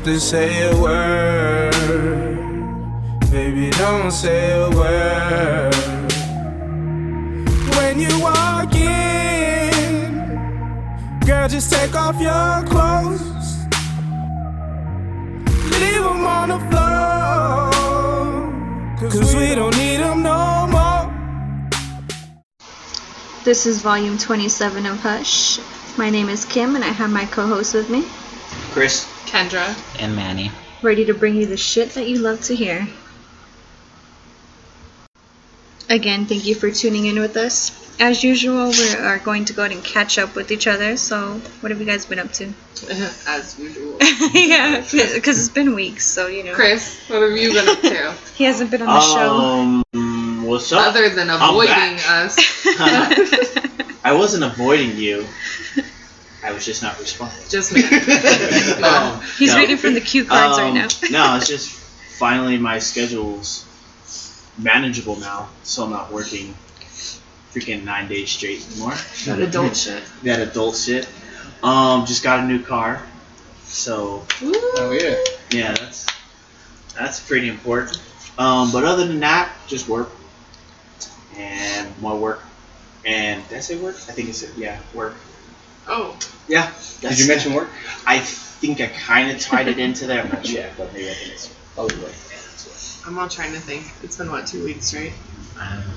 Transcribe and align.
have 0.00 0.14
to 0.14 0.20
say 0.20 0.70
a 0.70 0.76
word. 0.80 1.72
Baby, 3.30 3.70
don't 3.70 4.10
say 4.10 4.52
a 4.52 4.70
word. 4.70 5.74
When 7.76 8.00
you 8.00 8.08
walk 8.20 8.74
in, 8.74 10.14
girl, 11.26 11.48
just 11.48 11.70
take 11.70 11.94
off 11.94 12.18
your 12.18 12.64
clothes. 12.70 13.66
Leave 15.78 16.02
them 16.02 16.24
on 16.24 16.48
the 16.48 16.58
floor. 16.70 17.70
Cause 19.10 19.34
we 19.34 19.54
don't 19.54 19.76
need 19.76 19.98
them 19.98 20.22
no 20.22 20.66
more. 20.70 21.10
This 23.44 23.66
is 23.66 23.82
volume 23.82 24.16
27 24.16 24.86
of 24.86 24.98
Hush. 25.00 25.58
My 25.98 26.08
name 26.08 26.30
is 26.30 26.46
Kim, 26.46 26.74
and 26.74 26.84
I 26.84 26.88
have 26.88 27.10
my 27.10 27.26
co 27.26 27.46
host 27.46 27.74
with 27.74 27.90
me, 27.90 28.06
Chris. 28.72 29.09
Kendra. 29.30 29.76
and 30.00 30.16
Manny. 30.16 30.50
ready 30.82 31.04
to 31.04 31.14
bring 31.14 31.36
you 31.36 31.46
the 31.46 31.56
shit 31.56 31.90
that 31.90 32.08
you 32.08 32.18
love 32.18 32.40
to 32.42 32.54
hear. 32.56 32.88
Again, 35.88 36.26
thank 36.26 36.46
you 36.46 36.54
for 36.56 36.70
tuning 36.70 37.06
in 37.06 37.20
with 37.20 37.36
us. 37.36 37.76
As 38.00 38.24
usual, 38.24 38.70
we 38.70 38.94
are 38.94 39.18
going 39.18 39.44
to 39.46 39.52
go 39.52 39.62
ahead 39.62 39.76
and 39.76 39.84
catch 39.84 40.18
up 40.18 40.34
with 40.34 40.50
each 40.50 40.66
other. 40.66 40.96
So, 40.96 41.34
what 41.60 41.70
have 41.70 41.78
you 41.78 41.86
guys 41.86 42.06
been 42.06 42.18
up 42.18 42.32
to? 42.34 42.46
As 43.28 43.56
usual. 43.58 43.98
yeah, 44.34 44.80
because 44.80 45.38
it's 45.38 45.48
been 45.48 45.74
weeks, 45.74 46.06
so 46.06 46.26
you 46.26 46.42
know. 46.42 46.54
Chris, 46.54 46.98
what 47.08 47.22
have 47.22 47.36
you 47.36 47.52
been 47.52 47.68
up 47.68 47.80
to? 47.82 48.14
He 48.36 48.44
hasn't 48.44 48.70
been 48.70 48.82
on 48.82 48.88
the 48.88 49.00
show. 49.00 49.92
Um, 49.94 50.46
what's 50.46 50.72
up? 50.72 50.88
Other 50.88 51.10
than 51.10 51.28
avoiding 51.30 51.98
us. 52.06 52.38
I 54.02 54.12
wasn't 54.16 54.44
avoiding 54.44 54.96
you. 54.96 55.26
I 56.42 56.52
was 56.52 56.64
just 56.64 56.82
not 56.82 56.98
responding. 56.98 57.38
Just 57.48 57.72
me. 57.74 57.82
Um, 58.82 59.20
He's 59.38 59.52
no. 59.52 59.58
reading 59.58 59.76
from 59.76 59.94
the 59.94 60.00
cue 60.00 60.24
cards 60.24 60.58
Um, 60.58 60.64
right 60.64 60.74
now. 60.74 60.88
no, 61.10 61.36
it's 61.36 61.48
just 61.48 61.70
finally 61.70 62.56
my 62.58 62.78
schedule's 62.78 63.66
manageable 64.58 65.16
now, 65.16 65.48
so 65.62 65.84
I'm 65.84 65.90
not 65.90 66.12
working 66.12 66.54
freaking 67.52 67.84
nine 67.84 68.08
days 68.08 68.30
straight 68.30 68.64
anymore. 68.70 68.94
That 69.26 69.40
adult 69.40 69.76
shit. 69.84 70.02
That 70.22 70.40
adult 70.40 70.76
shit. 70.76 71.08
Um, 71.62 72.06
just 72.06 72.22
got 72.22 72.40
a 72.40 72.44
new 72.46 72.62
car, 72.62 73.02
so 73.64 74.24
Oh 74.42 74.96
yeah. 74.98 75.16
yeah, 75.50 75.72
that's 75.74 76.06
that's 76.96 77.20
pretty 77.20 77.48
important. 77.48 78.00
Um, 78.38 78.72
but 78.72 78.84
other 78.84 79.06
than 79.06 79.20
that, 79.20 79.52
just 79.66 79.88
work 79.88 80.08
and 81.36 81.98
more 82.00 82.16
work. 82.18 82.42
And 83.04 83.46
did 83.48 83.58
I 83.58 83.60
say 83.60 83.76
work? 83.78 83.96
I 83.96 84.12
think 84.12 84.28
it's 84.30 84.56
yeah, 84.56 84.78
work. 84.94 85.14
Oh, 85.90 86.16
Yeah. 86.48 86.70
Did 87.00 87.18
you 87.18 87.26
mention 87.28 87.54
work? 87.54 87.68
I 88.06 88.18
think 88.20 88.80
I 88.80 88.86
kind 88.88 89.30
of 89.30 89.40
tied 89.40 89.68
it 89.68 89.78
into 89.78 90.06
there. 90.06 90.22
I'm 90.22 90.30
not 90.30 90.46
sure, 90.46 90.66
but 90.78 90.92
maybe 90.92 91.10
I 91.10 91.14
think 91.14 91.32
it's 91.32 91.48
probably 91.74 91.96
work. 91.98 92.12
I'm 93.06 93.18
all 93.18 93.28
trying 93.28 93.52
to 93.54 93.60
think. 93.60 93.86
It's 94.02 94.16
been 94.16 94.30
what 94.30 94.46
two 94.46 94.62
weeks, 94.64 94.94
right? 94.94 95.12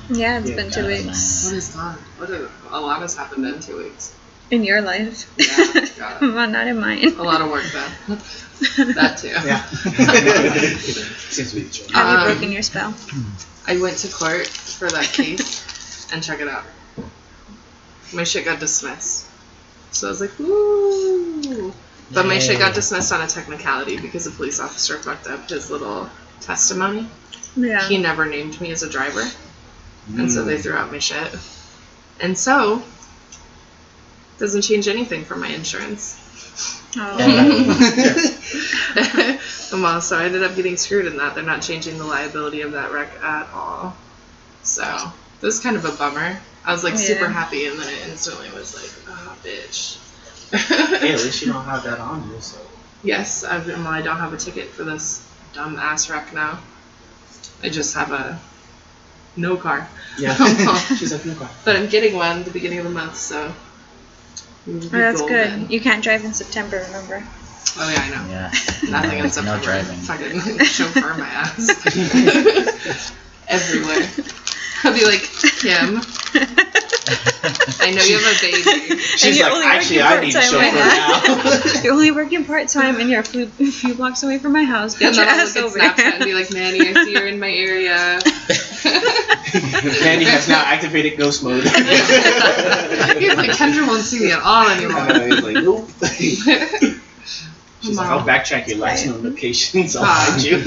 Yeah, 0.10 0.40
it's 0.40 0.50
Yeah, 0.50 0.56
been 0.56 0.72
two 0.72 0.88
weeks 0.88 1.46
What 1.46 1.54
is 1.54 1.70
gone? 1.76 1.98
What 2.18 2.30
a, 2.30 2.50
a 2.72 2.80
lot 2.80 3.02
has 3.02 3.16
happened 3.16 3.46
in 3.46 3.60
two 3.60 3.78
weeks. 3.78 4.14
in 4.52 4.64
your 4.64 4.82
life. 4.82 5.30
Yeah, 5.38 6.18
well, 6.22 6.50
not 6.50 6.68
in 6.68 6.80
mine. 6.80 7.06
A 7.18 7.24
lot 7.24 7.42
of 7.42 7.50
work 7.52 7.66
done. 7.72 7.92
that 8.96 9.18
too. 9.18 9.28
Yeah. 9.28 9.64
Seems 11.30 11.50
to 11.52 11.56
be 11.56 11.62
the 11.64 11.74
truth. 11.74 11.92
Have 11.92 12.10
you 12.12 12.18
Um, 12.20 12.32
broken 12.34 12.52
your 12.52 12.62
spell? 12.62 12.94
I 13.68 13.78
went 13.78 13.98
to 14.00 14.08
court 14.12 14.48
for 14.48 14.90
that 14.90 15.06
case, 15.06 16.12
and 16.14 16.24
check 16.24 16.40
it 16.40 16.48
out. 16.48 16.64
My 18.14 18.24
shit 18.24 18.46
got 18.46 18.60
dismissed. 18.60 19.28
So 19.94 20.08
I 20.08 20.10
was 20.10 20.22
like, 20.22 20.38
woo! 20.40 21.74
But 22.12 22.26
my 22.26 22.40
shit 22.40 22.60
got 22.60 22.76
dismissed 22.76 23.12
on 23.12 23.22
a 23.22 23.28
technicality 23.28 24.00
because 24.00 24.28
a 24.28 24.32
police 24.32 24.60
officer 24.60 24.98
fucked 24.98 25.28
up 25.28 25.50
his 25.50 25.72
little 25.72 26.10
testimony. 26.42 27.08
Yeah. 27.56 27.88
He 27.88 27.98
never 27.98 28.26
named 28.26 28.60
me 28.60 28.72
as 28.72 28.84
a 28.84 28.90
driver, 28.90 29.24
and 30.18 30.32
so 30.32 30.44
they 30.44 30.58
mm. 30.58 30.64
threw 30.64 30.74
out 30.74 30.92
my 30.92 31.00
shit. 31.00 31.36
And 32.20 32.38
so, 32.38 32.84
doesn't 34.40 34.64
change 34.64 34.88
anything 34.88 35.26
for 35.26 35.36
my 35.36 35.48
insurance. 35.48 36.20
Oh. 36.98 37.18
well, 39.74 40.02
so 40.02 40.18
I 40.18 40.26
ended 40.26 40.44
up 40.44 40.56
getting 40.56 40.78
screwed 40.78 41.06
in 41.06 41.18
that. 41.18 41.36
They're 41.36 41.44
not 41.44 41.62
changing 41.62 41.98
the 41.98 42.06
liability 42.06 42.62
of 42.62 42.74
that 42.74 42.92
wreck 42.92 43.12
at 43.24 43.50
all. 43.54 43.96
So 44.64 44.84
this 45.42 45.56
was 45.56 45.60
kind 45.60 45.76
of 45.76 45.86
a 45.86 45.92
bummer. 45.92 46.40
I 46.66 46.72
was 46.72 46.84
like 46.84 46.94
oh, 46.94 46.98
super 46.98 47.28
happy, 47.28 47.68
and 47.68 47.78
then 47.80 47.90
it 47.90 48.08
instantly 48.08 48.50
was 48.52 48.74
like, 48.76 48.92
oh, 49.10 49.38
bitch. 49.44 50.00
Hey, 50.52 51.14
at 51.14 51.20
least 51.20 51.42
you 51.46 51.52
don't 51.54 51.66
have 51.66 51.84
that 51.84 52.00
on 52.00 52.30
you. 52.30 52.40
So. 52.40 52.60
yes, 53.04 53.44
I've 53.44 53.66
been, 53.66 53.84
well, 53.84 53.92
I 53.94 54.02
don't 54.02 54.18
have 54.18 54.34
a 54.34 54.38
ticket 54.38 54.70
for 54.70 54.84
this 54.84 55.28
dumb 55.54 55.78
ass 55.78 56.10
wreck 56.10 56.34
now. 56.34 56.60
I 57.62 57.70
just 57.70 57.96
have 57.96 58.12
a 58.12 58.40
no 59.36 59.58
car. 59.58 59.88
Yeah. 60.18 60.34
She's 60.98 61.12
like, 61.12 61.26
no 61.26 61.36
car. 61.36 61.50
But 61.66 61.76
I'm 61.76 61.90
getting 61.90 62.16
one 62.16 62.40
at 62.40 62.46
the 62.46 62.52
beginning 62.52 62.80
of 62.80 62.86
the 62.86 62.92
month, 62.92 63.18
so. 63.18 63.52
we 64.66 64.74
will 64.74 64.82
be 64.82 64.88
Oh, 64.88 64.90
that's 64.92 65.20
golden. 65.22 65.62
good. 65.62 65.72
You 65.72 65.82
can't 65.82 66.04
drive 66.04 66.24
in 66.24 66.34
September, 66.34 66.84
remember? 66.88 67.24
Oh 67.76 67.90
yeah, 67.90 68.02
I 68.02 68.10
know. 68.10 68.30
Yeah. 68.30 68.52
Nothing 68.90 69.20
in 69.20 69.30
September. 69.30 69.58
No 69.58 69.64
driving. 69.64 69.98
Fucking 69.98 70.60
chauffeur 70.66 71.16
my 71.18 71.28
ass. 71.28 73.12
Everywhere. 73.48 74.08
I'll 74.84 74.94
be 74.94 75.06
like, 75.06 75.22
Kim, 75.62 76.02
I 77.80 77.92
know 77.92 78.04
you 78.04 78.20
have 78.20 78.36
a 78.36 78.42
baby. 78.42 79.00
She's 79.00 79.38
you're 79.38 79.46
like, 79.48 79.56
only 79.56 79.68
actually, 79.68 80.00
working 80.00 80.18
I 80.18 80.22
need 80.22 80.36
a 80.36 80.40
part-time 80.40 80.60
right 80.60 81.74
now. 81.74 81.82
You're 81.84 81.94
only 81.94 82.12
working 82.12 82.46
part 82.46 82.68
time 82.68 82.96
and 83.00 83.10
you're 83.10 83.22
a 83.22 83.24
few, 83.24 83.44
a 83.44 83.72
few 83.72 83.94
blocks 83.96 84.24
away 84.24 84.40
from 84.40 84.52
my 84.54 84.64
house. 84.64 84.96
Get 84.98 85.08
And 85.08 85.16
your 85.16 85.26
then 85.26 85.40
I'll 85.40 85.48
ass 85.48 85.56
look 85.56 85.64
at 85.64 85.70
over 85.70 85.80
Snapchat 85.80 86.14
and 86.16 86.24
be 86.24 86.34
like, 86.34 86.52
Manny, 86.54 86.82
I 86.82 86.94
see 87.04 87.12
you're 87.12 87.28
in 87.28 87.40
my 87.40 87.52
area. 87.52 88.20
Manny 90.04 90.26
has 90.26 90.48
now 90.50 90.64
activated 90.66 91.18
ghost 91.18 91.44
mode. 91.44 91.64
He's 91.64 91.72
like, 93.36 93.52
Kendra 93.52 93.88
won't 93.88 94.04
see 94.04 94.20
me 94.20 94.32
at 94.32 94.42
all 94.42 94.70
anymore. 94.70 95.00
Uh, 95.00 95.20
he's 95.28 95.42
like, 95.44 95.64
nope. 95.64 95.90
She's 97.82 97.98
like, 97.98 98.10
I'll 98.10 98.26
backtrack 98.26 98.68
your 98.68 98.78
last 98.80 99.06
known 99.06 99.24
locations. 99.24 99.96
I'll 99.96 100.06
find 100.06 100.44
you. 100.44 100.62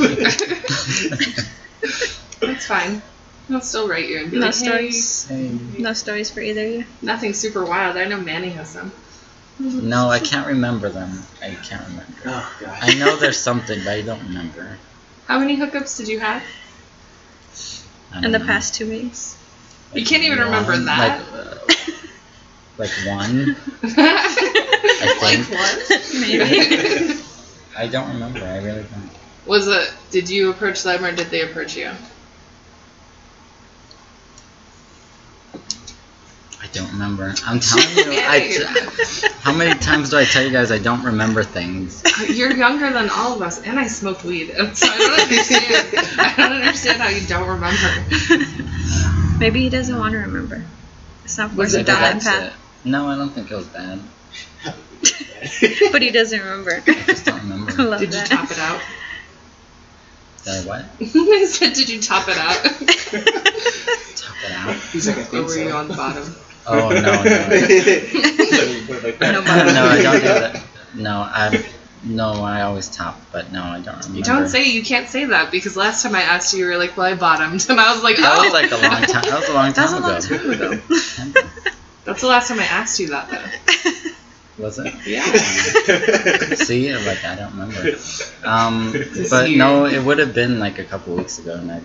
It's 2.43 2.67
fine. 2.67 3.03
I'll 3.51 3.61
still 3.61 3.89
write 3.89 4.09
you 4.09 4.19
and 4.19 4.31
be 4.31 4.39
No 4.39 4.47
like, 4.47 4.55
hey, 4.57 4.91
stories. 4.91 5.31
No 5.79 5.93
stories 5.93 6.31
for 6.31 6.41
either 6.41 6.65
of 6.65 6.73
you. 6.73 6.85
nothing 7.01 7.33
super 7.33 7.65
wild. 7.65 7.97
I 7.97 8.05
know 8.05 8.21
Manny 8.21 8.51
has 8.51 8.71
some. 8.71 8.93
No, 9.59 10.11
I 10.11 10.19
can't 10.19 10.47
remember 10.49 10.91
them. 10.91 11.23
I 11.43 11.55
can't 11.55 11.83
remember. 11.89 12.13
oh 12.27 12.57
god. 12.61 12.79
I 12.83 12.95
know 12.95 13.17
there's 13.17 13.39
something, 13.39 13.79
but 13.85 13.91
I 13.91 14.03
don't 14.03 14.23
remember. 14.25 14.79
How 15.27 15.39
many 15.39 15.57
hookups 15.57 15.97
did 15.97 16.09
you 16.09 16.21
have? 16.21 16.43
In 18.15 18.33
the 18.33 18.39
know. 18.39 18.47
past 18.47 18.75
two 18.75 18.89
weeks. 18.89 19.37
You 19.95 20.05
can't 20.05 20.23
even 20.25 20.39
remember 20.39 20.77
that. 20.77 21.21
Like, 21.33 21.47
uh, 21.47 21.73
like 22.79 22.91
one. 23.07 23.57
like 23.83 25.41
think. 25.45 25.51
what? 25.51 26.09
Maybe. 26.21 27.21
I 27.77 27.87
don't 27.87 28.09
remember. 28.09 28.41
I 28.41 28.59
really 28.59 28.83
don't. 28.83 29.11
Was 29.47 29.69
it? 29.69 29.93
Did 30.11 30.29
you 30.29 30.51
approach 30.51 30.83
them 30.83 31.05
or 31.05 31.13
did 31.13 31.29
they 31.29 31.43
approach 31.43 31.77
you? 31.77 31.91
I 36.67 36.69
don't 36.73 36.91
remember. 36.93 37.33
I'm 37.47 37.61
telling 37.61 37.97
you. 37.97 38.13
Yeah, 38.13 38.75
how 39.41 39.53
many 39.53 39.79
times 39.79 40.11
do 40.11 40.19
I 40.19 40.25
tell 40.25 40.43
you 40.43 40.51
guys 40.51 40.73
I 40.73 40.79
don't 40.79 41.05
remember 41.05 41.45
things? 41.45 42.03
You're 42.29 42.53
younger 42.57 42.93
than 42.93 43.09
all 43.09 43.35
of 43.35 43.43
us, 43.43 43.63
and 43.63 43.79
I 43.79 43.87
smoked 43.87 44.25
weed, 44.25 44.49
so 44.75 44.89
I 44.89 44.99
don't 44.99 45.21
understand. 45.21 46.19
I 46.19 46.35
don't 46.37 46.53
understand 46.53 47.01
how 47.03 47.09
you 47.09 47.27
don't 47.27 47.49
remember. 47.49 49.39
Maybe 49.39 49.61
he 49.61 49.69
doesn't 49.69 49.97
want 49.97 50.13
to 50.13 50.19
remember. 50.19 50.65
It's 51.25 51.39
not 51.39 51.51
Was 51.55 51.73
forcing 51.73 51.81
it 51.83 51.87
bad? 51.87 52.21
path. 52.21 52.47
it. 52.47 52.89
No, 52.89 53.09
I 53.09 53.17
don't 53.17 53.31
think 53.31 53.51
it 53.51 53.55
was 53.57 53.67
bad. 53.67 54.01
But 55.93 56.03
he 56.03 56.11
doesn't 56.11 56.39
remember. 56.41 56.83
I 56.87 56.93
just 57.07 57.25
don't 57.27 57.37
I 57.39 57.43
remember. 57.43 57.83
love 57.85 58.01
Did 58.01 58.13
you 58.15 58.21
top 58.25 58.51
it 58.51 58.59
out? 58.59 58.81
Did 60.45 60.55
I 60.55 60.67
what? 60.67 60.85
I 61.01 61.45
said, 61.47 61.75
did 61.75 61.89
you 61.89 62.01
top 62.01 62.27
it 62.29 62.37
out? 62.37 62.57
Top 64.17 64.37
it 64.45 64.53
out? 64.53 64.75
He's 64.93 65.07
like, 65.07 65.19
I 65.19 65.21
or 65.21 65.25
think 65.25 65.47
were 65.47 65.53
so. 65.53 65.61
you 65.61 65.71
on 65.71 65.89
the 65.89 65.95
bottom? 65.95 66.35
Oh 66.69 66.89
no, 66.91 67.01
no. 67.01 67.23
Put 67.23 67.31
it 67.31 69.05
like 69.05 69.19
that. 69.19 69.33
No 69.33 69.41
I 69.43 70.03
don't 70.03 70.21
do 70.21 70.27
that. 70.29 70.63
No, 70.95 71.21
I 71.21 71.65
no, 72.05 72.33
I 72.45 72.63
always 72.63 72.89
top, 72.89 73.21
but 73.33 73.51
no, 73.53 73.63
I 73.63 73.81
don't 73.81 73.97
remember. 73.97 74.17
You 74.19 74.23
don't 74.23 74.49
say 74.49 74.65
you 74.71 74.83
can't 74.85 75.09
say 75.09 75.25
that 75.27 75.51
because 75.51 75.77
last 75.77 76.03
time 76.03 76.15
I 76.15 76.23
asked 76.23 76.53
you, 76.55 76.61
you 76.61 76.67
were 76.67 76.77
like, 76.77 76.97
"Well, 76.97 77.07
I 77.07 77.15
bottomed," 77.15 77.67
and 77.71 77.81
I 77.81 77.93
was 77.93 78.03
like, 78.03 78.17
That 78.17 78.39
"Oh." 78.39 78.43
was 78.45 78.53
like 78.53 78.71
a 78.71 78.77
long 78.77 79.03
time. 79.03 79.23
That 79.23 79.41
was 79.41 79.49
a 79.49 79.53
long 79.55 79.73
That 79.73 79.83
was 79.83 79.93
time 79.93 80.03
a 80.03 80.07
long 80.07 80.17
ago. 80.17 80.79
time 81.17 81.31
ago. 81.31 81.49
That's 82.05 82.21
the 82.21 82.29
last 82.29 82.49
time 82.49 82.61
I 82.61 82.65
asked 82.65 83.01
you 83.01 83.09
that, 83.09 83.29
though. 83.29 84.63
Was 84.63 84.79
it? 84.79 84.95
Yeah. 85.05 85.25
See, 86.55 86.95
like 86.97 87.25
I 87.25 87.35
don't 87.35 87.51
remember. 87.59 87.97
Um, 88.45 88.93
but 89.29 89.51
year. 89.51 89.59
no, 89.59 89.87
it 89.87 90.03
would 90.03 90.19
have 90.19 90.33
been 90.33 90.59
like 90.61 90.79
a 90.79 90.85
couple 90.85 91.17
weeks 91.17 91.39
ago, 91.41 91.55
and 91.55 91.71
I 91.71 91.81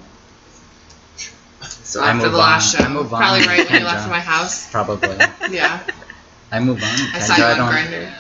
So 1.84 2.02
I 2.04 2.10
after 2.12 2.30
the 2.30 2.38
last 2.38 2.76
on. 2.76 2.80
show, 2.82 2.86
I 2.86 2.94
move 2.94 3.14
on. 3.14 3.20
probably 3.22 3.48
right 3.48 3.70
when 3.70 3.82
you 3.82 3.88
Kendra. 3.88 3.94
left 3.94 4.10
my 4.10 4.20
house. 4.20 4.70
probably 4.72 5.10
Yeah. 5.56 5.80
I 6.52 6.60
move 6.60 6.82
on. 6.84 6.90
I 7.14 7.20
saw 7.20 7.36
you 7.38 7.44
on 7.44 7.58
don't- 7.58 7.74
Grindr. 7.74 8.12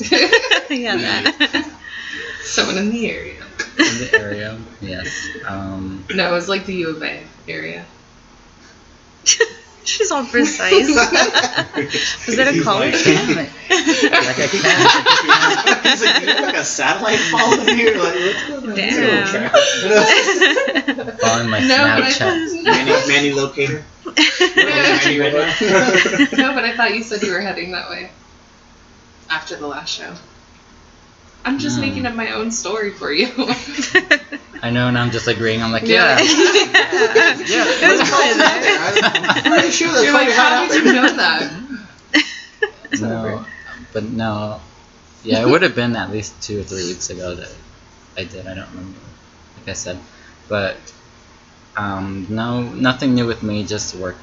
yeah, 0.70 0.96
that. 0.96 1.70
Someone 2.42 2.78
in 2.78 2.90
the 2.90 3.10
area. 3.10 3.42
In 3.78 3.98
the 3.98 4.10
area, 4.18 4.58
yes. 4.80 5.28
Um, 5.44 6.04
No, 6.14 6.28
it 6.30 6.32
was 6.32 6.48
like 6.48 6.66
the 6.66 6.74
U 6.74 6.90
of 6.90 7.02
A 7.02 7.22
area. 7.48 7.84
She's 9.84 10.10
all 10.10 10.24
precise. 10.26 10.86
Was 10.88 12.36
that 12.36 12.48
a 12.48 12.52
He's 12.52 12.62
college? 12.64 12.94
like- 12.94 13.04
damn 13.04 13.38
it. 13.38 13.50
Like 13.68 14.38
I 14.38 14.46
can't. 14.48 15.82
He's 15.86 16.02
like, 16.04 16.22
"You 16.22 16.28
have 16.28 16.44
like 16.44 16.56
a 16.56 16.64
satellite 16.64 17.18
following 17.18 17.76
here. 17.76 17.96
Like, 17.98 18.14
what's 18.14 18.46
going 18.48 18.70
on? 18.70 18.76
Damn. 18.76 19.50
Following 21.18 21.50
my 21.50 21.60
No, 21.60 21.76
but 21.76 22.02
I 22.02 22.10
Snapchat. 22.10 22.64
Manny, 22.64 22.92
Manny 23.08 23.32
locator. 23.32 23.84
Manny 24.04 25.18
right 25.20 25.32
now. 25.32 25.54
no, 26.38 26.54
but 26.54 26.64
I 26.64 26.72
thought 26.76 26.94
you 26.94 27.02
said 27.02 27.22
you 27.22 27.32
were 27.32 27.40
heading 27.40 27.72
that 27.72 27.88
way. 27.90 28.10
After 29.30 29.56
the 29.56 29.66
last 29.66 29.90
show. 29.90 30.14
I'm 31.44 31.58
just 31.58 31.76
Hmm. 31.76 31.82
making 31.82 32.06
up 32.06 32.14
my 32.14 32.32
own 32.32 32.50
story 32.50 32.90
for 32.92 33.12
you. 33.12 33.28
I 34.62 34.70
know, 34.70 34.88
and 34.88 34.98
I'm 34.98 35.10
just 35.10 35.28
agreeing. 35.28 35.62
I'm 35.62 35.70
like, 35.72 35.86
Yeah. 35.86 36.18
yeah. 36.18 36.18
yeah. 37.46 37.64
It 37.80 37.98
was 37.98 38.08
probably 38.08 38.34
there. 38.34 38.78
I'm 38.82 39.42
pretty 39.52 39.70
sure 39.70 39.88
that's 39.88 40.04
You're 40.04 40.12
why 40.12 40.20
like, 40.20 40.28
you 40.28 40.34
how 40.34 40.68
did 40.68 40.84
you 40.84 40.92
know 40.92 41.16
that? 41.16 41.52
No, 42.94 43.44
but 43.92 44.04
no. 44.04 44.60
Yeah, 45.22 45.42
it 45.42 45.46
would 45.48 45.62
have 45.62 45.74
been 45.74 45.96
at 45.96 46.10
least 46.10 46.40
two 46.42 46.60
or 46.60 46.64
three 46.64 46.84
weeks 46.84 47.10
ago 47.10 47.34
that 47.34 47.50
I 48.16 48.24
did. 48.24 48.46
I 48.46 48.54
don't 48.54 48.68
remember. 48.70 48.98
Like 49.56 49.68
I 49.68 49.72
said, 49.74 49.98
but 50.48 50.76
um, 51.76 52.26
no, 52.30 52.62
nothing 52.62 53.14
new 53.14 53.26
with 53.26 53.42
me. 53.42 53.64
Just 53.64 53.94
work, 53.94 54.16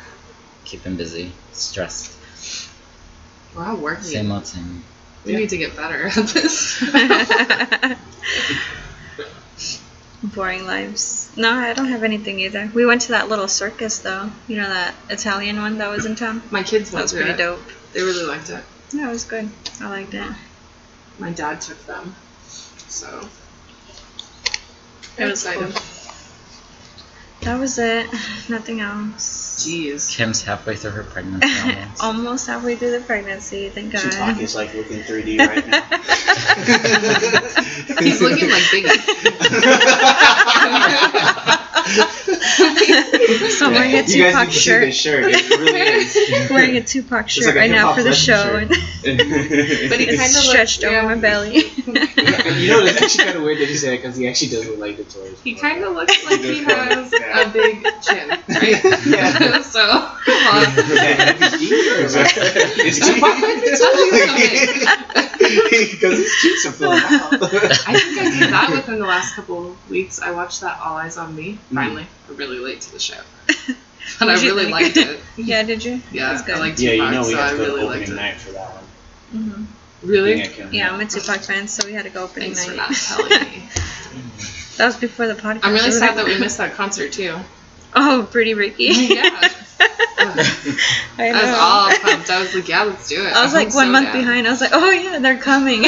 keeping 0.66 0.96
busy, 0.98 1.32
stressed. 1.52 2.12
Wow, 3.56 3.76
working. 3.76 4.04
Same 4.04 4.32
old 4.32 4.48
same. 4.48 4.84
We 5.26 5.36
need 5.36 5.50
to 5.50 5.58
get 5.58 5.76
better 5.76 6.08
at 6.08 6.14
this. 6.28 6.84
Boring 10.24 10.66
lives. 10.66 11.32
No, 11.38 11.52
I 11.52 11.74
don't 11.74 11.88
have 11.90 12.04
anything 12.04 12.40
either. 12.40 12.70
We 12.74 12.86
went 12.86 13.02
to 13.04 13.10
that 13.10 13.30
little 13.30 13.48
circus 13.48 14.00
though. 14.00 14.32
You 14.48 14.58
know 14.58 14.68
that 14.70 14.96
Italian 15.10 15.58
one 15.62 15.78
that 15.78 15.90
was 15.90 16.06
in 16.06 16.16
town. 16.16 16.42
My 16.52 16.64
kids 16.64 16.92
That 16.92 17.04
was 17.04 17.14
pretty 17.14 17.32
it. 17.32 17.38
dope. 17.38 17.62
They 17.94 18.02
really 18.02 18.26
liked 18.26 18.50
it. 18.50 18.64
Yeah, 18.92 19.08
it 19.08 19.12
was 19.12 19.24
good. 19.24 19.50
I 19.82 19.90
liked 19.90 20.14
it. 20.14 20.32
My 21.20 21.32
dad 21.32 21.62
took 21.62 21.86
them. 21.86 22.16
So 22.88 23.28
It 25.18 25.26
was 25.26 25.46
excited. 25.46 25.74
cool. 25.74 25.82
That 27.46 27.60
was 27.60 27.78
it. 27.78 28.08
Nothing 28.50 28.82
else. 28.82 29.64
Jeez. 29.66 30.16
Kim's 30.16 30.42
halfway 30.42 30.76
through 30.76 30.92
her 30.92 31.04
pregnancy 31.04 31.48
almost. 31.64 32.04
Almost 32.04 32.48
halfway 32.48 32.76
through 32.76 32.92
the 32.92 33.00
pregnancy. 33.02 33.70
Thank 33.70 33.94
God. 33.94 34.02
Tupac 34.02 34.40
is 34.42 34.56
like 34.56 34.74
looking 34.74 35.00
3D 35.02 35.40
right 35.48 35.68
now. 35.68 35.84
He's 38.04 38.22
looking 38.22 38.50
like 38.50 38.64
Biggie. 38.64 38.92
so 43.52 43.66
I'm 43.68 43.74
wearing 43.74 43.92
a 43.92 44.04
You 44.04 44.24
guys 44.24 44.34
Tupac 44.34 44.48
need 44.48 44.54
to 44.54 44.60
see 44.60 44.60
shirt. 44.60 44.94
shirt. 44.94 45.26
It 45.28 45.50
really 45.60 45.80
is. 45.82 46.50
wearing 46.50 46.78
a 46.78 46.82
Tupac 46.82 47.30
shirt 47.30 47.46
like 47.48 47.56
right 47.56 47.72
now 47.72 47.94
for 47.94 48.04
the 48.04 48.14
show. 48.14 48.58
and 48.58 48.70
But 49.10 50.00
he 50.00 50.06
it's 50.08 50.18
kinda 50.22 50.28
stretched 50.30 50.82
looks- 50.84 50.94
over 50.94 51.02
yeah. 51.02 51.16
my 51.16 51.16
belly. 51.16 51.56
you 51.58 52.70
know, 52.72 52.80
it's 52.86 53.02
actually 53.02 53.24
kind 53.26 53.38
of 53.38 53.44
weird 53.44 53.60
that 53.60 53.70
you 53.70 53.76
say 53.76 53.96
it 53.96 53.98
because 54.02 54.16
he 54.18 54.28
actually 54.28 54.50
doesn't 54.52 54.80
like 54.80 54.98
the 54.98 55.04
toys. 55.04 55.40
He 55.44 55.54
kind 55.56 55.84
of 55.84 55.94
looks 55.94 56.24
like 56.26 56.40
he 56.42 56.64
has 56.64 57.12
Yeah. 57.12 57.42
a 57.42 57.50
big 57.52 57.84
chin, 58.02 58.30
right? 58.30 58.84
Yeah. 59.06 59.62
so, 59.62 59.82
come 60.26 60.48
on. 60.48 60.64
It's 61.58 63.00
Tupac 63.00 63.40
might 63.42 63.62
be 63.62 63.70
Because 65.92 66.18
his 66.18 66.32
cheeks 66.42 66.66
are 66.66 66.72
filling 66.72 67.00
out. 67.04 67.34
I 67.34 68.00
think 68.00 68.18
I 68.20 68.40
did 68.40 68.50
that 68.54 68.70
within 68.72 69.00
the 69.00 69.06
last 69.06 69.36
couple 69.36 69.72
of 69.72 69.90
weeks. 69.90 70.20
I 70.22 70.32
watched 70.32 70.62
that 70.62 70.80
All 70.80 70.98
Eyez 70.98 71.22
on 71.22 71.36
Me. 71.36 71.58
Finally, 71.74 72.08
we're 72.30 72.36
really 72.36 72.60
late 72.60 72.82
to 72.82 72.92
the 72.92 73.00
show, 73.00 73.20
but 73.48 73.56
I 74.22 74.26
What'd 74.26 74.44
you 74.44 74.56
really 74.56 74.72
liked 74.72 74.98
it. 74.98 75.20
yeah, 75.38 75.64
did 75.64 75.84
you? 75.84 76.02
Yeah, 76.12 76.30
It 76.30 76.34
was 76.34 76.42
good. 76.44 76.56
I 76.56 76.60
like 76.60 76.80
Yeah, 76.80 76.92
you 76.92 76.98
Tupac, 77.02 77.12
know 77.14 77.22
we 77.22 77.32
so 77.34 77.40
I 77.40 77.42
have 77.48 77.52
to 77.52 77.58
go 77.58 77.64
really 77.66 77.80
to 77.82 77.86
liked 77.88 78.02
opening 78.04 78.18
it. 78.18 78.22
night 78.22 78.36
for 78.38 78.52
that 78.52 78.70
one. 78.74 78.84
hmm 79.32 79.64
Really? 80.04 80.34
Being 80.36 80.46
at 80.62 80.74
Yeah, 80.74 80.92
I'm 80.94 81.00
a 81.02 81.06
Tupac 81.06 81.40
fan, 81.42 81.68
so 81.68 81.88
we 81.88 81.94
had 81.94 82.04
to 82.04 82.10
go 82.12 82.24
opening 82.26 82.54
Thanks 82.54 82.66
for 82.66 82.76
night. 82.76 82.90
not 82.90 82.94
telling 83.32 83.52
me. 83.52 83.64
that 84.78 84.86
was 84.86 84.96
before 84.98 85.26
the 85.28 85.34
podcast. 85.34 85.62
I'm 85.64 85.74
really 85.74 85.92
sad 85.92 86.16
that 86.18 86.26
we 86.26 86.38
missed 86.40 86.58
that 86.60 86.74
concert 86.76 87.12
too. 87.14 87.36
Oh, 87.96 88.28
Pretty 88.30 88.54
Ricky. 88.54 88.84
Yeah. 88.86 89.24
I 91.18 91.30
I 91.30 91.32
was 91.32 91.52
all 91.58 91.90
pumped. 92.00 92.30
I 92.30 92.40
was 92.42 92.54
like, 92.54 92.68
yeah, 92.68 92.84
let's 92.84 93.08
do 93.10 93.26
it. 93.26 93.34
I 93.34 93.44
was 93.44 93.54
like 93.54 93.70
I'm 93.70 93.74
one 93.74 93.86
so 93.88 93.92
month 93.92 94.06
down. 94.08 94.18
behind. 94.18 94.48
I 94.48 94.52
was 94.52 94.62
like, 94.62 94.72
oh 94.74 94.92
yeah, 94.92 95.20
they're 95.20 95.38
coming. 95.38 95.84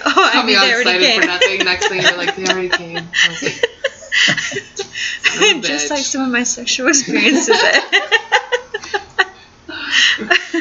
oh, 0.06 0.12
I 0.30 0.32
Got 0.34 0.46
me 0.46 0.54
all 0.56 0.64
they 0.66 0.72
already 0.74 0.90
excited 0.90 1.06
came. 1.06 1.20
for 1.20 1.26
nothing. 1.26 1.64
Next 1.64 1.88
thing, 1.88 2.02
you're 2.02 2.16
like, 2.16 2.36
they 2.36 2.46
already 2.46 2.68
came. 2.76 2.96
I 2.96 3.28
was 3.28 3.42
like, 3.42 3.52
son 5.22 5.56
of 5.56 5.64
Just 5.64 5.90
like 5.90 6.04
some 6.04 6.22
of 6.22 6.30
my 6.30 6.42
sexual 6.44 6.88
experiences. 6.88 7.56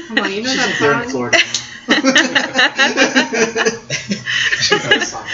Come 0.08 0.20
on, 0.20 0.32
you 0.32 0.42
know 0.44 0.50
She's 0.50 0.80
that 0.80 1.06
song? 1.06 1.10
Florida. 1.10 1.38
She's 4.60 4.86
like, 4.86 5.04
sorry. 5.04 5.30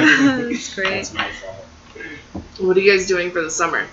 Oh, 0.00 0.48
that's 0.48 0.74
great. 0.74 0.90
That's 0.90 1.14
my 1.14 1.30
fault. 1.32 1.66
What 2.58 2.76
are 2.76 2.80
you 2.80 2.92
guys 2.92 3.06
doing 3.06 3.30
for 3.30 3.42
the 3.42 3.50
summer? 3.50 3.86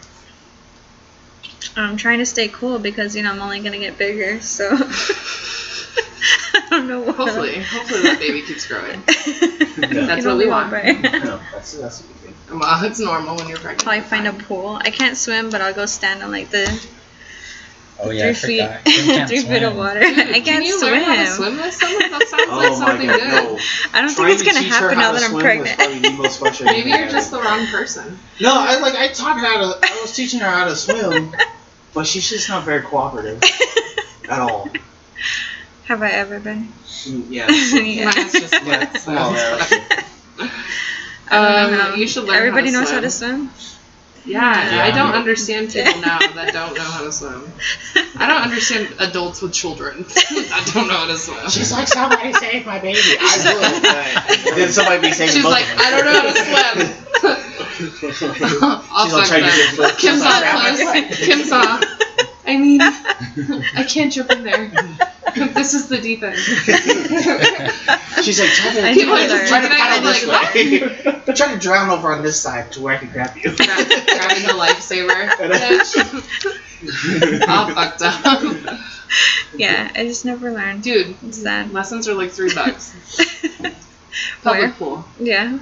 I'm 1.75 1.97
trying 1.97 2.19
to 2.19 2.25
stay 2.25 2.47
cool 2.49 2.79
because 2.79 3.15
you 3.15 3.23
know 3.23 3.31
I'm 3.31 3.41
only 3.41 3.59
gonna 3.61 3.79
get 3.79 3.97
bigger, 3.97 4.39
so 4.41 4.69
I 4.71 4.75
don't 6.77 6.87
know 6.87 7.01
what. 7.01 7.15
Hopefully, 7.15 7.61
hopefully 7.61 8.01
that 8.03 8.19
baby 8.19 8.41
keeps 8.41 8.67
growing. 8.67 9.01
That's 10.07 10.25
what 10.25 10.37
we 10.37 10.47
want. 10.47 10.71
No, 10.71 11.39
that's, 11.53 11.73
that's 11.73 12.01
a 12.01 12.03
good 12.03 12.15
thing. 12.47 12.59
Well, 12.59 12.83
it's 12.85 12.99
normal 12.99 13.35
when 13.37 13.47
you're 13.47 13.57
pregnant. 13.57 13.83
Probably 13.83 13.99
it's 13.99 14.09
find 14.09 14.27
a 14.27 14.33
pool. 14.33 14.77
I 14.81 14.89
can't 14.91 15.17
swim, 15.17 15.49
but 15.49 15.61
I'll 15.61 15.73
go 15.73 15.85
stand 15.85 16.21
on 16.23 16.31
like 16.31 16.49
the 16.49 16.65
Oh 18.01 18.09
yeah, 18.09 18.33
three 18.33 18.57
feet, 18.57 18.61
forgot. 18.67 18.85
Kim 18.85 19.05
can't 19.05 19.29
three 19.29 19.41
feet 19.43 19.63
of 19.63 19.73
swim. 19.73 19.77
water. 19.77 19.99
Dude, 20.01 20.17
I 20.19 20.25
can't 20.41 20.45
can 20.45 20.63
you 20.63 20.77
swim. 20.79 20.91
learn 20.93 21.03
how 21.03 21.15
to 21.15 21.27
swim 21.27 21.55
this 21.57 21.77
summer? 21.79 21.99
That 22.09 22.27
sounds 22.27 22.43
Oh 22.49 22.57
like 22.57 22.69
my 22.71 22.75
something 22.75 23.07
god, 23.07 23.19
good. 23.19 23.29
no. 23.29 23.59
I 23.93 24.01
don't 24.01 24.15
Trying 24.15 24.15
think 24.15 24.29
it's 24.29 24.39
to 24.39 24.45
gonna 24.45 24.59
teach 24.59 24.73
her 24.73 24.89
happen 24.89 24.95
how 24.95 25.01
now 25.01 25.11
to 25.11 25.19
that 25.19 25.23
I'm 25.23 25.29
swim 25.31 25.33
was 25.35 25.43
pregnant. 25.43 25.77
probably 25.77 25.99
the 25.99 26.11
most 26.17 26.39
frustrating 26.39 26.73
Maybe 26.73 26.91
thing 26.91 26.99
you're 26.99 27.07
I've 27.07 27.11
just 27.11 27.31
the 27.31 27.41
wrong 27.41 27.67
person. 27.67 28.19
No, 28.41 28.53
I 28.55 28.79
like 28.79 28.95
I 28.95 29.07
taught 29.09 29.39
her 29.39 29.45
how 29.45 29.57
to. 29.73 29.79
I 29.81 29.99
was 30.01 30.15
teaching 30.15 30.39
her 30.41 30.49
how 30.49 30.65
to 30.65 30.75
swim, 30.75 31.33
but 31.93 32.05
she's 32.07 32.27
just 32.29 32.49
not 32.49 32.65
very 32.65 32.81
cooperative 32.81 33.41
at 34.29 34.39
all. 34.39 34.69
Have 35.93 36.01
I 36.01 36.09
ever 36.09 36.39
been? 36.39 36.69
Mm, 37.05 37.25
Yeah. 37.29 37.47
yeah. 37.51 38.05
Mine's 38.05 38.31
just 38.33 38.51
Yeah. 38.53 38.67
wet, 38.67 38.97
so 38.97 39.11
Well, 39.13 39.33
it's 39.35 39.71
yeah, 39.71 39.79
fine. 40.39 40.49
I 41.29 41.61
don't 41.69 41.71
know 41.77 41.91
Um, 41.93 41.99
you 41.99 42.07
should 42.07 42.23
learn 42.23 42.37
Everybody 42.37 42.71
how 42.71 42.71
to 42.71 42.77
knows 42.79 42.87
swim. 42.89 42.95
how 42.95 43.01
to 43.01 43.11
swim. 43.11 43.49
Yeah, 44.25 44.75
Yeah. 44.75 44.83
I 44.85 44.91
don't 44.91 45.13
understand 45.13 45.71
people 45.71 45.99
now 46.01 46.17
that 46.19 46.51
don't 46.53 46.73
know 46.75 46.81
how 46.83 47.03
to 47.03 47.11
swim. 47.11 47.43
I 48.17 48.25
don't 48.25 48.41
understand 48.41 48.87
adults 48.99 49.41
with 49.43 49.53
children 49.53 50.03
that 50.07 50.71
don't 50.73 50.87
know 50.87 50.95
how 50.97 51.05
to 51.07 51.17
swim. 51.17 51.47
She's 51.49 51.71
like, 51.71 51.87
somebody 51.87 52.33
save 52.33 52.65
my 52.65 52.79
baby. 52.79 52.99
I 53.19 53.37
will. 53.43 54.45
but 54.45 54.55
then 54.55 54.71
somebody 54.71 55.01
be 55.01 55.11
saving 55.11 55.35
She's 55.35 55.43
like. 55.45 55.65
I 55.77 55.91
don't 55.91 56.05
know 56.05 56.13
how 56.13 56.23
to 56.23 56.33
swim. 56.41 56.77
I'll 58.91 59.05
She's 59.05 59.13
all 59.13 59.21
fuck 59.21 59.27
to 59.27 59.33
them. 59.33 59.41
get 59.43 59.75
foot- 59.75 59.97
Kim's 59.99 60.21
she's 60.21 60.21
like, 60.23 60.33
on 60.33 60.41
"Grab 60.41 60.55
my 60.55 60.69
close. 60.69 60.83
leg." 60.85 61.11
Kim's 61.11 61.51
on. 61.51 61.83
I 62.45 62.57
mean, 62.57 62.81
I 63.75 63.83
can't 63.87 64.11
jump 64.11 64.31
in 64.31 64.43
there. 64.43 64.71
This 65.33 65.73
is 65.73 65.87
the 65.87 65.97
deep 65.99 66.21
end. 66.21 66.35
She's 68.23 68.39
like, 68.39 68.49
try 68.51 68.73
to, 68.75 68.85
I 68.85 68.93
People 68.93 69.15
know 69.15 69.23
are 69.23 69.27
just 69.27 69.47
try 69.47 69.61
to 69.61 69.67
paddle 69.67 70.03
this 70.03 70.27
like, 70.27 70.53
way. 70.53 71.23
I'm 71.27 71.33
trying 71.35 71.53
to 71.57 71.59
drown 71.59 71.89
over 71.89 72.11
on 72.13 72.21
this 72.21 72.39
side 72.39 72.71
to 72.73 72.81
where 72.81 72.93
I 72.93 72.97
can 72.99 73.09
grab 73.09 73.35
you. 73.37 73.55
Grab- 73.55 73.87
grabbing 73.87 74.43
the 74.43 74.53
lifesaver. 74.53 75.29
Bitch. 76.83 77.47
All 77.47 77.67
fucked 77.73 78.01
up. 78.03 78.79
Yeah, 79.55 79.89
I 79.95 80.03
just 80.05 80.23
never 80.23 80.51
learned. 80.51 80.83
Dude, 80.83 81.15
It's 81.23 81.41
sad. 81.41 81.71
lessons 81.73 82.07
are 82.07 82.13
like 82.13 82.29
three 82.29 82.53
bucks. 82.53 82.93
Where? 83.59 83.73
Public 84.43 84.73
pool. 84.75 85.05
Yeah. 85.19 85.57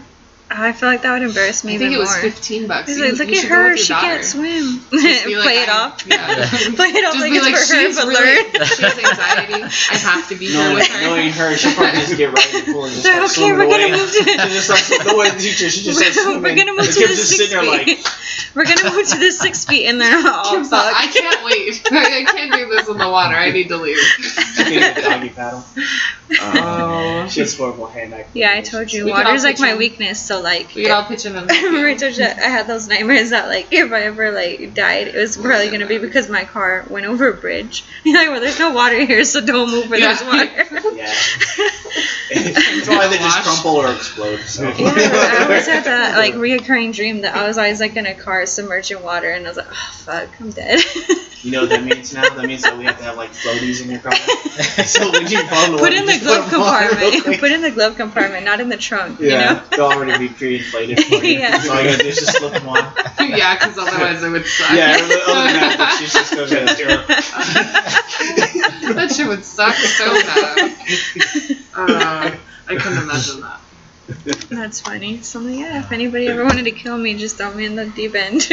I 0.54 0.74
feel 0.74 0.90
like 0.90 1.02
that 1.04 1.14
would 1.14 1.24
embarrass 1.24 1.64
me 1.64 1.76
I 1.76 1.78
think 1.78 1.92
even 1.92 1.98
it 1.98 2.00
was 2.02 2.10
more. 2.12 2.22
fifteen 2.32 2.68
bucks. 2.68 2.90
He's 2.90 3.00
like, 3.00 3.14
look 3.14 3.30
at 3.30 3.44
her, 3.46 3.78
she 3.78 3.94
daughter. 3.94 4.08
can't 4.08 4.26
swim. 4.26 4.82
Just 4.92 5.26
be 5.26 5.36
like, 5.40 5.44
Play 5.44 5.58
it 5.64 5.70
I- 5.70 5.78
off. 5.80 6.06
Yeah. 6.06 6.18
Play 6.76 6.92
it 6.92 7.06
off 7.06 7.14
Just 7.16 7.22
like 7.24 7.32
be 7.32 7.38
it's 7.38 7.46
like, 7.46 7.56
for 7.56 7.74
her, 7.76 7.82
she's 7.88 7.96
but 7.98 8.08
really, 8.08 8.36
learn. 8.44 8.66
she 8.68 8.84
has 8.84 8.98
anxiety. 9.00 9.64
I 9.64 9.98
have 9.98 10.28
to 10.30 10.36
be 10.36 10.46
here 10.48 10.60
Knowing, 10.60 10.76
with 10.76 10.88
her. 10.88 11.02
knowing 11.02 11.30
her, 11.32 11.58
she'll 11.58 11.74
probably 11.74 12.00
just 12.02 12.18
get 12.18 12.34
right 12.34 12.54
in 12.54 12.66
the 12.66 12.74
pool 12.74 12.84
and 12.86 12.92
just 12.94 13.04
They're 13.04 13.28
start 13.28 13.32
okay, 13.32 13.54
we're 13.54 13.64
swimming 13.64 13.70
gonna 13.72 13.94
away. 13.96 14.02
move 14.04 14.12
to 14.12 14.24
She 14.24 14.50
just 14.52 14.66
starts, 14.68 15.06
no 15.06 15.18
way, 15.18 15.30
teacher, 15.40 15.70
she 15.70 15.82
just 15.88 16.00
starts 16.00 16.18
we're, 16.18 16.24
swimming. 16.24 16.44
we're 16.44 16.56
gonna 16.60 16.76
move 16.76 16.92
to 16.92 17.08
the 17.08 17.16
six 17.16 17.48
feet. 17.48 18.00
we're 18.56 18.66
gonna 18.68 18.92
move 18.92 19.08
to 19.08 19.18
the 19.20 19.32
six 19.32 19.66
feet, 19.66 19.88
and 19.88 20.00
then 20.02 20.12
Kim's 20.52 20.72
like, 20.72 20.84
fuck. 20.84 20.96
I 21.00 21.08
can't 21.08 21.40
wait. 21.48 21.82
I 21.92 22.24
can't 22.28 22.52
do 22.52 22.68
this 22.70 22.88
in 22.90 22.98
the 22.98 23.08
water. 23.10 23.36
I 23.36 23.52
need 23.52 23.70
to 23.70 23.78
leave. 23.78 23.98
Getting 24.70 25.04
a 25.04 25.08
doggy 25.08 25.30
paddle. 25.30 25.64
Oh. 26.40 27.28
she 27.30 27.42
has 27.42 27.58
horrible 27.58 27.88
hand-eye. 27.88 28.26
Yeah, 28.34 28.54
I 28.54 28.62
told 28.62 28.92
you, 28.92 29.06
We 29.06 29.12
could 29.12 29.26
water's 29.26 29.44
all 29.44 29.50
like 29.52 29.60
my 29.60 29.66
pitch 29.68 29.74
in. 29.74 29.78
weakness. 29.80 30.26
So 30.26 30.42
like, 30.42 30.74
We 30.76 30.84
could 30.84 30.92
all 30.92 31.04
pitch 31.06 31.26
in 31.26 31.36
on 31.36 31.48
Remember 31.48 31.88
I 31.90 31.96
told 31.96 32.14
you 32.14 32.20
that 32.20 32.38
I 32.40 32.48
had 32.48 32.68
those 32.68 32.88
nightmares 32.88 33.32
that 33.32 33.48
like 33.48 33.68
if 33.72 33.92
I 33.92 34.02
ever 34.04 34.32
like 34.32 34.74
died, 34.74 35.08
it 35.10 35.16
was 35.16 35.36
probably 35.38 35.70
gonna 35.70 35.88
be 35.88 35.98
because 35.98 36.30
my 36.30 36.46
car 36.46 36.86
went 36.90 37.06
over 37.06 37.30
a 37.30 37.34
bridge. 37.34 37.84
You're 38.04 38.18
like, 38.18 38.30
well, 38.30 38.40
there's 38.40 38.60
no 38.60 38.72
water 38.72 39.06
here, 39.06 39.24
so 39.26 39.42
don't 39.46 39.70
move 39.72 39.90
where 39.90 40.00
there's 40.00 40.22
Yeah. 40.22 40.28
water. 40.28 40.82
Yeah. 41.02 41.14
it's 42.30 42.88
either 42.88 43.16
just 43.18 43.38
Wash. 43.38 43.44
crumple 43.44 43.76
or 43.78 43.92
explode. 43.94 44.40
So. 44.42 44.64
Yeah, 44.64 44.94
I 45.40 45.44
always 45.44 45.68
had 45.68 45.84
that 45.86 46.18
like 46.24 46.36
reoccurring 46.36 46.94
dream 46.94 47.22
that 47.22 47.36
I 47.36 47.48
was 47.48 47.58
always 47.58 47.80
like 47.80 47.96
in 47.96 48.06
a 48.06 48.14
car 48.14 48.46
submerged 48.46 48.92
in 48.92 49.02
water, 49.02 49.32
and 49.32 49.46
I 49.46 49.50
was 49.50 49.58
like, 49.58 49.68
oh 49.70 49.92
fuck, 49.94 50.30
I'm 50.40 50.52
dead. 50.52 50.80
You 51.44 51.52
know 51.52 51.62
what 51.62 51.70
that 51.72 51.84
means 51.84 52.14
now? 52.14 52.22
That 52.30 52.46
means 52.46 52.62
that 52.62 52.78
we 52.78 52.84
have 52.86 52.98
to 53.00 53.04
have 53.04 53.18
like 53.18 53.32
floaties 53.32 53.82
in 53.84 53.90
your 53.90 54.00
car. 54.00 54.14
so 54.86 55.12
when 55.12 55.26
you 55.28 55.42
fall 55.48 55.66
in 55.66 55.72
the 55.72 55.78
Put 55.80 55.94
in 55.94 56.06
the 56.06 56.20
glove 56.20 56.46
put 56.46 56.54
'em 56.54 56.60
compartment. 56.62 57.24
quick. 57.24 57.40
Put 57.40 57.52
in 57.52 57.62
the 57.62 57.72
glove 57.72 57.96
compartment, 57.96 58.46
not 58.46 58.60
in 58.60 58.70
the 58.70 58.78
trunk. 58.78 59.20
Yeah, 59.20 59.26
You 59.26 59.38
know. 59.56 59.64
they'll 59.72 59.86
already 59.98 60.28
be 60.28 60.34
pre-inflated 60.34 61.00
for 61.04 61.16
you. 61.16 61.40
Yeah. 61.40 61.60
So 61.60 61.72
all 61.74 61.82
you 61.82 61.90
gotta 61.90 62.04
do 62.04 62.10
is 62.10 62.18
just 62.20 62.38
slip 62.38 62.54
them 62.54 62.70
on. 62.70 62.78
yeah, 63.28 63.56
because 63.56 63.78
otherwise 63.78 64.22
it 64.22 64.30
would 64.30 64.46
suck. 64.46 64.72
Yeah, 64.78 64.98
other 65.00 65.08
than 65.08 65.18
that, 65.18 65.76
but 65.80 65.98
she's 65.98 66.14
just 66.14 66.32
gonna 66.36 66.48
get 66.48 66.78
zero. 66.78 66.98
that 68.94 69.12
shit 69.16 69.28
would 69.28 69.44
suck 69.44 69.74
so 69.76 70.14
bad. 70.14 70.78
Uh, 71.76 72.32
I 72.68 72.76
couldn't 72.76 73.02
imagine 73.04 73.42
that. 73.42 73.60
That's 74.50 74.82
funny. 74.82 75.22
So 75.22 75.42
yeah, 75.48 75.80
if 75.80 75.92
anybody 75.92 76.28
ever 76.28 76.44
wanted 76.44 76.66
to 76.66 76.72
kill 76.72 76.98
me, 76.98 77.18
just 77.18 77.38
throw 77.38 77.54
me 77.54 77.66
in 77.66 77.76
the 77.76 77.86
deep 77.88 78.16
end. 78.16 78.48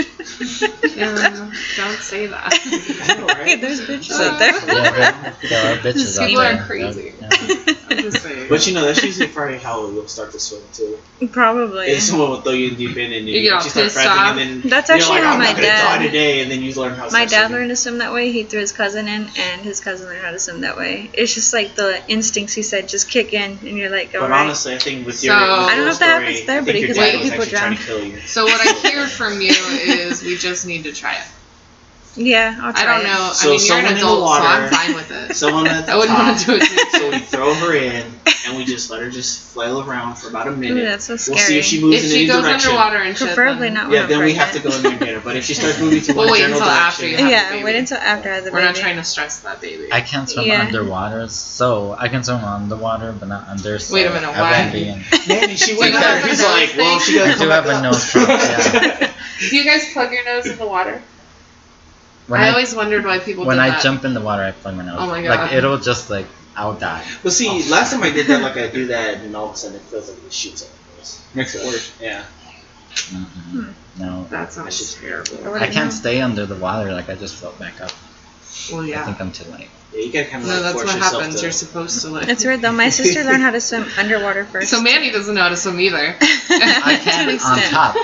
Yeah, 0.97 1.51
don't 1.77 1.99
say 1.99 2.27
that. 2.27 2.53
Know, 3.19 3.27
right? 3.27 3.61
There's 3.61 3.81
bitches 3.81 4.21
out 4.21 4.39
there. 4.39 4.53
Yeah, 4.53 4.91
there, 4.93 5.37
there 5.49 5.73
are 5.73 5.77
bitches 5.79 6.19
out 6.19 6.29
People 6.29 6.43
there. 6.43 6.61
are 6.61 6.67
crazy. 6.67 7.15
Yeah. 7.31 7.75
I'm 7.91 7.99
just 7.99 8.23
saying. 8.23 8.49
But 8.49 8.67
you 8.67 8.75
know, 8.75 8.85
that's 8.85 9.03
usually 9.03 9.29
Friday 9.29 9.59
how 9.59 9.89
you'll 9.91 10.09
start 10.09 10.33
to 10.33 10.41
swim 10.41 10.63
too. 10.73 10.99
Probably. 11.33 11.93
And 11.93 12.03
someone 12.03 12.31
will 12.31 12.41
throw 12.43 12.53
you 12.53 12.69
in 12.69 12.75
deep 12.77 12.97
end 12.97 13.13
and 13.13 13.27
You 13.29 13.41
you, 13.41 13.49
get 13.51 13.55
actually 13.57 13.71
start 13.71 13.85
pissed 13.87 13.95
frantic 13.97 14.19
off. 14.21 14.37
and 14.37 14.63
then 14.63 14.71
That's 14.71 14.89
you're 14.89 14.99
actually 14.99 15.15
like, 15.17 15.25
how 15.25 15.33
I'm 15.33 15.39
my 15.39 15.53
not 15.53 15.57
dad- 15.57 15.99
die 15.99 16.07
today, 16.07 16.43
and 16.43 16.51
then 16.51 16.63
you 16.63 16.73
learn 16.75 16.95
how 16.95 17.05
to 17.05 17.11
swim. 17.11 17.21
My 17.21 17.27
dad 17.27 17.47
swimming. 17.47 17.53
learned 17.53 17.71
to 17.71 17.77
swim 17.77 17.99
that 17.99 18.13
way. 18.13 18.31
He 18.33 18.45
threw 18.45 18.61
his 18.61 18.73
cousin 18.73 19.09
in, 19.09 19.29
and 19.39 19.61
his 19.63 19.81
cousin 19.81 20.07
learned 20.07 20.23
how 20.25 20.31
to 20.31 20.39
swim 20.39 20.61
that 20.63 20.77
way. 20.77 21.11
It's 21.15 21.35
just 21.35 21.53
like 21.53 21.75
the 21.75 22.01
instincts 22.09 22.53
he 22.55 22.63
said 22.63 22.89
just 22.89 23.11
kick 23.11 23.33
in, 23.33 23.53
and 23.67 23.77
you're 23.79 23.91
like, 23.91 24.13
But 24.13 24.23
alright. 24.23 24.41
honestly, 24.47 24.75
I 24.75 24.79
think 24.79 25.07
with 25.07 25.17
So- 25.19 25.27
your, 25.27 25.35
with 25.41 25.51
I 25.51 25.77
don't 25.77 25.85
know 25.87 25.91
if 25.93 25.99
that 25.99 26.19
story, 26.21 26.25
happens 26.35 26.47
there, 26.47 26.57
I 26.59 26.61
but 26.61 26.67
think 26.67 26.77
he 26.77 26.81
your 26.83 26.89
could 26.95 27.01
dad 27.01 27.21
was 27.21 27.31
people 27.31 27.43
actually 27.43 27.59
trying 27.59 27.77
to 27.77 27.83
drown. 27.85 27.99
kill 28.01 28.07
you. 28.09 28.21
So 28.27 28.45
what 28.45 28.61
I 28.61 28.89
hear 28.89 29.07
from 29.07 29.41
you 29.41 29.51
is 29.51 30.23
we 30.23 30.37
just 30.37 30.67
need 30.67 30.85
to 30.85 30.93
try 30.93 31.15
it. 31.15 31.25
Yeah, 32.21 32.59
I'll 32.61 32.73
try 32.73 32.83
I 32.83 32.87
don't 32.87 33.01
it. 33.05 33.09
know. 33.09 33.31
So 33.33 33.49
I 33.49 33.51
mean, 33.53 33.53
you're 33.53 33.59
someone 33.61 33.85
an 33.87 33.91
in 33.93 33.99
the 33.99 34.01
adult, 34.01 34.29
so 34.29 34.43
I'm 34.43 34.71
fine 34.71 34.95
with 34.95 35.11
it. 35.13 35.37
Someone 35.37 35.67
at 35.69 35.87
the 35.87 35.93
I 35.93 35.97
wouldn't 35.97 36.17
top. 36.19 36.27
want 36.27 36.39
to 36.41 36.47
do 36.47 36.57
it. 36.57 36.91
So 36.91 37.11
we 37.11 37.19
throw 37.21 37.55
her 37.55 37.75
in, 37.77 38.13
and 38.47 38.57
we 38.57 38.65
just 38.65 38.91
let 38.91 39.01
her 39.03 39.09
just 39.11 39.53
flail 39.53 39.81
around 39.89 40.17
for 40.17 40.29
about 40.29 40.49
a 40.49 40.51
minute. 40.51 40.79
Ooh, 40.79 40.85
that's 40.85 41.05
so 41.05 41.17
scary. 41.17 41.37
We'll 41.37 41.45
see 41.47 41.59
if 41.61 41.65
she 41.65 41.81
moves 41.81 41.97
If 41.99 42.05
in 42.05 42.11
she 42.11 42.17
any 42.19 42.27
goes 42.27 42.43
direction. 42.43 42.71
underwater 42.73 42.97
and 42.99 43.17
shit, 43.17 43.29
Preferably 43.29 43.69
then 43.69 43.75
not 43.75 43.85
when 43.89 43.95
Yeah, 43.97 44.03
I'm 44.03 44.09
then 44.09 44.25
we 44.25 44.35
have 44.35 44.53
to 44.53 44.61
pregnant. 44.61 44.65
go 44.65 44.77
in 44.77 44.83
there 44.83 44.93
and 44.93 45.01
get 45.01 45.15
her. 45.15 45.21
But 45.21 45.37
if 45.37 45.45
she 45.45 45.55
starts 45.61 45.79
moving 45.81 46.03
to 46.03 46.13
We'll 46.13 46.25
one 46.27 46.33
wait 46.33 46.39
general 46.41 46.59
until 46.61 46.73
after 46.75 47.03
direction, 47.03 47.27
you 47.27 47.33
have 47.33 47.53
Yeah, 47.53 47.57
the 47.59 47.65
wait 47.65 47.73
baby. 47.73 47.79
until 47.79 47.99
after 47.99 48.31
I 48.31 48.35
have 48.35 48.45
the 48.45 48.51
We're 48.51 48.59
baby. 48.59 48.67
not 48.73 48.77
trying 48.77 48.97
to 48.97 49.05
stress 49.05 49.39
that 49.41 49.61
baby. 49.61 49.89
I 49.93 50.01
can't 50.01 50.29
swim 50.29 50.47
Yeah. 50.47 50.63
underwater, 50.63 51.29
so 51.29 51.95
I 51.97 52.09
can 52.09 52.25
swim 52.25 52.43
underwater, 52.43 53.13
but 53.13 53.29
not 53.29 53.47
under. 53.49 53.79
So 53.79 53.95
Wait 53.95 54.07
a 54.07 54.11
minute, 54.11 54.29
I 54.29 54.41
why? 54.41 54.59
won't 54.59 54.73
be 54.73 54.89
in. 54.89 55.05
Manny, 55.29 55.55
she 55.55 55.75
Do 55.75 55.79
went 55.79 55.93
you 55.95 56.01
there. 56.01 56.17
have 56.17 56.25
a 56.25 56.29
He's 56.29 56.41
nose 56.41 56.51
like, 56.51 56.77
well, 56.77 56.99
thing? 56.99 57.07
she 57.07 57.15
gotta 57.15 57.31
I 57.31 57.35
come 57.35 57.43
do 57.43 57.49
back 57.49 57.65
have 57.65 57.67
a 57.67 57.77
up. 57.77 57.83
nose 57.85 58.11
drop. 58.11 59.11
Do 59.51 59.57
you 59.57 59.65
guys 59.65 59.93
plug 59.93 60.11
your 60.11 60.25
nose 60.25 60.47
in 60.47 60.59
the 60.59 60.67
water? 60.67 61.01
When 62.29 62.41
I, 62.41 62.49
I, 62.49 62.51
always 62.51 62.75
wondered 62.75 63.05
why 63.05 63.19
people 63.19 63.45
when 63.47 63.57
did 63.57 63.63
I 63.63 63.71
that. 63.71 63.83
jump 63.83 64.05
in 64.05 64.15
the 64.15 64.21
water, 64.21 64.43
I 64.43 64.53
plug 64.53 64.77
my 64.77 64.85
nose. 64.85 64.97
Oh 64.99 65.07
my 65.07 65.23
god! 65.23 65.41
Like 65.41 65.53
it'll 65.53 65.79
just 65.79 66.11
like 66.11 66.27
I'll 66.55 66.75
die. 66.75 67.05
But 67.23 67.33
see, 67.33 67.49
oh. 67.49 67.71
last 67.71 67.93
time 67.93 68.03
I 68.03 68.11
did 68.11 68.27
that, 68.27 68.43
like 68.43 68.57
I 68.57 68.69
do 68.69 68.87
that, 68.89 69.19
and 69.19 69.35
all 69.35 69.49
of 69.49 69.55
a 69.55 69.57
sudden 69.57 69.77
it 69.77 69.83
feels 69.83 70.09
like 70.11 70.19
it 70.25 70.33
shoots 70.33 70.63
up 70.63 70.69
my 70.69 70.99
nose. 70.99 71.27
Makes 71.35 71.55
it 71.55 71.65
worse. 71.65 71.93
Yeah. 72.01 72.25
Mm-mm. 72.91 73.73
No, 73.99 74.25
That 74.25 74.53
sounds 74.53 74.79
That's 74.79 74.95
terrible. 74.95 75.55
I 75.55 75.67
can't 75.67 75.87
know. 75.87 75.91
stay 75.91 76.21
under 76.21 76.47
the 76.47 76.57
water. 76.57 76.93
Like 76.93 77.09
I 77.09 77.15
just 77.15 77.37
float 77.37 77.59
back 77.59 77.81
up. 77.81 77.93
Well, 78.73 78.85
yeah. 78.85 79.03
I 79.03 79.05
think 79.05 79.21
I'm 79.21 79.33
too 79.33 79.51
late. 79.53 79.69
Yeah, 79.93 80.01
you 80.01 80.13
gotta 80.13 80.27
kind 80.27 80.43
of 80.43 80.49
No, 80.49 80.55
like 80.55 80.63
that's 80.65 80.75
force 80.75 80.87
what 80.95 80.99
happens. 81.03 81.37
to. 81.37 81.43
You're 81.43 81.53
supposed 81.53 82.03
to 82.03 82.09
like. 82.09 82.29
It's 82.29 82.45
weird 82.45 82.61
though. 82.61 82.73
My 82.73 82.91
sister 82.91 83.25
learned 83.25 83.43
how 83.43 83.53
to 83.53 83.61
swim 83.61 83.87
underwater 83.99 84.45
first. 84.45 84.71
So 84.71 84.83
Manny 84.83 85.11
doesn't 85.11 85.35
know 85.35 85.43
how 85.43 85.49
to 85.49 85.57
swim 85.57 85.81
either. 85.81 86.17
I 86.21 86.97
to 87.03 87.11
can 87.11 87.29
an 87.31 87.39
on 87.41 87.59
top. 87.71 87.97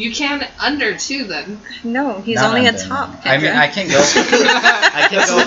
You 0.00 0.12
can 0.14 0.46
under 0.58 0.96
too 0.96 1.24
then. 1.24 1.60
No, 1.84 2.20
he's 2.22 2.36
Not 2.36 2.46
only 2.46 2.66
under, 2.66 2.80
a 2.80 2.84
top. 2.88 3.10
no. 3.10 3.30
I 3.30 3.36
mean, 3.36 3.50
Kendra. 3.50 3.56
I 3.56 3.68
can 3.68 3.88
go. 3.88 4.00
I 4.94 5.06
can 5.08 5.18
That's 5.18 5.30
go. 5.30 5.38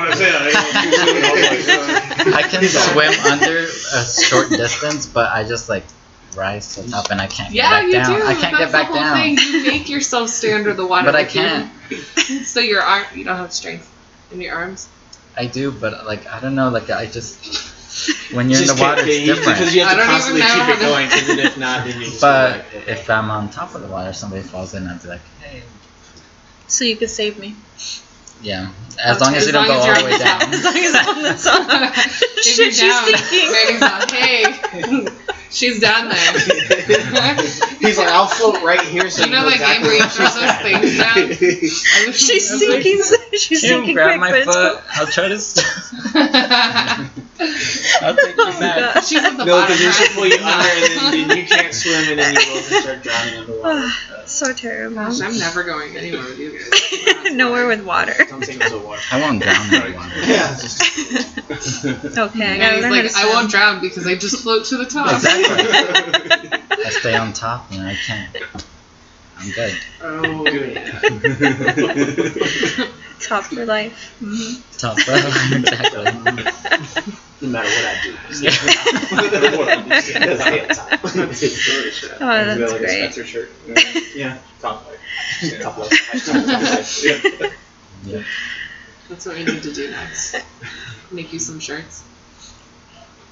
I'm 0.00 0.12
saying. 0.14 0.52
Can 2.50 2.62
swim 2.68 3.12
under 3.32 3.58
a 3.58 4.04
short 4.06 4.48
distance, 4.48 5.06
but 5.06 5.30
I 5.32 5.44
just 5.44 5.68
like 5.68 5.84
rise 6.36 6.74
to 6.74 6.82
the 6.82 6.90
top 6.90 7.10
and 7.10 7.20
I 7.20 7.26
can't 7.26 7.52
Yeah, 7.52 7.82
get 7.82 7.84
you 7.86 7.92
back 7.92 8.06
down. 8.08 8.20
do. 8.20 8.26
I 8.26 8.34
can't 8.34 8.56
That's 8.58 8.58
get 8.58 8.72
back 8.72 8.88
the 8.88 8.94
whole 8.94 9.02
down. 9.02 9.16
thing. 9.16 9.38
You 9.38 9.66
make 9.70 9.88
yourself 9.88 10.30
stay 10.30 10.52
under 10.52 10.72
the 10.74 10.86
water. 10.92 11.04
But 11.06 11.16
I 11.16 11.24
can't. 11.24 11.70
So 12.44 12.60
your 12.60 12.82
arm, 12.82 13.06
you 13.14 13.24
don't 13.24 13.36
have 13.36 13.52
strength 13.52 13.90
in 14.30 14.40
your 14.40 14.54
arms. 14.54 14.88
I 15.36 15.46
do, 15.46 15.70
but 15.70 16.04
like 16.06 16.26
I 16.26 16.40
don't 16.40 16.54
know. 16.54 16.68
Like 16.68 16.90
I 16.90 17.06
just 17.06 17.38
when 18.32 18.50
you're 18.50 18.60
in 18.60 18.66
the 18.68 18.76
water, 18.80 19.02
it's 19.04 19.24
different. 19.26 19.58
Because 19.58 19.74
you 19.74 19.82
have 19.84 19.96
I 19.98 20.00
to 20.00 20.06
constantly 20.06 20.42
keep 20.42 20.68
it 20.68 20.80
going, 20.80 21.06
because 21.08 21.28
if 21.28 21.58
not, 21.66 21.86
then 21.86 22.00
you 22.00 22.10
But 22.20 22.50
like, 22.52 22.74
okay. 22.74 22.92
if 22.92 23.08
I'm 23.10 23.30
on 23.30 23.50
top 23.50 23.74
of 23.74 23.80
the 23.82 23.88
water, 23.88 24.12
somebody 24.12 24.42
falls 24.42 24.74
in, 24.74 24.86
I'd 24.86 25.02
be 25.02 25.08
like, 25.08 25.20
hey, 25.40 25.62
so 26.66 26.84
you 26.84 26.96
could 26.96 27.10
save 27.10 27.38
me. 27.38 27.54
yeah. 28.42 28.70
As 29.02 29.20
long 29.20 29.34
as 29.34 29.42
as 29.42 29.46
you 29.46 29.52
don't 29.52 29.66
go 29.66 29.74
all 29.74 29.86
the 29.86 30.04
way 30.04 30.12
on 30.14 30.18
down. 30.18 30.42
As 30.52 30.64
long 30.64 30.76
as 30.76 30.94
I'm 30.94 31.08
on 31.08 31.22
the 31.22 31.28
top. 31.42 32.02
Shit, 32.42 32.74
she's 32.74 32.80
down, 32.80 33.04
thinking. 33.04 33.52
Manny's 33.52 33.80
like, 33.80 34.10
hey, 34.10 35.08
she's 35.50 35.80
down 35.80 36.08
there. 36.08 36.32
He's 37.78 37.96
like, 37.96 38.08
I'll 38.08 38.26
float 38.26 38.60
right 38.64 38.80
here. 38.82 39.08
So 39.08 39.24
You 39.24 39.30
know 39.30 39.42
know 39.42 39.50
that 39.50 39.58
game 39.60 39.82
exactly 39.82 39.88
where 39.88 39.96
you 39.96 40.08
throw 40.10 40.26
those 40.26 40.56
things 40.60 40.98
down? 40.98 41.16
I 41.16 42.06
wish 42.08 42.18
She's 42.18 42.50
I 42.50 42.54
was 42.54 42.62
like- 42.68 42.82
sinking. 42.82 43.38
She's 43.38 43.60
Can 43.60 43.70
you 43.70 43.76
sinking 43.76 43.94
grab 43.94 44.18
my 44.20 44.42
foot? 44.42 44.82
I'll 44.94 45.06
try 45.06 45.28
to. 45.28 45.38
St- 47.38 48.02
I'll 48.02 48.16
take 48.16 48.36
you 48.36 48.42
Oh, 48.46 48.60
back. 48.60 48.94
God. 48.94 49.00
She's 49.04 49.22
at 49.22 49.36
the 49.36 49.44
No, 49.44 49.52
bottom. 49.52 49.76
because 49.76 49.80
you're 49.82 49.92
right? 49.92 50.10
pull 50.14 50.26
you 50.26 50.38
under, 50.42 50.68
and 50.68 50.84
then, 51.22 51.28
then 51.28 51.38
you 51.38 51.46
can't 51.46 51.72
swim, 51.74 52.08
and 52.10 52.18
then 52.18 52.34
you 52.34 52.40
both 52.46 52.64
start 52.82 53.02
drowning 53.02 53.36
underwater. 53.38 53.62
Ah, 53.86 54.22
so 54.26 54.52
terrible. 54.52 54.96
Gosh, 54.96 55.20
I'm 55.20 55.38
never 55.38 55.62
going 55.64 55.96
anywhere 55.96 56.22
with 56.24 56.38
you 56.38 56.58
guys. 56.58 57.32
Nowhere 57.34 57.66
with 57.68 57.84
water. 57.84 58.14
Don't 58.28 58.42
take 58.42 58.60
him 58.60 58.70
to 58.70 58.78
water. 58.78 59.00
I 59.12 59.20
won't 59.20 59.42
drown 59.42 59.72
in 59.74 59.94
water. 59.94 60.10
Yeah, 60.26 60.56
just. 60.60 60.82
Okay, 62.18 62.44
I 62.44 62.54
And 62.54 62.60
gotta 62.60 62.74
he's 62.74 62.82
learn 62.82 62.90
like, 62.92 63.12
how 63.12 63.22
to 63.22 63.28
I 63.28 63.32
won't 63.34 63.50
drown 63.50 63.80
because 63.80 64.06
I 64.06 64.14
just 64.16 64.42
float 64.42 64.64
to 64.66 64.76
the 64.76 64.86
top. 64.86 65.12
Exactly. 65.12 66.84
I 66.84 66.90
stay 66.90 67.14
on 67.16 67.32
top, 67.32 67.70
and 67.70 67.86
I 67.86 67.94
can't. 67.94 68.36
I'm 69.38 69.50
good. 69.52 69.74
Oh, 70.02 70.44
good. 70.44 70.76
Top 73.20 73.44
for 73.44 73.64
life. 73.66 74.14
Mhm. 74.22 74.62
Top 74.78 74.96
exactly. 75.08 76.04
no 77.40 77.48
matter 77.48 77.68
what 77.68 77.84
I 77.84 77.96
do. 78.02 78.14
Yeah. 78.40 78.50
no 79.10 79.16
matter 79.40 79.56
what 79.58 79.68
I 79.68 79.70
do. 79.82 79.90
I 79.90 79.92
get 80.50 80.74
top. 80.74 80.88
Oh, 81.02 81.06
that's 81.16 81.42
like 81.42 81.52
a 82.70 82.78
great. 82.78 83.12
Spencer 83.12 83.24
shirt. 83.24 83.50
Yeah, 84.14 84.38
top 84.60 84.86
life. 84.86 85.00
Top 85.62 85.76
life. 85.78 85.90
Hashtag 85.90 86.44
top 86.44 86.60
life. 87.40 87.54
Yeah. 88.04 88.22
that's 89.08 89.26
what 89.26 89.36
we 89.36 89.44
need 89.44 89.62
to 89.64 89.72
do 89.72 89.90
next. 89.90 90.36
Make 91.10 91.32
you 91.32 91.38
some 91.40 91.58
shirts. 91.60 92.02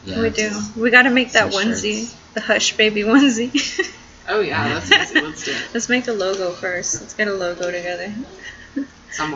Yeah, 0.05 0.21
We 0.21 0.31
do. 0.31 0.51
We 0.77 0.91
gotta 0.91 1.11
make 1.11 1.31
that 1.33 1.53
Some 1.53 1.63
onesie, 1.71 2.01
shirts. 2.01 2.15
the 2.35 2.41
Hush 2.41 2.73
Baby 2.77 3.03
onesie. 3.03 3.53
Oh 4.29 4.41
yeah, 4.41 4.69
that's 4.81 4.91
easy. 4.91 5.21
Let's 5.21 5.45
do 5.45 5.53
it. 5.53 5.57
Let's 5.75 5.89
make 5.89 6.09
a 6.09 6.13
logo 6.13 6.51
first. 6.53 7.01
Let's 7.01 7.15
get 7.15 7.29
a 7.29 7.33
logo 7.35 7.71
together. 7.71 8.13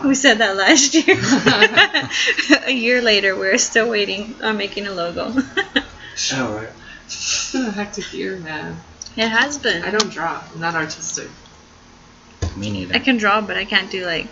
We 0.05 0.15
said 0.15 0.39
that 0.39 0.57
last 0.57 0.93
year. 1.07 1.17
a 2.67 2.73
year 2.73 3.01
later, 3.01 3.35
we're 3.37 3.57
still 3.59 3.89
waiting 3.89 4.35
on 4.43 4.57
making 4.59 4.87
a 4.87 4.93
logo. 4.93 5.33
Oh, 6.35 6.55
right. 6.55 6.69
It's 7.07 7.53
been 7.53 7.67
a 7.67 7.71
hectic 7.71 8.13
year, 8.13 8.37
man. 8.37 8.77
it 9.17 9.29
has 9.29 9.59
been. 9.59 9.83
I 9.83 9.91
don't 9.91 10.11
draw. 10.11 10.43
I'm 10.53 10.61
not 10.61 10.75
artistic. 10.75 11.29
Me 12.57 12.71
neither. 12.71 12.95
I 12.95 12.99
can 12.99 13.17
draw, 13.17 13.41
but 13.41 13.57
I 13.57 13.65
can't 13.65 13.91
do 13.91 14.05
like 14.05 14.29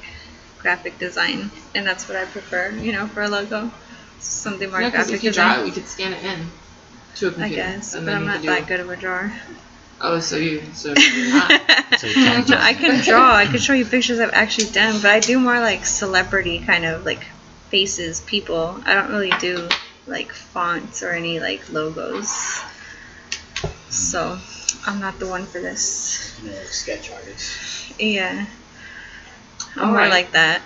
graphic 0.58 0.98
design, 0.98 1.50
and 1.74 1.86
that's 1.86 2.08
what 2.08 2.16
I 2.18 2.24
prefer. 2.26 2.70
You 2.70 2.92
know, 2.92 3.06
for 3.06 3.22
a 3.22 3.28
logo, 3.28 3.70
something 4.18 4.70
more 4.70 4.80
No, 4.80 4.86
because 4.88 5.06
graphic 5.06 5.14
if 5.16 5.24
you 5.24 5.30
design. 5.30 5.54
draw 5.54 5.62
it, 5.62 5.64
we 5.66 5.70
could 5.70 5.86
scan 5.88 6.12
it 6.12 6.24
in 6.24 6.50
to 7.16 7.28
a 7.28 7.30
I 7.30 7.32
computer. 7.34 7.62
I 7.62 7.66
guess, 7.76 7.94
but 7.94 8.08
I'm 8.08 8.26
not 8.26 8.42
that 8.42 8.66
good 8.66 8.80
of 8.80 8.90
a 8.90 8.96
drawer. 8.96 9.32
Oh, 10.00 10.20
so 10.20 10.36
you 10.36 10.62
so 10.74 10.94
you're 10.96 11.34
not. 11.34 11.60
So 11.98 12.06
you 12.06 12.14
can't 12.14 12.46
draw. 12.46 12.58
I 12.60 12.74
can 12.74 13.02
draw. 13.02 13.34
I 13.34 13.46
can 13.46 13.58
show 13.58 13.72
you 13.72 13.84
pictures 13.84 14.20
I've 14.20 14.30
actually 14.32 14.70
done, 14.70 15.00
but 15.02 15.10
I 15.10 15.18
do 15.18 15.40
more 15.40 15.58
like 15.58 15.84
celebrity 15.84 16.60
kind 16.60 16.84
of 16.84 17.04
like 17.04 17.24
faces, 17.70 18.20
people. 18.20 18.80
I 18.84 18.94
don't 18.94 19.10
really 19.10 19.32
do 19.40 19.68
like 20.06 20.32
fonts 20.32 21.02
or 21.02 21.10
any 21.10 21.40
like 21.40 21.72
logos. 21.72 22.62
So 23.88 24.38
I'm 24.86 25.00
not 25.00 25.18
the 25.18 25.26
one 25.26 25.44
for 25.44 25.60
this. 25.60 26.38
You 26.44 26.50
know, 26.50 26.62
sketch 26.64 27.10
artist. 27.10 27.98
Yeah. 27.98 28.46
I'm 29.74 29.88
more 29.88 29.96
Alright. 29.96 30.10
like 30.10 30.32
that. 30.32 30.62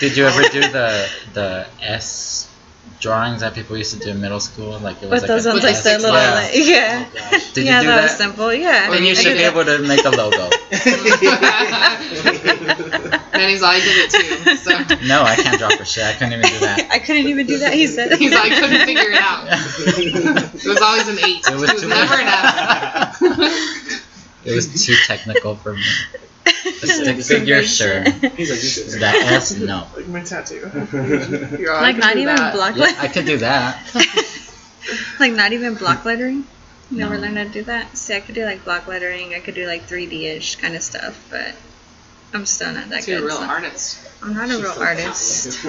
Did 0.00 0.16
you 0.16 0.26
ever 0.26 0.42
do 0.42 0.60
the 0.72 1.08
the 1.32 1.66
S 1.80 2.52
drawings 3.06 3.40
that 3.40 3.54
people 3.54 3.76
used 3.76 3.92
to 3.94 4.00
do 4.04 4.10
in 4.10 4.20
middle 4.20 4.40
school? 4.40 4.78
Like 4.80 4.96
it 5.02 5.08
was 5.08 5.20
But 5.20 5.22
like 5.22 5.28
those 5.28 5.46
an 5.46 5.52
ones 5.52 5.64
like 5.64 5.82
the 5.82 5.98
little 5.98 6.14
yeah. 6.14 6.34
like 6.34 6.50
yeah. 6.54 7.06
Oh. 7.06 7.50
Did 7.54 7.64
yeah, 7.66 7.76
you 7.76 7.82
do 7.82 7.86
that, 7.86 7.96
that? 7.96 8.02
was 8.02 8.16
simple. 8.16 8.52
Yeah. 8.52 8.90
Then 8.90 9.04
you 9.04 9.10
I 9.12 9.14
should 9.14 9.36
be 9.36 9.44
that. 9.44 9.52
able 9.52 9.64
to 9.64 9.78
make 9.86 10.04
a 10.04 10.10
logo. 10.10 10.50
Manny's 13.38 13.62
like, 13.62 13.76
I 13.76 13.84
did 13.86 13.96
it 14.02 14.10
too. 14.10 14.56
So 14.56 14.70
No, 15.06 15.22
I 15.22 15.36
can't 15.36 15.58
draw 15.58 15.70
for 15.70 15.84
shit. 15.84 16.04
I 16.04 16.12
couldn't 16.14 16.32
even 16.32 16.50
do 16.50 16.58
that. 16.60 16.88
I 16.96 16.98
couldn't 16.98 17.26
even 17.28 17.46
do 17.46 17.58
that. 17.58 17.72
He 17.74 17.86
said. 17.86 18.12
he's 18.18 18.32
like, 18.32 18.52
I 18.52 18.60
couldn't 18.60 18.84
figure 18.86 19.10
it 19.12 19.20
out. 19.20 19.46
It 19.48 20.66
was 20.66 20.80
always 20.82 21.06
an 21.08 21.18
eight. 21.24 21.46
It 21.46 21.54
was 21.54 21.70
It 21.70 21.74
was 21.74 21.84
never 21.86 22.14
an 22.14 22.26
F. 22.26 23.22
It 24.44 24.54
was 24.54 24.84
too 24.84 24.94
technical 25.06 25.54
for 25.56 25.74
me. 25.74 25.82
The 26.46 26.86
stick 26.86 27.22
figure, 27.24 27.62
sure. 27.62 28.04
shit. 28.04 28.14
He's 28.34 28.50
like, 28.50 28.60
this 28.60 28.78
is 28.78 28.98
That 29.00 29.14
S, 29.16 29.56
no. 29.58 29.86
Like 29.96 30.06
my 30.08 30.22
tattoo. 30.22 30.56
You're 31.58 31.72
all, 31.72 31.78
I 31.78 31.90
like 31.92 31.96
not 31.98 32.14
do 32.14 32.20
even 32.20 32.36
that. 32.36 32.54
block 32.54 32.76
Yeah, 32.76 32.94
I 32.98 33.08
could 33.08 33.26
do 33.26 33.38
that. 33.38 33.82
like 35.20 35.32
not 35.32 35.52
even 35.52 35.74
block 35.74 36.04
lettering. 36.04 36.44
Never 36.90 37.14
No. 37.16 37.20
learned 37.22 37.36
how 37.38 37.44
to 37.44 37.50
do 37.50 37.62
that. 37.64 37.96
See, 37.96 38.14
I 38.14 38.20
could 38.20 38.34
do 38.36 38.44
like 38.44 38.64
block 38.64 38.86
lettering. 38.86 39.34
I 39.34 39.40
could 39.40 39.54
do 39.56 39.66
like 39.66 39.88
3D-ish 39.88 40.56
kind 40.56 40.76
of 40.76 40.82
stuff, 40.82 41.26
but 41.30 41.54
I'm 42.32 42.46
still 42.46 42.72
not 42.72 42.88
that 42.90 43.02
So 43.04 43.10
you're 43.12 43.18
a 43.18 43.22
good. 43.22 43.28
real 43.28 43.38
so- 43.38 43.44
artist. 43.46 43.98
I'm 44.22 44.34
not 44.34 44.48
a 44.48 44.52
She's 44.52 44.62
real 44.62 44.72
artist. 44.82 45.66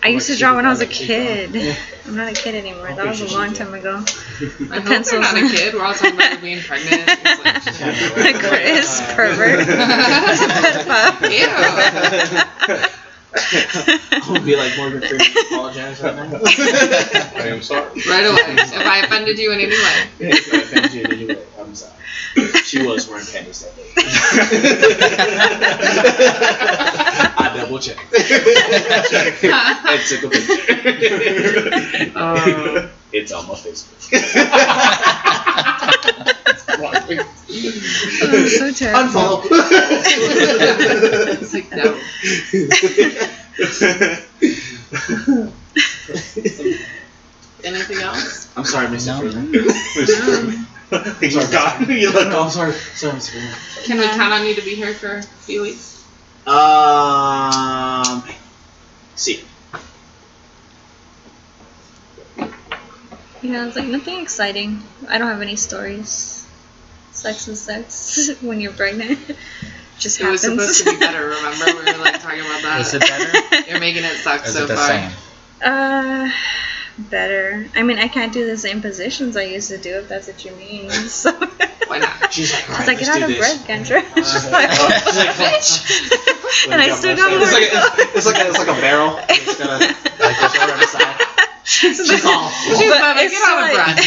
Talented. 0.00 0.04
I 0.04 0.08
used 0.08 0.26
to 0.28 0.36
draw 0.36 0.54
when 0.56 0.64
I 0.66 0.70
was 0.70 0.80
a 0.80 0.84
Like, 0.84 0.92
she 0.94 1.06
did 1.06 1.52
kid. 1.52 1.76
I'm 2.06 2.16
not 2.16 2.28
a 2.30 2.34
kid 2.34 2.54
anymore. 2.54 2.92
That 2.94 3.06
was 3.06 3.20
a 3.20 3.26
long 3.36 3.52
time 3.52 3.74
ago. 3.74 4.00
My 4.00 4.78
The 4.78 4.80
hope 4.80 4.84
pencils. 4.86 5.20
not 5.22 5.36
a 5.36 5.40
kid. 5.48 5.74
We're 5.74 5.84
all 5.84 5.94
talking 5.94 6.14
about 6.16 6.40
being 6.40 6.62
pregnant. 6.62 7.02
It's 7.06 8.16
like, 8.16 8.36
Chris, 8.36 9.00
pervert. 9.14 9.66
Pedophile. 9.66 11.26
I'm 14.12 14.20
gonna 14.26 14.40
be 14.40 14.56
like 14.56 14.76
Morgan 14.78 15.00
Freeman. 15.02 15.26
Apologize 15.52 16.00
right 16.02 16.16
now. 16.16 16.40
I 16.44 17.48
am 17.48 17.60
sorry. 17.62 17.90
right 18.08 18.24
away. 18.24 18.54
If 18.62 18.86
I 18.86 18.98
offended 19.04 19.38
you 19.38 19.52
in 19.52 19.60
any 19.60 19.72
way. 19.72 20.08
If 20.20 20.52
I 20.54 20.56
offended 20.58 20.94
you 20.94 21.02
in 21.04 21.12
any 21.12 21.26
way, 21.26 21.42
I'm 21.42 21.45
sorry. 21.76 21.92
She 22.64 22.82
was 22.84 23.08
wearing 23.08 23.24
panties 23.26 23.60
that 23.60 23.76
day. 23.76 23.92
I 27.38 27.56
double 27.56 27.78
checked. 27.78 28.00
I 28.12 29.96
took 30.08 30.24
a 30.24 30.28
picture. 30.28 32.12
Oh. 32.16 32.90
it's 33.12 33.32
on 33.32 33.46
my 33.46 33.54
Facebook. 33.54 33.96
Oh, 36.78 38.46
so 38.48 38.72
terrible. 38.72 39.00
Unfollow. 39.08 39.40
It's 41.40 41.54
like, 41.54 41.70
no. 41.72 41.98
Anything 47.64 47.98
else? 47.98 48.48
I'm 48.56 48.64
sorry, 48.64 48.86
Mr. 48.88 49.06
No. 49.08 49.72
Freeman. 50.04 50.66
He's 51.20 51.34
gone. 51.48 51.86
You're 51.90 52.12
like, 52.12 52.26
oh, 52.32 52.44
I'm 52.44 52.50
sorry. 52.50 52.72
Sorry, 52.72 53.12
Mr. 53.14 53.30
Freeman. 53.32 53.54
Can 53.84 53.98
we 53.98 54.06
count 54.16 54.32
on 54.32 54.46
you 54.46 54.54
to 54.54 54.62
be 54.62 54.74
here 54.74 54.94
for 54.94 55.16
a 55.18 55.22
few 55.22 55.62
weeks? 55.62 56.04
Um, 56.46 58.22
see. 59.16 59.42
You 63.42 63.52
know, 63.52 63.66
it's 63.66 63.76
like 63.76 63.86
nothing 63.86 64.20
exciting. 64.22 64.82
I 65.08 65.18
don't 65.18 65.28
have 65.28 65.42
any 65.42 65.56
stories. 65.56 66.46
Sex 67.12 67.48
is 67.48 67.60
sex 67.60 68.30
when 68.40 68.60
you're 68.60 68.72
pregnant. 68.72 69.18
Just 69.98 70.20
It 70.20 70.26
was 70.28 70.42
happens. 70.42 70.76
supposed 70.76 70.84
to 70.84 70.90
be 70.92 70.98
better, 70.98 71.26
remember? 71.28 71.64
We 71.84 71.92
were 71.92 71.98
like 72.04 72.20
talking 72.22 72.40
about 72.40 72.62
that. 72.62 72.80
Is 72.82 72.94
it 72.94 73.00
better? 73.00 73.70
You're 73.70 73.80
making 73.80 74.04
it 74.04 74.16
suck 74.16 74.44
is 74.46 74.52
so 74.54 74.64
it 74.64 74.68
the 74.68 74.76
far. 74.76 74.86
same? 74.88 75.10
Uh, 75.62 76.30
better. 76.98 77.66
I 77.74 77.82
mean, 77.82 77.98
I 77.98 78.08
can't 78.08 78.32
do 78.32 78.46
the 78.46 78.56
same 78.56 78.80
positions 78.80 79.36
I 79.36 79.42
used 79.42 79.68
to 79.70 79.78
do 79.78 79.98
if 79.98 80.08
that's 80.08 80.26
what 80.28 80.44
you 80.44 80.52
mean. 80.52 80.90
So. 80.90 81.32
Why 81.88 81.98
not? 81.98 82.32
She's 82.32 82.52
like, 82.52 82.62
It's 82.64 82.70
alright, 82.70 82.86
like, 82.88 82.96
let's 82.98 83.06
get 83.06 83.06
do 83.06 83.12
out 83.12 83.22
of 83.22 83.28
this. 83.28 83.38
breath, 83.38 83.66
Kendra. 83.68 84.02
She's 84.16 84.46
Uh, 84.46 84.50
like, 84.50 84.68
oh, 84.72 84.90
she's 85.06 85.16
like, 85.16 85.30
bitch. 85.36 86.68
and 86.72 86.82
I 86.82 86.88
still 86.90 87.16
got 87.16 87.30
more. 87.30 87.40
It's 87.42 87.52
like, 87.52 87.62
a, 87.62 88.16
it's 88.16 88.26
like 88.26 88.36
a, 88.44 88.48
it's 88.48 88.58
like 88.58 88.68
a 88.68 88.80
barrel. 88.80 89.20
It's 89.28 89.56
got 89.58 89.80
like 89.80 89.96
the 90.18 90.48
shoulder 90.48 90.76
the 90.78 90.86
side. 90.86 91.22
She's 91.62 92.24
all- 92.24 92.48
She's 92.50 92.78
But 92.90 92.96
about 92.98 93.16
get 93.16 93.42
out 93.42 93.68
of 93.68 93.74
breath. 93.74 93.98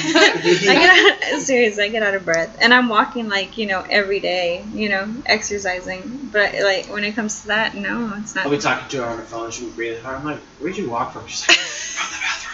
I 0.70 0.74
get 0.76 1.34
out, 1.34 1.42
seriously, 1.42 1.84
I 1.84 1.88
get 1.90 2.04
out 2.04 2.14
of 2.16 2.26
breath, 2.26 2.58
and 2.62 2.74
I'm 2.74 2.88
walking 2.90 3.28
like 3.30 3.58
you 3.58 3.66
know 3.68 3.86
every 3.90 4.20
day, 4.20 4.66
you 4.74 4.90
know, 4.90 5.14
exercising. 5.26 6.30
But 6.34 6.56
like 6.62 6.88
when 6.88 7.04
it 7.06 7.14
comes 7.16 7.42
to 7.42 7.48
that, 7.48 7.76
no, 7.76 8.14
it's 8.18 8.36
not. 8.36 8.46
I'll 8.46 8.52
be 8.52 8.58
talking 8.58 8.88
to 8.90 9.04
her 9.04 9.10
on 9.10 9.18
the 9.18 9.24
phone. 9.24 9.52
She'll 9.52 9.68
be 9.70 9.76
breathing 9.76 10.04
hard. 10.04 10.18
I'm 10.20 10.26
like, 10.26 10.40
where'd 10.60 10.76
you 10.78 10.90
walk 10.90 11.14
from? 11.14 11.28
She's 11.28 11.48
like, 11.48 11.58
from 11.58 12.10
the 12.12 12.22
bathroom. 12.22 12.49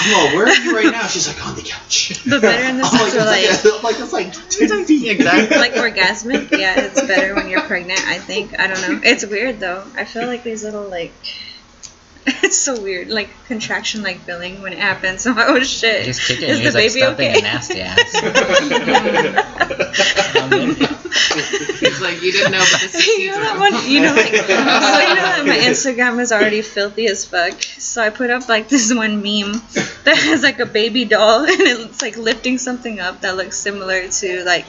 I'm 0.00 0.24
like, 0.24 0.34
where 0.34 0.46
are 0.46 0.54
you 0.54 0.74
right 0.76 0.90
now? 0.92 1.06
She's 1.06 1.26
like, 1.28 1.44
on 1.46 1.54
the 1.54 1.62
couch. 1.62 2.20
But 2.28 2.40
better 2.42 2.64
in 2.68 2.78
the 2.78 2.84
I'm 2.84 2.92
like, 2.92 3.14
like- 3.14 3.82
like, 3.82 3.98
it's 4.00 4.12
like 4.12 4.32
10 4.68 4.84
feet. 4.84 5.10
Exactly. 5.10 5.56
like 5.58 5.72
orgasmic, 5.74 6.50
yeah, 6.56 6.78
it's 6.80 7.00
better 7.02 7.34
when 7.34 7.48
you're 7.48 7.62
pregnant. 7.62 8.00
I 8.06 8.18
think. 8.18 8.58
I 8.58 8.66
don't 8.68 8.80
know. 8.80 9.00
It's 9.02 9.24
weird 9.26 9.60
though. 9.60 9.84
I 9.96 10.04
feel 10.04 10.26
like 10.26 10.42
these 10.42 10.64
little 10.64 10.88
like. 10.88 11.12
It's 12.42 12.58
so 12.58 12.80
weird, 12.80 13.08
like 13.08 13.28
contraction, 13.46 14.02
like 14.02 14.18
feeling 14.20 14.62
when 14.62 14.72
it 14.72 14.78
happens. 14.78 15.26
I'm 15.26 15.36
like, 15.36 15.48
oh 15.48 15.60
shit, 15.60 16.06
He's 16.06 16.26
kicking 16.26 16.48
is 16.48 16.60
you. 16.60 16.70
the 16.70 16.80
He's 16.80 16.96
like 16.96 17.18
baby 17.18 17.30
stuffing 17.30 17.30
okay? 17.30 17.38
a 17.38 17.42
nasty 17.42 17.80
ass. 17.80 18.12
He's 21.80 22.00
like, 22.00 22.22
you 22.22 22.32
didn't 22.32 22.52
know, 22.52 22.58
but 22.58 22.80
this 22.80 22.94
is 22.94 23.06
you 23.06 23.30
know 23.30 23.40
that 23.40 23.58
one, 23.58 23.90
you 23.90 24.00
know, 24.02 24.14
like, 24.14 24.34
so 24.34 24.40
you 24.40 24.44
know 24.44 24.54
that 24.56 25.42
my 25.46 25.56
Instagram 25.56 26.20
is 26.20 26.32
already 26.32 26.62
filthy 26.62 27.06
as 27.06 27.24
fuck. 27.24 27.60
So 27.62 28.02
I 28.02 28.10
put 28.10 28.30
up 28.30 28.48
like 28.48 28.68
this 28.68 28.92
one 28.92 29.22
meme 29.22 29.52
that 30.04 30.16
has 30.16 30.42
like 30.42 30.58
a 30.58 30.66
baby 30.66 31.04
doll 31.04 31.44
and 31.44 31.60
it's 31.60 32.02
like 32.02 32.16
lifting 32.16 32.58
something 32.58 33.00
up 33.00 33.20
that 33.22 33.36
looks 33.36 33.56
similar 33.56 34.08
to 34.08 34.44
like 34.44 34.66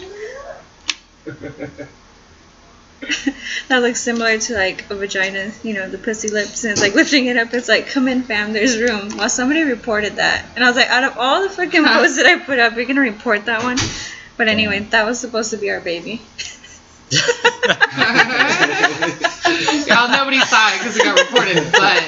that 3.70 3.82
looks 3.82 4.02
similar 4.02 4.38
to 4.38 4.54
like 4.54 4.90
a 4.90 4.96
vagina, 4.96 5.52
you 5.64 5.74
know, 5.74 5.90
the 5.90 5.98
pussy 5.98 6.30
lips, 6.30 6.64
and 6.64 6.72
it's 6.72 6.82
like 6.82 6.96
lifting 6.96 7.28
it 7.28 7.38
up. 7.38 7.54
It's 7.54 7.70
like, 7.70 7.88
come 7.88 8.08
in, 8.08 8.24
fam, 8.24 8.54
there's 8.54 8.80
room. 8.80 9.18
Well, 9.18 9.30
somebody 9.30 9.64
reported 9.64 10.18
that, 10.18 10.46
and 10.56 10.64
I 10.64 10.68
was 10.68 10.76
like, 10.76 10.90
out 10.90 11.04
of 11.04 11.18
all 11.18 11.42
the 11.42 11.50
fucking 11.50 11.84
uh-huh. 11.84 12.00
posts 12.02 12.18
that 12.18 12.26
I 12.26 12.40
put 12.40 12.60
up, 12.60 12.76
you're 12.76 12.86
gonna 12.86 13.02
report 13.02 13.46
that 13.46 13.64
one. 13.64 13.78
But 14.38 14.48
anyway, 14.48 14.80
that 14.80 15.06
was 15.06 15.20
supposed 15.20 15.52
to 15.52 15.58
be 15.58 15.70
our 15.70 15.82
baby. 15.82 16.22
Y'all, 19.88 20.10
nobody 20.10 20.40
saw 20.40 20.70
it 20.70 20.78
because 20.78 20.96
it 20.96 21.04
got 21.04 21.20
reported, 21.20 21.72
but 21.72 22.04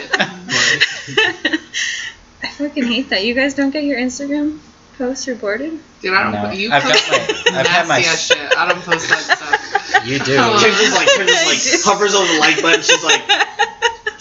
I 2.44 2.48
fucking 2.58 2.86
hate 2.86 3.10
that. 3.10 3.26
You 3.26 3.34
guys 3.34 3.54
don't 3.54 3.72
get 3.72 3.84
your 3.84 3.98
Instagram 3.98 4.60
posts 5.02 5.28
reported? 5.28 5.74
dude, 6.02 6.14
I 6.14 6.22
don't. 6.24 6.34
No. 6.34 6.52
You 6.52 6.70
I've 6.72 6.84
got 6.84 6.94
post 6.94 7.10
my- 7.52 7.60
I've 7.60 7.68
had 7.68 7.88
my 7.88 8.00
nasty 8.00 8.36
ass 8.36 8.40
shit. 8.46 8.58
I 8.58 8.68
don't 8.70 8.82
post 8.86 9.10
that 9.10 9.18
stuff. 9.26 10.06
You 10.06 10.20
do. 10.20 10.36
Come 10.36 10.54
on. 10.54 10.60
Kim 10.62 10.72
just 10.78 10.94
like, 10.96 11.10
Kim 11.10 11.26
just 11.28 11.46
like 11.50 11.62
hovers 11.90 12.14
over 12.14 12.30
the 12.32 12.40
like 12.40 12.62
button. 12.62 12.82
She's 12.82 13.04
like, 13.04 13.22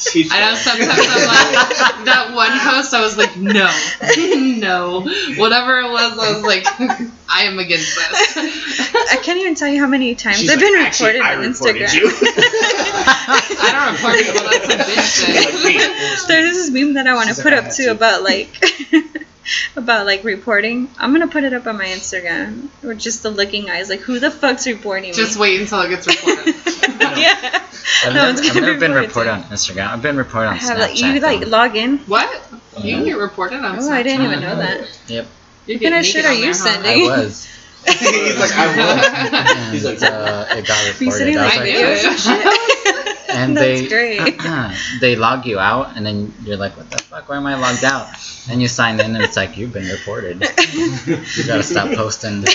she's 0.00 0.32
I 0.32 0.40
know 0.40 0.54
sometimes 0.56 0.96
I'm 0.96 1.24
like 1.28 2.04
that 2.08 2.32
one 2.34 2.52
post. 2.60 2.92
I 2.94 3.00
was 3.00 3.16
like, 3.16 3.36
no, 3.36 3.68
no, 4.60 5.04
whatever 5.40 5.80
it 5.80 5.90
was. 5.90 6.18
I 6.18 6.32
was 6.32 6.42
like, 6.42 6.64
I 7.30 7.44
am 7.44 7.58
against 7.58 7.94
this. 7.96 8.36
I 9.12 9.16
can't 9.22 9.38
even 9.40 9.54
tell 9.54 9.68
you 9.68 9.80
how 9.80 9.86
many 9.88 10.14
times 10.14 10.38
she's 10.38 10.50
I've 10.50 10.56
like, 10.60 10.64
been 10.66 10.80
actually, 10.84 11.20
reported 11.20 11.28
I 11.28 11.36
on 11.36 11.48
reported 11.48 11.82
Instagram. 11.82 11.94
you. 11.94 12.10
I 13.62 13.70
don't 13.72 13.92
report 13.96 14.14
people. 14.20 14.44
That's 14.50 14.68
some 14.68 14.80
bitch 14.84 15.06
shit. 16.18 16.28
There's 16.28 16.54
this 16.56 16.70
meme 16.70 16.94
that 16.94 17.06
I 17.06 17.14
want 17.14 17.28
to 17.34 17.40
put 17.42 17.52
up 17.52 17.64
had 17.64 17.72
too 17.72 17.90
about 17.90 18.22
like 18.22 18.48
about 19.76 20.06
like 20.06 20.24
reporting. 20.24 20.88
I'm 20.98 21.12
gonna 21.12 21.28
put 21.28 21.44
it 21.44 21.52
up 21.52 21.66
on 21.66 21.76
my 21.78 21.86
Instagram 21.86 22.68
or 22.84 22.94
just 22.94 23.22
the 23.22 23.30
looking 23.30 23.70
eyes. 23.70 23.88
Like 23.88 24.00
who 24.00 24.18
the 24.18 24.30
fuck's 24.30 24.66
reporting 24.66 25.12
Just 25.14 25.36
me? 25.36 25.42
wait 25.42 25.60
until 25.60 25.80
it 25.82 25.88
gets 25.90 26.06
reported. 26.06 26.54
yeah. 27.18 27.62
I've 28.04 28.14
No 28.14 28.14
never, 28.14 28.26
one's 28.34 28.48
I've 28.48 28.54
never 28.62 28.78
been 28.78 28.92
reported 28.92 29.30
on 29.30 29.42
Instagram. 29.44 29.88
I've 29.88 30.02
been 30.02 30.16
reported 30.16 30.48
on 30.48 30.54
I 30.54 30.58
have 30.58 30.78
Snapchat. 30.78 30.80
like 30.80 31.00
you 31.00 31.20
like 31.20 31.40
though. 31.40 31.46
log 31.48 31.76
in. 31.76 31.98
What? 32.00 32.28
You 32.78 32.96
can 32.96 33.04
get 33.04 33.16
reported 33.18 33.64
on 33.64 33.78
Oh, 33.80 33.90
I 33.90 34.02
didn't 34.02 34.26
even 34.26 34.40
know 34.40 34.56
that. 34.56 35.00
Yep, 35.08 35.26
You 35.66 35.74
What 35.74 35.82
kind 35.82 35.94
of 35.96 36.06
shit 36.06 36.24
are 36.24 36.32
you 36.32 36.40
there, 36.42 36.54
sending? 36.54 37.10
I 37.10 37.18
was. 37.18 37.46
He's 37.86 38.38
like, 38.38 38.52
I 38.52 38.76
will. 38.76 39.72
He's 39.72 39.84
like, 39.84 40.02
uh, 40.02 40.46
it 40.50 40.66
got 40.66 40.78
Are 40.78 40.86
you 40.86 40.92
reported. 40.92 41.12
sending 41.12 41.38
I 41.38 41.44
like 41.44 41.60
I 41.60 41.64
knew 41.64 41.72
videos 41.72 42.04
and 42.04 42.20
shit? 42.20 43.30
and 43.30 43.56
That's 43.56 43.80
they 43.80 43.88
great. 43.88 44.38
they 45.00 45.16
log 45.16 45.46
you 45.46 45.58
out, 45.58 45.96
and 45.96 46.04
then 46.04 46.32
you're 46.44 46.56
like, 46.58 46.76
"What 46.76 46.90
the 46.90 47.02
fuck? 47.20 47.28
Why 47.28 47.36
am 47.36 47.46
I 47.46 47.54
logged 47.54 47.84
out?" 47.84 48.08
And 48.50 48.60
you 48.60 48.68
sign 48.68 48.98
in, 49.00 49.14
and 49.14 49.22
it's 49.24 49.36
like 49.36 49.56
you've 49.56 49.72
been 49.72 49.88
reported. 49.88 50.40
You 50.72 51.44
gotta 51.46 51.62
stop 51.62 51.94
posting. 51.94 52.44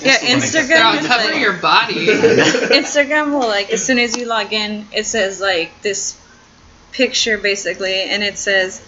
Yeah, 0.00 0.16
Instagram 0.18 1.00
is 1.00 1.06
cover 1.06 1.24
like 1.32 1.40
your 1.40 1.54
body. 1.54 2.06
Instagram 2.06 3.32
will 3.32 3.48
like 3.48 3.70
as 3.70 3.84
soon 3.84 3.98
as 3.98 4.16
you 4.16 4.24
log 4.24 4.52
in, 4.52 4.86
it 4.92 5.04
says 5.04 5.40
like 5.40 5.82
this 5.82 6.18
picture 6.92 7.36
basically, 7.38 8.02
and 8.02 8.22
it 8.22 8.38
says 8.38 8.80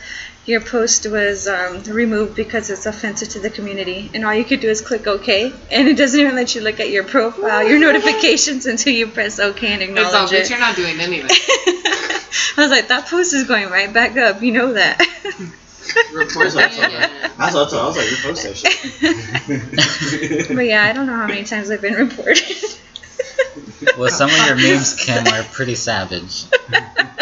your 0.47 0.61
post 0.61 1.07
was 1.11 1.49
um, 1.49 1.83
removed 1.83 2.37
because 2.37 2.71
it's 2.71 2.87
offensive 2.87 3.29
to 3.31 3.41
the 3.41 3.51
community, 3.51 4.11
and 4.15 4.25
all 4.25 4.33
you 4.33 4.45
could 4.45 4.61
do 4.61 4.69
is 4.71 4.81
click 4.81 5.07
OK, 5.07 5.53
and 5.73 5.89
it 5.89 5.97
doesn't 5.99 6.19
even 6.21 6.37
let 6.37 6.55
you 6.55 6.61
look 6.63 6.79
at 6.79 6.89
your 6.89 7.05
profile, 7.05 7.67
your 7.69 7.81
notifications 7.81 8.65
until 8.67 8.95
you 8.95 9.09
press 9.09 9.39
OK 9.41 9.67
and 9.67 9.83
acknowledge 9.83 10.07
It's 10.07 10.15
all 10.15 10.25
acknowledge 10.25 10.31
good. 10.31 10.41
it. 10.43 10.51
You're 10.51 10.61
not 10.61 10.77
doing 10.77 11.01
anything. 11.01 12.03
I 12.57 12.63
was 12.63 12.71
like, 12.71 12.89
that 12.89 13.07
post 13.07 13.33
is 13.35 13.45
going 13.45 13.69
right 13.71 13.93
back 13.93 14.17
up. 14.17 14.43
You 14.43 14.53
know 14.53 14.73
that. 14.75 14.99
Report 16.13 16.53
That's 16.53 16.77
that. 16.77 17.33
I 17.39 17.47
was, 17.53 17.73
I 17.73 17.87
was 17.87 17.97
like, 17.97 18.11
you 18.11 18.17
post 18.23 18.43
that 18.43 18.57
shit. 20.49 20.57
but 20.57 20.63
yeah, 20.67 20.83
I 20.85 20.93
don't 20.93 21.07
know 21.07 21.15
how 21.17 21.27
many 21.29 21.45
times 21.45 21.71
I've 21.71 21.81
been 21.81 21.95
reported. 21.95 22.43
Well, 23.97 24.11
some 24.11 24.29
of 24.31 24.37
your 24.47 24.57
memes, 24.57 24.95
Kim, 25.05 25.27
are 25.27 25.43
pretty 25.45 25.75
savage. 25.75 26.45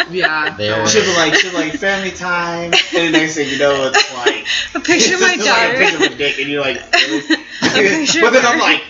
Yeah. 0.09 0.55
They're- 0.57 0.87
She'll 0.87 1.03
be 1.03 1.13
like, 1.15 1.35
she'll 1.35 1.51
be 1.51 1.57
like, 1.57 1.73
family 1.73 2.11
time, 2.11 2.73
and 2.95 3.13
the 3.13 3.19
next 3.19 3.35
thing 3.35 3.49
you 3.49 3.57
know, 3.59 3.91
it's 3.93 4.13
like, 4.13 4.45
a 4.73 4.79
picture 4.79 5.15
of 5.15 5.21
my 5.21 5.35
it's 5.37 5.45
like 5.45 5.75
a 5.75 5.77
picture 5.77 6.05
of 6.05 6.11
a 6.13 6.15
dick, 6.15 6.39
and 6.39 6.49
you're 6.49 6.61
like, 6.61 6.77
really? 6.93 7.21
picture 7.61 8.21
but 8.21 8.27
of 8.27 8.33
then 8.33 8.45
I'm 8.45 8.59
like, 8.59 8.79
like. 8.81 8.83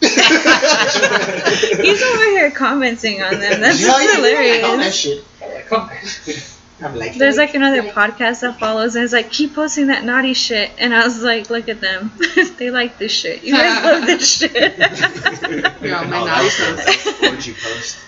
He's 1.82 2.02
over 2.02 2.24
here 2.24 2.50
commenting 2.50 3.22
on 3.22 3.38
them. 3.40 3.60
That's 3.60 3.80
Yeah, 3.80 3.86
just 3.88 3.88
yeah, 3.88 3.92
I 3.92 4.06
like 4.06 4.06
that 4.06 4.70
hilarious. 4.70 4.94
shit. 4.96 5.24
I'm 6.80 6.94
like, 6.96 7.16
There's 7.16 7.36
like 7.36 7.54
another 7.54 7.82
podcast 7.82 8.42
that 8.42 8.60
follows, 8.60 8.94
and 8.94 9.02
it's 9.02 9.12
like, 9.12 9.32
keep 9.32 9.54
posting 9.56 9.88
that 9.88 10.04
naughty 10.04 10.32
shit. 10.34 10.70
And 10.78 10.94
I 10.94 11.02
was 11.04 11.20
like, 11.22 11.50
look 11.50 11.68
at 11.68 11.80
them. 11.80 12.12
they 12.58 12.70
like 12.70 12.98
this 12.98 13.10
shit. 13.10 13.42
You 13.42 13.54
guys 13.54 13.84
love 13.84 14.06
this 14.06 14.38
shit. 14.38 14.52
Yeah, 14.52 16.04
my 16.04 16.24
naughty 16.24 16.48
that 16.50 17.32
was 17.36 17.46
post. 17.60 17.98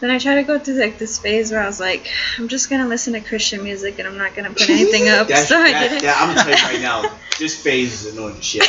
The- 0.00 0.06
What 0.06 0.12
did 0.12 0.24
you 0.24 0.30
post? 0.30 0.30
then 0.30 0.32
I 0.32 0.34
try 0.34 0.34
to 0.36 0.42
go 0.42 0.58
through 0.58 0.80
like 0.80 0.98
this 0.98 1.18
phase 1.18 1.50
where 1.50 1.60
I 1.62 1.66
was 1.66 1.80
like, 1.80 2.06
I'm 2.38 2.48
just 2.48 2.70
gonna 2.70 2.86
listen 2.86 3.12
to 3.14 3.20
Christian 3.20 3.62
music 3.62 3.98
and 3.98 4.06
I'm 4.08 4.18
not 4.18 4.34
gonna 4.34 4.50
put 4.50 4.68
anything 4.70 5.08
up. 5.08 5.28
That, 5.28 5.46
so 5.48 5.56
I 5.58 5.72
that, 5.72 5.88
did 5.88 5.92
it. 5.98 6.02
that- 6.02 6.20
I'm 6.20 6.34
gonna 6.34 6.48
tell 6.56 6.58
you 6.70 6.78
right 6.78 6.82
now, 6.82 7.16
this 7.38 7.60
phase 7.62 8.04
is 8.04 8.12
annoying 8.14 8.36
as 8.38 8.44
shit. 8.44 8.62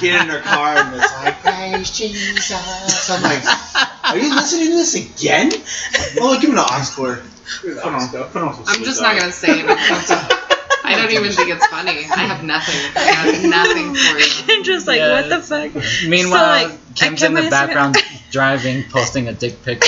Get 0.00 0.20
in 0.22 0.28
their 0.28 0.40
car 0.42 0.76
and 0.76 0.94
it's 0.96 1.12
like, 1.24 1.40
praise 1.42 1.90
Jesus. 1.90 3.10
I'm 3.10 3.22
like, 3.22 3.42
are 4.04 4.18
you 4.18 4.34
listening 4.34 4.66
to 4.66 4.76
this 4.76 4.94
again? 4.94 5.50
Oh, 6.20 6.38
give 6.40 6.50
me 6.50 6.56
the 6.56 6.62
aux 6.62 6.94
cord. 6.94 7.22
Put 7.62 7.78
on, 7.84 8.08
put 8.08 8.42
on 8.42 8.54
some 8.54 8.64
I'm 8.68 8.84
just 8.84 9.00
Dogg. 9.00 9.14
not 9.14 9.20
gonna 9.20 9.32
say 9.32 9.48
anything. 9.60 9.68
I 10.84 10.94
don't 10.96 11.10
even 11.12 11.32
think 11.32 11.50
it's 11.50 11.66
funny. 11.66 11.90
I 12.10 12.24
have 12.24 12.44
nothing. 12.44 12.74
I 12.96 13.00
have 13.00 13.44
nothing 13.50 13.94
for 13.94 14.18
you. 14.18 14.56
I'm 14.58 14.64
just 14.64 14.86
like, 14.86 14.98
Yeah. 14.98 15.20
what 15.20 15.28
the 15.28 15.40
fuck? 15.42 16.08
Meanwhile, 16.08 16.62
So, 16.62 16.68
like, 16.70 16.78
I 16.78 16.87
Kim's 16.94 17.22
in 17.22 17.34
the 17.34 17.48
background 17.50 17.96
driving, 18.30 18.84
posting 18.84 19.28
a 19.28 19.32
dick 19.32 19.62
pic. 19.64 19.82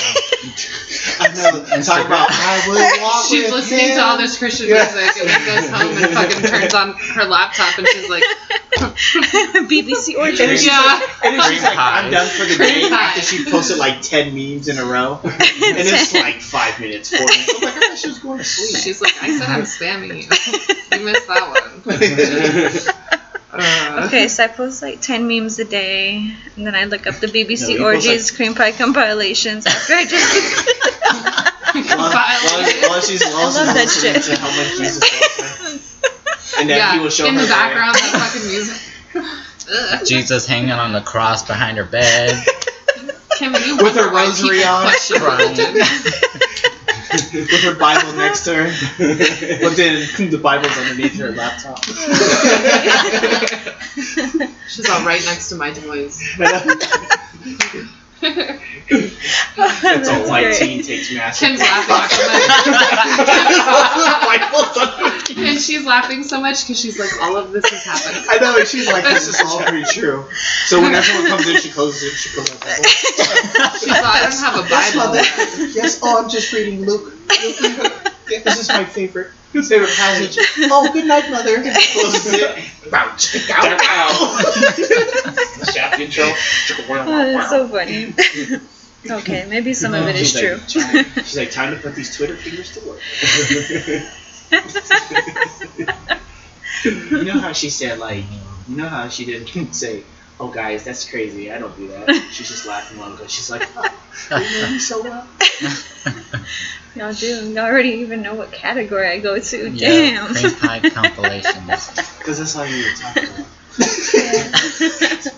I 1.19 1.27
know. 1.35 1.81
Talking 1.83 2.05
about, 2.07 2.27
I 2.31 2.63
will 2.67 3.03
walk 3.03 3.25
She's 3.29 3.43
with 3.45 3.53
listening 3.53 3.89
him. 3.89 3.97
to 3.97 4.03
all 4.03 4.17
this 4.17 4.37
Christian 4.37 4.67
Yeah. 4.69 4.83
music 4.91 5.21
and 5.21 5.29
then 5.29 5.45
goes 5.45 5.69
home 5.69 6.03
and 6.03 6.13
fucking 6.13 6.49
turns 6.49 6.73
on 6.73 6.93
her 6.93 7.25
laptop 7.25 7.77
and 7.77 7.87
she's 7.87 8.09
like, 8.09 8.23
BBC 9.69 10.09
And 10.09 10.17
Origin. 10.17 10.49
she's 10.49 10.65
Yeah. 10.65 10.79
like, 10.79 11.25
and 11.25 11.39
then 11.39 11.51
she's 11.51 11.63
like. 11.63 11.77
I'm 11.77 12.11
done 12.11 12.27
for 12.27 12.45
the 12.45 12.55
day 12.57 12.83
after 12.91 13.21
she 13.21 13.45
posted 13.49 13.77
like 13.77 14.01
10 14.01 14.33
memes 14.33 14.67
in 14.67 14.77
a 14.77 14.85
row. 14.85 15.19
And 15.23 15.31
it's 15.77 16.13
like 16.13 16.41
5 16.41 16.79
minutes, 16.79 17.09
4 17.15 17.19
minutes. 17.19 17.53
I'm 17.55 17.61
like, 17.61 17.75
I 17.75 17.79
thought 17.89 17.97
she 17.97 18.07
was 18.07 18.19
going 18.19 18.37
to 18.39 18.43
sleep. 18.43 18.81
she's 18.83 19.01
like, 19.01 19.13
I 19.21 19.37
said 19.37 19.49
I'm 19.49 19.61
spamming 19.63 20.23
you. 20.23 20.97
You 20.99 21.05
missed 21.05 21.27
that 21.27 23.01
one. 23.11 23.20
Uh, 23.53 24.03
Okay, 24.07 24.27
so 24.27 24.43
I 24.45 24.47
post 24.47 24.81
like 24.81 25.01
10 25.01 25.27
memes 25.27 25.59
a 25.59 25.65
day, 25.65 26.33
and 26.55 26.65
then 26.65 26.75
I 26.75 26.85
look 26.85 27.05
up 27.07 27.15
the 27.15 27.27
BBC 27.33 27.73
you 27.73 27.79
post, 27.79 28.07
Orgies 28.07 28.31
Cream 28.31 28.55
Pie 28.55 28.71
compilations 28.71 29.65
after 29.65 29.93
I 29.93 30.05
just. 30.05 31.47
While, 31.71 32.11
while, 32.11 32.89
while 32.89 33.01
she's, 33.01 33.23
while 33.23 33.33
I 33.33 33.63
love 33.63 33.75
that 33.75 33.89
shit. 33.89 34.23
to 34.23 34.35
how 34.35 34.47
much 34.57 34.77
Jesus 34.77 35.01
loves 35.39 36.01
her. 36.55 36.59
And 36.59 36.69
then 36.69 36.77
yeah, 36.77 36.93
he 36.93 36.99
will 36.99 37.09
show 37.09 37.25
in 37.25 37.35
her 37.35 37.41
the 37.43 37.47
background, 37.47 37.95
that 37.95 38.31
fucking 38.33 38.47
music. 38.49 40.05
Jesus 40.05 40.45
hanging 40.45 40.71
on 40.71 40.91
the 40.91 40.99
cross 40.99 41.45
behind 41.47 41.77
her 41.77 41.85
bed. 41.85 42.43
Kim, 43.37 43.53
you 43.53 43.77
With 43.77 43.95
her 43.95 44.11
wonder 44.11 44.13
why 44.13 44.25
rosary 44.25 44.59
people 44.59 45.27
on. 45.31 46.80
Question 47.11 47.31
Crying. 47.31 47.31
religion. 47.31 47.47
with 47.51 47.63
her 47.63 47.75
Bible 47.75 48.13
next 48.13 48.45
to 48.45 48.55
her. 48.55 48.71
but 49.61 49.75
then 49.75 50.07
the 50.29 50.37
Bible's 50.37 50.77
underneath 50.77 51.15
her 51.17 51.31
laptop. 51.31 51.83
She's 54.67 54.89
all 54.89 55.03
right 55.05 55.23
next 55.25 55.49
to 55.49 55.55
my 55.55 55.71
toys. 55.71 56.21
That's 58.21 60.07
a 60.09 60.29
white 60.29 60.43
great. 60.43 60.57
teen 60.59 60.83
takes 60.83 61.11
massive. 61.13 61.47
Kim's 61.47 61.59
laughing 61.59 61.97
Bible's 64.27 64.77
underneath. 64.77 65.37
and 65.37 65.59
she's 65.61 65.85
laughing 65.85 66.23
so 66.23 66.39
much 66.39 66.63
because 66.63 66.79
she's 66.79 66.99
like, 66.99 67.09
all 67.21 67.35
of 67.37 67.51
this 67.51 67.65
has 67.69 67.83
happened. 67.83 68.25
I 68.29 68.37
know, 68.37 68.57
and 68.57 68.67
she's 68.67 68.87
like, 68.87 69.03
this 69.03 69.27
is 69.27 69.39
all 69.41 69.59
pretty 69.61 69.83
true. 69.91 70.25
So 70.65 70.81
when 70.81 70.93
everyone 70.93 71.27
comes 71.27 71.47
in, 71.49 71.57
she 71.57 71.69
closes 71.69 72.03
it, 72.03 72.15
she 72.15 72.35
goes 72.35 72.49
like, 72.49 72.59
that. 72.61 73.77
She's 73.79 73.89
like, 73.89 74.03
I 74.03 74.21
don't 74.23 74.39
have 74.39 74.65
a 74.65 74.69
Yes, 74.69 74.93
Bible. 74.95 75.07
Mother. 75.07 75.71
Yes, 75.73 75.99
oh, 76.03 76.23
I'm 76.23 76.29
just 76.29 76.53
reading 76.53 76.85
Luke. 76.85 77.13
Luke, 77.61 78.13
This 78.27 78.59
is 78.59 78.69
my 78.69 78.85
favorite, 78.85 79.31
favorite 79.63 79.89
passage. 79.89 80.37
Oh, 80.73 80.89
good 80.93 81.05
night, 81.07 81.29
Mother. 81.29 81.61
Closes 81.61 82.33
it. 82.33 82.55
Bow, 82.89 83.13
chick, 83.17 83.43
ow, 83.51 83.77
ow. 83.81 84.41
Shaft 85.71 85.99
intro. 85.99 86.23
Oh, 86.23 87.33
that's 87.33 87.49
so 87.49 87.67
funny. 87.67 88.13
okay, 89.09 89.45
maybe 89.49 89.73
some 89.73 89.93
of 89.93 90.07
it 90.07 90.15
is 90.15 90.31
She's 90.31 90.39
true. 90.39 90.55
like, 90.55 90.67
time- 91.05 91.13
she's 91.25 91.37
like, 91.37 91.51
time 91.51 91.75
to 91.75 91.81
put 91.81 91.95
these 91.95 92.15
Twitter 92.15 92.35
fingers 92.35 92.71
to 92.77 92.87
work. 92.87 92.99
you 96.83 97.23
know 97.25 97.39
how 97.39 97.51
she 97.53 97.69
said, 97.69 97.99
like, 97.99 98.23
you 98.67 98.77
know 98.77 98.87
how 98.87 99.07
she 99.09 99.25
didn't 99.25 99.73
say, 99.73 100.03
oh, 100.41 100.47
guys, 100.47 100.83
that's 100.83 101.09
crazy. 101.09 101.51
I 101.51 101.59
don't 101.59 101.75
do 101.77 101.87
that. 101.89 102.11
She's 102.31 102.49
just 102.49 102.65
laughing 102.65 102.97
along. 102.97 103.17
But 103.17 103.29
she's 103.29 103.49
like, 103.49 103.67
oh, 103.77 103.83
you 104.31 104.61
know 104.61 104.71
me 104.71 104.79
so 104.79 105.03
well. 105.03 105.27
Y'all 106.95 107.13
do. 107.13 107.51
Y'all 107.51 107.65
already 107.65 107.89
even 107.89 108.21
know 108.21 108.33
what 108.33 108.51
category 108.51 109.07
I 109.07 109.19
go 109.19 109.39
to. 109.39 109.69
Yeah, 109.69 109.87
Damn. 109.87 110.33
cream 110.33 110.55
pie 110.55 110.89
compilations. 110.89 111.89
Because 112.17 112.39
that's 112.39 112.55
all 112.57 112.65
you 112.65 112.83
were 112.83 112.91
talking 112.97 113.23
about. 113.29 113.47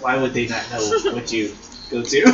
Why 0.01 0.17
would 0.17 0.33
they 0.33 0.47
not 0.47 0.71
know 0.71 1.13
what 1.13 1.31
you 1.31 1.55
go 1.93 2.03
to? 2.03 2.25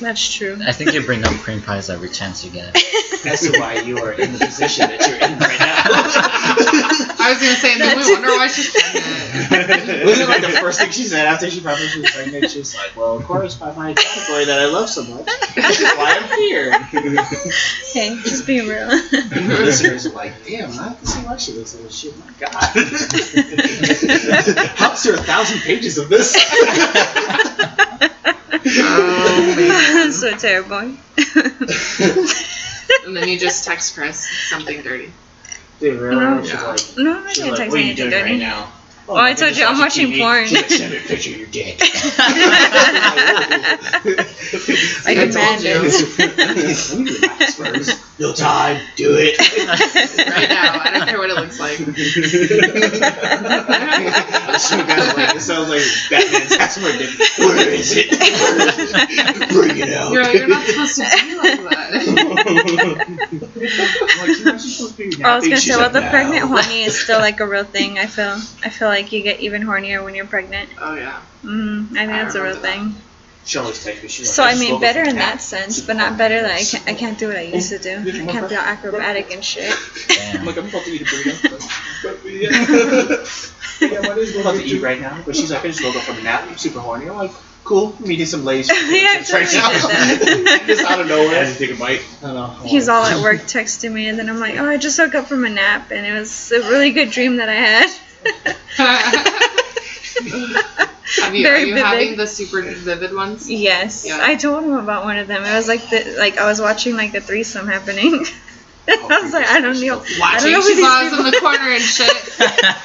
That's 0.00 0.34
true. 0.34 0.58
I 0.64 0.72
think 0.72 0.92
you 0.92 1.02
bring 1.04 1.24
up 1.24 1.32
cream 1.40 1.60
pies 1.62 1.88
every 1.90 2.10
chance 2.10 2.44
you 2.44 2.50
get. 2.50 2.74
That's 3.24 3.48
why 3.58 3.80
you 3.80 3.98
are 3.98 4.12
in 4.12 4.32
the 4.32 4.38
position 4.38 4.86
that 4.88 5.00
you're 5.08 5.18
in 5.18 5.38
right 5.38 5.58
now. 5.58 5.82
I 7.20 7.30
was 7.32 7.40
gonna 7.40 7.56
say, 7.56 7.72
and 7.72 7.80
then 7.80 7.96
we 7.98 8.04
wonder 8.12 8.28
why 8.28 8.46
she's 8.48 8.70
pregnant. 8.70 10.04
Wasn't 10.06 10.28
like 10.28 10.42
the 10.42 10.50
first 10.60 10.78
thing 10.80 10.90
she 10.90 11.04
said 11.04 11.26
after 11.26 11.48
she 11.50 11.60
found 11.60 11.80
out 11.82 11.88
she 11.88 12.00
was 12.00 12.10
pregnant? 12.10 12.50
She 12.50 12.58
was 12.60 12.74
like, 12.76 12.94
"Well, 12.96 13.16
of 13.16 13.24
course, 13.24 13.54
by 13.56 13.72
my 13.74 13.94
category 13.94 14.44
that 14.44 14.60
I 14.60 14.66
love 14.66 14.88
so 14.88 15.02
much, 15.04 15.26
this 15.54 15.80
is 15.80 15.90
why 15.96 16.18
I'm 16.20 16.28
here." 16.38 16.78
Hey, 17.92 18.16
just 18.22 18.46
being 18.46 18.68
real. 18.68 18.88
the 18.88 19.58
listeners 19.60 20.06
are 20.06 20.12
like, 20.12 20.32
"Damn, 20.46 20.70
I 20.78 20.94
can 20.94 21.06
see 21.06 21.20
why 21.20 21.36
she 21.36 21.52
looks 21.52 21.74
like 21.74 21.84
this 21.84 21.96
shit." 21.98 22.16
My 22.18 22.26
God, 22.38 22.52
hops 24.78 25.02
through 25.02 25.14
a 25.14 25.18
thousand 25.18 25.60
pages 25.60 25.98
of 25.98 26.08
this. 26.08 26.36
Oh 28.66 29.54
man. 29.56 30.12
so 30.12 30.36
terrible. 30.36 30.94
And 33.06 33.14
then 33.16 33.28
you 33.28 33.38
just 33.38 33.64
text 33.64 33.94
Chris 33.94 34.26
something 34.48 34.80
dirty. 34.82 35.12
Dude, 35.80 36.00
really? 36.00 36.16
No. 36.16 36.42
She's 36.42 36.54
like, 36.54 36.80
no, 36.96 37.18
I'm 37.18 37.24
not 37.24 37.36
gonna 37.36 37.50
like, 37.50 37.58
text 37.58 37.70
"What 37.70 37.78
are 37.80 37.82
you 37.82 37.84
anything 37.90 38.10
doing 38.10 38.22
right 38.22 38.28
dirty. 38.28 38.38
now?" 38.38 38.72
Oh, 39.08 39.14
I 39.16 39.30
I'm 39.30 39.36
told 39.36 39.56
you, 39.56 39.64
I'm 39.64 39.78
watching 39.78 40.08
TV." 40.08 40.18
porn. 40.20 40.46
She's 40.46 40.56
like, 40.58 40.68
"Send 40.70 40.90
me 40.92 40.98
a 40.98 41.00
picture 41.00 41.30
of 41.30 41.36
your 41.38 41.46
dick." 41.48 41.80
I 45.06 45.14
told 45.14 45.30
demand 45.30 45.62
you. 45.62 45.80
it. 45.84 46.38
Let 46.38 46.56
me 46.98 47.10
relax 47.12 47.54
first. 47.54 47.98
No 48.20 48.32
time. 48.34 48.80
Do 48.96 49.16
it. 49.18 49.38
Right 50.28 50.48
now, 50.48 50.80
I 50.84 50.90
don't 50.92 51.06
care 51.08 51.18
what 51.18 51.30
it 51.30 51.36
looks 51.36 51.58
like. 51.60 51.78
Some 54.58 54.86
guy's 54.86 55.14
like, 55.16 55.34
it 55.36 55.40
sounds 55.40 55.68
like 55.68 55.82
Batman's 56.10 56.56
password. 56.56 56.98
dick. 56.98 57.10
Where 57.38 57.68
is 57.70 57.92
it? 57.96 58.10
Bring 59.52 59.78
it 59.78 59.90
out. 59.94 60.10
You're, 60.12 60.24
like, 60.24 60.34
you're 60.34 60.48
not 60.48 60.66
supposed 60.66 60.96
to 60.96 61.02
do 61.04 61.38
like 61.38 61.60
that. 61.70 61.92
Like, 64.18 64.38
you're 64.38 64.52
not 64.52 64.60
supposed 64.60 64.96
to 64.96 65.10
be 65.10 65.22
I 65.24 65.36
was 65.36 65.44
gonna 65.44 65.56
say, 65.58 65.76
well, 65.76 65.90
the 65.90 66.00
"No." 66.00 66.10
pregnant 66.10 66.48
horny 66.48 66.82
is 66.82 66.98
still 66.98 67.20
like 67.20 67.38
a 67.40 67.46
real 67.46 67.64
thing. 67.64 67.98
I 67.98 68.06
feel. 68.06 68.36
I 68.64 68.70
feel 68.70 68.88
like 68.88 68.97
you 69.12 69.22
get 69.22 69.40
even 69.40 69.62
hornier 69.62 70.04
when 70.04 70.14
you're 70.14 70.26
pregnant. 70.26 70.68
Oh 70.80 70.94
yeah. 70.94 71.20
Mm, 71.44 71.92
I 71.92 72.06
think 72.06 72.10
I 72.10 72.22
that's 72.22 72.34
a 72.34 72.42
real 72.42 72.54
that. 72.54 72.62
thing. 72.62 72.94
She 73.44 73.56
always 73.56 73.82
texts 73.82 74.02
me. 74.02 74.08
She's 74.10 74.26
like, 74.26 74.34
So 74.34 74.42
I 74.42 74.50
just 74.50 74.60
mean, 74.60 74.78
better 74.78 75.02
in 75.02 75.16
that 75.16 75.40
sense, 75.40 75.80
but 75.80 75.96
not 75.96 76.18
better 76.18 76.42
that 76.42 76.50
I 76.50 76.62
can't. 76.62 76.86
I 76.86 76.92
can't 76.92 77.18
do 77.18 77.28
what 77.28 77.36
I 77.36 77.42
used 77.42 77.70
to 77.70 77.78
do. 77.78 77.96
I 77.96 78.26
can't 78.30 78.46
be 78.46 78.54
all 78.54 78.62
acrobatic 78.62 79.32
and 79.32 79.42
shit. 79.42 79.72
I'm 79.72 80.36
Damn. 80.36 80.46
like, 80.46 80.58
I'm 80.58 80.68
about 80.68 80.84
to 80.84 80.90
eat 80.90 81.00
a 81.00 81.04
burrito. 81.06 81.58
yeah, 83.80 84.00
what 84.00 84.18
is 84.18 84.34
I'm 84.34 84.42
about 84.42 84.56
to 84.56 84.64
eat 84.64 84.82
right 84.82 85.00
now? 85.00 85.22
But 85.24 85.34
she's 85.34 85.50
like, 85.50 85.64
I 85.64 85.68
just 85.68 85.82
woke 85.82 85.96
up 85.96 86.02
from 86.02 86.18
a 86.18 86.22
nap. 86.22 86.44
I'm 86.46 86.58
super 86.58 86.80
horny. 86.80 87.08
I'm 87.08 87.16
like, 87.16 87.30
cool. 87.64 87.96
I'm 87.98 88.10
eating 88.10 88.26
some 88.26 88.44
Lay's. 88.44 88.68
Yeah, 88.88 89.22
chips 89.22 89.32
right 89.32 89.48
now. 89.52 90.66
Just 90.66 90.84
out 90.84 91.00
of 91.00 91.06
nowhere. 91.06 91.40
I 91.40 91.44
just 91.44 91.58
take 91.58 91.70
a 91.70 91.76
bite. 91.76 92.02
I 92.22 92.26
don't 92.26 92.34
know. 92.34 92.48
He's 92.64 92.90
all 92.90 93.04
at 93.04 93.22
work 93.22 93.40
texting 93.42 93.92
me, 93.92 94.08
and 94.08 94.18
then 94.18 94.28
I'm 94.28 94.40
like, 94.40 94.58
oh, 94.58 94.66
I 94.66 94.76
just 94.76 94.98
woke 94.98 95.14
up 95.14 95.26
from 95.26 95.46
a 95.46 95.48
nap, 95.50 95.90
and 95.90 96.04
it 96.04 96.12
was 96.12 96.52
a 96.52 96.60
really 96.68 96.90
good 96.90 97.10
dream 97.10 97.36
that 97.36 97.48
I 97.48 97.54
had. 97.54 97.90
Have 101.20 101.34
you, 101.34 101.42
Very 101.42 101.62
are 101.62 101.66
you 101.66 101.74
vivid. 101.74 101.84
having 101.84 102.16
the 102.16 102.26
super 102.26 102.62
vivid 102.62 103.14
ones? 103.14 103.50
yes, 103.50 104.04
Yeah. 104.06 104.18
I 104.22 104.34
told 104.36 104.64
him 104.64 104.72
about 104.74 105.04
one 105.04 105.16
of 105.18 105.26
them. 105.26 105.42
It 105.44 105.54
was 105.54 105.66
like 105.68 105.88
the 105.90 106.14
like 106.18 106.38
I 106.38 106.46
was 106.46 106.60
watching 106.60 106.96
like 106.96 107.14
a 107.14 107.20
threesome 107.20 107.66
happening. 107.66 108.24
I 108.90 108.96
oh, 109.02 109.22
was 109.22 109.32
like, 109.34 109.46
I 109.46 109.60
don't 109.60 109.78
know. 109.80 110.00
I 110.00 110.06
don't 110.08 110.18
Watching 110.18 110.52
know 110.52 110.60
who 110.62 110.74
these 110.74 110.80
Shibaz 110.84 111.12
in 111.18 111.24
the 111.30 111.38
corner 111.40 111.68
and 111.76 111.82
shit. 111.82 112.08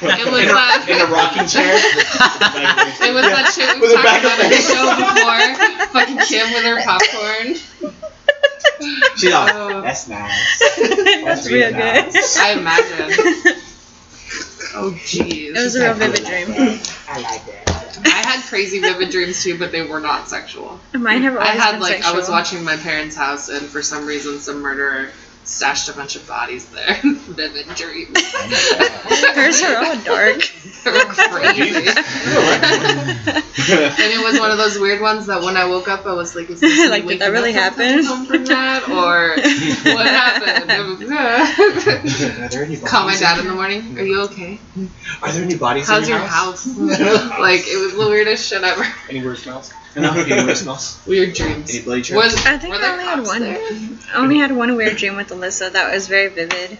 It 0.04 0.26
was 0.30 0.42
in, 0.42 0.48
a, 0.48 0.52
that. 0.52 0.84
in 0.88 1.00
a 1.00 1.06
rocking 1.08 1.48
chair. 1.48 1.72
It 3.08 3.12
was 3.14 3.24
that 3.24 3.52
shit 3.54 3.74
we 3.80 3.88
With 3.88 3.92
a 3.92 4.02
talked 4.02 4.20
about 4.20 4.40
on 4.44 4.50
the 4.50 4.60
show 4.60 4.84
before. 5.00 5.40
Fucking 5.96 6.18
Kim 6.28 6.52
with 6.52 6.64
her 6.64 6.82
popcorn. 6.84 7.56
She's 9.16 9.32
like, 9.32 9.54
Oh. 9.54 9.80
that's 9.80 10.08
nice. 10.08 10.58
That's 11.24 11.46
real 11.50 11.70
good. 11.70 11.78
nice. 11.78 12.36
I 12.38 12.52
imagine. 12.52 13.62
Oh 14.76 14.90
jeez. 15.04 15.56
It 15.56 15.62
was 15.62 15.76
a 15.76 15.84
real 15.84 15.94
vivid 15.94 16.24
dream. 16.24 16.80
I 17.08 17.20
like 17.20 17.46
that. 17.46 17.98
I 18.04 18.26
had 18.26 18.44
crazy 18.48 18.80
vivid 18.80 19.10
dreams 19.10 19.42
too, 19.42 19.58
but 19.58 19.72
they 19.72 19.82
were 19.82 20.00
not 20.00 20.28
sexual. 20.28 20.80
Mine 20.92 21.22
have 21.22 21.36
I 21.36 21.48
always 21.48 21.62
had 21.62 21.72
been 21.72 21.80
like 21.80 21.92
sexual. 21.94 22.12
I 22.12 22.16
was 22.16 22.28
watching 22.28 22.64
my 22.64 22.76
parents' 22.76 23.16
house, 23.16 23.48
and 23.48 23.66
for 23.66 23.82
some 23.82 24.06
reason, 24.06 24.40
some 24.40 24.60
murderer 24.60 25.10
stashed 25.44 25.88
a 25.88 25.92
bunch 25.92 26.16
of 26.16 26.26
bodies 26.26 26.66
there. 26.66 26.98
vivid 27.04 27.68
dreams. 27.76 28.18
Hers 29.34 29.62
are 29.62 29.76
all 29.76 29.96
dark. 29.98 30.50
they 30.84 30.90
were 30.90 31.04
crazy. 31.06 31.88
and 33.64 34.12
it 34.12 34.22
was 34.24 34.38
one 34.38 34.50
of 34.50 34.58
those 34.58 34.78
weird 34.78 35.00
ones 35.00 35.26
that 35.26 35.42
when 35.42 35.56
I 35.56 35.64
woke 35.64 35.88
up, 35.88 36.06
I 36.06 36.12
was 36.12 36.34
like, 36.36 36.50
"Is 36.50 36.60
this 36.60 36.90
Like, 36.94 37.06
did 37.06 37.20
that 37.20 37.32
really 37.32 37.52
happen? 37.52 38.02
From 38.04 38.44
that, 38.44 38.88
or 38.88 39.34
what 39.94 40.06
happened?" 40.06 40.70
It 41.04 42.02
was, 42.04 42.22
Are 42.38 42.48
there 42.48 42.64
any 42.64 42.76
Call 42.76 43.06
my 43.06 43.16
dad 43.16 43.38
in 43.38 43.44
in 43.44 43.50
the 43.50 43.54
morning. 43.54 43.98
Are 43.98 44.02
you 44.02 44.20
okay? 44.22 44.58
Are 45.22 45.32
there 45.32 45.42
any 45.42 45.56
bodies 45.56 45.88
How's 45.88 46.04
in 46.04 46.10
your 46.10 46.18
your 46.18 46.26
house? 46.28 46.66
like 46.76 47.62
it 47.66 47.78
was 47.82 47.94
the 47.94 48.06
weirdest 48.08 48.48
shit 48.48 48.62
ever. 48.62 48.84
Any 49.08 49.22
weird 49.22 49.38
smells? 49.38 49.72
No, 49.96 50.12
any 50.12 50.44
weird 50.44 50.56
smells? 50.56 51.00
Weird 51.06 51.34
dreams. 51.34 51.70
Any 51.70 51.82
bloody 51.82 52.02
dreams? 52.02 52.24
Was 52.24 52.46
I 52.46 52.58
think 52.58 52.74
I 52.74 52.92
only 52.92 53.04
had 53.04 53.22
one. 53.22 53.40
there? 53.40 53.58
I 54.12 54.16
only 54.16 54.38
had 54.38 54.52
one 54.52 54.76
weird 54.76 54.96
dream 54.96 55.16
with 55.16 55.28
Alyssa 55.28 55.72
that 55.72 55.92
was 55.92 56.08
very 56.08 56.28
vivid. 56.28 56.78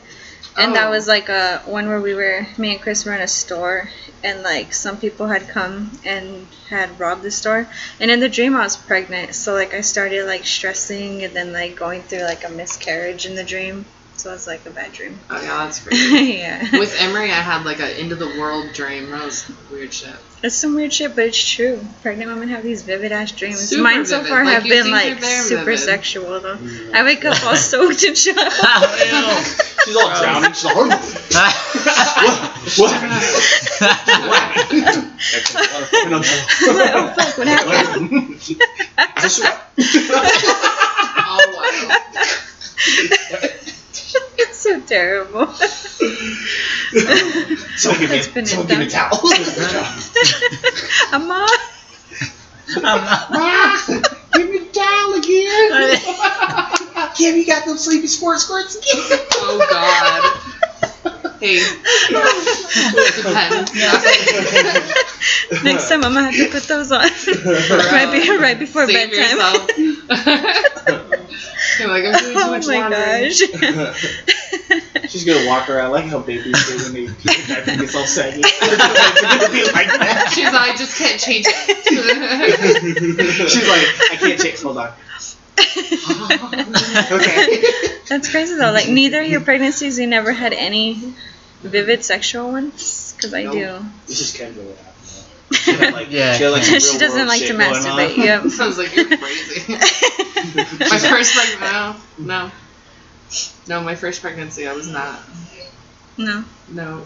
And 0.56 0.74
that 0.76 0.86
Oh. 0.86 0.90
was 0.90 1.06
like 1.08 1.28
a 1.28 1.62
one 1.66 1.88
where 1.88 2.00
we 2.00 2.14
were 2.14 2.46
me 2.58 2.72
and 2.72 2.80
Chris 2.82 3.04
were 3.04 3.14
in 3.14 3.20
a 3.20 3.28
store 3.28 3.90
and 4.22 4.42
like 4.42 4.72
some 4.72 4.98
people 4.98 5.26
had 5.28 5.48
come 5.48 5.92
and 6.04 6.46
had 6.68 6.98
robbed 7.00 7.22
the 7.22 7.30
store. 7.30 7.68
And 8.00 8.10
in 8.10 8.20
the 8.20 8.28
dream 8.28 8.54
I 8.56 8.64
was 8.64 8.76
pregnant, 8.76 9.34
so 9.34 9.54
like 9.54 9.74
I 9.74 9.80
started 9.80 10.26
like 10.26 10.44
stressing 10.46 11.24
and 11.24 11.34
then 11.34 11.52
like 11.52 11.76
going 11.76 12.02
through 12.04 12.22
like 12.24 12.44
a 12.44 12.50
miscarriage 12.50 13.26
in 13.26 13.34
the 13.34 13.44
dream. 13.44 13.86
So 14.16 14.30
it 14.30 14.34
was 14.34 14.46
like 14.46 14.64
a 14.64 14.70
bad 14.70 14.92
dream. 14.92 15.18
Oh 15.28 15.40
yeah, 15.42 15.64
that's 15.64 15.80
crazy. 15.84 16.34
yeah. 16.38 16.62
With 16.78 16.94
Emery, 17.00 17.30
I 17.30 17.34
had 17.40 17.64
like 17.64 17.80
a 17.80 18.00
of 18.12 18.18
the 18.18 18.28
world 18.38 18.72
dream. 18.72 19.10
That 19.10 19.24
was 19.24 19.44
weird 19.72 19.92
shit. 19.92 20.14
It's 20.42 20.54
some 20.54 20.74
weird 20.74 20.92
shit, 20.92 21.16
but 21.16 21.24
it's 21.24 21.42
true. 21.42 21.80
Pregnant 22.02 22.30
women 22.30 22.48
have 22.50 22.62
these 22.62 22.82
vivid 22.82 23.12
ass 23.12 23.32
dreams. 23.32 23.58
Super 23.60 23.82
Mine 23.82 24.04
so 24.06 24.18
vivid. 24.18 24.30
far 24.30 24.44
Like, 24.44 24.54
have 24.54 24.64
been 24.64 24.90
like 24.90 25.22
super 25.24 25.64
vivid. 25.64 25.78
sexual 25.80 26.38
though. 26.40 26.56
Mm. 26.56 26.92
I 26.94 27.02
wake 27.02 27.24
up 27.24 27.42
all 27.44 27.56
soaked 27.70 28.02
and 28.04 28.16
shit. 28.16 28.36
She's 29.84 29.96
all 29.96 30.08
drowning. 30.20 30.52
She's 30.52 30.64
like, 30.64 30.76
what? 30.76 30.92
What? 32.76 32.92
What? 32.94 32.94
I'm 35.92 36.76
like, 36.76 36.94
oh 36.94 37.12
fuck, 37.16 37.38
what 37.38 37.46
happened? 37.48 38.34
Is 38.34 38.56
this 39.22 39.40
what? 39.40 39.56
Oh 41.26 41.38
wow. 43.40 43.48
It's 44.64 44.64
so 44.64 44.80
terrible. 44.86 45.46
Someone 47.76 48.00
give 48.00 48.10
me, 48.10 48.16
It's 48.18 48.28
been 48.28 48.46
someone 48.46 48.66
give 48.68 48.78
me 48.78 48.86
a 48.86 48.90
done. 48.90 49.10
towel. 49.10 49.20
Amma. 51.12 51.46
Ma, 52.82 53.78
give 54.34 54.48
me 54.50 54.56
a 54.58 54.64
towel 54.72 55.14
again. 55.14 55.98
Kim, 57.16 57.36
you 57.36 57.44
got 57.46 57.64
them 57.66 57.76
sleepy 57.76 58.06
sport 58.06 58.38
squirts 58.40 58.76
again. 58.76 59.18
Oh 59.36 59.58
god. 59.70 60.22
Hey. 61.40 61.60
Next 65.62 65.88
time 65.88 66.04
I'm 66.04 66.12
gonna 66.14 66.30
have 66.30 66.34
to 66.34 66.48
put 66.50 66.62
those 66.64 66.90
on 66.92 67.00
right, 67.00 68.10
be- 68.12 68.36
right 68.38 68.58
before 68.58 68.86
Save 68.86 69.10
bedtime. 69.10 69.66
Yourself. 71.34 71.56
You're 71.78 71.88
like, 71.88 72.04
I'm 72.04 72.12
doing 72.12 72.34
too 72.34 72.40
Oh 72.40 72.50
my 72.50 72.58
laundry. 72.88 73.30
gosh. 73.80 74.02
She's 75.10 75.24
gonna 75.24 75.46
walk 75.46 75.68
around 75.68 75.92
like 75.92 76.06
how 76.06 76.20
babies 76.20 76.66
do 76.66 76.76
when 76.78 76.92
they 76.94 77.06
pee 77.06 77.28
the 77.28 77.44
diaper 77.54 77.76
gets 77.80 77.94
all 77.94 78.06
saggy. 78.06 78.42
Her 78.60 78.76
gonna 78.76 79.48
be 79.52 79.62
like 79.64 79.86
that. 79.88 80.30
She's 80.34 80.44
like, 80.46 80.70
I 80.72 80.76
just 80.76 80.96
can't 80.98 81.20
change 81.20 81.46
it. 81.48 81.54
She's 83.50 83.68
like, 83.68 83.86
I 84.12 84.16
can't 84.16 84.40
change. 84.40 84.60
Hold 84.62 84.78
on. 84.78 84.92
Okay. 87.12 87.62
That's 88.08 88.28
crazy 88.30 88.54
though. 88.56 88.72
Like 88.72 88.88
neither 88.88 89.22
of 89.22 89.28
your 89.28 89.40
pregnancies, 89.40 89.98
you 89.98 90.06
never 90.06 90.32
had 90.32 90.52
any 90.52 91.14
vivid 91.62 92.04
sexual 92.04 92.52
ones. 92.52 93.14
Cause 93.20 93.32
I 93.34 93.44
Nope. 93.44 93.82
This 94.06 94.20
is 94.20 94.32
kind 94.36 94.50
of 94.56 94.64
what 94.64 94.76
happened. 94.76 94.86
do. 94.86 94.93
She 95.54 95.72
had, 95.72 95.92
like, 95.94 96.10
Yeah. 96.10 96.34
she 96.36 96.42
had, 96.44 96.50
like, 96.52 96.62
she 96.64 96.98
doesn't 96.98 97.26
like 97.26 97.40
to 97.40 97.46
shit 97.46 97.56
going 97.58 97.70
on. 97.72 97.82
masturbate. 97.82 98.16
Yep. 98.16 98.42
Sounds 98.50 98.78
like 98.78 98.94
you're 98.94 99.06
crazy. 99.06 99.72
my 99.74 100.98
first 100.98 101.34
pregnancy, 101.34 101.60
no, 101.60 101.96
no. 102.18 102.50
No, 103.68 103.80
my 103.82 103.94
first 103.94 104.20
pregnancy 104.20 104.66
I 104.66 104.72
was 104.74 104.88
not. 104.88 105.20
no. 106.18 106.44
No. 106.68 107.04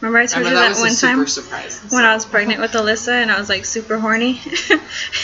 Remember 0.00 0.18
I 0.18 0.26
told 0.26 0.44
Remember 0.46 0.48
you 0.50 0.68
that 0.68 0.74
that 0.76 0.80
one 0.80 0.94
time 0.94 1.26
surprise. 1.26 1.84
when 1.90 2.04
I 2.04 2.14
was 2.14 2.24
pregnant 2.24 2.60
with 2.60 2.70
Alyssa 2.72 3.20
and 3.20 3.32
I 3.32 3.38
was 3.38 3.48
like 3.48 3.64
super 3.64 3.98
horny, 3.98 4.40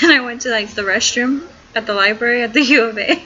and 0.03 0.11
I 0.11 0.21
went 0.21 0.41
to 0.43 0.51
like 0.51 0.71
the 0.75 0.83
restroom 0.83 1.47
at 1.77 1.87
the 1.87 1.95
library 1.95 2.43
at 2.43 2.53
the 2.53 2.63
U 2.63 2.85
of 2.85 2.99
A. 2.99 3.25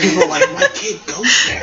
People 0.00 0.22
are 0.24 0.28
like, 0.28 0.52
my 0.52 0.68
kid 0.74 1.00
goes 1.06 1.46
there. 1.46 1.62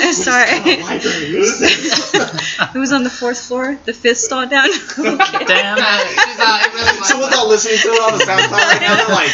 I'm 0.00 0.12
sorry. 0.12 0.50
What 0.50 0.64
kind 0.64 0.80
of 0.80 0.86
library 0.86 1.36
is 1.36 1.58
this? 1.60 2.14
It 2.74 2.78
was 2.78 2.92
on 2.92 3.04
the 3.04 3.10
fourth 3.10 3.40
floor, 3.40 3.78
the 3.84 3.92
fifth 3.94 4.18
stall 4.18 4.46
down. 4.46 4.68
Okay. 4.68 5.44
Damn 5.46 5.78
Yeah, 5.78 6.00
it. 6.02 6.08
she's 6.28 6.40
all, 6.40 6.58
it 6.60 6.74
really. 6.74 7.04
Someone's 7.04 7.34
all 7.34 7.48
listening 7.48 7.78
to 7.78 7.88
it 7.88 8.00
on 8.02 8.18
the 8.18 8.24
SoundCloud 8.24 8.50
right 8.52 8.80
now. 8.80 8.96
They're 8.96 9.08
like, 9.14 9.30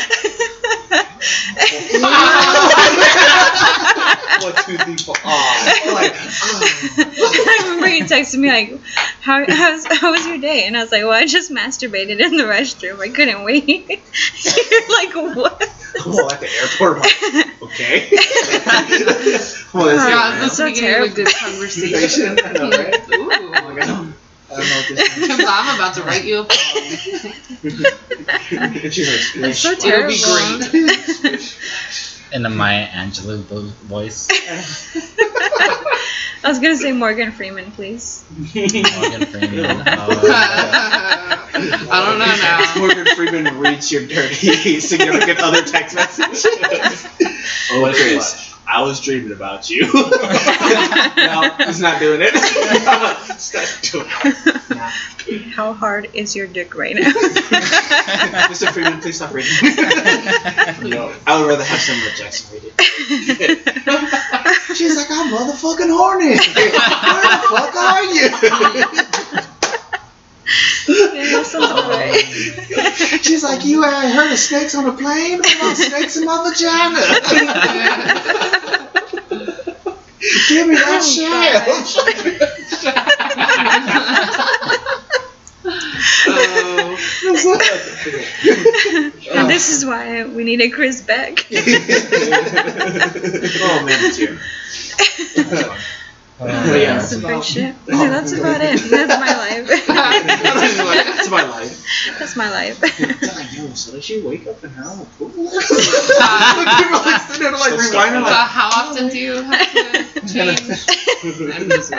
one, 4.40 4.54
two, 4.64 4.76
three, 4.78 4.96
four. 4.98 5.14
Aw. 5.24 5.80
They're 5.84 5.94
like, 5.94 6.12
I 6.16 7.58
remember 7.64 7.88
you 7.88 8.04
texted 8.04 8.38
me 8.38 8.48
like, 8.48 8.80
"How 9.20 9.44
how's, 9.48 9.86
how 9.86 10.10
was 10.10 10.26
your 10.26 10.38
day?" 10.38 10.66
And 10.66 10.76
I 10.76 10.82
was 10.82 10.92
like, 10.92 11.02
"Well, 11.02 11.12
I 11.12 11.26
just 11.26 11.50
masturbated 11.50 12.20
in 12.20 12.36
the 12.36 12.44
restroom. 12.44 13.00
I 13.00 13.08
couldn't 13.08 13.42
wait." 13.44 13.66
You're 13.88 14.88
like, 14.88 15.14
"What?" 15.36 15.70
well, 16.06 16.30
at 16.30 16.40
the 16.40 16.48
airport. 16.50 16.98
I'm 16.98 17.02
like, 17.34 17.62
okay. 17.62 18.08
well, 19.72 19.88
Oh, 19.88 19.96
God, 19.96 20.42
That's 20.42 20.42
this 20.42 20.56
so 20.56 20.66
is 20.66 20.74
beginning 20.74 21.06
of 21.06 21.12
a 21.12 21.14
good 21.14 21.28
Conversation. 21.34 22.36
conversation. 22.36 22.38
I 22.44 22.52
know, 22.52 22.70
right? 22.70 24.08
Ooh. 24.08 24.12
My 24.56 24.60
god. 24.60 24.60
I 24.60 24.60
don't 24.60 24.68
know 24.68 24.76
what 24.76 24.88
this 24.88 25.14
Because 25.18 25.40
I'm 25.48 25.74
about 25.76 25.94
to 25.94 26.02
write 26.02 26.24
you 26.24 26.40
a 26.40 26.44
poem. 26.44 26.84
is. 28.84 28.94
She's 28.94 29.08
like, 29.34 29.42
That's 29.42 29.58
so 29.58 29.74
terrible. 29.74 30.14
It'll 30.14 30.70
be 30.72 31.28
great. 31.28 31.58
In 32.32 32.42
the 32.42 32.50
Maya 32.50 32.86
Angelou 32.88 33.44
vo- 33.44 33.60
voice. 33.86 34.28
I 36.42 36.48
was 36.48 36.58
gonna 36.58 36.76
say 36.76 36.90
Morgan 36.92 37.30
Freeman, 37.32 37.70
please. 37.72 38.24
Morgan 38.54 39.26
Freeman. 39.26 39.82
Oh, 39.86 40.20
I 41.56 42.04
don't 42.04 42.18
know 42.18 42.26
now. 42.26 42.74
Morgan 42.76 43.06
Freeman 43.14 43.58
reads 43.58 43.90
your 43.92 44.06
dirty 44.06 44.80
significant 44.80 45.38
other 45.40 45.62
text 45.62 45.94
message. 45.94 46.44
oh, 47.72 47.92
Chris, 47.94 48.53
I 48.66 48.82
was 48.82 49.00
dreaming 49.00 49.32
about 49.32 49.68
you. 49.70 49.82
no, 49.92 51.50
he's 51.58 51.80
not 51.80 51.98
doing 52.00 52.20
it. 52.22 52.34
Stop 53.38 53.68
doing 53.82 54.06
it. 54.08 55.52
How 55.52 55.72
hard 55.72 56.08
is 56.14 56.34
your 56.34 56.46
dick 56.46 56.74
right 56.74 56.94
now? 56.94 57.02
Mr. 58.50 58.70
Freeman, 58.72 59.00
please 59.00 59.16
stop 59.16 59.32
reading. 59.32 59.52
no, 60.90 61.12
I 61.26 61.40
would 61.40 61.48
rather 61.48 61.64
have 61.64 61.78
Samuel 61.78 62.10
Jackson 62.16 62.54
read 62.54 62.72
it. 62.76 64.76
She's 64.76 64.96
like, 64.96 65.10
I'm 65.10 65.30
motherfucking 65.32 65.90
horny. 65.90 66.28
Where 66.28 66.36
the 66.36 66.40
fuck 67.48 67.74
are 67.76 68.04
you? 69.40 69.44
Yeah, 71.14 71.36
that 71.36 71.46
sounds 71.46 71.70
alright. 71.70 72.24
She's 73.24 73.42
like, 73.44 73.64
you 73.64 73.84
ain't 73.84 74.12
heard 74.14 74.32
of 74.32 74.38
snakes 74.38 74.74
on 74.74 74.86
a 74.86 74.92
plane? 74.92 75.38
What 75.38 75.54
about 75.56 75.76
snakes 75.76 76.16
in 76.16 76.24
my 76.24 76.42
vagina? 76.48 77.00
Give 80.48 80.66
me 80.68 80.74
that 80.74 81.00
Oh, 81.00 81.02
shit. 81.02 81.62
oh, 86.26 86.96
and 89.34 89.50
this 89.50 89.68
is 89.70 89.84
why 89.84 90.24
we 90.24 90.44
needed 90.44 90.72
Chris 90.72 91.00
back. 91.00 91.46
oh 91.50 91.54
man, 93.84 93.98
it's 94.04 94.16
here. 94.16 94.38
Uh, 96.40 96.46
oh, 96.48 96.74
yeah, 96.74 96.94
That's 96.94 97.10
some 97.10 97.20
about- 97.20 97.34
good 97.34 97.44
shit. 97.44 97.74
Yeah, 97.86 98.08
that's 98.10 98.32
about 98.32 98.60
it. 98.60 98.80
That's 98.90 99.20
my 99.20 99.34
life. 99.36 99.86
That's 99.86 101.30
my 101.30 101.42
life. 101.48 101.86
That's 102.18 102.36
my 102.36 102.50
life. 102.50 102.80
God, 102.80 103.52
yo, 103.52 103.68
so 103.74 103.92
does 103.92 104.04
she 104.04 104.20
wake 104.20 104.46
up 104.48 104.62
and 104.64 104.74
have 104.74 105.00
a 105.00 105.04
pool? 105.04 105.30
Like 105.54 105.66
sitting 107.22 107.42
there 107.42 107.52
like 107.52 107.80
Still 107.80 108.00
rewinding 108.00 108.26
so 108.26 108.34
how 108.34 108.68
often 108.72 109.08
do 109.10 109.18
you 109.18 109.42
have 109.42 110.14
to 110.14 110.20
change? 110.26 110.60
I'm 111.54 111.68
just 111.70 111.94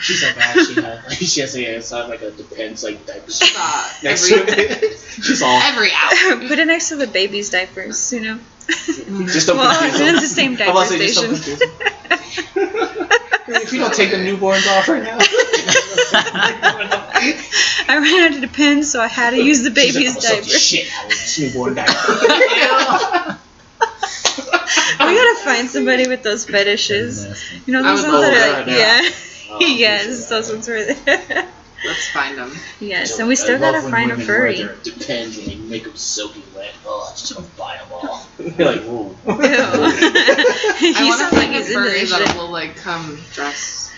She's 0.00 0.22
like, 0.22 0.36
actually, 0.38 0.82
like, 0.82 1.10
she 1.12 1.40
has 1.40 1.52
to 1.52 1.62
it's 1.62 1.90
not 1.90 2.08
like 2.08 2.22
a 2.22 2.30
depends 2.30 2.82
like 2.84 3.04
diaper 3.06 3.30
Stop. 3.30 4.02
next 4.02 4.30
every, 4.30 4.46
to 4.46 4.60
it. 4.60 4.98
She's 4.98 5.42
all 5.42 5.60
every 5.62 5.90
hour. 5.92 6.48
Put 6.48 6.58
it 6.58 6.66
next 6.66 6.88
to 6.90 6.96
the 6.96 7.06
baby's 7.06 7.50
diapers, 7.50 8.12
you 8.12 8.20
know. 8.20 8.38
just 9.32 9.46
don't 9.46 9.58
well, 9.58 9.78
confuse 9.78 10.00
it's 10.00 10.20
the 10.22 10.28
same 10.28 10.56
diaper 10.56 10.70
about 10.70 10.88
just 10.88 11.20
don't 11.20 11.36
station. 11.36 11.68
If 13.46 13.72
you 13.72 13.78
don't 13.80 13.92
take 13.92 14.10
the 14.10 14.16
newborns 14.16 14.66
off 14.78 14.88
right 14.88 15.02
now. 15.02 15.18
I 17.86 17.98
ran 17.98 18.24
out 18.24 18.34
of 18.36 18.40
the 18.40 18.48
pins, 18.48 18.90
so 18.90 19.00
I 19.00 19.06
had 19.06 19.30
to 19.30 19.42
use 19.42 19.62
the 19.62 19.74
She's 19.74 19.94
like, 19.94 19.94
baby's 19.94 20.16
"I'm 20.16 20.22
gonna 20.22 20.22
suck 20.22 20.44
diaper. 20.44 20.58
shit 20.58 20.88
this 21.08 21.38
newborn 21.38 21.74
diaper. 21.74 23.38
We 25.04 25.14
gotta 25.20 25.44
find 25.44 25.68
somebody 25.68 26.08
with 26.08 26.22
those 26.22 26.46
fetishes. 26.46 27.24
Nasty. 27.24 27.62
You 27.66 27.72
know, 27.74 27.82
those 27.82 28.02
ones 28.02 28.20
that 28.20 28.32
are, 28.32 28.64
that, 28.64 28.68
yeah. 28.68 29.10
Oh, 29.50 29.58
yes, 29.60 30.28
those 30.28 30.50
ones 30.50 30.66
were 30.66 30.82
there. 30.82 31.48
Let's 31.84 32.08
find 32.08 32.38
them. 32.38 32.52
yes, 32.80 33.18
and 33.18 33.28
we 33.28 33.36
still 33.36 33.58
gotta 33.58 33.82
find 33.82 34.10
a 34.10 34.16
furry. 34.16 34.66
Depends 34.82 35.36
when 35.36 35.50
you 35.50 35.58
make 35.68 35.84
them 35.84 35.96
soaking 35.96 36.42
wet. 36.54 36.72
Oh, 36.86 37.08
I 37.10 37.16
just 37.16 37.34
gonna 37.34 37.46
buy 37.58 37.76
them 37.76 37.88
all. 37.92 38.26
You're 38.38 38.72
like, 38.72 38.82
whoa. 38.82 39.16
Ew. 39.26 39.34
I 39.34 40.76
he 40.78 41.04
want 41.04 41.20
to 41.20 41.28
sounds 41.28 41.32
like 41.34 41.48
find 41.48 41.54
a 41.56 41.62
furry 41.62 42.04
that 42.06 42.34
will 42.36 42.50
like 42.50 42.76
come 42.76 43.18
dress. 43.32 43.93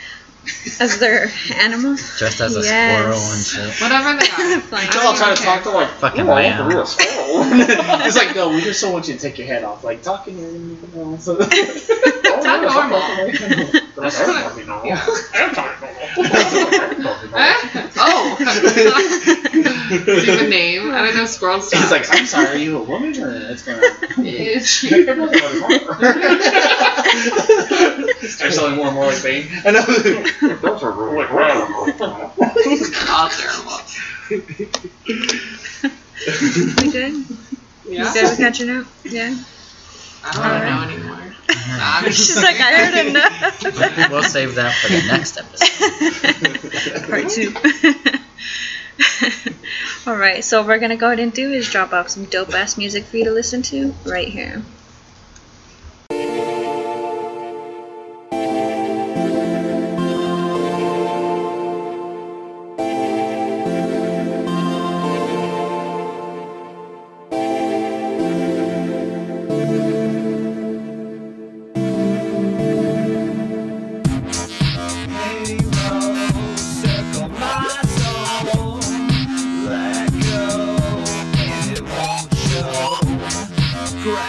As 0.81 0.99
their 0.99 1.31
animal. 1.55 1.97
Dressed 2.19 2.41
as 2.41 2.57
a 2.57 2.61
Yes. 2.61 2.99
squirrel 2.99 3.33
and 3.33 3.45
shit. 3.45 3.81
Whatever 3.81 4.13
they 4.19 4.29
are. 4.29 4.61
Flying. 4.61 4.89
I 4.91 5.03
Y'all 5.03 5.15
trying 5.15 5.37
to 5.37 5.43
talk 5.43 5.63
to 5.65 5.71
like 5.71 5.89
Fucking 5.89 6.21
"Ooh, 6.23 6.25
I 6.25 6.29
want 6.29 6.45
lamb." 6.45 6.59
the 6.69 6.75
real 6.75 6.87
squirrel. 6.87 7.43
it's 8.07 8.17
like 8.17 8.35
no, 8.37 8.49
we 8.51 8.61
just 8.61 8.81
don't 8.83 8.93
want 8.93 9.09
you 9.09 9.15
to 9.15 9.21
take 9.21 9.39
your 9.39 9.47
head 9.47 9.65
off. 9.65 9.83
Like 9.85 10.03
talking, 10.03 10.39
you 10.39 10.79
know. 10.95 11.17
So, 11.19 11.37
Talk 11.37 12.63
normal. 12.63 13.03
oh. 17.99 18.37
Do 19.89 19.95
you 20.05 20.33
have 20.33 20.43
a 20.43 20.49
name? 20.49 20.91
I 20.91 21.05
don't 21.07 21.17
know. 21.17 21.27
Squirrels. 21.27 21.71
He's 21.71 21.91
like, 21.91 22.07
I'm 22.13 22.27
sorry, 22.27 22.47
are 22.49 22.57
you 22.57 22.79
a 22.79 22.83
woman 22.83 23.17
or 23.21 23.31
it's 23.51 23.63
gonna? 23.63 23.81
Start 28.29 28.53
selling 28.53 28.77
more 28.77 28.87
and 28.87 28.95
more 28.95 29.07
like 29.07 29.23
Bane. 29.23 29.49
I 29.65 29.71
know. 29.71 29.85
Oh, 33.09 33.29
terrible. 33.33 33.81
We 36.27 36.91
good? 36.91 37.25
Yeah. 37.89 38.09
You 38.09 38.13
good 38.13 38.25
with 38.25 38.39
catching 38.39 38.71
up? 38.71 38.87
Yeah. 39.05 39.37
I 40.25 40.33
don't 40.33 40.43
want 40.43 40.65
know 40.65 40.83
anymore. 40.97 41.33
She's 42.11 42.37
like, 42.37 42.61
I 42.61 42.73
heard 42.75 43.07
enough. 43.07 44.11
We'll 44.11 44.23
save 44.23 44.55
that 44.57 44.75
for 44.75 44.89
the 44.89 45.03
next 45.07 45.37
episode. 45.39 47.09
Part 47.09 47.29
two. 47.31 47.55
Alright, 50.11 50.45
so 50.45 50.59
what 50.61 50.69
we're 50.69 50.79
gonna 50.79 50.97
go 50.97 51.07
ahead 51.07 51.21
and 51.21 51.33
do 51.33 51.53
is 51.53 51.69
drop 51.69 51.93
off 51.93 52.09
some 52.09 52.25
dope 52.25 52.55
ass 52.55 52.77
music 52.79 53.05
for 53.05 53.19
you 53.19 53.25
to 53.25 53.33
listen 53.33 53.63
to 53.63 53.95
right 54.05 54.29
here. 54.29 54.63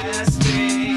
Grasping 0.03 0.95
for 0.95 0.96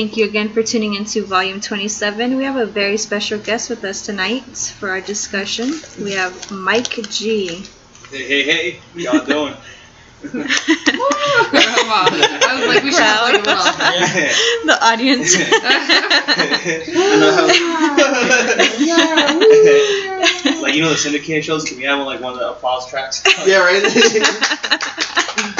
Thank 0.00 0.16
you 0.16 0.24
again 0.24 0.48
for 0.48 0.62
tuning 0.62 0.94
into 0.94 1.26
Volume 1.26 1.60
27. 1.60 2.38
We 2.38 2.44
have 2.44 2.56
a 2.56 2.64
very 2.64 2.96
special 2.96 3.38
guest 3.38 3.68
with 3.68 3.84
us 3.84 4.06
tonight 4.06 4.56
for 4.78 4.88
our 4.88 5.02
discussion. 5.02 5.74
We 6.02 6.12
have 6.12 6.50
Mike 6.50 6.98
G. 7.10 7.62
Hey, 8.10 8.26
hey, 8.26 8.42
hey, 8.44 8.80
what 8.94 9.02
y'all 9.02 9.22
doing? 9.26 9.52
Come. 10.22 10.46
I 11.92 12.56
was 12.58 12.66
like, 12.66 12.82
we 12.82 12.92
should 12.92 13.02
have 13.02 13.28
like 13.28 13.40
a 13.40 13.42
the 14.64 14.78
audience. 14.80 15.36
like 20.62 20.74
you 20.74 20.80
know 20.80 20.88
the 20.88 20.96
syndicated 20.96 21.44
shows. 21.44 21.64
Can 21.64 21.76
we 21.76 21.82
have 21.82 21.98
like 22.06 22.22
one 22.22 22.32
of 22.32 22.38
the 22.38 22.52
applause 22.52 22.88
tracks? 22.88 23.22
yeah, 23.46 23.58
right. 23.58 23.82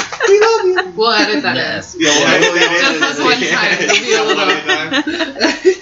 we 0.31 0.39
love 0.39 0.65
you. 0.87 0.93
We'll 0.97 1.11
edit 1.11 1.43
that 1.43 1.55
Yes. 1.55 1.95
Yeah, 1.99 2.09
well, 2.09 2.53
Just 2.79 2.99
this 2.99 3.19
one 3.19 3.39
time, 3.51 3.71
it'll 3.79 3.99
be 4.01 4.13
a 4.13 4.23
little- 4.23 4.45
little. 4.47 5.81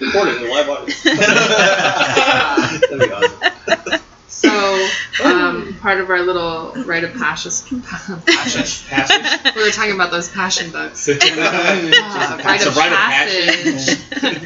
Recorded 0.00 0.42
in 0.42 0.50
live 0.50 0.68
audience. 0.68 1.02
That'd 1.02 2.98
be 3.00 3.10
awesome. 3.12 4.00
So, 4.30 4.88
um, 5.24 5.74
part 5.80 5.98
of 6.00 6.10
our 6.10 6.20
little 6.22 6.72
rite 6.84 7.02
of 7.02 7.12
passage, 7.14 7.68
Passage. 7.84 8.86
Passage. 8.88 9.54
we 9.56 9.62
were 9.64 9.70
talking 9.70 9.94
about 9.94 10.10
those 10.12 10.28
passion 10.28 10.70
books. 10.70 11.08
Uh, 11.18 12.38
rite 12.44 12.64
of 12.66 12.76
rite 12.76 12.92
of 12.92 12.98
passage 12.98 13.98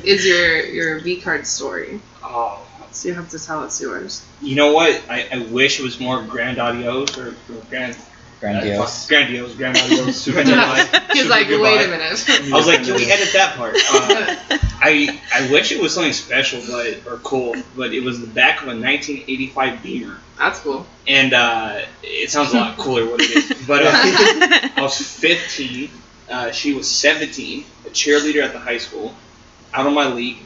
is 0.05 0.25
your 0.27 0.65
your 0.65 0.99
V 1.01 1.21
card 1.21 1.47
story. 1.47 2.01
Oh, 2.23 2.59
So 2.93 3.09
you 3.09 3.15
have 3.15 3.29
to 3.31 3.39
tell 3.39 3.63
us 3.63 3.81
yours. 3.83 4.25
you 4.41 4.55
know 4.55 4.73
what? 4.73 5.03
I, 5.11 5.29
I 5.33 5.39
wish 5.51 5.79
it 5.79 5.83
was 5.83 5.99
more 6.01 6.23
grand 6.23 6.59
audios 6.59 7.17
or, 7.19 7.35
or 7.55 7.63
grand. 7.69 7.97
Grandiose. 8.43 9.05
Uh, 9.05 9.09
grandiose. 9.09 9.55
Grand 9.55 9.77
audios. 9.77 10.13
Super 10.25 10.43
goodbye. 10.43 10.85
He's 11.13 11.23
Super 11.23 11.31
like, 11.31 11.49
goodbye. 11.49 11.77
wait 11.77 11.87
a 11.87 11.89
minute. 11.89 12.53
I 12.53 12.57
was 12.57 12.67
like, 12.67 12.83
can 12.85 12.97
we 12.97 13.11
edit 13.11 13.33
that 13.35 13.55
part? 13.57 13.77
Uh, 13.77 14.59
I 14.85 15.21
I 15.33 15.49
wish 15.53 15.71
it 15.71 15.81
was 15.81 15.95
something 15.95 16.13
special, 16.13 16.61
but 16.69 17.07
or 17.07 17.19
cool, 17.19 17.55
but 17.77 17.95
it 17.95 18.03
was 18.03 18.21
the 18.21 18.27
back 18.27 18.61
of 18.63 18.65
a 18.65 18.75
1985 18.75 19.83
Beamer, 19.83 20.19
That's 20.37 20.59
cool. 20.59 20.85
and 21.07 21.33
uh, 21.33 21.83
it 22.03 22.31
sounds 22.33 22.53
a 22.53 22.57
lot 22.57 22.77
cooler 22.79 23.07
what 23.07 23.21
it 23.21 23.31
is. 23.31 23.67
But 23.67 23.83
uh, 23.85 23.91
I 23.95 24.83
was 24.83 24.99
15, 25.01 25.89
uh, 26.29 26.51
she 26.51 26.75
was 26.75 26.91
17, 26.91 27.65
a 27.87 27.91
cheerleader 27.91 28.43
at 28.43 28.53
the 28.53 28.59
high 28.59 28.79
school, 28.79 29.15
out 29.73 29.87
of 29.87 29.93
my 29.93 30.09
league. 30.13 30.39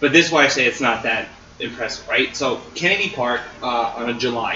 But 0.00 0.12
this 0.12 0.26
is 0.26 0.32
why 0.32 0.44
I 0.44 0.48
say 0.48 0.64
it's 0.64 0.80
not 0.80 1.02
that 1.02 1.28
impressive, 1.60 2.08
right? 2.08 2.34
So 2.34 2.62
Kennedy 2.74 3.10
Park 3.10 3.42
uh, 3.62 3.92
on 3.96 4.08
a 4.08 4.14
July, 4.14 4.54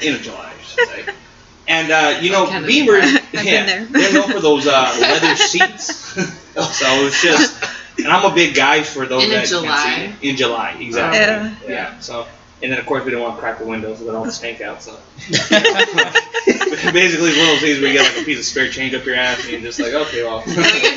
in 0.00 0.14
a 0.14 0.18
July, 0.18 0.54
I 0.58 0.62
should 0.62 0.88
say. 0.88 1.14
And 1.68 1.90
uh, 1.92 2.18
you 2.22 2.32
know, 2.32 2.46
Kennedy 2.46 2.86
Beamers, 2.86 3.22
yeah, 3.44 3.84
they're 3.90 4.12
known 4.12 4.30
for 4.32 4.40
those 4.40 4.66
uh, 4.66 4.96
leather 5.00 5.36
seats. 5.52 5.94
so 6.14 6.86
it's 7.06 7.22
just, 7.22 7.62
and 7.98 8.08
I'm 8.08 8.24
a 8.30 8.34
big 8.34 8.54
guy 8.54 8.82
for 8.82 9.04
those 9.06 9.24
In 9.24 9.30
a 9.30 9.34
that 9.34 9.46
can't 9.48 9.50
July? 9.64 10.12
In 10.22 10.36
July, 10.36 10.70
exactly. 10.80 11.18
Yeah. 11.18 11.54
Yeah. 11.92 11.98
So, 12.00 12.26
and 12.62 12.72
then 12.72 12.78
of 12.80 12.86
course 12.86 13.04
we 13.04 13.10
didn't 13.10 13.22
want 13.22 13.36
to 13.36 13.40
crack 13.40 13.58
the 13.58 13.66
windows, 13.66 14.00
let 14.00 14.14
all 14.16 14.24
the 14.24 14.32
stank 14.32 14.62
out. 14.62 14.82
So, 14.82 14.98
basically, 16.92 17.30
it's 17.30 17.38
one 17.38 17.48
of 17.48 17.52
those 17.52 17.60
things 17.60 17.80
where 17.80 17.88
you 17.92 17.98
get 17.98 18.12
like 18.14 18.22
a 18.22 18.24
piece 18.24 18.38
of 18.38 18.44
spare 18.46 18.68
change 18.70 18.94
up 18.94 19.04
your 19.04 19.14
ass, 19.16 19.40
and 19.42 19.50
you're 19.52 19.60
just 19.60 19.78
like, 19.80 19.92
okay, 19.92 20.24
well, 20.24 20.38
Like, 20.38 20.44
it's 20.48 20.96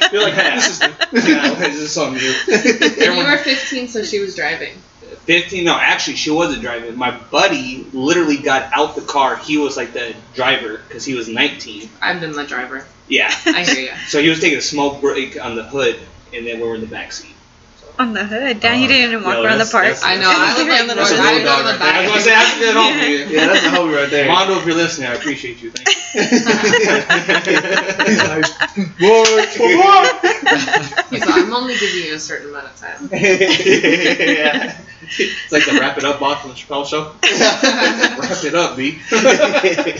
there. 0.00 0.12
you're 0.12 0.22
like, 0.22 0.34
yeah, 0.36 0.54
this 0.56 0.68
is, 0.68 0.80
yeah, 1.28 1.54
this 1.54 1.76
is 1.76 1.92
something 1.92 2.20
new. 2.22 2.34
And 2.52 2.64
you 2.98 3.02
Everyone- 3.06 3.30
were 3.30 3.38
15, 3.38 3.88
so 3.88 4.02
she 4.04 4.20
was 4.20 4.34
driving. 4.36 4.74
15 5.30 5.62
no 5.64 5.76
actually 5.78 6.16
she 6.16 6.28
wasn't 6.30 6.60
driving 6.60 6.96
my 6.96 7.12
buddy 7.30 7.86
literally 7.92 8.36
got 8.36 8.68
out 8.72 8.96
the 8.96 9.00
car 9.02 9.36
he 9.36 9.58
was 9.58 9.76
like 9.76 9.92
the 9.92 10.12
driver 10.34 10.80
because 10.88 11.04
he 11.04 11.14
was 11.14 11.28
19 11.28 11.88
I've 12.02 12.20
been 12.20 12.32
the 12.32 12.44
driver. 12.44 12.84
yeah 13.06 13.30
I 13.46 13.62
hear 13.62 13.92
you. 13.92 13.96
so 14.08 14.20
he 14.20 14.28
was 14.28 14.40
taking 14.40 14.58
a 14.58 14.60
smoke 14.60 15.00
break 15.00 15.40
on 15.40 15.54
the 15.54 15.62
hood 15.62 16.00
and 16.34 16.44
then 16.44 16.58
we 16.58 16.66
were 16.66 16.74
in 16.74 16.80
the 16.80 16.88
back 16.88 17.12
seat 17.12 17.36
On 18.00 18.12
the 18.12 18.24
hood. 18.24 18.58
Damn, 18.60 18.78
he 18.78 18.86
uh, 18.86 18.88
didn't 18.88 19.12
even 19.12 19.24
walk 19.24 19.34
Yo, 19.34 19.42
around 19.44 19.58
the 19.58 19.68
park. 19.70 19.94
I 20.02 20.16
know. 20.16 20.32
I 20.32 20.56
would 20.56 20.66
like. 20.66 20.96
That's 20.96 21.12
a 21.12 21.16
I 21.20 21.34
would 21.34 21.42
little 21.42 21.52
go 21.52 21.56
to 21.58 21.64
the 21.68 21.78
dog 21.78 21.80
right 21.80 21.94
I 21.94 22.00
was 22.00 22.10
gonna 22.10 22.22
say 22.22 22.34
I 22.34 22.40
have 22.40 22.54
to 22.56 22.64
get. 22.64 23.28
Yeah, 23.30 23.46
that's 23.46 23.62
the 23.62 23.68
homie 23.76 23.94
right 23.94 24.10
there. 24.10 24.26
Mondo 24.26 24.56
if 24.58 24.64
you're 24.64 24.74
listening 24.74 25.08
I 25.10 25.14
appreciate 25.14 25.60
you 25.62 25.70
thank 25.70 25.86
you 25.86 26.00
He's 28.08 28.24
like, 28.24 28.48
what? 28.98 29.46
He's 31.10 31.20
like, 31.20 31.44
I'm 31.44 31.52
only 31.52 31.76
giving 31.76 32.04
you 32.06 32.14
a 32.14 32.18
certain 32.18 32.48
amount 32.50 32.66
of 32.66 32.76
time. 32.80 33.08
yeah. 33.12 34.80
It's 35.18 35.50
like 35.52 35.64
the 35.66 35.72
wrap 35.80 35.98
it 35.98 36.04
up 36.04 36.20
box 36.20 36.44
on 36.44 36.50
the 36.50 36.56
Chappelle 36.56 36.86
show. 36.86 37.12
Wrap 38.20 38.44
it 38.44 38.54
up, 38.54 38.76
B. 38.76 38.98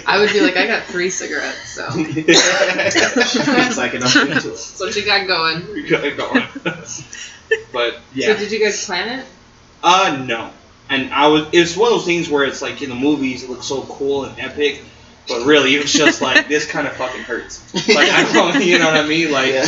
I 0.06 0.18
would 0.20 0.32
be 0.32 0.40
like, 0.40 0.56
I 0.56 0.66
got 0.66 0.84
three 0.84 1.10
cigarettes, 1.10 1.68
so 1.70 1.88
It's 1.94 3.76
like 3.76 3.94
enough 3.94 4.14
into 4.16 4.52
it. 4.52 4.56
so 4.56 4.86
what 4.86 4.94
you 4.96 5.04
got 5.04 5.26
going. 5.26 5.62
You 5.76 5.88
gotta 5.88 6.12
go 6.12 6.26
on. 6.28 6.46
But 7.72 7.98
yeah. 8.14 8.28
So 8.28 8.36
did 8.38 8.52
you 8.52 8.60
guys 8.60 8.84
plan 8.84 9.20
it? 9.20 9.26
Uh, 9.82 10.24
no. 10.26 10.50
And 10.88 11.12
I 11.12 11.26
was, 11.28 11.48
it's 11.52 11.76
one 11.76 11.88
of 11.92 11.98
those 11.98 12.06
things 12.06 12.28
where 12.28 12.44
it's 12.44 12.62
like 12.62 12.80
in 12.82 12.88
the 12.88 12.94
movies, 12.96 13.42
it 13.42 13.50
looks 13.50 13.66
so 13.66 13.82
cool 13.82 14.24
and 14.24 14.38
epic, 14.40 14.82
but 15.28 15.44
really 15.46 15.74
it 15.74 15.82
was 15.82 15.92
just 15.92 16.20
like, 16.22 16.48
this 16.48 16.70
kind 16.70 16.86
of 16.86 16.92
fucking 16.94 17.22
hurts. 17.22 17.62
Like, 17.88 18.10
I 18.10 18.32
don't, 18.32 18.62
you 18.64 18.78
know 18.78 18.86
what 18.86 18.96
I 18.96 19.06
mean? 19.06 19.30
Like, 19.32 19.52
Yeah. 19.52 19.66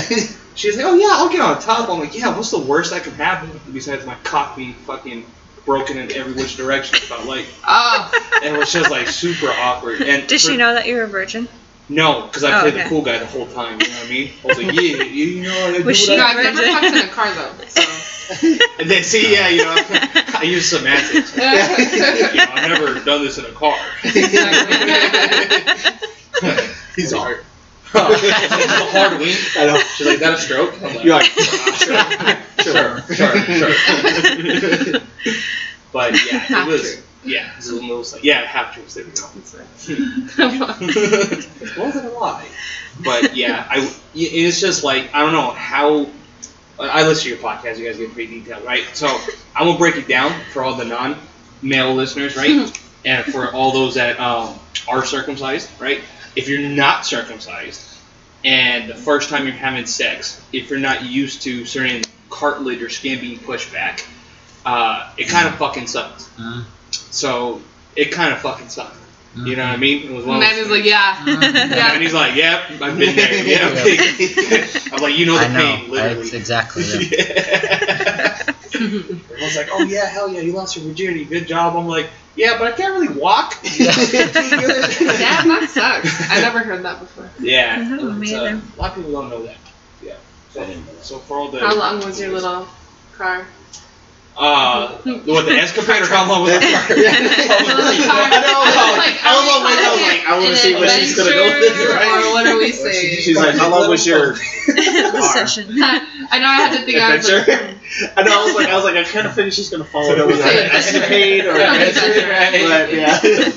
She's 0.54 0.76
like, 0.76 0.86
oh 0.86 0.94
yeah, 0.94 1.08
I'll 1.12 1.28
get 1.30 1.40
on 1.40 1.60
top. 1.60 1.88
I'm 1.88 1.98
like, 2.00 2.14
yeah, 2.16 2.34
what's 2.36 2.50
the 2.50 2.58
worst 2.58 2.90
that 2.92 3.02
can 3.04 3.12
happen 3.14 3.50
besides 3.72 4.04
my 4.06 4.14
cock 4.24 4.56
being 4.56 4.74
fucking 4.74 5.24
broken 5.64 5.96
in 5.98 6.12
every 6.12 6.32
which 6.34 6.56
direction? 6.56 6.96
it 6.96 7.02
Felt 7.02 7.26
like, 7.26 7.46
Oh, 7.66 8.40
and 8.44 8.56
it 8.56 8.58
was 8.58 8.72
just 8.72 8.90
like 8.90 9.08
super 9.08 9.48
awkward. 9.48 10.00
And 10.02 10.26
Did 10.26 10.40
for- 10.40 10.48
she 10.50 10.56
know 10.56 10.74
that 10.74 10.86
you 10.86 10.96
were 10.96 11.02
a 11.04 11.08
virgin? 11.08 11.48
No, 11.88 12.22
because 12.26 12.44
I 12.44 12.56
Oh, 12.56 12.60
played 12.62 12.74
okay. 12.74 12.82
the 12.84 12.88
cool 12.88 13.02
guy 13.02 13.18
the 13.18 13.26
whole 13.26 13.46
time. 13.48 13.80
You 13.80 13.88
know 13.88 13.94
what 13.94 14.06
I 14.06 14.08
mean? 14.10 14.30
I 14.42 14.46
was 14.46 14.56
like, 14.58 14.66
yeah, 14.68 14.80
you, 15.02 15.24
you 15.24 15.42
know, 15.42 15.66
I 15.66 15.72
Was 15.72 15.84
what 15.84 15.96
she 15.96 16.16
no, 16.16 16.22
I- 16.24 16.28
I've 16.30 16.36
never 16.44 16.56
virgin? 16.58 16.72
fucked 16.74 16.96
in 16.96 17.08
a 17.08 17.08
car 17.12 17.34
though. 17.34 17.52
So. 17.66 17.82
And 18.78 18.88
then 18.90 19.02
see, 19.02 19.30
yeah, 19.34 19.48
you 19.48 19.62
know, 19.64 19.74
I 19.78 20.44
use 20.44 20.70
semantics. 20.70 21.36
you 21.36 21.42
know, 21.42 22.46
I've 22.54 22.68
never 22.70 22.98
done 23.04 23.22
this 23.24 23.36
in 23.36 23.44
a 23.44 23.50
car. 23.50 23.76
He's 26.96 27.12
all. 27.12 27.24
hard. 27.24 27.44
A 27.94 28.90
hard 28.90 29.18
wink. 29.18 29.38
I 29.56 29.66
know. 29.66 29.78
She's 29.96 30.06
like, 30.06 30.14
is 30.14 30.20
that 30.20 30.34
a 30.34 30.38
stroke? 30.38 30.74
I'm 30.82 30.94
like, 30.94 31.04
You're 31.04 31.14
like, 31.16 31.24
sure, 32.62 33.00
sure, 33.14 33.36
sure, 33.44 33.72
sure. 33.72 35.00
But 35.92 36.14
yeah, 36.32 36.62
it 36.62 36.66
was. 36.66 36.94
true. 36.94 37.02
Yeah, 37.24 37.52
it 37.52 37.56
was 37.58 37.70
almost 37.72 38.14
like 38.14 38.24
yeah, 38.24 38.44
half 38.46 38.74
truths. 38.74 38.94
There 38.94 39.04
we 39.04 39.10
go. 39.10 40.74
it 40.80 41.76
wasn't 41.78 42.06
a 42.06 42.18
lie. 42.18 42.48
But 43.04 43.36
yeah, 43.36 43.66
I 43.70 43.94
it's 44.14 44.60
just 44.60 44.82
like 44.84 45.14
I 45.14 45.20
don't 45.20 45.32
know 45.32 45.50
how. 45.50 46.06
I 46.80 47.06
listen 47.06 47.24
to 47.24 47.28
your 47.28 47.38
podcast. 47.38 47.78
You 47.78 47.86
guys 47.86 47.98
get 47.98 48.12
pretty 48.12 48.40
detailed, 48.40 48.64
right? 48.64 48.84
So 48.94 49.06
I'm 49.54 49.66
gonna 49.66 49.78
break 49.78 49.96
it 49.96 50.08
down 50.08 50.32
for 50.52 50.64
all 50.64 50.74
the 50.74 50.84
non-male 50.86 51.94
listeners, 51.94 52.36
right? 52.36 52.80
and 53.04 53.24
for 53.26 53.52
all 53.52 53.72
those 53.72 53.94
that 53.94 54.18
um, 54.18 54.58
are 54.88 55.04
circumcised, 55.04 55.70
right? 55.80 56.00
If 56.34 56.48
you're 56.48 56.60
not 56.68 57.04
circumcised, 57.06 57.80
and 58.44 58.88
the 58.90 58.94
first 58.94 59.28
time 59.30 59.44
you're 59.46 59.54
having 59.54 59.86
sex, 59.86 60.40
if 60.52 60.70
you're 60.70 60.78
not 60.78 61.04
used 61.04 61.42
to 61.42 61.64
certain 61.64 62.02
cartilage 62.30 62.82
or 62.82 62.88
skin 62.88 63.20
being 63.20 63.38
pushed 63.38 63.72
back, 63.72 64.04
uh, 64.64 65.10
it 65.16 65.28
kind 65.28 65.46
of 65.48 65.54
fucking 65.56 65.86
sucks. 65.86 66.28
Uh, 66.38 66.64
So 67.10 67.60
it 67.96 68.10
kind 68.12 68.32
of 68.32 68.40
fucking 68.40 68.68
sucked. 68.68 68.96
You 69.34 69.56
know 69.56 69.64
what 69.64 69.72
I 69.72 69.76
mean? 69.78 70.10
It 70.10 70.14
was 70.14 70.26
one 70.26 70.36
of 70.36 70.40
Man 70.42 70.56
those 70.56 70.66
is 70.66 70.70
like, 70.70 70.84
yeah, 70.84 71.94
and 71.94 72.02
he's 72.02 72.12
like, 72.12 72.34
"Yep, 72.36 72.82
I've 72.82 72.98
been 72.98 73.16
there. 73.16 73.44
Yeah." 73.46 74.66
I'm 74.92 75.00
like, 75.02 75.16
"You 75.16 75.24
know 75.24 75.38
the 75.38 75.46
I 75.46 75.48
know. 75.48 75.76
pain, 75.76 75.90
literally." 75.90 76.14
That's 76.28 76.34
exactly. 76.34 76.84
Yeah. 76.84 78.31
Everyone's 78.74 79.56
like, 79.56 79.68
"Oh 79.72 79.82
yeah, 79.82 80.06
hell 80.06 80.28
yeah, 80.28 80.40
you 80.40 80.52
lost 80.52 80.76
your 80.76 80.86
virginity. 80.86 81.24
Good 81.24 81.46
job." 81.46 81.76
I'm 81.76 81.86
like, 81.86 82.10
"Yeah, 82.34 82.58
but 82.58 82.72
I 82.72 82.76
can't 82.76 82.92
really 82.94 83.14
walk." 83.18 83.54
Yeah, 83.64 83.92
that 83.94 85.68
sucks. 85.70 86.30
I 86.30 86.40
never 86.40 86.60
heard 86.60 86.84
that 86.84 87.00
before. 87.00 87.30
yeah, 87.40 87.76
No, 87.76 88.12
me 88.12 88.34
uh, 88.34 88.56
a 88.56 88.62
lot 88.76 88.90
of 88.90 88.96
people 88.96 89.12
don't 89.12 89.30
know 89.30 89.42
that. 89.44 89.56
Yeah. 90.00 90.16
So, 90.50 90.66
so 91.02 91.18
for 91.18 91.38
all 91.38 91.50
the 91.50 91.60
How 91.60 91.74
long 91.74 92.00
was 92.04 92.20
your 92.20 92.30
little 92.30 92.68
car? 93.16 93.46
Uh, 94.36 94.96
what 95.26 95.44
the 95.44 95.52
escapade 95.52 96.02
or 96.02 96.06
how 96.06 96.26
long 96.28 96.42
was 96.42 96.52
the 96.52 96.60
car? 96.60 96.96
Yeah. 96.96 97.12
I 97.12 98.40
know. 98.40 98.64
Like, 98.96 99.20
I 99.22 99.36
was 99.36 99.44
are 99.44 99.60
like, 99.64 99.78
I 99.78 99.92
was 99.92 100.00
like, 100.00 100.26
I 100.26 100.38
wanna 100.38 100.56
see 100.56 100.74
where 100.74 100.88
she's 100.88 101.16
gonna 101.16 101.30
go 101.30 101.44
with 101.44 101.90
right? 101.90 102.24
Or 102.24 102.32
what 102.32 102.46
are 102.46 102.56
we 102.56 102.72
saying? 102.72 103.20
She's 103.20 103.36
like, 103.36 103.56
how 103.56 103.70
long 103.70 103.90
was 103.90 104.06
your 104.06 104.36
session. 105.36 105.76
I 105.82 106.38
know 106.38 106.46
I 106.46 106.56
had 106.68 106.78
to 106.78 106.84
think. 106.86 106.98
I 106.98 107.16
was 107.16 107.28
like, 107.28 107.48
adventure? 107.48 107.80
I 108.16 108.22
know. 108.22 108.40
I 108.40 108.44
was 108.44 108.54
like, 108.54 108.68
I 108.68 108.74
was 108.74 108.84
like, 108.84 108.96
I 108.96 109.04
kind 109.04 109.26
of 109.26 109.34
figured 109.34 109.52
she's 109.54 109.68
gonna 109.70 109.84
follow 109.84 110.12
it 110.14 110.26
with 110.26 110.40
an 110.40 110.70
escapade 110.70 111.44
or 111.44 111.56
Yeah, 111.58 111.74
adventure, 111.74 112.68
but 112.68 112.94
yeah. 112.94 113.52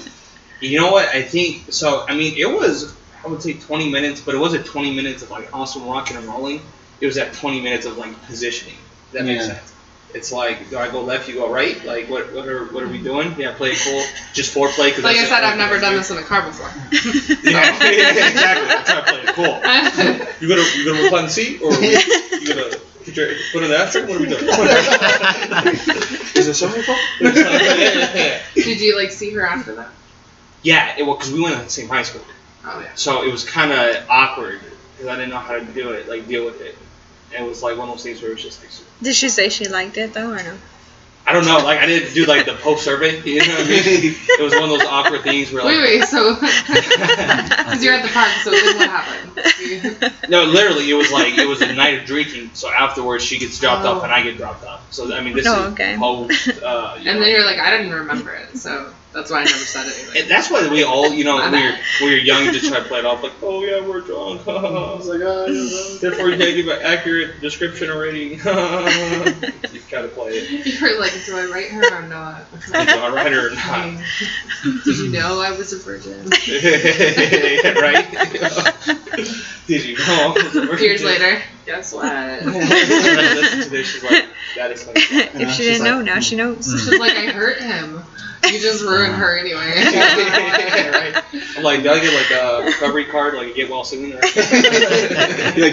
You 0.61 0.79
know 0.79 0.91
what? 0.91 1.07
I 1.09 1.21
think 1.21 1.71
so. 1.73 2.05
I 2.07 2.15
mean, 2.15 2.33
it 2.37 2.45
was 2.49 2.95
I 3.23 3.29
would 3.29 3.41
say 3.41 3.53
20 3.53 3.89
minutes, 3.91 4.21
but 4.21 4.35
it 4.35 4.39
wasn't 4.39 4.65
20 4.65 4.93
minutes 4.95 5.23
of 5.23 5.29
like 5.31 5.49
awesome 5.53 5.87
rocking 5.87 6.17
and 6.17 6.25
rolling. 6.27 6.61
It 6.99 7.05
was 7.05 7.15
that 7.15 7.33
20 7.33 7.61
minutes 7.61 7.85
of 7.85 7.97
like 7.97 8.21
positioning. 8.25 8.75
That 9.13 9.25
makes 9.25 9.47
Yeah. 9.47 9.55
sense. 9.55 9.74
It's 10.15 10.31
like, 10.31 10.69
do 10.69 10.77
I 10.77 10.89
go 10.89 11.01
left? 11.01 11.27
You 11.27 11.35
go 11.35 11.51
right? 11.51 11.83
Like, 11.83 12.09
what? 12.09 12.31
What 12.33 12.47
are 12.47 12.65
what 12.71 12.81
are 12.83 12.87
we 12.87 12.99
doing? 13.03 13.35
Yeah, 13.37 13.53
play 13.53 13.71
it 13.71 13.79
cool. 13.83 14.01
Just 14.33 14.55
foreplay. 14.55 14.93
Cause 14.93 15.03
Like 15.03 15.17
I 15.17 15.25
said, 15.25 15.43
I've 15.43 15.57
never 15.57 15.77
done 15.77 15.91
thing 15.91 15.97
this 15.97 16.09
in 16.09 16.17
a 16.17 16.23
car 16.23 16.41
before. 16.41 16.69
Yeah, 17.43 17.77
yeah, 17.83 18.29
exactly. 18.31 18.69
I'm 18.75 18.85
trying 18.85 19.03
to 19.03 19.11
play 19.11 19.21
it 19.23 19.35
cool. 19.35 20.25
You 20.39 20.47
gonna 20.47 20.67
you 20.77 20.85
gonna 20.85 21.03
recline 21.03 21.25
the 21.25 21.29
seat 21.29 21.61
or 21.61 21.69
we, 21.69 21.89
you 22.39 22.47
gonna 22.47 22.69
put 23.03 23.15
your 23.17 23.27
foot 23.51 23.63
in 23.63 23.69
the 23.71 23.77
ashtray? 23.77 24.05
What 24.07 24.15
are 24.15 24.19
we 24.21 24.27
doing? 24.27 24.41
Is 26.35 26.47
it 26.47 26.53
something 26.55 26.81
called? 26.83 26.97
yeah, 27.19 27.31
yeah, 27.33 28.15
yeah. 28.15 28.41
Did 28.55 28.79
you 28.79 28.95
like 28.97 29.11
see 29.11 29.31
her 29.31 29.45
after 29.45 29.75
that? 29.75 29.89
Yeah, 30.61 30.95
it, 30.97 31.03
well, 31.03 31.15
because 31.15 31.31
we 31.33 31.41
went 31.41 31.57
to 31.57 31.63
the 31.63 31.69
same 31.69 31.89
high 31.89 32.03
school, 32.03 32.23
Oh 32.65 32.79
yeah. 32.79 32.87
so 32.95 33.23
it 33.23 33.31
was 33.31 33.43
kind 33.43 33.71
of 33.71 34.03
awkward 34.09 34.61
because 34.93 35.07
I 35.07 35.15
didn't 35.17 35.29
know 35.29 35.39
how 35.39 35.53
to 35.59 35.65
do 35.65 35.91
it, 35.91 36.07
like 36.07 36.25
deal 36.27 36.45
with 36.45 36.61
it. 36.61 36.75
And 37.35 37.45
it 37.45 37.49
was 37.49 37.61
like 37.61 37.77
one 37.77 37.89
of 37.89 37.95
those 37.95 38.03
things 38.03 38.21
where 38.21 38.31
it 38.31 38.35
was 38.35 38.43
just 38.43 38.61
like, 38.61 38.71
Did 39.01 39.13
she 39.15 39.29
say 39.29 39.49
she 39.49 39.67
liked 39.67 39.97
it 39.97 40.13
though 40.13 40.31
or 40.31 40.37
no? 40.37 40.57
I 41.27 41.33
don't 41.33 41.45
know, 41.45 41.57
like 41.57 41.79
I 41.79 41.87
didn't 41.87 42.13
do 42.13 42.25
like 42.25 42.45
the 42.45 42.53
post 42.53 42.83
survey, 42.83 43.19
you 43.23 43.39
know 43.39 43.55
what 43.55 43.65
I 43.65 43.69
mean? 43.69 44.15
It 44.39 44.41
was 44.43 44.53
one 44.53 44.63
of 44.65 44.69
those 44.69 44.83
awkward 44.85 45.23
things 45.23 45.51
where 45.51 45.63
like, 45.63 45.75
Wait, 45.75 45.99
wait. 45.99 46.03
So, 46.03 46.35
because 46.35 47.83
you're 47.83 47.95
at 47.95 48.03
the 48.03 48.09
park, 48.13 48.29
so 48.43 48.51
then 48.51 48.75
what 48.77 48.87
happened? 48.87 50.11
no, 50.29 50.43
literally, 50.43 50.87
it 50.89 50.93
was 50.93 51.11
like 51.11 51.35
it 51.37 51.47
was 51.47 51.61
a 51.61 51.73
night 51.73 51.99
of 52.01 52.05
drinking. 52.05 52.51
So 52.53 52.69
afterwards, 52.71 53.23
she 53.23 53.39
gets 53.39 53.59
dropped 53.59 53.85
Oh. 53.85 53.93
off 53.97 54.03
and 54.03 54.13
I 54.13 54.21
get 54.21 54.37
dropped 54.37 54.63
off. 54.65 54.81
So 54.93 55.11
I 55.15 55.21
mean, 55.21 55.35
this 55.35 55.47
Oh, 55.47 55.65
is 55.67 55.73
okay. 55.73 55.95
post. 55.97 56.61
Uh, 56.61 56.93
And 56.97 57.05
know. 57.05 57.19
then 57.19 57.29
you're 57.29 57.43
like, 57.43 57.57
I 57.59 57.75
didn't 57.75 57.91
remember 57.93 58.31
it, 58.31 58.57
so 58.57 58.93
that's 59.15 59.31
why 59.31 59.37
I 59.37 59.43
never 59.45 59.57
said 59.57 59.83
anything. 59.85 60.21
And 60.23 60.29
that's 60.29 60.51
why 60.51 60.67
we 60.67 60.83
all, 60.83 61.13
you 61.13 61.23
know, 61.23 61.37
My 61.39 61.49
when 61.49 61.61
you're, 61.61 61.71
bad. 61.71 61.81
when 62.01 62.09
you're 62.11 62.19
young, 62.19 62.43
you 62.43 62.51
just 62.51 62.67
try 62.67 62.79
to 62.79 62.85
play 62.85 62.99
it 62.99 63.05
off 63.05 63.23
like, 63.23 63.31
oh 63.41 63.63
yeah, 63.63 63.79
we're 63.79 64.01
drunk. 64.01 64.45
I 64.47 64.51
was 64.51 65.07
like, 65.07 65.21
oh, 65.23 65.45
you're 65.45 65.69
drunk. 65.69 66.01
Therefore, 66.01 66.29
you 66.29 66.37
can't 66.37 66.55
give 66.55 66.67
an 66.67 66.81
accurate 66.83 67.39
description 67.39 67.89
or 67.89 68.01
rating. 68.01 68.31
you 68.33 68.37
kind 68.39 70.03
of 70.03 70.13
play 70.13 70.31
it. 70.31 70.81
You're 70.81 70.99
like, 70.99 71.13
do 71.25 71.37
I 71.37 71.45
write 71.45 71.69
her 71.69 71.97
or 71.97 72.07
not? 72.07 72.43
Do 72.51 72.73
I 72.73 73.09
write 73.09 73.31
her 73.31 73.51
or 73.51 73.55
not? 73.55 74.03
Did 74.83 74.97
you 74.97 75.11
know 75.11 75.39
I 75.39 75.51
was 75.51 75.71
a 75.71 75.79
virgin? 75.79 76.29
right? 77.79 78.05
Did 79.65 79.85
you 79.85 79.97
know? 79.97 80.35
I 80.37 80.43
was 80.43 80.55
a 80.57 80.65
virgin? 80.65 80.83
Years 80.83 81.03
later, 81.05 81.41
guess 81.65 81.93
what? 81.93 82.43
Listen 82.43 83.61
to 83.61 83.69
this, 83.69 83.87
she's 83.87 84.03
like, 84.03 84.25
that 84.57 84.71
is 84.71 84.85
like, 84.85 84.97
if 84.97 85.51
she 85.51 85.63
didn't 85.63 85.85
know, 85.85 86.01
now 86.01 86.19
she 86.19 86.35
knows. 86.35 86.65
She's 86.65 86.99
like, 86.99 87.13
I 87.13 87.27
hurt 87.27 87.61
him. 87.61 88.03
You 88.51 88.59
just 88.59 88.83
ruined 88.83 89.15
her 89.15 89.37
anyway. 89.37 89.65
right? 89.65 91.23
I'm 91.57 91.63
like, 91.63 91.83
do 91.83 91.89
I 91.89 91.99
get 91.99 92.13
like 92.13 92.31
a 92.31 92.63
recovery 92.65 93.05
card, 93.05 93.33
like 93.35 93.47
a 93.49 93.53
get 93.53 93.69
well 93.69 93.83
soon? 93.83 94.05
Or... 94.05 94.07
You're 94.15 94.21
like, 94.21 94.35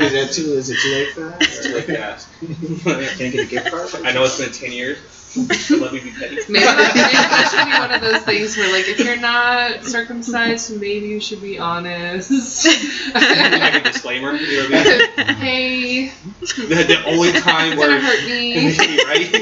is 0.01 0.13
that 0.13 0.31
too? 0.33 0.53
Is 0.53 0.71
it 0.71 0.79
too 0.79 0.93
late 0.93 1.13
for 1.13 1.21
that? 1.31 1.43
It's 1.43 1.63
too 1.67 1.75
late 1.75 1.87
to 1.87 1.99
ask. 1.99 2.29
Can 2.41 3.27
I 3.27 3.31
get 3.31 3.35
a 3.35 3.47
gift 3.47 3.71
card? 3.71 3.89
I 4.07 4.13
know 4.13 4.25
it's 4.25 4.39
been 4.41 4.53
10 4.53 4.73
years. 4.73 4.99
So 5.33 5.77
let 5.79 5.93
me 5.95 6.01
be 6.01 6.11
petty. 6.11 6.37
Maybe 6.49 6.65
that, 6.67 6.93
maybe 6.95 7.17
that 7.17 7.49
should 7.51 7.65
be 7.65 7.73
one 7.79 7.91
of 7.91 8.03
those 8.03 8.23
things 8.23 8.55
where, 8.55 8.71
like, 8.71 8.87
if 8.87 8.99
you're 8.99 9.17
not 9.17 9.83
circumcised, 9.85 10.79
maybe 10.79 11.07
you 11.09 11.21
should 11.21 11.41
be 11.41 11.59
honest. 11.59 12.67
like 13.15 13.75
a 13.75 13.81
disclaimer, 13.81 14.35
you 14.35 14.69
know 14.69 14.77
what 14.77 14.87
I 15.19 15.25
mean? 15.27 15.35
hey, 15.37 16.13
The, 16.41 16.85
the 16.87 17.03
only 17.07 17.33
time 17.33 17.73
it's 17.73 17.77
gonna 17.77 17.79
where. 17.79 18.01
hurt 18.01 18.25
me. 18.27 18.77
right? 19.07 19.33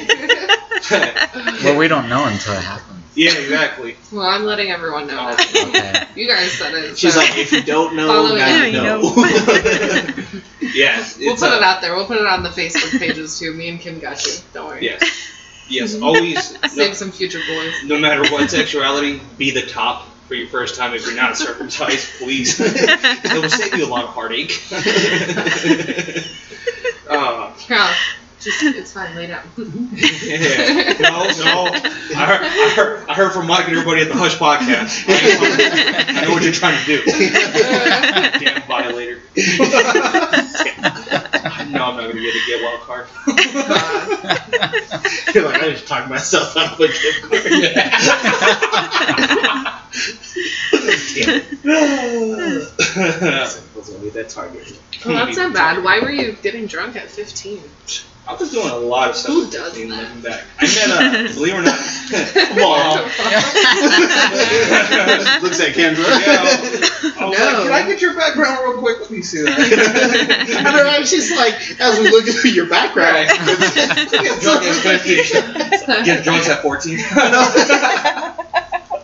well, 1.65 1.77
we 1.77 1.89
don't 1.89 2.09
know 2.09 2.25
until 2.27 2.55
it 2.55 2.63
happens. 2.63 3.00
Yeah, 3.15 3.33
exactly. 3.37 3.97
well, 4.13 4.23
I'm 4.27 4.45
letting 4.45 4.71
everyone 4.71 5.07
know. 5.07 5.17
now. 5.17 5.33
Okay. 5.35 6.05
You 6.17 6.27
guys 6.27 6.51
said 6.53 6.75
it. 6.75 6.99
She's 6.99 7.15
so 7.15 7.21
like, 7.21 7.39
if 7.39 7.53
you 7.53 7.63
don't 7.63 7.95
know, 7.97 8.09
Follow 8.09 8.37
now 8.37 8.65
it. 8.65 8.73
you 8.73 8.81
Yeah, 8.83 8.83
know. 8.83 10.71
Yes. 10.75 11.17
we'll 11.19 11.33
it's, 11.33 11.43
put 11.43 11.53
uh, 11.53 11.57
it 11.57 11.63
out 11.63 11.81
there. 11.81 11.95
We'll 11.95 12.07
put 12.07 12.19
it 12.19 12.27
on 12.27 12.43
the 12.43 12.49
Facebook 12.51 12.99
pages 12.99 13.39
too. 13.39 13.53
Me 13.55 13.69
and 13.69 13.81
Kim 13.81 13.99
got 14.01 14.25
you. 14.27 14.33
Don't 14.53 14.67
worry. 14.67 14.85
Yes. 14.85 15.03
Yes, 15.69 16.01
always. 16.01 16.45
Save 16.73 16.89
No, 16.89 16.93
some 16.95 17.13
future 17.13 17.39
boys. 17.49 17.75
no 17.85 17.99
matter 17.99 18.23
what 18.33 18.51
sexuality, 18.51 19.21
be 19.39 19.53
the 19.53 19.63
top 19.63 20.07
for 20.27 20.35
your 20.35 20.49
first 20.49 20.75
time 20.77 20.95
if 20.95 21.07
you're 21.07 21.15
not 21.15 21.37
circumcised, 21.37 22.09
please. 22.19 22.59
it 22.61 23.33
will 23.41 23.49
save 23.49 23.77
you 23.77 23.87
a 23.87 23.89
lot 23.89 24.03
of 24.05 24.11
heartache. 24.11 24.61
uh, 27.09 27.53
Yeah. 27.69 27.95
Just, 28.41 28.63
it's 28.63 28.93
fine. 28.93 29.15
Lay 29.17 29.27
down. 29.27 29.43
yeah. 29.59 30.97
No, 30.99 31.25
no. 31.25 31.67
I 32.17 32.25
heard, 32.25 32.41
I, 32.43 32.73
heard, 32.75 33.09
I 33.09 33.15
heard 33.15 33.33
from 33.33 33.47
Mike 33.47 33.69
and 33.69 33.77
everybody 33.77 34.01
at 34.01 34.09
the 34.09 34.15
Hush 34.15 34.39
podcast. 34.39 35.05
I 35.09 36.23
know 36.25 36.33
what 36.33 36.43
you're 36.43 36.53
trying 36.53 36.83
to 36.83 36.87
do. 36.87 37.03
Damn 38.45 38.67
violator. 38.67 39.21
I 41.53 41.69
know 41.71 41.85
I'm 41.85 41.97
not 41.97 42.11
going 42.11 42.17
to 42.17 42.23
get 42.23 42.35
a 42.35 42.41
get 42.47 42.63
wild 42.65 42.81
card. 42.81 43.07
You're 45.35 45.45
like, 45.45 45.63
I 45.63 45.71
just 45.71 45.87
talked 45.87 46.09
myself 46.09 46.57
out 46.57 46.73
of 46.73 46.81
a 46.81 46.89
gift 46.89 47.23
card. 47.23 47.43
That's 53.21 53.61
gonna 53.91 54.11
that 54.11 54.29
target. 54.29 54.79
That's 55.05 55.37
not 55.37 55.53
bad. 55.53 55.85
Why 55.85 56.01
were 56.01 56.11
you 56.11 56.33
getting 56.43 56.67
drunk 56.67 56.97
at 56.97 57.11
15? 57.11 57.61
I 58.31 58.35
was 58.39 58.51
doing 58.53 58.69
a 58.69 58.77
lot 58.77 59.11
of 59.11 59.17
stuff. 59.17 59.33
Who 59.35 59.45
at 59.47 59.53
does 59.53 59.73
15, 59.73 59.89
that? 59.91 60.03
Looking 60.03 60.21
back, 60.23 60.45
I 60.59 60.65
met 60.65 61.31
a 61.31 61.35
believe 61.35 61.55
it 61.55 61.59
or 61.59 61.63
not. 61.63 61.79
Mom. 62.57 63.05
Looks 65.43 65.61
at 65.61 65.75
Kendra. 65.75 66.07
Yeah, 66.21 66.45
I 67.19 67.21
was 67.27 67.39
No. 67.39 67.39
like, 67.45 67.63
can 67.63 67.73
I 67.73 67.83
get 67.87 68.01
your 68.01 68.15
background 68.15 68.59
real 68.65 68.79
quick? 68.79 69.01
Let 69.01 69.11
me 69.11 69.23
see 69.23 69.43
that. 69.43 69.59
I 70.67 70.71
don't. 70.73 71.07
She's 71.07 71.31
like, 71.37 71.55
as 71.81 71.99
we 71.99 72.11
look 72.11 72.27
at 72.29 72.45
your 72.45 72.67
background. 72.69 73.29
Get 73.29 74.41
drunk 74.41 74.63
at 74.65 75.01
15. 75.01 76.05
Get 76.05 76.25
drunk 76.25 76.47
at 76.49 76.63
14. 76.63 76.99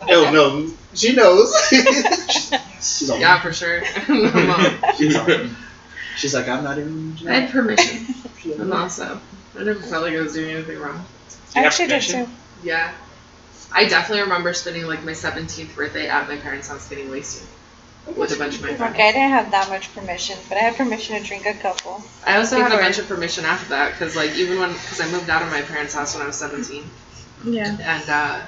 Oh 0.09 0.31
no, 0.33 0.71
she 0.95 1.15
knows. 1.15 1.53
she's 1.69 3.09
like, 3.09 3.21
Yeah, 3.21 3.41
for 3.41 3.53
sure. 3.53 3.81
Mom. 4.09 4.77
she's 4.97 5.15
like, 5.17 5.47
she's 6.17 6.35
like, 6.35 6.49
I'm 6.49 6.65
not 6.65 6.79
even. 6.79 7.17
I 7.29 7.41
had 7.41 7.51
permission. 7.51 8.07
I'm 8.61 8.73
also. 8.73 9.21
I 9.59 9.63
never 9.63 9.81
felt 9.81 10.03
like 10.05 10.15
I 10.15 10.21
was 10.21 10.35
doing 10.35 10.51
anything 10.51 10.79
wrong. 10.79 11.05
I 11.55 11.65
actually 11.65 11.89
did 11.89 12.03
too. 12.03 12.29
Yeah. 12.63 12.93
I 13.73 13.87
definitely 13.89 14.23
remember 14.23 14.53
spending 14.55 14.87
like 14.87 15.05
my 15.05 15.13
17th 15.13 15.75
birthday 15.75 16.09
at 16.09 16.29
my 16.29 16.37
parents' 16.37 16.69
house 16.69 16.89
getting 16.89 17.11
wasted 17.11 17.47
with 18.15 18.33
a 18.33 18.39
bunch 18.39 18.57
of 18.57 18.63
my 18.63 18.75
friends. 18.75 18.95
Okay, 18.95 19.09
I 19.09 19.13
didn't 19.13 19.31
have 19.31 19.51
that 19.51 19.69
much 19.69 19.93
permission, 19.95 20.39
but 20.49 20.57
I 20.57 20.61
had 20.61 20.77
permission 20.77 21.21
to 21.21 21.27
drink 21.27 21.47
a 21.47 21.55
couple. 21.55 22.03
I 22.25 22.37
also 22.37 22.61
had 22.61 22.73
a 22.73 22.77
bunch 22.77 22.99
of 22.99 23.09
permission 23.09 23.45
after 23.45 23.71
that 23.71 23.93
because, 23.93 24.15
like, 24.15 24.35
even 24.37 24.61
when, 24.61 24.73
because 24.73 25.01
I 25.01 25.11
moved 25.11 25.29
out 25.29 25.43
of 25.43 25.51
my 25.51 25.63
parents' 25.63 25.95
house 25.95 26.15
when 26.15 26.23
I 26.23 26.27
was 26.27 26.37
17, 26.37 26.85
Yeah. 27.45 27.77
and 27.81 28.09
uh, 28.09 28.41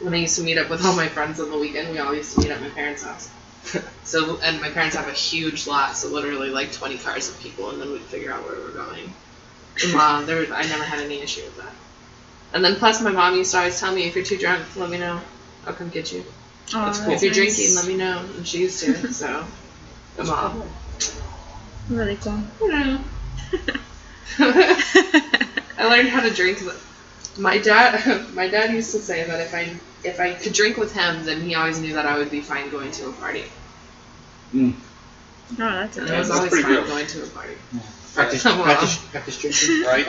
when 0.00 0.14
I 0.14 0.18
used 0.18 0.36
to 0.36 0.42
meet 0.42 0.56
up 0.58 0.70
with 0.70 0.84
all 0.84 0.94
my 0.94 1.08
friends 1.08 1.40
on 1.40 1.50
the 1.50 1.58
weekend, 1.58 1.90
we 1.90 1.98
all 1.98 2.14
used 2.14 2.34
to 2.34 2.40
meet 2.40 2.50
at 2.50 2.60
my 2.60 2.68
parents' 2.70 3.02
house. 3.02 3.28
so, 4.04 4.38
and 4.42 4.60
my 4.60 4.70
parents 4.70 4.96
have 4.96 5.08
a 5.08 5.12
huge 5.12 5.66
lot, 5.66 5.96
so 5.96 6.08
literally 6.08 6.50
like 6.50 6.72
20 6.72 6.98
cars 6.98 7.28
of 7.28 7.38
people, 7.40 7.70
and 7.70 7.80
then 7.80 7.90
we'd 7.92 8.00
figure 8.02 8.32
out 8.32 8.44
where 8.44 8.56
we're 8.56 8.72
going. 8.72 9.12
And 9.84 9.92
mom, 9.94 10.22
uh, 10.22 10.26
there, 10.26 10.40
was- 10.40 10.50
I 10.50 10.62
never 10.62 10.84
had 10.84 11.00
any 11.00 11.20
issue 11.20 11.42
with 11.42 11.56
that. 11.58 11.72
And 12.54 12.64
then 12.64 12.76
plus, 12.76 13.02
my 13.02 13.10
mom 13.12 13.36
used 13.36 13.52
to 13.52 13.58
always 13.58 13.78
tell 13.78 13.94
me, 13.94 14.04
if 14.06 14.14
you're 14.16 14.24
too 14.24 14.38
drunk, 14.38 14.64
let 14.76 14.88
me 14.88 14.98
know. 14.98 15.20
I'll 15.66 15.74
come 15.74 15.90
get 15.90 16.12
you. 16.12 16.24
Oh, 16.74 16.90
if 17.10 17.22
you're 17.22 17.32
drinking, 17.32 17.74
let 17.74 17.86
me 17.86 17.96
know. 17.96 18.24
And 18.36 18.46
she 18.46 18.58
used 18.60 18.80
to, 18.84 19.12
so. 19.12 19.44
My 20.18 20.24
mom. 20.24 20.62
Really 21.88 22.16
cool. 22.16 22.40
You 22.60 22.68
know. 22.68 23.00
I 24.38 25.86
learned 25.88 26.08
how 26.08 26.20
to 26.20 26.30
drink. 26.30 26.58
My 27.38 27.58
dad, 27.58 28.28
my 28.34 28.48
dad 28.48 28.72
used 28.72 28.92
to 28.92 28.98
say 28.98 29.24
that 29.24 29.40
if 29.40 29.54
I 29.54 29.76
if 30.04 30.20
I 30.20 30.34
could 30.34 30.52
drink 30.52 30.76
with 30.76 30.92
him, 30.94 31.24
then 31.24 31.40
he 31.40 31.54
always 31.54 31.78
knew 31.80 31.94
that 31.94 32.06
I 32.06 32.18
would 32.18 32.30
be 32.30 32.40
fine 32.40 32.70
going 32.70 32.90
to 32.92 33.08
a 33.08 33.12
party. 33.12 33.44
Oh, 34.54 34.72
that's 35.58 35.96
And 35.96 36.08
Yeah, 36.08 36.14
I 36.14 36.18
was 36.18 36.30
always 36.30 36.52
fine 36.52 36.62
good. 36.62 36.86
going 36.86 37.06
to 37.06 37.22
a 37.22 37.26
party. 37.28 37.54
Practice, 38.14 38.42
Come 38.42 38.60
on. 38.60 38.64
practice, 38.66 38.98
practice 39.10 39.38
drinking. 39.38 39.82
right? 39.86 40.06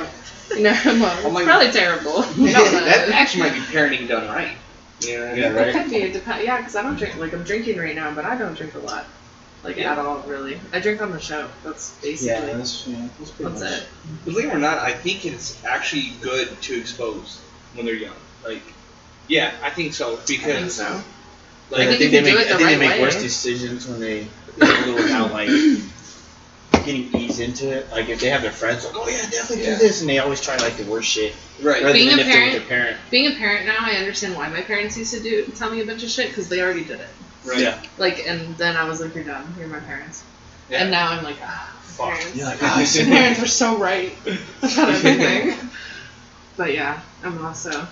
No, 0.58 0.72
well, 0.72 1.22
Oh 1.26 1.38
it's 1.38 1.46
probably 1.46 1.72
terrible. 1.72 2.24
No, 2.38 2.64
that 2.72 3.10
actually 3.10 3.44
might 3.44 3.54
be 3.54 3.60
parenting 3.60 4.08
done 4.08 4.28
right. 4.28 4.56
You 5.02 5.18
know 5.18 5.20
what 5.22 5.30
I 5.30 5.34
mean? 5.34 5.42
Yeah, 5.42 5.50
It 5.50 5.56
right. 5.56 5.74
could 5.74 5.90
be. 5.92 5.98
It 5.98 6.14
depends. 6.14 6.44
Yeah, 6.46 6.58
because 6.58 6.76
I 6.76 6.82
don't 6.82 6.98
drink. 6.98 7.18
Like 7.18 7.34
I'm 7.34 7.44
drinking 7.44 7.78
right 7.78 7.96
now, 7.96 8.12
but 8.14 8.26
I 8.26 8.36
don't 8.38 8.56
drink 8.56 8.74
a 8.76 8.80
lot. 8.80 9.06
Like 9.64 9.78
Yeah. 9.78 9.92
at 9.92 10.00
all, 10.00 10.20
really. 10.22 10.60
I 10.74 10.80
drink 10.80 11.02
on 11.02 11.12
the 11.12 11.20
show. 11.20 11.48
That's 11.64 11.92
basically. 12.02 12.28
Yeah, 12.48 12.58
that's 12.58 12.88
yeah, 12.88 13.08
that's 13.20 13.32
pretty 13.32 13.52
That's 13.52 13.62
much. 13.64 13.82
it. 13.82 14.26
Believe 14.26 14.48
it 14.48 14.54
or 14.56 14.60
not, 14.60 14.78
I 14.80 14.92
think 14.94 15.26
it's 15.26 15.64
actually 15.66 16.14
good 16.22 16.60
to 16.62 16.80
expose 16.80 17.40
when 17.76 17.86
they're 17.86 17.96
young. 17.96 18.16
Like, 18.44 18.64
yeah, 19.30 19.54
I 19.64 19.70
think 19.70 19.94
so 19.94 20.14
I 20.14 20.16
think 20.18 20.42
because 20.42 20.74
so. 20.76 21.02
Like, 21.72 21.88
I 21.88 21.92
I 21.94 21.98
think 21.98 22.12
think, 22.12 22.12
they 22.12 22.22
make, 22.34 22.48
the 22.48 22.54
I 22.56 22.58
think 22.58 22.62
right 22.62 22.68
they 22.70 22.78
make 22.78 22.90
way. 22.98 23.02
worse 23.02 23.22
decisions 23.22 23.88
when 23.88 24.00
they 24.02 24.28
they're 24.58 24.68
little 24.86 24.96
without 24.96 25.32
like 25.32 25.48
getting 26.84 27.16
eased 27.16 27.40
into 27.40 27.70
it. 27.72 27.90
Like 27.92 28.10
if 28.10 28.20
they 28.20 28.30
have 28.30 28.42
their 28.42 28.52
friends, 28.52 28.84
like, 28.86 28.96
oh 28.96 29.08
yeah, 29.08 29.22
definitely 29.30 29.66
Yeah. 29.66 29.78
do 29.78 29.84
this, 29.84 30.02
and 30.02 30.10
they 30.10 30.20
always 30.20 30.42
try 30.42 30.58
like 30.58 30.76
the 30.78 30.86
worst 30.86 31.08
shit 31.10 31.34
right. 31.62 31.82
rather 31.84 31.94
Being 31.94 32.10
than 32.10 32.20
a 32.20 32.22
if 32.24 32.28
they're 32.28 32.44
with 32.46 32.52
parent- 32.54 32.68
their 32.70 32.78
parent. 32.78 32.98
Being 33.12 33.32
a 33.32 33.36
parent 33.36 33.66
now, 33.68 33.78
I 33.82 33.94
understand 33.98 34.36
why 34.36 34.50
my 34.50 34.62
parents 34.62 34.98
used 34.98 35.14
to 35.14 35.20
do 35.20 35.46
tell 35.56 35.70
me 35.72 35.82
a 35.82 35.86
bunch 35.86 36.04
of 36.04 36.10
shit 36.10 36.30
because 36.30 36.50
they 36.50 36.62
already 36.62 36.84
did 36.84 37.00
it. 37.00 37.10
right. 37.46 37.60
Yeah. 37.60 37.80
Like, 37.98 38.26
and 38.28 38.58
then 38.58 38.76
I 38.76 38.88
was 38.90 39.00
like, 39.00 39.14
"You're 39.16 39.24
done. 39.24 39.46
You're 39.60 39.68
my 39.68 39.80
parents." 39.80 40.24
Yeah. 40.70 40.82
And 40.82 40.92
now 40.92 41.10
I'm 41.12 41.24
like, 41.24 41.38
"Ah, 41.44 41.72
my 41.76 41.92
Fuck. 41.92 42.08
parents. 42.18 42.36
You're 42.36 42.46
like, 42.48 42.62
my 42.62 42.68
ah, 42.70 43.06
parents 43.06 43.40
were 43.42 43.48
so 43.48 43.78
right 43.78 44.12
about 44.26 44.90
everything." 44.90 45.70
But 46.58 46.74
yeah, 46.74 47.00
I'm 47.24 47.46
also. 47.46 47.88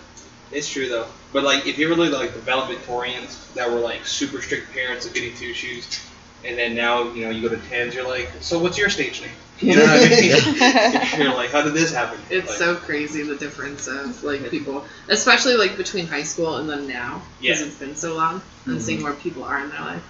It's 0.51 0.69
true 0.69 0.89
though. 0.89 1.07
But 1.33 1.43
like, 1.43 1.67
if 1.67 1.77
you 1.77 1.91
ever 1.91 2.01
look 2.01 2.13
like 2.13 2.33
the 2.33 2.39
valedictorians 2.39 3.53
that 3.53 3.69
were 3.69 3.79
like 3.79 4.05
super 4.05 4.41
strict 4.41 4.71
parents 4.73 5.05
of 5.05 5.13
getting 5.13 5.35
two 5.35 5.53
shoes, 5.53 5.99
and 6.45 6.57
then 6.57 6.75
now 6.75 7.03
you 7.11 7.23
know 7.25 7.29
you 7.29 7.47
go 7.47 7.53
to 7.53 7.61
tens, 7.69 7.93
you're 7.95 8.07
like, 8.07 8.29
so 8.39 8.59
what's 8.59 8.77
your 8.77 8.89
stage 8.89 9.21
name? 9.21 9.31
You 9.59 9.75
know 9.75 9.85
what 9.85 9.89
I 9.89 10.09
mean? 10.09 11.19
you're 11.19 11.33
like, 11.33 11.49
how 11.49 11.63
did 11.63 11.73
this 11.73 11.91
happen? 11.91 12.19
It's 12.29 12.47
Like, 12.47 12.57
so 12.59 12.75
crazy 12.75 13.23
the 13.23 13.35
difference 13.37 13.87
of 13.87 14.23
like 14.23 14.51
people, 14.51 14.85
especially 15.09 15.55
like 15.55 15.77
between 15.77 16.05
high 16.05 16.21
school 16.21 16.57
and 16.57 16.69
then 16.69 16.87
now, 16.87 17.23
because 17.41 17.61
Yeah. 17.61 17.65
it's 17.65 17.79
been 17.79 17.95
so 17.95 18.13
long, 18.15 18.33
and 18.33 18.41
mm-hmm. 18.75 18.79
seeing 18.79 19.01
where 19.01 19.13
people 19.13 19.43
are 19.43 19.59
in 19.59 19.71
their 19.71 19.81
life. 19.81 20.03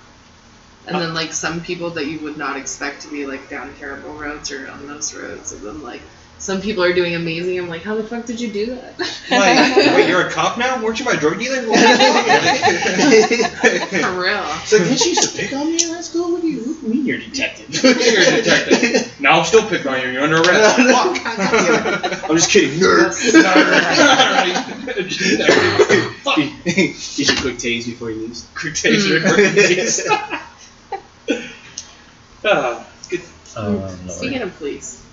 And 0.86 0.98
uh, 0.98 1.00
then 1.00 1.14
like 1.14 1.32
some 1.32 1.62
people 1.62 1.92
that 1.92 2.08
you 2.08 2.20
would 2.20 2.38
not 2.38 2.58
expect 2.58 3.04
to 3.04 3.08
be 3.10 3.26
like 3.26 3.50
down 3.50 3.74
terrible 3.80 4.14
roads 4.16 4.52
or 4.52 4.70
on 4.70 4.86
those 4.86 5.14
roads, 5.16 5.54
and 5.54 5.62
then 5.62 5.82
like 5.82 6.02
some 6.40 6.62
people 6.62 6.84
are 6.84 6.94
doing 6.94 7.16
amazing. 7.16 7.58
I'm 7.60 7.68
like, 7.68 7.82
how 7.82 7.96
the 7.96 8.04
fuck 8.04 8.26
did 8.26 8.40
you 8.40 8.52
do 8.52 8.68
that? 8.68 9.00
Like, 9.00 9.16
wait, 9.96 10.08
you're 10.08 10.28
a 10.28 10.32
cop 10.32 10.58
now? 10.58 10.82
Weren't 10.84 11.00
you 11.00 11.06
my 11.06 11.16
drug 11.16 11.40
dealer? 11.40 11.68
What 11.68 11.80
the 11.80 11.90
fuck? 13.90 14.02
For 14.02 14.20
real. 14.22 14.44
So 14.66 14.78
didn't 14.78 15.00
you 15.02 15.10
used 15.10 15.24
to 15.32 15.38
pick 15.38 15.54
on 15.54 15.68
me 15.68 15.84
in 15.84 15.90
high 15.90 16.02
school? 16.02 16.32
What 16.32 16.42
do 16.42 16.48
you, 16.48 16.60
what 16.60 16.82
do 16.82 16.88
you 16.88 16.94
mean 16.94 17.06
you're 17.06 17.18
a 17.18 17.24
detective? 17.24 17.70
You're 17.84 18.22
a 18.22 18.42
detective. 18.44 19.20
now 19.20 19.40
I'm 19.40 19.46
still 19.46 19.68
picking 19.68 19.88
on 19.88 20.02
you. 20.02 20.10
You're 20.10 20.24
under 20.24 20.38
arrest. 20.38 20.76
Fuck. 20.78 22.30
I'm 22.30 22.36
just 22.36 22.52
kidding, 22.52 22.80
nerd. 22.80 23.14
Fuck. 26.24 26.36
Get 26.36 27.18
your 27.18 27.38
quick 27.42 27.56
tase 27.58 27.86
before 27.86 28.12
you 28.12 28.28
leave. 28.28 28.42
Quick 28.56 28.74
taser. 28.74 29.22
Ah, 32.46 32.88
good. 33.10 33.22
Oh, 33.58 33.72
Lord. 33.72 34.12
Speaking 34.12 34.42
of 34.42 34.56
police, 34.58 35.04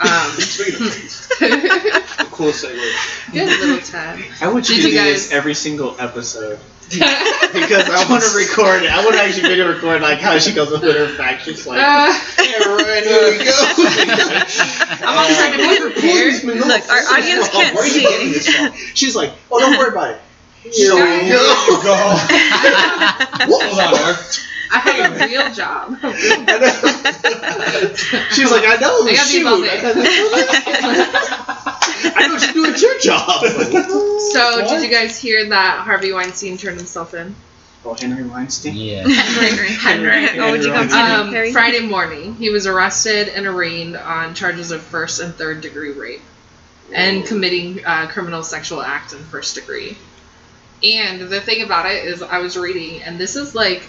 um, 0.00 0.30
Speaking 0.40 0.86
of 0.86 0.92
things, 0.94 1.28
the 1.38 2.26
coolest 2.32 2.64
segue. 2.64 3.32
good 3.32 3.60
little 3.60 3.78
time. 3.86 4.22
I 4.40 4.52
want 4.52 4.68
you 4.68 4.76
Did 4.76 4.82
to 4.82 4.88
you 4.88 4.94
do 4.98 5.04
guys- 5.04 5.24
this 5.28 5.32
every 5.32 5.54
single 5.54 5.96
episode. 6.00 6.58
because 6.92 7.88
I 7.88 8.04
want 8.10 8.22
to 8.22 8.36
record 8.36 8.82
it. 8.82 8.90
I 8.90 9.02
want 9.02 9.16
to 9.16 9.22
actually 9.22 9.48
video 9.48 9.66
record 9.72 10.02
like 10.02 10.18
how 10.18 10.38
she 10.38 10.52
goes 10.52 10.70
with 10.70 10.82
her 10.82 11.08
facts. 11.16 11.44
She's 11.44 11.66
like, 11.66 11.78
Uh, 11.80 12.12
hey, 12.36 12.52
Ryan, 12.58 13.04
here 13.04 13.38
we 13.38 13.44
go. 13.44 13.52
I'm 15.00 15.16
all 15.16 15.24
trying 15.32 15.52
to 15.56 15.58
be 15.58 15.80
prepared. 15.80 16.44
Look, 16.44 16.88
our 16.90 16.98
audience 17.16 17.48
can't 17.48 17.74
Where 17.74 17.86
you 17.86 17.92
see. 17.92 18.02
getting 18.02 18.32
this 18.32 18.46
from? 18.54 18.72
She's 18.94 19.16
like, 19.16 19.32
oh, 19.50 19.58
don't 19.60 19.78
worry 19.78 19.88
about 19.88 20.10
it. 20.10 20.20
Here 20.70 20.92
we 20.94 21.30
go. 21.30 21.40
Hold 23.48 23.78
on, 23.80 23.90
Mark. 23.92 24.18
I 24.72 24.78
have 24.78 25.12
a 25.12 25.26
real 25.26 25.52
job. 25.52 25.98
She's 28.32 28.50
like, 28.50 28.64
I 28.66 28.76
know. 28.80 29.04
I 29.04 29.12
got 29.14 29.26
shoot. 29.26 29.38
these 29.38 29.46
all 29.46 29.60
day. 29.60 29.78
I 32.14 32.26
know 32.26 32.34
what 32.34 32.46
you 32.46 32.52
do 32.54 32.66
at 32.66 32.80
your 32.80 32.98
job. 32.98 33.44
So, 34.32 34.66
did 34.68 34.82
you 34.82 34.90
guys 34.90 35.18
hear 35.18 35.48
that 35.50 35.80
Harvey 35.84 36.12
Weinstein 36.12 36.56
turned 36.56 36.78
himself 36.78 37.14
in? 37.14 37.34
Oh, 37.84 37.94
Henry 37.94 38.24
Weinstein. 38.24 38.76
Yeah. 38.76 39.02
Henry. 39.08 39.68
Henry. 39.68 40.40
What 40.40 40.52
would 40.52 40.64
you 40.64 40.72
call? 40.72 40.92
Um, 40.92 41.52
Friday 41.52 41.80
morning, 41.80 42.34
he 42.36 42.50
was 42.50 42.66
arrested 42.66 43.28
and 43.28 43.46
arraigned 43.46 43.96
on 43.96 44.34
charges 44.34 44.70
of 44.70 44.82
first 44.82 45.20
and 45.20 45.34
third 45.34 45.60
degree 45.60 45.92
rape 45.92 46.22
and 46.92 47.24
committing 47.26 47.84
uh, 47.84 48.06
criminal 48.08 48.42
sexual 48.42 48.82
act 48.82 49.12
in 49.12 49.18
first 49.18 49.54
degree. 49.54 49.96
And 50.82 51.20
the 51.20 51.40
thing 51.40 51.62
about 51.62 51.90
it 51.90 52.04
is, 52.04 52.22
I 52.22 52.38
was 52.38 52.56
reading, 52.56 53.02
and 53.02 53.18
this 53.18 53.36
is 53.36 53.54
like 53.54 53.82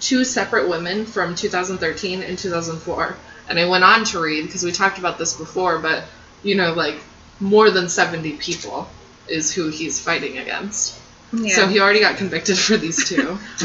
two 0.00 0.24
separate 0.24 0.68
women 0.68 1.04
from 1.06 1.34
2013 1.34 2.22
and 2.22 2.38
2004. 2.38 3.16
And 3.48 3.58
I 3.58 3.66
went 3.68 3.84
on 3.84 4.04
to 4.06 4.20
read 4.20 4.44
because 4.44 4.62
we 4.62 4.72
talked 4.72 4.98
about 4.98 5.18
this 5.18 5.34
before, 5.36 5.78
but 5.78 6.04
you 6.42 6.54
know, 6.54 6.72
like 6.74 6.96
more 7.40 7.70
than 7.70 7.88
70 7.88 8.32
people 8.36 8.88
is 9.26 9.52
who 9.52 9.68
he's 9.70 10.00
fighting 10.00 10.38
against. 10.38 10.98
Yeah. 11.32 11.54
So 11.54 11.66
he 11.66 11.78
already 11.80 12.00
got 12.00 12.16
convicted 12.16 12.58
for 12.58 12.76
these 12.78 13.06
two. 13.08 13.38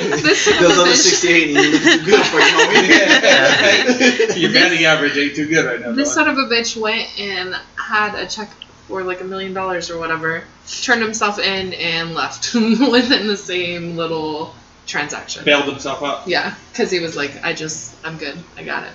this 0.00 0.44
son 0.44 0.54
of 0.54 0.60
Those 0.60 0.78
a 0.78 0.80
other 0.82 0.90
bitch- 0.90 0.96
68 0.96 1.48
you 1.48 1.54
look 1.54 1.82
too 1.82 2.04
good 2.04 2.26
for 2.26 2.38
you, 2.40 2.52
homie. 2.52 4.40
Your 4.40 4.52
batting 4.52 4.84
average 4.84 5.16
ain't 5.16 5.34
too 5.34 5.48
good 5.48 5.64
right 5.64 5.80
now. 5.80 5.92
This 5.92 6.14
dog. 6.14 6.26
son 6.26 6.28
of 6.28 6.38
a 6.38 6.42
bitch 6.42 6.76
went 6.76 7.08
and 7.18 7.54
had 7.76 8.14
a 8.14 8.26
check 8.26 8.50
for 8.88 9.02
like 9.02 9.22
a 9.22 9.24
million 9.24 9.54
dollars 9.54 9.90
or 9.90 9.98
whatever, 9.98 10.44
turned 10.82 11.00
himself 11.02 11.38
in 11.38 11.72
and 11.74 12.14
left 12.14 12.54
within 12.54 13.26
the 13.26 13.36
same 13.36 13.96
little 13.96 14.54
transaction. 14.86 15.44
bailed 15.44 15.64
himself 15.64 16.02
out. 16.02 16.26
Yeah, 16.26 16.54
because 16.72 16.90
he 16.90 17.00
was 17.00 17.16
like, 17.16 17.44
I 17.44 17.52
just, 17.52 17.94
I'm 18.04 18.16
good, 18.18 18.36
I 18.56 18.64
got 18.64 18.84
it. 18.84 18.92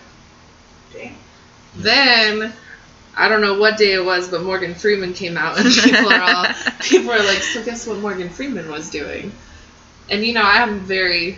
Damn. 0.94 1.16
Then, 1.76 2.54
I 3.16 3.30
don't 3.30 3.42
know 3.42 3.60
what 3.60 3.78
day 3.78 3.94
it 3.94 4.04
was, 4.04 4.30
but 4.30 4.44
Morgan 4.44 4.74
Freeman 4.76 5.14
came 5.14 5.38
out 5.38 5.60
and 5.60 5.74
people 5.84 6.12
are 6.12 6.22
all, 6.22 6.46
people 6.82 7.12
are 7.12 7.24
like, 7.24 7.40
so 7.40 7.64
guess 7.64 7.86
what 7.88 8.00
Morgan 8.00 8.30
Freeman 8.30 8.70
was 8.70 8.90
doing? 8.90 9.32
And 10.10 10.26
you 10.26 10.34
know, 10.34 10.44
I'm 10.44 10.80
very 10.80 11.38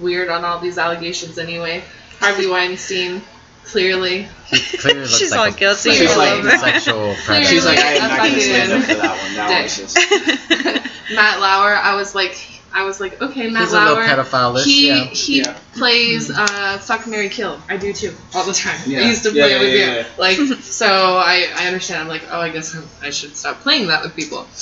weird 0.00 0.28
on 0.28 0.44
all 0.44 0.60
these 0.60 0.78
allegations 0.78 1.38
anyway. 1.38 1.82
Harvey 2.20 2.46
Weinstein, 2.46 3.22
clearly. 3.64 4.28
He 4.46 4.78
clearly 4.78 5.00
looks 5.00 5.16
She's 5.18 5.30
like 5.32 5.40
all 5.40 5.46
a 5.46 5.50
guilty. 5.58 5.90
She's 5.92 6.14
blatant 6.14 6.44
like- 6.44 6.60
sexual 6.60 7.14
predator. 7.24 7.48
She's 7.48 7.64
like, 7.64 7.78
I 7.78 7.92
am 7.94 8.08
not 8.08 8.18
going 8.18 8.34
to 8.34 8.40
stand 8.40 8.72
up 8.72 8.82
for 8.82 8.94
that 8.94 9.22
one. 9.22 9.34
Now 9.34 9.48
dick. 9.48 9.64
it's 9.64 9.76
just. 9.78 11.14
Matt 11.14 11.40
Lauer, 11.40 11.74
I 11.74 11.96
was 11.96 12.14
like, 12.14 12.36
I 12.76 12.82
was 12.84 12.98
like, 13.00 13.22
okay, 13.22 13.48
Matt 13.48 13.62
He's 13.62 13.72
a 13.72 13.78
little 13.78 13.94
Lauer. 13.94 14.04
pedophile 14.04 14.52
list, 14.54 14.66
he 14.66 14.88
yeah. 14.88 15.04
he 15.04 15.38
Yeah. 15.38 15.56
plays 15.76 16.28
uh, 16.30 16.78
fuck 16.78 17.06
Mary 17.06 17.28
Kill. 17.28 17.60
I 17.68 17.76
do 17.76 17.92
too, 17.92 18.12
all 18.34 18.44
the 18.44 18.52
time. 18.52 18.78
Yeah. 18.84 19.02
I 19.02 19.02
used 19.08 19.22
to 19.22 19.30
Yeah, 19.32 19.42
play 19.44 19.50
yeah, 19.52 19.56
it 19.56 19.60
with 19.60 19.68
yeah, 19.74 19.86
you. 19.86 19.96
yeah. 19.98 20.06
Like, 20.18 20.36
so 20.62 20.86
I, 20.86 21.46
I 21.56 21.66
understand. 21.68 22.02
I'm 22.02 22.08
like, 22.08 22.24
oh, 22.30 22.40
I 22.40 22.50
guess 22.50 22.76
I 23.00 23.10
should 23.10 23.36
stop 23.36 23.60
playing 23.60 23.86
that 23.88 24.02
with 24.02 24.16
people. 24.16 24.46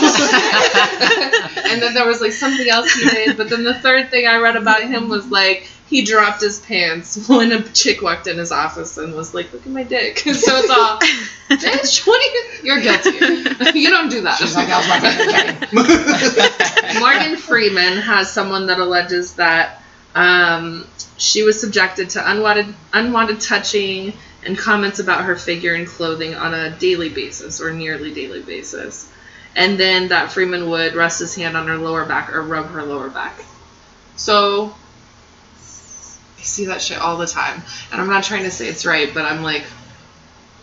and 1.70 1.82
then 1.82 1.94
there 1.94 2.06
was 2.06 2.20
like 2.20 2.32
something 2.32 2.68
else 2.68 2.92
he 2.92 3.08
did, 3.08 3.36
but 3.36 3.48
then 3.48 3.64
the 3.64 3.74
third 3.74 4.10
thing 4.10 4.26
I 4.26 4.36
read 4.36 4.56
about 4.56 4.82
him 4.82 5.08
was 5.08 5.26
like 5.30 5.68
he 5.92 6.02
dropped 6.02 6.40
his 6.40 6.58
pants 6.58 7.28
when 7.28 7.52
a 7.52 7.62
chick 7.62 8.00
walked 8.00 8.26
in 8.26 8.38
his 8.38 8.50
office 8.50 8.96
and 8.96 9.14
was 9.14 9.34
like, 9.34 9.52
"Look 9.52 9.66
at 9.66 9.72
my 9.72 9.82
dick." 9.84 10.18
so 10.20 10.32
it's 10.32 10.70
all, 10.70 10.98
bitch, 11.50 12.06
what 12.06 12.18
are 12.18 12.32
you? 12.32 12.44
You're 12.64 12.80
guilty. 12.80 13.78
you 13.78 13.90
don't 13.90 14.08
do 14.08 14.22
that. 14.22 14.38
She's 14.38 14.56
like, 14.56 14.68
that 14.68 14.78
was 14.78 14.88
my 14.88 15.90
favorite 16.88 16.98
Morgan 16.98 17.36
Freeman 17.36 17.98
has 17.98 18.32
someone 18.32 18.66
that 18.68 18.78
alleges 18.78 19.34
that 19.34 19.82
um, 20.14 20.86
she 21.18 21.42
was 21.42 21.60
subjected 21.60 22.08
to 22.10 22.30
unwanted 22.30 22.74
unwanted 22.94 23.40
touching 23.40 24.14
and 24.46 24.56
comments 24.56 24.98
about 24.98 25.24
her 25.24 25.36
figure 25.36 25.74
and 25.74 25.86
clothing 25.86 26.34
on 26.34 26.54
a 26.54 26.70
daily 26.78 27.10
basis 27.10 27.60
or 27.60 27.70
nearly 27.70 28.14
daily 28.14 28.40
basis. 28.40 29.12
And 29.54 29.78
then 29.78 30.08
that 30.08 30.32
Freeman 30.32 30.70
would 30.70 30.94
rest 30.94 31.20
his 31.20 31.34
hand 31.34 31.54
on 31.54 31.66
her 31.66 31.76
lower 31.76 32.06
back 32.06 32.34
or 32.34 32.40
rub 32.40 32.70
her 32.70 32.82
lower 32.82 33.10
back. 33.10 33.44
So 34.16 34.74
I 36.42 36.44
see 36.44 36.64
that 36.64 36.82
shit 36.82 36.98
all 36.98 37.18
the 37.18 37.26
time. 37.26 37.62
And 37.92 38.00
I'm 38.00 38.08
not 38.08 38.24
trying 38.24 38.42
to 38.42 38.50
say 38.50 38.66
it's 38.66 38.84
right, 38.84 39.14
but 39.14 39.24
I'm 39.24 39.44
like 39.44 39.62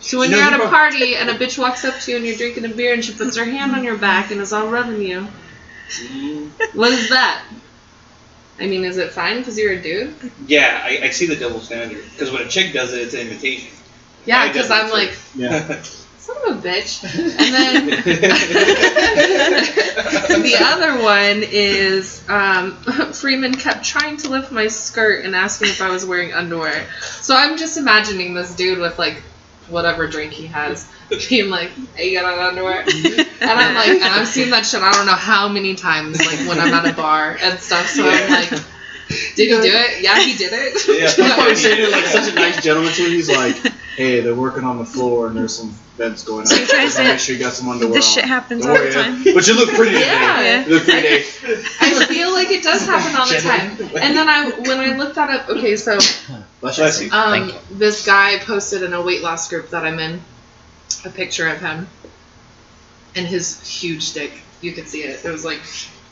so 0.00 0.18
when 0.18 0.30
No, 0.30 0.36
you're 0.36 0.46
at 0.46 0.60
a 0.60 0.68
party 0.68 1.16
and 1.16 1.30
a 1.30 1.34
bitch 1.34 1.58
walks 1.58 1.86
up 1.86 1.98
to 2.00 2.10
you 2.10 2.18
and 2.18 2.26
you're 2.26 2.36
drinking 2.36 2.66
a 2.66 2.68
beer 2.68 2.92
and 2.92 3.02
she 3.02 3.14
puts 3.14 3.36
her 3.36 3.44
hand 3.44 3.74
on 3.74 3.82
your 3.82 3.96
back 3.96 4.30
and 4.30 4.40
is 4.42 4.52
all 4.52 4.68
rubbing 4.68 5.00
you, 5.00 5.26
what 6.74 6.92
is 6.92 7.08
that? 7.08 7.42
I 8.58 8.66
mean, 8.66 8.84
is 8.84 8.98
it 8.98 9.12
fine 9.12 9.38
because 9.38 9.58
you're 9.58 9.72
a 9.72 9.82
dude? 9.82 10.14
Yeah, 10.46 10.82
I, 10.84 11.00
I 11.04 11.10
see 11.10 11.26
the 11.26 11.36
double 11.36 11.60
standard. 11.60 12.04
Because 12.12 12.30
when 12.30 12.42
a 12.42 12.48
chick 12.48 12.74
does 12.74 12.92
it, 12.92 13.00
it's 13.00 13.14
an 13.14 13.20
invitation. 13.20 13.70
Yeah, 14.26 14.48
because 14.48 14.70
I'm 14.70 14.90
like, 14.90 15.16
Yeah. 15.34 15.82
son 16.20 16.36
of 16.50 16.58
a 16.58 16.68
bitch. 16.68 17.02
And 17.04 17.54
then 17.54 17.86
the 20.42 20.56
other 20.60 21.02
one 21.02 21.42
is 21.42 22.22
um, 22.28 22.76
Freeman 23.12 23.54
kept 23.54 23.84
trying 23.84 24.16
to 24.18 24.28
lift 24.28 24.52
my 24.52 24.68
skirt 24.68 25.24
and 25.24 25.34
asking 25.34 25.68
if 25.68 25.80
I 25.80 25.90
was 25.90 26.04
wearing 26.04 26.32
underwear. 26.32 26.86
So 27.00 27.34
I'm 27.34 27.56
just 27.56 27.78
imagining 27.78 28.34
this 28.34 28.54
dude 28.54 28.78
with 28.78 28.98
like 28.98 29.22
whatever 29.68 30.08
drink 30.08 30.32
he 30.32 30.46
has 30.48 30.90
being 31.28 31.48
like, 31.48 31.70
"Hey, 31.94 32.10
you 32.10 32.20
got 32.20 32.32
on 32.32 32.46
underwear?" 32.46 32.82
And 32.82 33.50
I'm 33.50 33.74
like, 33.74 33.88
and 33.88 34.04
I've 34.04 34.28
seen 34.28 34.50
that 34.50 34.66
shit 34.66 34.82
I 34.82 34.92
don't 34.92 35.06
know 35.06 35.12
how 35.12 35.48
many 35.48 35.74
times, 35.74 36.18
like 36.18 36.46
when 36.48 36.60
I'm 36.60 36.74
at 36.74 36.86
a 36.86 36.94
bar 36.94 37.38
and 37.40 37.58
stuff. 37.58 37.86
So 37.86 38.06
I'm 38.06 38.30
like, 38.30 38.50
did 38.50 38.60
he 39.36 39.48
do 39.48 39.60
it? 39.62 40.02
Yeah, 40.02 40.20
he 40.20 40.36
did 40.36 40.52
it. 40.52 40.86
Yeah. 40.86 41.06
He's 41.06 41.14
probably 41.14 41.56
saying 41.56 41.82
it 41.82 41.90
like 41.90 42.04
such 42.04 42.30
a 42.30 42.34
nice 42.34 42.62
gentleman 42.62 42.92
too. 42.92 43.06
He's 43.06 43.28
like, 43.28 43.56
hey, 43.96 44.20
they're 44.20 44.34
working 44.34 44.64
on 44.64 44.78
the 44.78 44.84
floor 44.84 45.28
and 45.28 45.36
there's 45.36 45.56
some 45.56 45.74
beds 46.00 46.24
going 46.24 46.40
on. 46.40 46.46
So 46.46 46.56
you're 46.56 46.66
trying 46.66 46.86
to 46.86 46.92
say 46.92 47.04
Make 47.04 47.18
sure 47.20 47.34
you 47.36 47.40
got 47.40 47.52
some 47.52 47.68
underwear 47.68 47.94
This 47.94 48.06
on. 48.08 48.14
shit 48.14 48.24
happens 48.24 48.64
all 48.66 48.74
the 48.74 48.80
worry, 48.80 48.92
time. 48.92 49.22
But 49.22 49.46
you 49.46 49.54
look 49.54 49.68
pretty 49.70 49.92
today. 49.92 50.06
Yeah. 50.10 50.66
You 50.66 50.74
look 50.74 50.84
pretty 50.84 51.02
today. 51.02 51.62
I 51.80 52.06
feel 52.06 52.32
like 52.32 52.50
it 52.50 52.62
does 52.62 52.86
happen 52.86 53.14
all 53.14 53.28
the 53.28 53.38
time. 53.38 53.70
And 54.02 54.16
then 54.16 54.28
I, 54.28 54.50
when 54.66 54.80
I 54.80 54.96
looked 54.96 55.16
that 55.16 55.28
up, 55.30 55.48
okay, 55.50 55.76
so 55.76 55.98
Bless 56.60 57.00
you. 57.02 57.10
um, 57.12 57.50
Thank 57.50 57.68
this 57.70 58.04
guy 58.06 58.38
posted 58.38 58.82
in 58.82 58.94
a 58.94 59.02
weight 59.02 59.22
loss 59.22 59.48
group 59.48 59.70
that 59.70 59.84
I'm 59.84 59.98
in 59.98 60.22
a 61.04 61.10
picture 61.10 61.46
of 61.48 61.60
him 61.60 61.86
and 63.14 63.26
his 63.26 63.60
huge 63.68 64.12
dick. 64.14 64.32
You 64.62 64.72
could 64.72 64.88
see 64.88 65.02
it. 65.02 65.24
It 65.24 65.30
was 65.30 65.44
like 65.44 65.60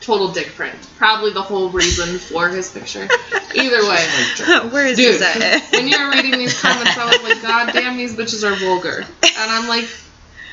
total 0.00 0.32
dick 0.32 0.48
print. 0.54 0.76
Probably 0.96 1.32
the 1.32 1.42
whole 1.42 1.70
reason 1.70 2.18
for 2.18 2.48
his 2.48 2.70
picture. 2.70 3.08
Either 3.54 3.82
way, 3.88 4.06
Where 4.70 4.86
is 4.86 4.96
Dude, 4.96 5.20
this 5.20 5.22
at? 5.72 5.72
when 5.72 5.88
you 5.88 5.98
were 5.98 6.10
reading 6.10 6.38
these 6.38 6.58
comments, 6.60 6.96
I 6.96 7.06
was 7.06 7.22
like, 7.22 7.42
God 7.42 7.72
damn, 7.72 7.96
these 7.96 8.14
bitches 8.16 8.42
are 8.48 8.54
vulgar. 8.56 9.04
And 9.22 9.50
I'm 9.50 9.68
like, 9.68 9.88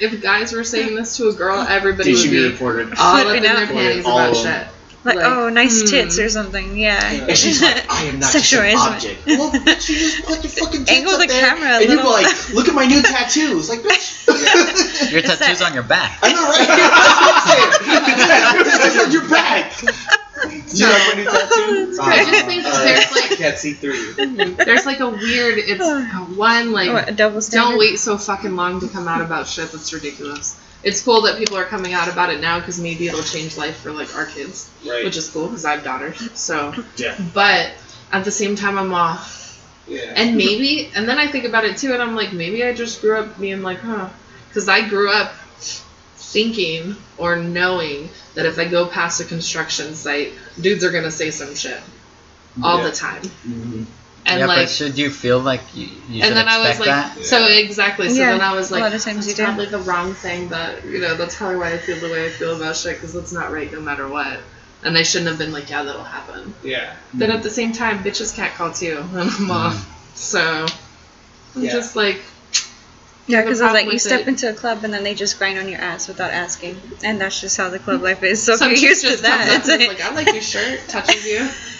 if 0.01 0.21
guys 0.21 0.51
were 0.51 0.63
saying 0.63 0.95
this 0.95 1.17
to 1.17 1.29
a 1.29 1.33
girl, 1.33 1.59
everybody 1.59 2.09
They 2.09 2.11
would 2.15 2.21
should 2.21 2.31
be 2.31 2.43
be 2.45 2.51
reported. 2.51 2.93
all 2.97 3.15
up 3.17 3.35
in 3.35 3.43
their 3.43 3.65
panties 3.67 4.05
All 4.05 4.19
about 4.19 4.35
shit. 4.35 4.67
Like, 5.05 5.15
like, 5.17 5.25
oh, 5.25 5.49
nice 5.49 5.81
hmm. 5.81 5.87
tits 5.87 6.19
or 6.19 6.29
something. 6.29 6.75
Yeah. 6.77 6.99
And 6.99 7.37
she's 7.37 7.61
like, 7.61 7.85
I 7.89 8.03
am 8.05 8.19
not 8.19 8.29
Sexual 8.31 8.63
just 8.63 8.87
an 8.87 8.93
object. 8.93 9.25
Well, 9.27 9.51
bitch, 9.51 9.89
you 9.89 9.95
just 9.95 10.25
put 10.25 10.43
your 10.43 10.51
fucking 10.65 10.85
tits 10.85 10.91
Angle 10.97 11.13
up 11.13 11.21
the 11.21 11.27
there, 11.27 11.41
camera 11.41 11.69
a 11.69 11.81
and 11.81 11.89
you're 11.89 12.03
like, 12.03 12.53
look 12.53 12.67
at 12.67 12.75
my 12.75 12.85
new 12.85 13.01
tattoos. 13.03 13.69
Like, 13.69 13.79
bitch. 13.81 14.25
Your 15.11 15.19
It's 15.19 15.27
tattoo's 15.37 15.59
that- 15.59 15.67
on 15.69 15.73
your 15.73 15.83
back. 15.83 16.19
I 16.23 16.33
know, 16.33 16.43
right? 16.43 16.67
That's 16.67 17.45
what 17.45 18.59
I'm 18.59 18.65
saying. 18.65 18.95
Tattoos 18.95 19.05
on 19.05 19.11
your 19.11 19.29
back. 19.29 19.81
You 20.73 20.85
like 20.85 21.07
my 21.07 21.13
new 21.15 21.25
tattoo? 21.25 21.97
I 22.01 22.25
just 22.25 22.45
think 22.45 22.65
Uh, 22.65 22.83
there's 22.83 23.11
like 23.11 23.31
I 23.31 23.35
can't 23.35 23.57
see 23.57 23.73
through 23.73 23.93
you. 23.93 24.55
there's 24.55 24.85
like 24.85 24.99
a 24.99 25.09
weird 25.09 25.57
it's 25.57 26.35
one 26.37 26.71
like 26.71 26.91
What, 26.91 27.09
a 27.09 27.13
double 27.13 27.41
standard? 27.41 27.69
don't 27.69 27.79
wait 27.79 27.99
so 27.99 28.17
fucking 28.17 28.55
long 28.55 28.79
to 28.81 28.87
come 28.89 29.07
out 29.07 29.21
about 29.21 29.47
shit 29.47 29.71
that's 29.71 29.93
ridiculous. 29.93 30.59
It's 30.85 31.01
cool 31.01 31.21
that 31.23 31.37
people 31.37 31.57
are 31.57 31.65
coming 31.65 31.93
out 31.93 32.07
about 32.07 32.29
it 32.29 32.39
now 32.39 32.59
because 32.59 32.79
maybe 32.79 33.07
it'll 33.07 33.23
change 33.23 33.57
life 33.57 33.77
for 33.77 33.91
like 33.91 34.15
our 34.15 34.25
kids, 34.25 34.69
Right. 34.87 35.03
which 35.03 35.17
is 35.17 35.27
cool 35.29 35.47
because 35.47 35.65
I 35.65 35.71
have 35.75 35.83
daughters. 35.83 36.15
So, 36.35 36.73
Yeah. 36.95 37.17
but 37.33 37.71
at 38.13 38.23
the 38.23 38.31
same 38.31 38.55
time, 38.55 38.77
I'm 38.77 38.93
off. 38.93 39.41
Yeah. 39.87 40.13
And 40.15 40.37
maybe, 40.37 40.91
and 40.95 41.09
then 41.09 41.17
I 41.17 41.27
think 41.27 41.45
about 41.45 41.65
it 41.65 41.77
too, 41.77 41.91
and 41.93 42.01
I'm 42.01 42.15
like, 42.15 42.33
maybe 42.33 42.63
I 42.63 42.73
just 42.73 43.01
grew 43.01 43.17
up 43.17 43.39
being 43.39 43.61
like, 43.63 43.79
huh, 43.81 44.09
because 44.47 44.69
I 44.69 44.87
grew 44.87 45.11
up 45.11 45.33
thinking 46.17 46.95
or 47.17 47.35
knowing 47.37 48.09
that 48.35 48.45
if 48.45 48.59
I 48.59 48.65
go 48.65 48.85
past 48.85 49.19
a 49.21 49.25
construction 49.25 49.95
site, 49.95 50.33
dudes 50.59 50.83
are 50.83 50.91
gonna 50.91 51.11
say 51.11 51.31
some 51.31 51.55
shit 51.55 51.79
all 52.63 52.79
Yeah. 52.79 52.89
the 52.89 52.95
time, 52.95 53.21
Mhm. 53.47 53.85
And 54.25 54.39
yeah, 54.39 54.45
like. 54.47 54.57
but 54.65 54.69
should 54.69 54.97
you 54.97 55.09
feel 55.09 55.39
like 55.39 55.61
you, 55.75 55.87
you 56.09 56.21
should 56.21 56.29
and 56.29 56.37
then 56.37 56.47
I 56.47 56.57
was 56.59 56.67
expect 56.69 56.79
like, 56.79 57.15
that? 57.15 57.25
so 57.25 57.45
exactly. 57.47 58.09
So 58.09 58.15
Yeah, 58.15 58.31
then 58.31 58.41
I 58.41 58.53
was 58.55 58.69
a 58.71 58.73
like, 58.73 58.81
lot 58.83 58.93
of 58.93 59.01
times 59.03 59.17
that's 59.25 59.27
you 59.29 59.35
do. 59.35 59.43
probably 59.43 59.65
the 59.67 59.79
wrong 59.79 60.13
thing, 60.13 60.47
but 60.47 60.83
you 60.85 60.99
know, 60.99 61.15
that's 61.15 61.35
probably 61.35 61.57
why 61.57 61.73
I 61.73 61.77
feel 61.77 61.97
the 61.99 62.09
way 62.09 62.25
I 62.25 62.29
feel 62.29 62.55
about 62.55 62.75
shit 62.75 62.95
because 62.95 63.13
that's 63.13 63.31
not 63.33 63.51
right 63.51 63.71
no 63.71 63.79
matter 63.81 64.07
what. 64.07 64.39
And 64.83 64.97
I 64.97 65.03
shouldn't 65.03 65.29
have 65.29 65.37
been 65.39 65.51
like, 65.51 65.69
yeah, 65.69 65.83
that'll 65.83 66.03
happen. 66.03 66.53
Yeah. 66.63 66.93
But 67.13 67.29
at 67.31 67.41
the 67.43 67.49
same 67.49 67.71
time, 67.73 68.03
bitches 68.03 68.35
cat 68.35 68.53
call 68.55 68.71
too, 68.71 68.97
and 69.13 69.29
I'm 69.31 69.51
off. 69.51 70.15
So 70.15 70.65
I'm 71.55 71.63
Yeah. 71.63 71.71
just 71.71 71.95
like, 71.95 72.21
Yeah, 73.27 73.41
because 73.41 73.61
I 73.61 73.65
was 73.65 73.73
like, 73.73 73.91
you 73.91 73.97
step 73.99 74.21
it- 74.21 74.27
into 74.27 74.49
a 74.49 74.53
club 74.53 74.83
and 74.83 74.93
then 74.93 75.03
they 75.03 75.15
just 75.15 75.39
grind 75.39 75.57
on 75.57 75.67
your 75.69 75.81
ass 75.81 76.07
without 76.07 76.29
asking, 76.31 76.79
and 77.03 77.19
that's 77.19 77.41
just 77.41 77.57
how 77.57 77.69
the 77.69 77.79
club 77.79 78.01
life 78.03 78.21
is. 78.23 78.43
So 78.43 78.53
if 78.53 78.59
some 78.59 78.69
you're 78.69 78.77
chick 78.77 78.89
used 78.89 79.01
to 79.01 79.07
just 79.11 79.23
comes 79.23 79.37
that, 79.37 79.49
up 79.49 79.59
it's 79.59 79.69
and 79.69 79.81
is 79.81 79.87
like, 79.87 79.99
like, 79.99 80.11
I 80.11 80.15
like 80.15 80.33
your 80.33 80.43
shirt, 80.43 80.79
touches 80.87 81.25
you, 81.25 81.39
starts 81.47 81.74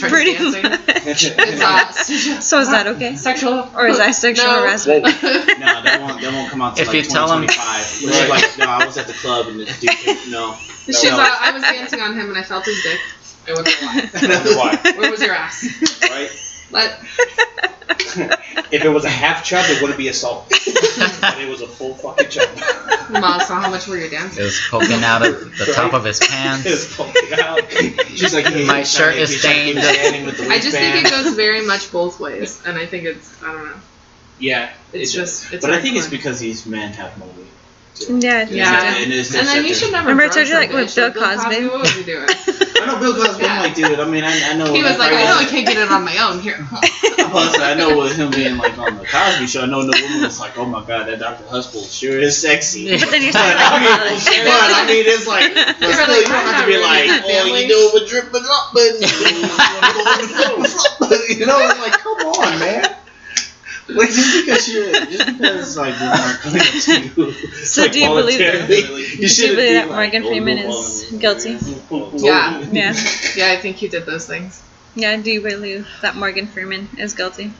pretty 0.00 0.34
dancing. 0.34 0.62
much. 0.62 0.82
It's 1.04 2.44
So 2.46 2.58
is 2.60 2.70
that 2.70 2.86
okay? 2.86 3.16
sexual, 3.16 3.68
Or 3.74 3.86
is 3.88 3.98
that 3.98 4.12
sexual 4.14 4.46
No. 4.46 4.60
harassment? 4.62 5.04
No, 5.04 5.10
that 5.10 6.00
won't. 6.00 6.20
That 6.22 6.32
won't 6.32 6.50
come 6.50 6.62
out 6.62 6.76
till 6.76 6.82
If 6.82 6.88
like 6.88 6.96
you 6.96 7.02
tell 7.10 7.30
'em- 7.32 7.46
2025. 7.46 8.02
When 8.04 8.12
she's 8.12 8.28
like, 8.28 8.58
no, 8.58 8.66
I 8.66 8.86
was 8.86 8.96
at 8.98 9.06
the 9.06 9.12
club 9.14 9.48
and 9.48 9.60
this 9.60 9.80
dude. 9.80 9.90
Came, 9.90 10.30
no. 10.30 10.54
She's 10.86 11.02
No. 11.04 11.10
uh, 11.20 11.26
I 11.40 11.50
was 11.52 11.62
dancing 11.62 12.00
on 12.00 12.14
him 12.18 12.28
and 12.30 12.38
I 12.38 12.42
felt 12.42 12.64
his 12.64 12.82
dick. 12.82 13.00
I 13.48 13.52
wonder 13.54 13.70
why. 13.80 14.10
I 14.14 14.26
wonder 14.26 14.56
why. 14.56 14.92
Where 14.98 15.10
was 15.10 15.20
your 15.22 15.34
ass? 15.34 15.64
Right. 16.02 16.30
But 16.72 16.98
If 18.72 18.84
it 18.84 18.88
was 18.88 19.04
a 19.04 19.10
half 19.10 19.44
chub, 19.44 19.64
it 19.68 19.80
wouldn't 19.82 19.98
be 19.98 20.08
assault. 20.08 20.48
but 20.48 21.38
it 21.38 21.48
was 21.48 21.60
a 21.60 21.66
full 21.66 21.94
fucking 21.94 22.28
chub. 22.30 22.48
Ma 23.10 23.38
saw 23.38 23.60
how 23.60 23.70
much 23.70 23.86
were 23.86 23.98
you 23.98 24.08
dancing? 24.08 24.42
It 24.42 24.46
was 24.46 24.60
poking 24.70 25.04
out 25.04 25.26
of 25.26 25.56
the 25.58 25.66
top 25.74 25.92
of 25.92 26.04
his 26.04 26.20
It 26.20 26.28
pants. 26.30 26.64
was 26.64 26.96
poking 26.96 27.38
out. 27.38 27.60
She's 28.08 28.34
like, 28.34 28.46
hey, 28.46 28.64
My 28.66 28.82
sorry, 28.82 29.12
shirt 29.14 29.22
is 29.22 29.30
he's 29.32 29.42
trying 29.42 29.74
keep 29.74 29.76
stained. 29.78 29.94
standing 29.96 30.24
with 30.26 30.38
the 30.38 30.48
I 30.48 30.58
just 30.58 30.70
think 30.76 30.94
it 30.96 31.02
waistband. 31.04 31.24
goes 31.26 31.34
very 31.34 31.66
much 31.66 31.92
both 31.92 32.18
ways, 32.18 32.62
and 32.64 32.78
I 32.78 32.86
think 32.86 33.04
it's 33.04 33.42
I 33.42 33.52
don't 33.52 33.64
know. 33.66 33.76
Yeah. 34.38 34.70
It's 34.94 35.10
it 35.14 35.18
just 35.18 35.52
it's. 35.52 35.64
But 35.64 35.74
I 35.74 35.80
think 35.82 35.96
it's 35.96 36.06
hardcore. 36.06 36.10
because 36.10 36.40
these 36.40 36.64
men 36.66 36.92
have 36.94 37.16
more 37.18 37.28
weight. 37.98 38.22
Yeah, 38.22 38.46
Yeah. 38.48 38.94
And, 38.96 39.12
it's 39.12 39.34
And 39.34 39.46
then 39.46 39.64
you 39.64 39.74
should 39.74 39.92
never. 39.92 40.08
Remember 40.08 40.24
I 40.24 40.28
grow 40.28 40.34
told 40.34 40.48
you, 40.48 40.54
like, 40.54 40.70
so 40.70 40.76
with 40.76 40.94
big. 40.94 40.94
Bill 40.94 41.12
Like, 41.22 41.38
Cosby? 41.38 41.66
What 41.66 41.80
was 41.80 41.94
he 41.94 42.02
doing? 42.04 42.26
I 42.80 42.86
know 42.86 42.98
Bill 42.98 43.14
Cosby. 43.14 43.44
I'm 43.46 43.62
like, 43.62 43.74
dude. 43.74 44.00
I 44.00 44.04
mean, 44.08 44.24
I, 44.24 44.50
I 44.50 44.54
know. 44.54 44.72
He 44.72 44.82
was 44.82 44.92
if 44.92 44.98
like, 44.98 45.12
I 45.12 45.24
know 45.24 45.38
I 45.38 45.44
can't 45.44 45.66
get 45.66 45.76
it 45.78 45.90
on 45.90 46.04
my 46.04 46.16
own. 46.18 46.40
Here. 46.40 46.58
Plus, 47.32 47.58
I 47.60 47.74
know 47.74 47.96
with 47.98 48.16
him 48.16 48.30
being 48.30 48.56
like 48.58 48.76
on 48.78 48.98
the 48.98 49.04
Cosby 49.06 49.46
Show, 49.46 49.62
I 49.62 49.66
know 49.66 49.82
the 49.82 49.96
woman 50.02 50.22
was 50.22 50.40
like, 50.40 50.58
"Oh 50.58 50.66
my 50.66 50.84
God, 50.84 51.06
that 51.08 51.18
Dr. 51.18 51.44
Huxtable 51.48 51.84
sure 51.84 52.18
is 52.18 52.36
sexy." 52.40 52.90
But 52.98 53.10
then 53.10 53.22
you're 53.22 53.32
But 53.32 53.56
saying 53.56 53.56
I 53.60 53.78
mean, 53.80 53.96
but 54.44 54.70
I 54.72 54.84
mean, 54.86 55.04
it's 55.06 55.26
like, 55.26 55.54
but 55.54 55.76
still, 55.78 56.08
like, 56.08 56.08
oh, 56.08 56.18
you 56.20 56.26
don't 56.26 56.44
have 56.44 56.60
to 56.60 56.66
be 56.66 56.76
really 56.76 57.08
like, 57.08 57.22
"Oh, 57.24 57.28
family." 57.28 57.62
you 57.62 57.68
do 57.68 57.78
it 57.88 57.94
with 57.94 58.08
drip 58.10 58.34
and 58.34 58.44
drop 58.44 58.74
buttons." 58.74 59.00
You 61.38 61.46
know, 61.46 61.58
it's 61.60 61.78
like, 61.80 61.98
come 61.98 62.18
on, 62.18 62.58
man. 62.58 62.91
Like 63.88 64.10
just 64.10 64.46
because 64.46 64.68
you're, 64.68 64.92
just 64.92 65.26
because 65.26 65.76
like 65.76 65.98
you're 65.98 66.08
not 66.08 66.40
coming 66.40 66.60
up 66.60 66.66
to 66.66 67.00
you. 67.02 67.32
So 67.64 67.88
do 67.88 68.00
you 68.00 68.08
believe 68.10 68.38
that? 68.38 68.68
voluntarily, 68.68 69.04
Do 69.06 69.26
you 69.26 69.52
believe 69.56 69.56
be 69.56 69.72
that 69.74 69.88
like, 69.88 69.96
Morgan 70.12 70.22
"Oh, 70.24 70.28
Freeman 70.28 70.58
is 70.58 71.04
guilty? 71.18 71.58
Yeah. 72.18 72.60
Yeah. 72.70 72.94
Yeah, 73.36 73.52
I 73.52 73.56
think 73.56 73.76
he 73.76 73.88
did 73.88 74.06
those 74.06 74.26
things. 74.26 74.62
Yeah, 74.94 75.16
do 75.16 75.30
you 75.30 75.40
believe 75.40 75.88
that 76.02 76.16
Morgan 76.16 76.46
Freeman 76.46 76.88
is 76.98 77.14
guilty? 77.14 77.52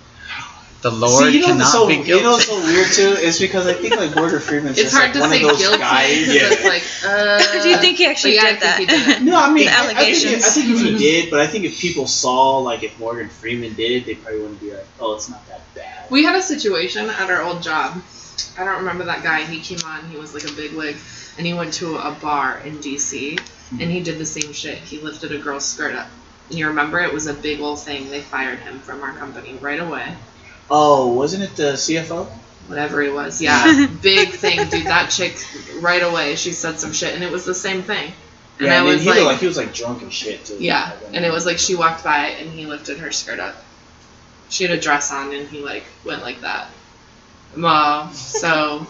The 0.83 0.91
Lord 0.91 1.26
See, 1.26 1.35
you 1.37 1.41
know 1.43 1.47
cannot 1.47 1.70
so, 1.70 1.87
be 1.87 1.95
You 1.95 2.22
know 2.22 2.33
what's 2.33 2.47
so 2.49 2.59
weird 2.59 2.91
too? 2.91 3.14
It's 3.18 3.39
because 3.39 3.68
I 3.68 3.72
think 3.72 3.95
like 3.95 4.16
Morgan 4.16 4.41
Freeman's 4.41 4.76
It's 4.76 4.91
just 4.91 4.95
hard 4.97 5.07
like 5.07 5.14
to 5.14 5.20
one 5.20 5.30
say 5.30 5.43
of 5.43 5.49
those 5.51 5.59
guilty 5.59 5.78
guys. 5.78 6.26
because 6.26 6.51
it's 6.51 6.64
like. 6.64 6.83
Uh, 7.07 7.39
do 7.62 7.68
you 7.68 7.76
think 7.78 7.99
he 7.99 8.07
actually 8.07 8.35
yeah, 8.35 8.51
did 8.51 8.61
think 8.61 8.76
he 8.78 8.85
that? 8.87 9.07
did 9.07 9.16
it. 9.18 9.22
No, 9.22 9.37
I 9.41 9.53
mean, 9.53 9.66
The 9.66 9.70
I, 9.70 9.74
I 9.74 9.87
think, 9.87 9.99
allegations. 9.99 10.45
I 10.45 10.49
think 10.49 10.70
if 10.70 10.80
he 10.80 10.99
did, 10.99 11.30
but 11.30 11.39
I 11.41 11.47
think 11.47 11.64
if 11.66 11.78
people 11.78 12.09
saw 12.09 12.59
like 12.59 12.83
if 12.83 12.99
Morgan 12.99 13.28
Freeman 13.28 13.74
did 13.74 13.93
it, 13.93 14.07
they 14.07 14.16
probably 14.16 14.41
wouldn't 14.41 14.61
be 14.61 14.72
like, 14.74 14.87
"Oh, 14.99 15.14
it's 15.14 15.28
not 15.28 15.47
that 15.49 15.61
bad." 15.76 16.11
We 16.11 16.24
had 16.24 16.35
a 16.35 16.43
situation 16.43 17.09
at 17.11 17.30
our 17.30 17.43
old 17.43 17.62
job. 17.62 18.03
I 18.59 18.64
don't 18.64 18.78
remember 18.78 19.05
that 19.05 19.22
guy. 19.22 19.45
He 19.45 19.61
came 19.61 19.78
on. 19.87 20.05
He 20.11 20.16
was 20.16 20.35
like 20.35 20.51
a 20.51 20.53
big 20.53 20.72
wig, 20.72 20.97
and 21.39 21.47
he 21.47 21.55
went 21.55 21.74
to 21.74 21.97
a 21.97 22.11
bar 22.20 22.59
in 22.64 22.78
DC, 22.78 23.39
and 23.70 23.89
he 23.89 24.01
did 24.01 24.18
the 24.18 24.26
same 24.26 24.53
shit. 24.53 24.78
He 24.78 24.99
lifted 24.99 25.30
a 25.30 25.39
girl's 25.39 25.64
skirt 25.64 25.95
up. 25.95 26.09
And 26.51 26.59
you 26.59 26.66
remember 26.66 26.99
it 26.99 27.12
was 27.12 27.28
a 27.28 27.35
big 27.35 27.61
old 27.61 27.78
thing. 27.78 28.11
They 28.11 28.20
fired 28.20 28.59
him 28.59 28.80
from 28.80 29.01
our 29.03 29.12
company 29.12 29.55
right 29.61 29.78
away. 29.78 30.16
Oh, 30.75 31.12
wasn't 31.12 31.43
it 31.43 31.55
the 31.55 31.75
CFO? 31.75 32.27
Whatever 32.66 33.03
he 33.03 33.11
was, 33.11 33.43
yeah, 33.43 33.87
big 34.03 34.31
thing, 34.31 34.68
dude. 34.70 34.87
That 34.87 35.11
chick 35.11 35.37
right 35.81 36.03
away. 36.03 36.37
She 36.37 36.53
said 36.53 36.81
some 36.81 36.93
shit, 36.93 37.14
and 37.14 37.23
it 37.23 37.31
was 37.31 37.45
the 37.45 37.55
same 37.55 37.83
thing. 37.83 38.12
And 38.59 38.66
yeah, 38.66 38.73
I 38.73 38.77
and 38.77 38.87
was 38.87 39.03
he 39.03 39.09
like, 39.09 39.18
looked 39.18 39.27
like 39.27 39.41
he 39.41 39.47
was 39.47 39.57
like 39.59 39.75
drunk 39.75 40.01
and 40.03 40.12
shit 40.12 40.47
too. 40.47 40.57
Yeah, 40.59 40.93
and 41.12 41.25
it 41.25 41.33
was 41.33 41.45
like 41.45 41.59
she 41.59 41.75
walked 41.75 42.05
by 42.05 42.29
and 42.29 42.51
he 42.51 42.64
lifted 42.64 42.99
her 42.99 43.12
skirt 43.12 43.39
up. 43.39 43.57
She 44.49 44.64
had 44.64 44.73
a 44.77 44.81
dress 44.81 45.12
on 45.12 45.35
and 45.35 45.47
he 45.49 45.61
like 45.61 45.85
went 46.05 46.23
like 46.23 46.41
that. 46.41 46.68
Well, 47.57 48.11
so 48.12 48.87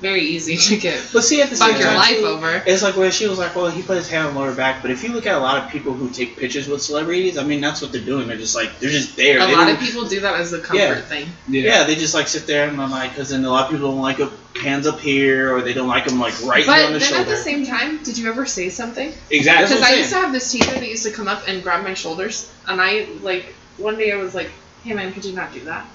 very 0.00 0.22
easy 0.22 0.56
to 0.56 0.76
get 0.76 0.98
But 1.12 1.22
see, 1.24 1.42
at 1.42 1.50
the 1.50 1.56
fuck 1.56 1.68
same 1.72 1.78
your 1.80 1.88
time, 1.88 1.96
life 1.96 2.16
too, 2.18 2.26
over. 2.26 2.62
It's 2.66 2.82
like 2.82 2.96
where 2.96 3.10
she 3.10 3.26
was 3.28 3.38
like, 3.38 3.54
"Well, 3.54 3.68
he 3.70 3.82
put 3.82 3.96
his 3.98 4.08
hand 4.08 4.28
on 4.28 4.34
lower 4.34 4.54
back." 4.54 4.82
But 4.82 4.90
if 4.90 5.02
you 5.04 5.10
look 5.12 5.26
at 5.26 5.34
a 5.34 5.38
lot 5.40 5.62
of 5.62 5.70
people 5.70 5.92
who 5.92 6.08
take 6.10 6.36
pictures 6.36 6.66
with 6.68 6.82
celebrities, 6.82 7.36
I 7.38 7.44
mean, 7.44 7.60
that's 7.60 7.82
what 7.82 7.92
they're 7.92 8.00
doing. 8.00 8.26
They're 8.26 8.36
just 8.36 8.54
like 8.54 8.78
they're 8.80 8.90
just 8.90 9.16
there. 9.16 9.38
A 9.40 9.46
They 9.46 9.54
lot 9.54 9.68
of 9.70 9.78
people 9.78 10.04
do 10.06 10.20
that 10.20 10.34
as 10.40 10.52
a 10.52 10.58
comfort 10.58 10.76
Yeah. 10.82 11.00
thing. 11.02 11.26
Yeah, 11.48 11.84
they 11.84 11.94
just 11.96 12.14
like 12.14 12.28
sit 12.28 12.46
there 12.46 12.68
and 12.68 12.80
I'm 12.80 12.90
like, 12.90 13.10
because 13.10 13.28
then 13.30 13.44
a 13.44 13.50
lot 13.50 13.64
of 13.66 13.70
people 13.72 13.90
don't 13.90 14.00
like 14.02 14.16
them 14.18 14.30
hands 14.56 14.86
up 14.86 15.00
here, 15.00 15.54
or 15.54 15.60
they 15.62 15.72
don't 15.72 15.88
like 15.88 16.06
them 16.06 16.18
like 16.18 16.34
right 16.44 16.64
here 16.64 16.66
But 16.66 16.84
on 16.86 16.92
the 16.92 16.98
then 16.98 17.08
shoulder. 17.08 17.22
at 17.22 17.28
the 17.28 17.36
same 17.36 17.66
time, 17.66 18.02
did 18.02 18.18
you 18.18 18.28
ever 18.28 18.46
say 18.46 18.68
something? 18.70 19.12
Exactly. 19.30 19.66
Because 19.68 19.82
I'm 19.82 19.94
I 19.94 19.96
used 19.98 20.10
to 20.10 20.16
have 20.16 20.32
this 20.32 20.50
teacher 20.50 20.72
that 20.72 20.88
used 20.88 21.04
to 21.04 21.10
come 21.12 21.28
up 21.28 21.46
and 21.48 21.62
grab 21.62 21.84
my 21.84 21.94
shoulders, 21.94 22.50
and 22.66 22.80
I 22.80 23.06
like 23.22 23.54
one 23.76 23.96
day 23.96 24.12
I 24.12 24.16
was 24.16 24.34
like, 24.34 24.50
"Hey 24.84 24.94
man, 24.94 25.12
could 25.12 25.24
you 25.24 25.34
not 25.34 25.52
do 25.52 25.60
that?" 25.60 25.86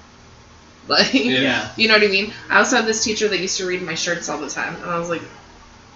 Like, 0.89 1.13
yeah. 1.15 1.71
you 1.77 1.87
know 1.87 1.95
what 1.95 2.03
I 2.03 2.07
mean? 2.07 2.31
I 2.47 2.59
also 2.59 2.75
had 2.75 2.85
this 2.85 3.03
teacher 3.03 3.27
that 3.27 3.39
used 3.39 3.57
to 3.57 3.65
read 3.65 3.81
my 3.81 3.95
shirts 3.95 4.29
all 4.29 4.37
the 4.37 4.49
time, 4.49 4.75
and 4.75 4.85
I 4.85 4.99
was 4.99 5.09
like, 5.09 5.23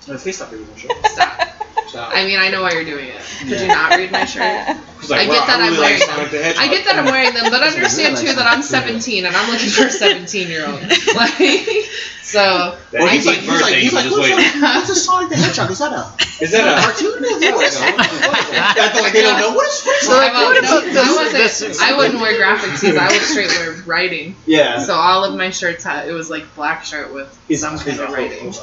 No, 0.10 0.18
please 0.18 0.36
stop 0.38 0.52
reading 0.52 0.68
my 0.70 0.78
shirt. 0.78 0.92
"Stop." 1.06 1.46
Stop. 1.88 2.12
I 2.14 2.24
mean, 2.24 2.38
I 2.38 2.50
know 2.50 2.62
why 2.62 2.72
you're 2.74 2.86
doing 2.86 3.08
it. 3.10 3.18
Could 3.40 3.50
Yeah. 3.50 3.62
you 3.62 3.68
not 3.68 3.98
read 3.98 4.12
my 4.12 4.26
shirt? 4.26 4.78
He's 5.02 5.10
like, 5.10 5.22
I 5.22 5.26
get 5.26 5.40
"Wow, 5.42 5.46
that 5.48 5.60
I'm 5.62 5.72
really 5.74 5.80
wearing 5.80 6.00
like 6.00 6.08
them. 6.08 6.16
Sonic 6.18 6.32
the 6.32 6.44
Hedgehog." 6.44 6.64
I 6.64 6.68
get 6.70 6.86
that 6.86 6.96
I'm 7.00 7.06
wearing 7.06 7.34
them, 7.34 7.46
but 7.50 7.64
understand 7.74 8.14
really 8.18 8.28
too 8.30 8.36
that 8.36 8.46
I'm 8.46 8.62
17 8.62 9.26
and 9.26 9.36
I'm 9.36 9.50
looking 9.50 9.70
for 9.70 9.88
a 9.88 9.92
17 9.92 10.48
year 10.50 10.68
old. 10.70 10.82
Like, 11.16 11.90
so 12.22 12.78
Well, 12.94 13.08
he's 13.08 13.26
he's 13.26 13.26
like, 13.26 13.40
he's 13.42 13.62
like, 13.62 13.74
he's 13.74 13.94
like, 13.94 14.04
just 14.06 14.18
what's, 14.20 14.30
waiting. 14.30 14.62
a, 14.62 14.76
what's 14.78 14.90
a 14.90 14.96
Sonic 14.96 15.30
the 15.30 15.38
Hedgehog? 15.38 15.72
Is 15.72 15.80
that 15.80 15.94
a, 15.94 16.44
Is 16.44 16.52
that 16.52 16.62
a 16.68 16.82
cartoon? 16.84 17.24
What 17.26 17.66
is 17.66 17.82
it? 17.82 17.96
I 17.98 18.90
feel 18.94 19.02
like 19.02 19.14
they 19.14 19.24
don't 19.24 19.40
know 19.40 19.54
what 19.56 19.66
is 19.68 19.82
what 19.82 19.98
is 20.04 20.10
I, 20.10 20.30
Sonic 20.30 20.62
the 20.62 20.70
won't- 20.70 20.86
Hedgehog? 20.86 20.94
no, 20.94 21.18
I 21.26 21.30
this- 21.34 21.62
wasn't. 21.66 21.82
I 21.90 21.98
wouldn't 21.98 22.22
wear 22.22 22.38
graphic 22.38 22.78
tees. 22.80 22.96
I 22.96 23.08
would 23.10 23.22
straight 23.24 23.50
wear 23.58 23.82
writing. 23.88 24.36
Yeah. 24.46 24.78
So 24.78 24.94
all 24.94 25.24
of 25.26 25.34
my 25.36 25.50
shirts 25.50 25.84
had 25.84 26.08
it 26.08 26.14
was 26.14 26.30
like 26.30 26.54
black 26.54 26.86
shirt 26.86 27.12
with 27.16 27.34
He's 27.48 27.62
some 27.62 27.80
kind 27.80 28.00
of 28.00 28.12
writing. 28.12 28.54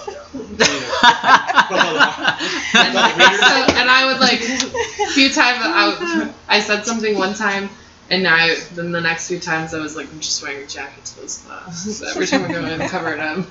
And, 2.75 2.95
so, 2.95 3.75
and 3.75 3.91
I 3.91 4.07
would 4.07 4.21
like 4.21 4.41
a 4.41 5.07
few 5.13 5.31
times 5.31 5.59
I, 5.63 6.33
I 6.49 6.61
said 6.61 6.85
something 6.85 7.17
one 7.17 7.35
time 7.35 7.71
And 8.09 8.23
now, 8.23 8.37
I, 8.37 8.55
then 8.75 8.93
the 8.93 9.01
next 9.01 9.27
few 9.27 9.41
times 9.41 9.75
I 9.75 9.81
was 9.81 9.97
like, 9.97 10.09
I'm 10.13 10.21
just 10.21 10.41
wearing 10.41 10.63
a 10.63 10.67
jacket 10.67 11.05
to 11.07 11.21
those 11.21 11.39
classes. 11.39 12.03
Every 12.03 12.27
time 12.27 12.45
I 12.45 12.49
go 12.53 12.61
in, 12.61 12.81
and 12.81 12.89
cover 12.89 13.13
it 13.13 13.19
up. 13.19 13.45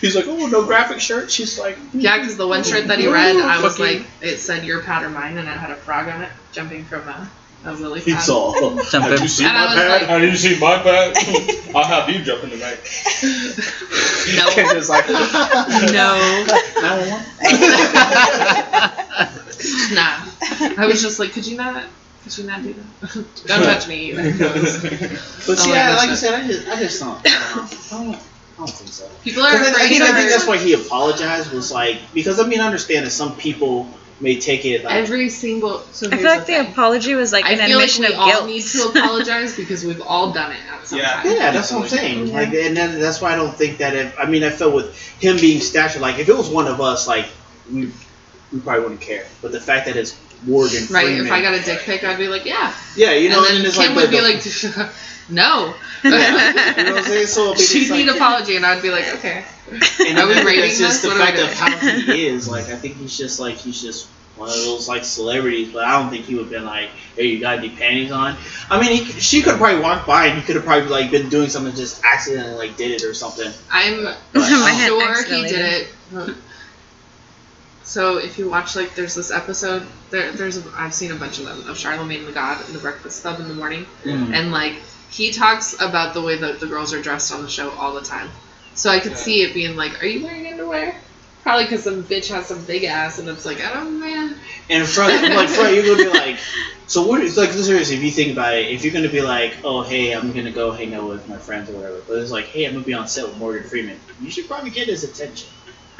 He's 0.00 0.16
like, 0.16 0.26
oh, 0.26 0.46
no 0.46 0.64
graphic 0.66 1.00
shirt. 1.00 1.30
She's 1.30 1.58
like, 1.60 1.78
Yeah, 1.92 2.18
because 2.18 2.36
the 2.36 2.48
one 2.48 2.64
shirt 2.64 2.88
that 2.88 2.98
he 2.98 3.06
read, 3.06 3.36
I 3.36 3.62
was 3.62 3.78
like, 3.78 4.02
it 4.20 4.38
said 4.38 4.64
your 4.64 4.80
or 4.80 5.08
mine, 5.10 5.38
and 5.38 5.46
it 5.46 5.52
had 5.52 5.70
a 5.70 5.76
frog 5.76 6.08
on 6.08 6.22
it, 6.22 6.30
jumping 6.50 6.84
from 6.84 7.06
a, 7.08 7.30
a 7.64 7.72
lily 7.72 8.00
pad. 8.04 8.08
It's 8.14 8.28
all. 8.28 8.52
Jumping. 8.52 9.10
Have 9.10 9.20
you 9.20 9.28
seen 9.28 9.46
And 9.46 9.56
I 9.56 9.64
my 9.66 9.74
was 9.74 9.74
pad? 9.82 10.00
like- 10.00 10.10
How 10.10 10.18
did 10.18 10.30
you 10.30 10.36
see 10.38 10.58
my 10.58 10.82
bag? 10.82 11.16
I'll 11.74 11.84
have 11.84 12.08
you 12.10 12.22
jump 12.24 12.42
in 12.44 12.50
the 12.50 12.56
back. 12.58 12.78
No. 14.36 14.50
Ken 14.54 14.76
is 14.76 14.88
like, 14.88 15.08
No. 15.92 17.24
Nah. 19.92 20.24
I 20.78 20.86
was 20.86 21.02
just 21.02 21.18
like, 21.18 21.32
could 21.32 21.46
you 21.46 21.56
not? 21.56 21.84
Could 22.22 22.38
you 22.38 22.44
not 22.44 22.62
do 22.62 22.74
that? 22.74 23.24
Don't 23.46 23.62
touch 23.62 23.88
me. 23.88 24.12
But 24.12 24.24
Oh 24.32 25.54
see, 25.54 25.70
my 25.70 25.78
I, 25.82 25.96
like 25.96 26.10
I 26.10 26.14
said, 26.14 26.34
I 26.34 26.46
just, 26.46 26.68
I 26.68 26.76
just 26.78 27.00
don't, 27.00 27.18
I 27.26 27.30
don't, 27.54 27.92
I 27.92 28.04
don't, 28.04 28.14
I 28.14 28.56
don't 28.58 28.70
think 28.70 28.90
so. 28.90 29.08
People 29.22 29.42
are 29.42 29.52
Because 29.52 29.68
I, 29.68 29.70
afraid 29.84 29.88
think- 29.88 30.02
I 30.02 30.12
think 30.12 30.30
that's 30.30 30.46
why 30.46 30.58
he 30.58 30.72
apologized 30.74 31.52
was 31.52 31.72
like 31.72 31.98
because 32.14 32.38
I 32.40 32.46
mean 32.46 32.60
I 32.60 32.66
understand 32.66 33.06
that 33.06 33.10
some 33.10 33.36
people 33.36 33.88
may 34.20 34.38
take 34.38 34.64
it 34.64 34.84
like 34.84 34.94
every 34.94 35.28
single. 35.30 35.78
So 35.92 36.06
I 36.08 36.16
feel 36.16 36.24
like 36.26 36.40
the 36.40 36.44
thing. 36.46 36.70
apology 36.72 37.14
was 37.14 37.32
like 37.32 37.44
I 37.46 37.52
an 37.52 37.58
feel 37.58 37.78
like 37.78 37.88
admission 37.88 38.04
we 38.04 38.12
of 38.12 38.18
all 38.18 38.26
guilt. 38.30 38.46
need 38.46 38.62
to 38.62 38.82
apologize 38.88 39.56
because 39.56 39.84
we've 39.84 40.02
all 40.02 40.32
done 40.32 40.52
it 40.52 40.60
at 40.70 40.86
some 40.86 40.98
Yeah. 40.98 41.22
time. 41.22 41.26
yeah 41.26 41.50
that's 41.52 41.72
what 41.72 41.82
I'm 41.82 41.88
saying 41.88 42.32
like 42.32 42.48
and 42.52 42.76
then, 42.76 43.00
that's 43.00 43.20
why 43.20 43.32
I 43.32 43.36
don't 43.36 43.56
think 43.56 43.78
that 43.78 43.94
if 43.96 44.14
I 44.18 44.26
mean 44.26 44.44
I 44.44 44.50
felt 44.50 44.74
with 44.74 44.96
him 45.20 45.36
being 45.36 45.60
stature 45.60 46.00
like 46.00 46.18
if 46.18 46.28
it 46.28 46.36
was 46.36 46.48
one 46.50 46.66
of 46.68 46.80
us 46.80 47.06
like 47.08 47.26
we 47.70 47.92
we 48.52 48.60
probably 48.60 48.82
wouldn't 48.82 49.00
care 49.00 49.26
but 49.40 49.52
the 49.52 49.60
fact 49.60 49.86
that 49.86 49.96
it's 49.96 50.14
Morgan 50.44 50.86
Right, 50.90 51.04
Freeman 51.06 51.26
if 51.26 51.32
I 51.32 51.42
got 51.42 51.54
a 51.54 51.62
dick 51.62 51.80
pic, 51.80 52.04
I'd 52.04 52.18
be 52.18 52.28
like, 52.28 52.44
yeah. 52.44 52.74
yeah 52.96 53.12
you 53.12 53.28
know 53.28 53.44
and 53.46 53.56
then 53.58 53.66
it's 53.66 53.76
Kim 53.76 53.94
like 53.94 53.96
would 53.96 54.10
be 54.10 54.16
the- 54.20 54.78
like, 54.84 54.90
no. 55.30 55.74
yeah, 56.02 56.74
you 56.78 56.84
know 56.84 56.92
what 56.92 56.98
I'm 56.98 57.04
saying 57.04 57.26
so 57.26 57.52
I 57.52 57.56
She'd 57.56 57.90
need 57.90 58.06
like- 58.06 58.16
apology, 58.16 58.56
and 58.56 58.64
I'd 58.66 58.82
be 58.82 58.90
like, 58.90 59.08
okay. 59.16 59.44
And 60.06 60.18
Are 60.18 60.26
we 60.26 60.32
I 60.32 60.34
think 60.36 60.46
rating 60.46 60.60
that's 60.62 60.78
just 60.78 61.02
this? 61.02 61.02
the 61.02 61.08
What 61.10 61.18
fact 61.18 61.38
of 61.38 61.52
how 61.52 61.70
he 62.12 62.26
is. 62.26 62.48
Like, 62.48 62.68
I 62.70 62.76
think 62.76 62.96
he's 62.96 63.16
just 63.16 63.38
like 63.38 63.54
he's 63.56 63.80
just 63.80 64.08
one 64.36 64.48
of 64.48 64.54
those 64.56 64.88
like 64.88 65.04
celebrities. 65.04 65.72
But 65.72 65.84
I 65.84 66.00
don't 66.00 66.10
think 66.10 66.24
he 66.24 66.34
would 66.34 66.44
have 66.46 66.50
been 66.50 66.64
like, 66.64 66.88
"Hey, 67.14 67.26
you 67.26 67.38
got 67.38 67.58
any 67.58 67.68
panties 67.70 68.10
on?" 68.10 68.36
I 68.68 68.80
mean, 68.80 69.04
he, 69.04 69.04
she 69.20 69.42
could 69.42 69.50
have 69.50 69.58
probably 69.60 69.80
walked 69.80 70.08
by 70.08 70.26
and 70.26 70.36
he 70.38 70.44
could 70.44 70.56
have 70.56 70.64
probably 70.64 70.88
like 70.88 71.12
been 71.12 71.28
doing 71.28 71.48
something, 71.50 71.72
just 71.76 72.02
accidentally 72.04 72.54
like 72.54 72.76
did 72.76 72.90
it 72.90 73.04
or 73.04 73.14
something. 73.14 73.52
I'm 73.70 74.02
But, 74.04 74.18
My 74.34 74.86
sure 74.88 75.22
he 75.22 75.42
did 75.42 75.88
it. 76.12 76.34
So 77.82 78.18
if 78.18 78.38
you 78.38 78.48
watch 78.48 78.76
like 78.76 78.94
there's 78.94 79.14
this 79.14 79.30
episode 79.30 79.86
there 80.10 80.30
there's 80.32 80.58
a, 80.58 80.62
I've 80.76 80.94
seen 80.94 81.10
a 81.12 81.16
bunch 81.16 81.38
of 81.38 81.46
them 81.46 81.68
of 81.68 81.76
Charlemagne 81.76 82.24
the 82.24 82.32
God 82.32 82.64
in 82.68 82.72
the 82.74 82.78
Breakfast 82.78 83.22
Club 83.22 83.40
in 83.40 83.48
the 83.48 83.54
morning 83.54 83.86
Mm. 84.04 84.32
and 84.34 84.52
like 84.52 84.74
he 85.10 85.32
talks 85.32 85.74
about 85.80 86.14
the 86.14 86.20
way 86.22 86.36
that 86.36 86.60
the 86.60 86.66
girls 86.66 86.92
are 86.94 87.02
dressed 87.02 87.32
on 87.32 87.42
the 87.42 87.48
show 87.48 87.70
all 87.72 87.94
the 87.94 88.02
time. 88.02 88.28
So 88.74 88.90
I 88.90 89.00
could 89.00 89.16
see 89.16 89.42
it 89.42 89.52
being 89.54 89.74
like, 89.76 90.00
are 90.02 90.06
you 90.06 90.24
wearing 90.24 90.46
underwear? 90.46 90.94
Probably 91.42 91.64
because 91.64 91.82
some 91.82 92.04
bitch 92.04 92.28
has 92.32 92.46
some 92.46 92.64
big 92.64 92.84
ass 92.84 93.18
and 93.18 93.28
it's 93.28 93.44
like, 93.44 93.60
I 93.60 93.72
don't 93.74 93.98
man. 93.98 94.36
And 94.68 94.86
front, 94.86 95.22
like 95.34 95.48
front, 95.48 95.74
you're 95.74 95.84
gonna 95.84 96.10
be 96.12 96.18
like, 96.18 96.38
so 96.86 97.06
what? 97.06 97.22
It's 97.22 97.36
like 97.36 97.50
seriously, 97.50 97.96
if 97.96 98.02
you 98.04 98.10
think 98.12 98.32
about 98.32 98.54
it, 98.54 98.68
if 98.68 98.84
you're 98.84 98.92
gonna 98.92 99.08
be 99.08 99.22
like, 99.22 99.56
oh 99.64 99.82
hey, 99.82 100.12
I'm 100.12 100.32
gonna 100.32 100.52
go 100.52 100.70
hang 100.70 100.94
out 100.94 101.08
with 101.08 101.28
my 101.28 101.38
friends 101.38 101.68
or 101.70 101.72
whatever, 101.72 102.00
but 102.06 102.18
it's 102.18 102.30
like, 102.30 102.44
hey, 102.46 102.66
I'm 102.66 102.74
gonna 102.74 102.84
be 102.84 102.94
on 102.94 103.08
set 103.08 103.26
with 103.26 103.36
Morgan 103.38 103.68
Freeman. 103.68 103.98
You 104.20 104.30
should 104.30 104.46
probably 104.46 104.70
get 104.70 104.86
his 104.86 105.02
attention. 105.02 105.48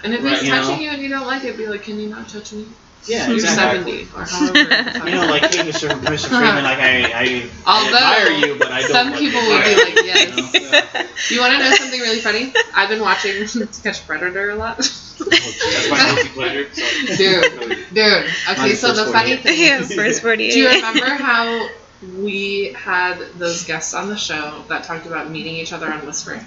And 0.03 0.14
if 0.14 0.22
Right, 0.22 0.32
he's 0.38 0.44
you 0.44 0.51
know? 0.51 0.62
touching 0.62 0.82
you 0.82 0.90
and 0.90 1.03
you 1.03 1.09
don't 1.09 1.26
like 1.26 1.44
it, 1.44 1.57
be 1.57 1.66
like, 1.68 1.82
can 1.82 1.98
you 2.01 2.09
not 2.09 2.28
touch 2.28 2.53
me? 2.53 2.66
Yeah, 3.07 3.30
exactly. 3.32 4.05
seventy 4.05 4.09
or 4.14 4.24
however. 4.30 5.09
You 5.09 5.14
know, 5.14 5.26
like, 5.26 5.44
hey, 5.55 5.64
Mr. 5.64 5.88
Mr. 6.03 6.28
Freeman, 6.28 6.64
like 6.64 6.78
I, 6.78 7.03
I, 7.12 7.51
I 7.66 7.84
Although, 7.84 7.96
admire 7.96 8.30
you, 8.48 8.59
but 8.59 8.70
I 8.70 8.82
don't. 8.82 8.90
some 8.90 9.11
like 9.11 9.18
people 9.18 9.40
would 9.40 9.64
be 9.64 9.74
like, 9.74 9.96
You 9.96 10.03
know? 10.30 10.51
yes. 10.53 11.07
You 11.30 11.40
want 11.40 11.53
to 11.53 11.59
know 11.59 11.70
something 11.72 12.01
really 12.01 12.20
funny? 12.20 12.53
I've 12.74 12.88
been 12.88 13.01
watching 13.01 13.46
To 13.46 13.82
Catch 13.82 14.07
Predator 14.07 14.51
a 14.51 14.57
lot. 14.57 14.78
Oh, 15.22 15.24
that's 15.70 15.90
my 15.90 16.03
guilty 16.03 16.28
pleasure. 16.30 16.72
So. 16.74 17.16
Dude, 17.16 17.86
dude. 17.92 18.24
Okay, 18.51 18.74
so 18.74 18.92
the 18.92 19.07
first 19.07 19.12
funny 19.12 19.36
thing 19.36 19.59
yeah, 19.59 19.82
first 19.82 20.22
48. 20.22 20.51
do 20.53 20.59
you 20.59 20.68
remember 20.68 21.07
how 21.07 21.68
we 22.03 22.72
had 22.72 23.18
those 23.38 23.64
guests 23.64 23.94
on 23.94 24.09
the 24.09 24.16
show 24.16 24.64
that 24.68 24.84
talked 24.84 25.07
about 25.07 25.30
meeting 25.30 25.55
each 25.57 25.72
other 25.72 25.92
on 25.92 26.05
Whisper? 26.07 26.44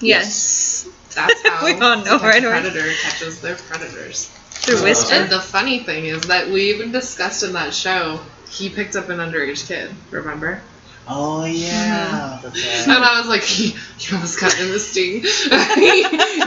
Yes. 0.00 0.88
That's 1.14 1.42
how 1.46 1.64
We 1.64 1.72
all 1.74 2.04
know 2.04 2.18
To 2.18 2.18
Catch 2.18 2.22
right 2.22 2.44
a 2.44 2.48
away. 2.48 2.60
Predator 2.60 2.92
catches 3.02 3.40
their 3.40 3.56
predators. 3.56 4.28
Through 4.50 4.82
Whisper? 4.82 5.14
And 5.14 5.30
the 5.30 5.40
funny 5.40 5.80
thing 5.80 6.06
is 6.06 6.22
that 6.22 6.48
we 6.48 6.70
even 6.74 6.90
discussed 6.92 7.42
in 7.42 7.52
that 7.52 7.74
show, 7.74 8.20
he 8.50 8.70
picked 8.70 8.96
up 8.96 9.08
an 9.10 9.18
underage 9.18 9.66
kid, 9.68 9.94
remember? 10.10 10.60
Oh 11.06 11.44
yeah, 11.44 12.40
Mm-hmm. 12.42 12.48
that's 12.48 12.64
And. 12.88 13.04
I 13.04 13.18
was 13.20 13.28
like, 13.28 13.44
you 14.10 14.14
almost 14.16 14.40
got 14.40 14.58
in 14.58 14.70
the 14.70 14.78
sting. 14.78 15.22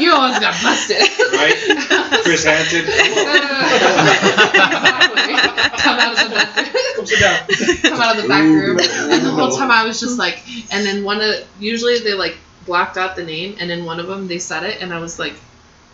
you 0.01 0.11
almost 0.11 0.41
got 0.41 0.55
busted. 0.63 0.97
Right? 0.97 1.55
Chris 2.23 2.43
Hansen. 2.43 2.85
exactly. 2.87 4.17
Come 5.77 5.99
out 5.99 6.11
of 6.11 6.17
the 6.29 6.35
back 6.35 6.73
Come 6.95 7.05
sit 7.05 7.19
down. 7.19 7.47
come 7.91 8.01
out 8.01 8.15
of 8.17 8.23
the 8.23 8.27
back 8.27 8.41
room. 8.43 8.79
And 8.79 9.23
the 9.25 9.29
whole 9.31 9.51
time 9.55 9.69
I 9.69 9.83
was 9.85 9.99
just 9.99 10.17
like, 10.17 10.41
and 10.71 10.83
then 10.85 11.03
one 11.03 11.21
of, 11.21 11.35
usually 11.59 11.99
they 11.99 12.13
like 12.15 12.35
blocked 12.67 12.97
out 12.97 13.15
the 13.15 13.23
name, 13.23 13.57
and 13.59 13.71
in 13.71 13.83
one 13.85 13.99
of 13.99 14.05
them 14.07 14.27
they 14.27 14.37
said 14.37 14.63
it, 14.63 14.79
and 14.81 14.93
I 14.93 14.99
was 14.99 15.17
like, 15.17 15.33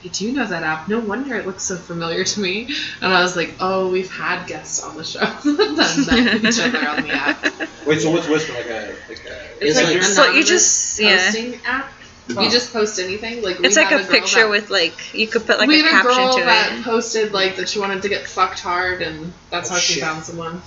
I 0.04 0.08
do 0.10 0.34
know 0.34 0.46
that 0.46 0.64
app. 0.64 0.90
No 0.90 1.00
wonder 1.00 1.34
it 1.38 1.48
looks 1.48 1.64
so 1.64 1.78
familiar 1.78 2.26
to 2.26 2.40
me. 2.42 2.68
And 3.02 3.14
I 3.14 3.22
was 3.22 3.38
like, 3.38 3.54
oh, 3.62 3.90
we've 3.90 4.12
had 4.12 4.46
guests 4.48 4.84
on 4.84 4.98
the 4.98 5.06
show 5.06 5.20
that 5.46 6.06
met 6.12 6.44
each 6.44 6.60
other 6.60 6.86
on 6.90 7.04
the 7.04 7.14
app. 7.14 7.42
Wait, 7.88 8.02
so 8.02 8.12
what's 8.12 8.28
Whisper 8.28 8.52
like 8.52 8.66
a 8.66 8.94
like 9.08 9.24
a? 9.26 9.66
It's, 9.66 9.78
It's 9.78 9.78
like, 9.78 9.86
like- 9.88 9.96
an 9.96 10.04
So 10.04 10.24
you 10.24 10.28
anonymous 10.32 10.50
just- 10.50 11.00
yeah. 11.00 11.26
posting 11.32 11.60
app. 11.66 11.92
You 12.30 12.50
just 12.50 12.72
post 12.74 13.00
anything. 13.00 13.42
Like 13.44 13.60
It's 13.62 13.76
like 13.78 13.88
had 13.88 14.02
a 14.02 14.06
picture 14.06 14.42
that- 14.42 14.50
with 14.50 14.70
like 14.70 15.14
you 15.14 15.28
could 15.28 15.46
put 15.46 15.58
like 15.60 15.68
we 15.70 15.80
a 15.80 15.84
had 15.84 16.00
a 16.00 16.04
caption 16.04 16.24
girl 16.24 16.34
to 16.38 16.44
that 16.44 16.80
it. 16.80 16.84
posted 16.84 17.32
like 17.34 17.56
that 17.58 17.70
she 17.70 17.80
wanted 17.80 18.02
to 18.02 18.10
get 18.10 18.26
fucked 18.28 18.60
hard, 18.60 19.02
and 19.02 19.32
that's 19.52 19.70
Oh, 19.70 19.74
how 19.76 19.80
she 19.80 19.94
shit. 19.96 20.04
found 20.04 20.24
someone. 20.26 20.62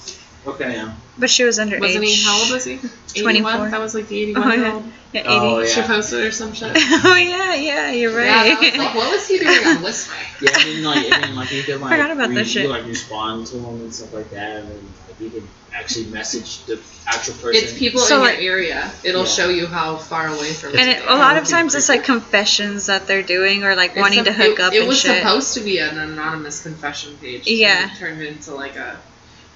Okay. 0.46 0.72
Yeah. 0.74 0.92
But 1.18 1.30
she 1.30 1.44
was 1.44 1.58
underage. 1.58 1.80
Wasn't 1.80 2.04
he? 2.04 2.22
How 2.24 2.38
old 2.42 2.50
was 2.52 2.64
he? 2.64 2.78
24. 3.20 3.70
That 3.70 3.80
was 3.80 3.94
like 3.94 4.08
the 4.08 4.34
Oh, 4.36 4.50
81 4.50 4.50
year 4.52 4.66
yeah. 4.66 4.74
old. 4.74 4.84
Yeah, 5.12 5.20
80. 5.20 5.28
Oh, 5.30 5.64
She 5.64 5.80
posted 5.82 6.24
or 6.26 6.30
some 6.30 6.52
shit. 6.52 6.72
oh 6.76 7.16
yeah, 7.16 7.54
yeah, 7.54 7.90
you're 7.92 8.14
right. 8.14 8.26
Yeah, 8.26 8.56
I 8.58 8.60
was 8.70 8.76
like, 8.78 8.94
what 8.94 9.10
was 9.12 9.26
he 9.26 9.38
doing 9.38 9.66
on 9.66 9.82
Whisper? 9.82 10.14
Yeah, 10.42 10.50
and 10.58 10.68
then 10.68 10.84
like, 10.84 11.10
and 11.10 11.24
then 11.24 11.34
like 11.36 11.50
you 11.52 11.62
can 11.62 11.80
like, 11.80 11.90
Forgot 11.92 12.10
about 12.10 12.28
re- 12.28 12.34
that 12.36 12.46
shit. 12.46 12.62
can, 12.62 12.70
like 12.70 12.84
respond 12.86 13.46
to 13.48 13.56
them 13.56 13.76
and 13.80 13.94
stuff 13.94 14.12
like 14.12 14.28
that, 14.30 14.56
and 14.56 14.68
like 14.68 15.20
you 15.20 15.30
can 15.30 15.48
actually 15.72 16.06
message 16.06 16.64
the 16.64 16.78
actual 17.06 17.32
person. 17.34 17.52
It's 17.64 17.78
people 17.78 18.00
So, 18.00 18.16
in 18.16 18.20
like- 18.22 18.40
your 18.42 18.56
area. 18.56 18.90
It'll 19.02 19.22
Yeah. 19.22 19.26
show 19.28 19.48
you 19.48 19.66
how 19.66 19.96
far 19.96 20.26
away 20.26 20.52
from 20.52 20.70
and 20.78 20.90
it 20.90 20.98
it, 20.98 21.04
a 21.06 21.14
lot 21.14 21.38
of 21.38 21.46
times 21.48 21.74
it's 21.74 21.88
like 21.88 22.04
confessions 22.04 22.86
that 22.86 23.06
they're 23.06 23.22
doing 23.22 23.64
or 23.64 23.74
like 23.74 23.92
It's 23.92 24.00
wanting 24.00 24.20
a- 24.20 24.24
to 24.24 24.32
hook 24.34 24.58
it, 24.58 24.60
up 24.60 24.72
It 24.74 24.80
and 24.80 24.88
was 24.88 25.00
shit. 25.00 25.16
supposed 25.22 25.54
to 25.54 25.60
be 25.60 25.78
an 25.78 25.98
anonymous 25.98 26.62
confession 26.62 27.16
page. 27.22 27.46
Yeah. 27.46 27.84
and 27.84 27.92
it 27.92 27.96
turned 27.98 28.20
into 28.20 28.54
like 28.54 28.76
a. 28.76 28.98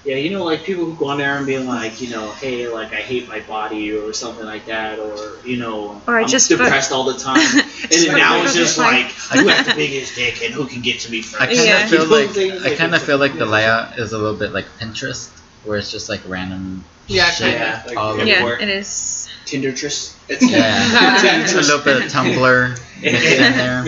Yeah, 0.03 0.15
you 0.15 0.31
know, 0.31 0.43
like 0.43 0.63
people 0.63 0.85
who 0.85 0.95
go 0.95 1.09
on 1.09 1.19
there 1.19 1.37
and 1.37 1.45
be 1.45 1.59
like, 1.59 2.01
you 2.01 2.09
know, 2.09 2.31
hey, 2.31 2.67
like 2.67 2.91
I 2.91 3.01
hate 3.01 3.27
my 3.29 3.39
body 3.41 3.91
or 3.95 4.11
something 4.13 4.45
like 4.45 4.65
that, 4.65 4.97
or 4.97 5.37
you 5.45 5.57
know, 5.57 6.01
Or 6.07 6.17
I 6.17 6.23
I'm 6.23 6.27
just 6.27 6.49
depressed 6.49 6.91
all 6.91 7.03
the 7.03 7.19
time. 7.19 7.39
and 7.39 7.91
then 7.91 8.17
now 8.17 8.37
it's 8.41 8.53
with 8.53 8.63
just 8.63 8.77
my- 8.79 9.03
like, 9.03 9.11
who 9.11 9.47
has 9.47 9.67
the 9.67 9.73
biggest 9.75 10.15
dick 10.15 10.41
and 10.43 10.53
who 10.55 10.65
can 10.65 10.81
get 10.81 11.01
to 11.01 11.11
me 11.11 11.21
first. 11.21 11.39
I 11.41 11.45
first? 11.45 11.57
kind 11.59 11.69
of 11.69 11.79
Yeah. 11.81 11.87
feel 11.87 12.01
You 12.03 12.09
know 12.09 12.11
what 12.11 12.19
like 12.19 12.27
I'm 12.29 12.33
saying? 12.33 12.51
I 12.51 12.69
Like, 12.69 12.77
kind 12.79 12.95
of 12.95 13.01
feel 13.03 13.17
like 13.19 13.37
the 13.37 13.45
layout 13.45 13.99
is 13.99 14.11
a 14.13 14.17
little 14.17 14.39
bit 14.39 14.53
like 14.53 14.65
Pinterest, 14.79 15.29
where 15.65 15.77
it's 15.77 15.91
just 15.91 16.09
like 16.09 16.21
random 16.27 16.83
Yeah, 17.07 17.29
shit 17.29 17.51
kinda. 17.51 17.83
Like, 17.87 17.97
all 17.97 18.15
yeah. 18.25 18.41
over. 18.41 18.57
yeah, 18.57 18.63
it 18.63 18.69
is. 18.69 19.29
Tinder 19.51 19.73
tryst. 19.73 20.15
Yeah, 20.39 21.43
a 21.43 21.55
little 21.55 21.79
bit 21.83 21.97
of 22.05 22.11
Tumblr 22.11 22.69
mixed 23.01 23.23
in 23.25 23.37
there. 23.53 23.83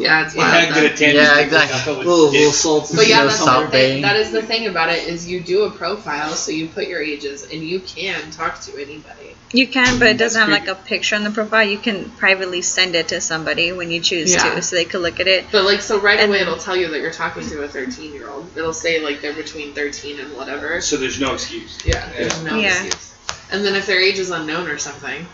Yeah, 0.00 0.24
it's 0.24 0.34
wild. 0.34 0.50
had 0.54 0.70
though. 0.70 0.74
good 0.80 0.92
attendance. 0.92 1.28
Yeah, 1.28 1.40
exactly. 1.40 1.76
got 1.76 1.84
public 1.84 2.06
Little, 2.06 2.30
dick. 2.30 2.38
little 2.38 2.52
salty. 2.54 2.96
But 2.96 3.06
yeah, 3.08 3.24
that's 3.24 3.36
Salt 3.38 3.66
the 3.66 3.70
thing. 3.72 4.02
That 4.02 4.16
is 4.16 4.30
the 4.32 4.40
thing 4.40 4.66
about 4.66 4.88
it 4.88 5.06
is 5.06 5.28
you 5.28 5.40
do 5.40 5.64
a 5.64 5.70
profile, 5.70 6.30
so 6.30 6.52
you 6.52 6.68
put 6.68 6.88
your 6.88 7.02
ages, 7.02 7.42
and 7.52 7.62
you 7.62 7.80
can 7.80 8.30
talk 8.30 8.60
to 8.62 8.72
anybody. 8.80 9.36
You 9.52 9.66
can, 9.68 9.98
but 9.98 10.08
it 10.08 10.16
doesn't 10.16 10.40
have 10.40 10.48
like 10.50 10.68
a 10.68 10.74
picture 10.74 11.16
on 11.16 11.22
the 11.22 11.30
profile. 11.30 11.64
You 11.68 11.78
can 11.78 12.10
privately 12.12 12.62
send 12.62 12.94
it 12.94 13.08
to 13.08 13.20
somebody 13.20 13.72
when 13.72 13.90
you 13.90 14.00
choose 14.00 14.32
Yeah. 14.32 14.54
to, 14.54 14.62
so 14.62 14.74
they 14.76 14.86
could 14.86 15.02
look 15.02 15.20
at 15.20 15.28
it. 15.28 15.44
But 15.52 15.64
like, 15.64 15.82
so 15.82 16.00
right 16.00 16.18
And 16.18 16.30
away 16.30 16.40
it'll 16.40 16.56
tell 16.56 16.74
you 16.76 16.88
that 16.88 17.00
you're 17.00 17.12
talking 17.12 17.46
to 17.50 17.62
a 17.62 17.68
13 17.68 18.12
year 18.14 18.30
old. 18.30 18.46
It'll 18.56 18.72
say 18.72 19.00
like 19.00 19.20
they're 19.20 19.34
between 19.34 19.74
13 19.74 20.18
and 20.18 20.34
whatever. 20.34 20.80
So 20.80 20.96
there's 20.96 21.20
no 21.20 21.34
excuse. 21.34 21.78
Yeah, 21.84 22.08
there's 22.16 22.42
no 22.42 22.56
Yeah. 22.58 22.72
excuse. 22.84 23.13
And 23.54 23.64
then 23.64 23.76
if 23.76 23.86
their 23.86 24.00
age 24.00 24.18
is 24.18 24.30
unknown 24.30 24.66
or 24.66 24.78
something, 24.78 25.28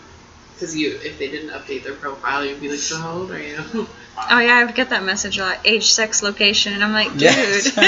because 0.53 0.75
you 0.75 0.99
if 1.01 1.17
they 1.17 1.31
didn't 1.31 1.49
update 1.49 1.83
their 1.83 1.95
profile, 1.95 2.45
you'd 2.45 2.61
be 2.61 2.69
like, 2.69 2.77
so 2.77 2.97
how 2.97 3.13
old 3.13 3.31
are 3.31 3.41
you? 3.41 3.87
Oh 4.29 4.39
yeah, 4.39 4.55
I 4.57 4.63
would 4.65 4.75
get 4.75 4.89
that 4.89 5.03
message 5.03 5.37
a 5.39 5.41
lot. 5.41 5.59
Age, 5.65 5.91
sex, 5.91 6.21
location, 6.21 6.73
and 6.73 6.83
I'm 6.83 6.91
like, 6.93 7.11
dude, 7.13 7.21
Yes. 7.21 7.65
yeah, 7.77 7.85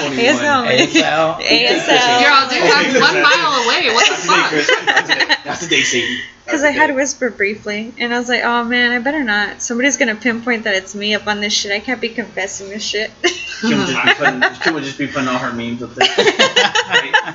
I'm 0.00 0.12
21. 0.12 0.36
ASL. 0.36 1.40
ASL. 1.40 2.20
You're 2.20 2.30
all 2.30 2.48
dude, 2.48 2.62
I'm 2.62 3.00
one 3.00 3.22
mile 3.22 3.64
away. 3.64 3.94
What 3.94 4.06
the 4.08 4.82
That's 4.84 5.06
the 5.08 5.14
day, 5.14 5.24
fuck? 5.26 5.44
That's 5.44 5.60
the 5.60 5.68
day, 5.68 5.82
Sadie. 5.82 6.20
Because 6.44 6.64
I 6.64 6.70
had 6.70 6.94
whisper 6.94 7.30
briefly, 7.30 7.94
and 7.98 8.12
I 8.12 8.18
was 8.18 8.28
like, 8.28 8.42
oh 8.44 8.64
man, 8.64 8.90
I 8.90 8.98
better 8.98 9.22
not. 9.22 9.62
Somebody's 9.62 9.96
gonna 9.96 10.16
pinpoint 10.16 10.64
that 10.64 10.74
it's 10.74 10.94
me 10.94 11.14
up 11.14 11.26
on 11.28 11.40
this 11.40 11.52
shit. 11.52 11.70
I 11.70 11.78
can't 11.78 12.00
be 12.00 12.08
confessing 12.08 12.68
this 12.68 12.82
shit. 12.82 13.10
Kim 13.62 13.78
would 13.78 13.86
just 13.86 14.04
be 14.04 14.14
putting, 14.14 14.40
Kim 14.60 14.74
would 14.74 14.82
just 14.82 14.98
be 14.98 15.06
putting 15.06 15.28
all 15.28 15.38
her 15.38 15.52
memes 15.52 15.82
up 15.84 15.94
there. 15.94 16.08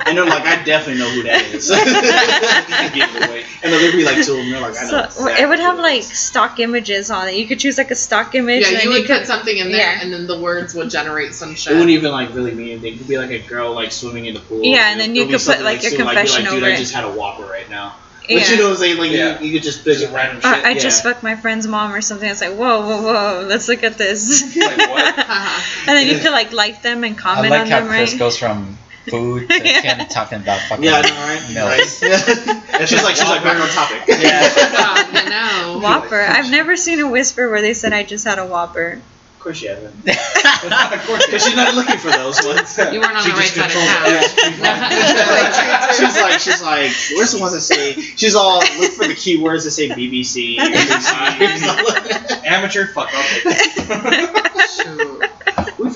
and 0.06 0.18
they're 0.18 0.26
like, 0.26 0.44
I 0.44 0.62
definitely 0.66 1.02
know 1.02 1.10
who 1.10 1.24
that 1.24 1.46
is. 1.54 1.70
Give 1.70 3.16
it 3.16 3.30
away. 3.30 3.46
and 3.64 3.72
then 3.72 3.82
there'd 3.82 3.94
be 3.96 4.04
like 4.04 4.24
two 4.26 4.34
of 4.34 4.38
them. 4.40 4.52
They're 4.52 4.60
like, 4.62 4.78
I 4.78 4.92
know. 4.92 5.10
so 5.10 5.28
it 5.28 5.48
would 5.48 5.60
have 5.60 5.78
like 5.80 6.04
stock 6.04 6.60
images 6.60 7.10
on 7.10 7.30
it. 7.30 7.36
You 7.36 7.48
could 7.48 7.60
choose 7.62 7.77
like 7.78 7.92
a 7.92 7.96
stock 7.96 8.36
image. 8.36 8.62
Yeah, 8.62 8.68
and 8.68 8.84
you 8.84 8.90
then 8.90 9.00
would 9.00 9.08
could, 9.08 9.20
put 9.20 9.28
something 9.28 9.58
in 9.58 9.72
there, 9.72 9.80
yeah. 9.80 10.00
and 10.02 10.12
then 10.14 10.28
the 10.28 10.40
words 10.40 10.74
would 10.76 10.90
generate 10.90 11.34
some 11.34 11.56
shit. 11.56 11.74
It 11.74 11.76
wouldn't 11.76 11.92
even 11.92 12.12
like 12.12 12.34
really 12.34 12.54
mean 12.54 12.70
anything. 12.70 12.94
It 12.94 12.98
could 12.98 13.08
be 13.08 13.18
like 13.18 13.32
a 13.32 13.40
girl 13.40 13.74
like 13.74 13.92
swimming 13.92 14.26
in 14.26 14.34
the 14.34 14.40
pool. 14.40 14.64
Yeah, 14.64 14.92
and 14.92 15.00
then 15.00 15.16
you 15.16 15.26
could 15.26 15.34
put, 15.34 15.42
something, 15.42 15.64
like, 15.64 15.84
a 15.84 15.96
confession 15.96 16.06
like, 16.06 16.16
be 16.16 16.34
like, 16.36 16.50
Dude, 16.52 16.64
over 16.64 16.66
I 16.66 16.76
just 16.76 16.94
had 16.94 17.06
a 17.06 17.12
whopper 17.12 17.44
right 17.44 17.70
now. 17.70 17.96
Yeah. 18.28 18.40
But 18.40 18.50
you 18.50 18.58
know 18.58 18.70
what 18.72 18.80
Like 19.00 19.12
Yeah. 19.12 19.40
you, 19.40 19.48
you 19.48 19.54
could 19.54 19.64
just 19.64 19.86
Just 19.86 20.02
just 20.02 20.14
random 20.14 20.38
Or 20.38 20.42
shit. 20.42 20.66
I 20.66 20.74
just 20.78 21.04
fucked 21.04 21.24
my 21.24 21.36
friend's 21.36 21.68
mom 21.68 21.94
or 21.94 22.02
something. 22.02 22.30
It's 22.30 22.42
like, 22.42 22.56
whoa, 22.56 22.82
whoa, 22.82 23.02
whoa, 23.02 23.46
let's 23.48 23.68
look 23.68 23.84
at 23.84 23.98
this. 23.98 24.56
Like 24.56 24.78
what? 24.78 25.16
Haha. 25.16 25.64
and 25.92 25.98
then 25.98 26.08
you 26.08 26.22
could 26.22 26.32
like 26.32 26.52
like 26.52 26.82
them 26.82 27.04
and 27.04 27.16
I 27.16 27.20
comment 27.20 27.52
like 27.52 27.62
on 27.62 27.68
how 27.68 27.80
them, 27.80 27.88
Chris 27.88 28.12
right? 28.12 28.20
goes 28.20 28.38
from 28.38 28.78
food 29.10 29.50
to 29.50 29.64
Yeah. 29.64 29.82
Kim 29.98 30.08
talking 30.08 30.40
about 30.40 30.60
fucking 30.62 30.84
Yeah, 30.84 31.02
I 31.04 31.10
know, 31.54 31.64
right? 31.66 31.78
milks. 31.78 32.02
Right. 32.02 32.48
and 32.80 32.88
she's 32.90 33.04
like, 33.04 33.16
she's 33.16 33.28
like 33.30 33.44
back 33.44 33.60
on 33.62 33.70
topic. 33.70 34.04
Yeah. 34.20 34.50
Oh, 34.56 35.10
you 35.24 35.30
know. 35.30 35.80
Whopper. 35.84 36.20
I've 36.22 36.50
never 36.52 36.76
seen 36.78 37.00
a 37.00 37.10
whisper 37.10 37.50
where 37.50 37.62
they 37.62 37.74
said 37.74 37.94
I 37.94 38.04
just 38.04 38.26
had 38.26 38.40
a 38.40 38.46
Whopper. 38.46 39.00
Of 39.36 39.40
course 39.40 39.62
you 39.62 39.70
haven't. 39.70 40.04
Because 40.04 41.44
she's 41.46 41.56
not 41.56 41.74
looking 41.76 41.98
for 42.00 42.10
those 42.12 42.44
ones. 42.46 42.76
You 42.78 43.00
weren't 43.00 43.16
on 43.16 43.24
She 43.24 43.30
the 43.30 43.36
right 43.38 43.54
just 43.54 43.56
side 43.56 43.66
of 43.66 43.72
controls 43.72 44.36
town. 44.60 45.94
she's 45.94 46.18
like, 46.22 46.40
she's 46.40 46.62
like, 46.62 46.92
where's 47.16 47.32
the 47.32 47.38
ones 47.40 47.54
that 47.54 47.62
say? 47.62 47.94
She's 47.94 48.36
all 48.36 48.60
look 48.80 48.92
for 48.94 49.08
the 49.08 49.14
keywords 49.14 49.64
that 49.64 49.72
say 49.72 49.88
BBC. 49.90 50.58
BBC. 50.58 52.46
Amateur, 52.46 52.88
fuck, 52.88 53.10
I'll 53.14 53.24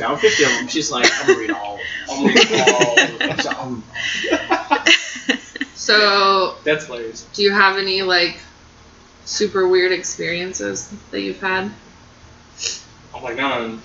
take 0.02 0.24
it. 0.24 0.32
Shoot. 0.32 0.44
we 0.44 0.44
50 0.44 0.44
of 0.44 0.50
them. 0.60 0.68
She's 0.68 0.92
like, 0.92 1.10
I'm 1.14 1.28
gonna 1.28 1.40
read 1.40 1.52
all. 1.52 1.80
I'm 2.10 2.24
gonna 2.28 2.34
read 2.40 3.46
all. 3.48 3.62
of 3.64 3.68
them. 3.70 3.84
So, 5.76 6.56
That's 6.64 6.86
hilarious. 6.86 7.24
do 7.34 7.42
you 7.42 7.52
have 7.52 7.78
any 7.78 8.02
like 8.04 8.38
super 9.26 9.68
weird 9.68 9.92
experiences 9.92 10.94
that 11.12 11.22
you've 11.22 11.42
had? 11.42 11.72
I'm 13.16 13.24
like, 13.24 13.36
no, 13.36 13.68
no, 13.68 13.80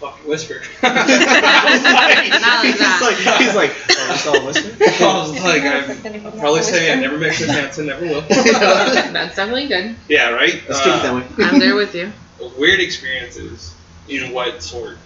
fucking 0.00 0.28
whisper. 0.28 0.60
Not 0.82 0.94
like 0.94 1.08
that. 1.08 2.62
He's 2.64 3.00
like, 3.00 3.38
he's 3.40 3.54
like, 3.54 3.72
oh, 3.98 4.10
you 4.10 4.16
saw 4.18 4.34
a 4.34 4.44
whisper? 4.46 4.76
I 5.04 5.28
was 5.28 5.32
like, 5.42 5.62
I'm 5.62 6.26
I'll 6.26 6.32
probably 6.32 6.62
say 6.62 6.92
I 6.92 6.96
never 6.96 7.16
mixed 7.18 7.40
with 7.40 7.50
Hansen, 7.50 7.86
never 7.86 8.04
will. 8.06 8.20
That's 8.22 9.36
definitely 9.36 9.66
good. 9.68 9.96
yeah, 10.08 10.30
right? 10.30 10.62
Let's 10.68 10.80
keep 10.82 10.94
it 10.94 11.02
that 11.02 11.12
Uh, 11.14 11.16
way. 11.20 11.26
I'm 11.44 11.58
there 11.58 11.74
with 11.74 11.94
you. 11.94 12.12
Weird 12.58 12.80
experiences. 12.80 13.74
In 14.08 14.32
what 14.32 14.62
sort? 14.62 14.98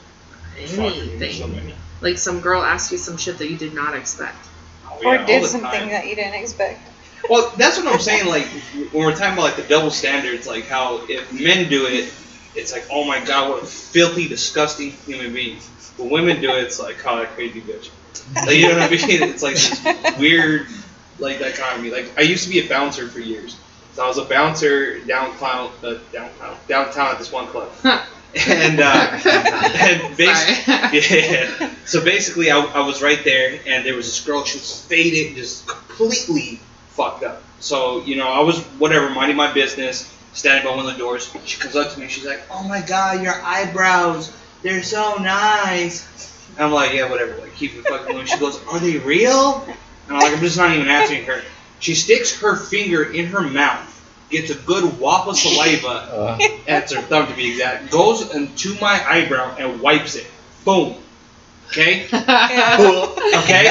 Fucking 0.54 0.68
so 0.68 0.86
Anything. 0.86 1.72
Like 2.00 2.18
some 2.18 2.40
girl 2.40 2.62
asked 2.62 2.92
you 2.92 2.98
some 2.98 3.16
shit 3.16 3.38
that 3.38 3.50
you 3.50 3.56
did 3.56 3.74
not 3.74 3.94
expect. 3.94 4.36
Oh, 4.86 4.98
Or 5.04 5.14
yeah, 5.14 5.20
all 5.20 5.26
did 5.26 5.44
something 5.46 5.70
time. 5.70 5.88
that 5.88 6.06
you 6.06 6.14
didn't 6.14 6.34
expect. 6.34 6.80
Well, 7.28 7.52
that's 7.56 7.78
what 7.78 7.86
I'm 7.86 8.00
saying. 8.00 8.26
Like 8.26 8.46
when 8.92 9.06
we're 9.06 9.12
talking 9.16 9.32
about 9.32 9.44
like 9.44 9.56
the 9.56 9.62
double 9.62 9.90
standards, 9.90 10.46
like 10.46 10.66
how 10.66 11.04
if 11.08 11.32
men 11.32 11.68
do 11.70 11.86
it, 11.86 12.12
it's 12.54 12.72
like, 12.72 12.86
oh 12.90 13.04
my 13.04 13.24
god, 13.24 13.50
what 13.50 13.62
a 13.62 13.66
filthy, 13.66 14.28
disgusting 14.28 14.90
human 14.90 15.32
being. 15.32 15.58
When 15.96 16.10
women 16.10 16.40
do 16.40 16.50
it, 16.50 16.64
it's 16.64 16.78
like, 16.80 16.96
oh, 17.06 17.16
that 17.18 17.30
crazy 17.34 17.60
bitch. 17.60 17.90
Like, 18.34 18.56
you 18.56 18.68
know 18.68 18.78
what 18.78 18.82
I 18.82 18.90
mean? 18.90 19.22
It's 19.22 19.42
like 19.42 19.54
this 19.54 20.18
weird, 20.18 20.66
like 21.18 21.38
dichotomy. 21.38 21.90
Like 21.90 22.12
I 22.18 22.22
used 22.22 22.44
to 22.44 22.50
be 22.50 22.60
a 22.64 22.68
bouncer 22.68 23.08
for 23.08 23.20
years. 23.20 23.56
So 23.94 24.04
I 24.04 24.08
was 24.08 24.18
a 24.18 24.24
bouncer 24.24 24.98
downtown, 25.04 25.70
uh, 25.84 25.94
downtown, 26.12 26.56
downtown 26.68 27.12
at 27.12 27.18
this 27.18 27.30
one 27.30 27.46
club, 27.46 27.70
and 28.36 28.80
uh, 28.80 29.20
and 29.24 30.16
basically. 30.16 30.74
Yeah. 30.94 31.70
So 31.86 32.04
basically, 32.04 32.50
I, 32.50 32.58
I 32.60 32.86
was 32.86 33.02
right 33.02 33.22
there, 33.24 33.58
and 33.66 33.84
there 33.84 33.94
was 33.96 34.06
this 34.06 34.24
girl. 34.24 34.44
She 34.44 34.58
was 34.58 34.80
faded, 34.86 35.36
just 35.36 35.66
completely 35.66 36.60
fucked 36.90 37.24
up. 37.24 37.42
So 37.60 38.02
you 38.04 38.16
know, 38.16 38.28
I 38.28 38.40
was 38.40 38.62
whatever, 38.78 39.10
minding 39.10 39.36
my 39.36 39.52
business, 39.52 40.12
standing 40.32 40.64
by 40.64 40.76
one 40.76 40.86
of 40.86 40.92
the 40.92 40.98
doors. 40.98 41.34
She 41.44 41.58
comes 41.60 41.76
up 41.76 41.92
to 41.92 42.00
me. 42.00 42.08
She's 42.08 42.24
like, 42.24 42.42
"Oh 42.50 42.66
my 42.66 42.80
god, 42.80 43.22
your 43.22 43.34
eyebrows, 43.42 44.32
they're 44.62 44.82
so 44.82 45.16
nice." 45.16 46.06
And 46.56 46.66
I'm 46.66 46.72
like, 46.72 46.92
"Yeah, 46.92 47.10
whatever. 47.10 47.36
Like, 47.38 47.54
keep 47.56 47.74
it 47.74 47.86
fucking 47.86 48.12
moving." 48.12 48.26
She 48.26 48.38
goes, 48.38 48.64
"Are 48.66 48.78
they 48.78 48.98
real?" 48.98 49.64
And 50.08 50.16
I'm 50.16 50.20
like, 50.20 50.32
"I'm 50.32 50.40
just 50.40 50.56
not 50.56 50.70
even 50.70 50.88
answering 50.88 51.24
her." 51.24 51.42
She 51.80 51.94
sticks 51.94 52.40
her 52.40 52.56
finger 52.56 53.12
in 53.12 53.26
her 53.26 53.42
mouth, 53.42 53.93
gets 54.30 54.50
a 54.50 54.54
good 54.54 54.84
whop 55.00 55.26
of 55.28 55.36
saliva, 55.38 55.88
Uh, 55.88 56.38
that's 56.66 56.92
her 56.92 57.02
thumb 57.02 57.26
to 57.28 57.34
be 57.34 57.50
exact, 57.52 57.90
goes 57.90 58.34
into 58.34 58.74
my 58.80 59.02
eyebrow 59.08 59.54
and 59.58 59.80
wipes 59.80 60.14
it. 60.16 60.26
Boom. 60.64 60.96
Okay? 61.68 62.06
Okay? 62.12 63.64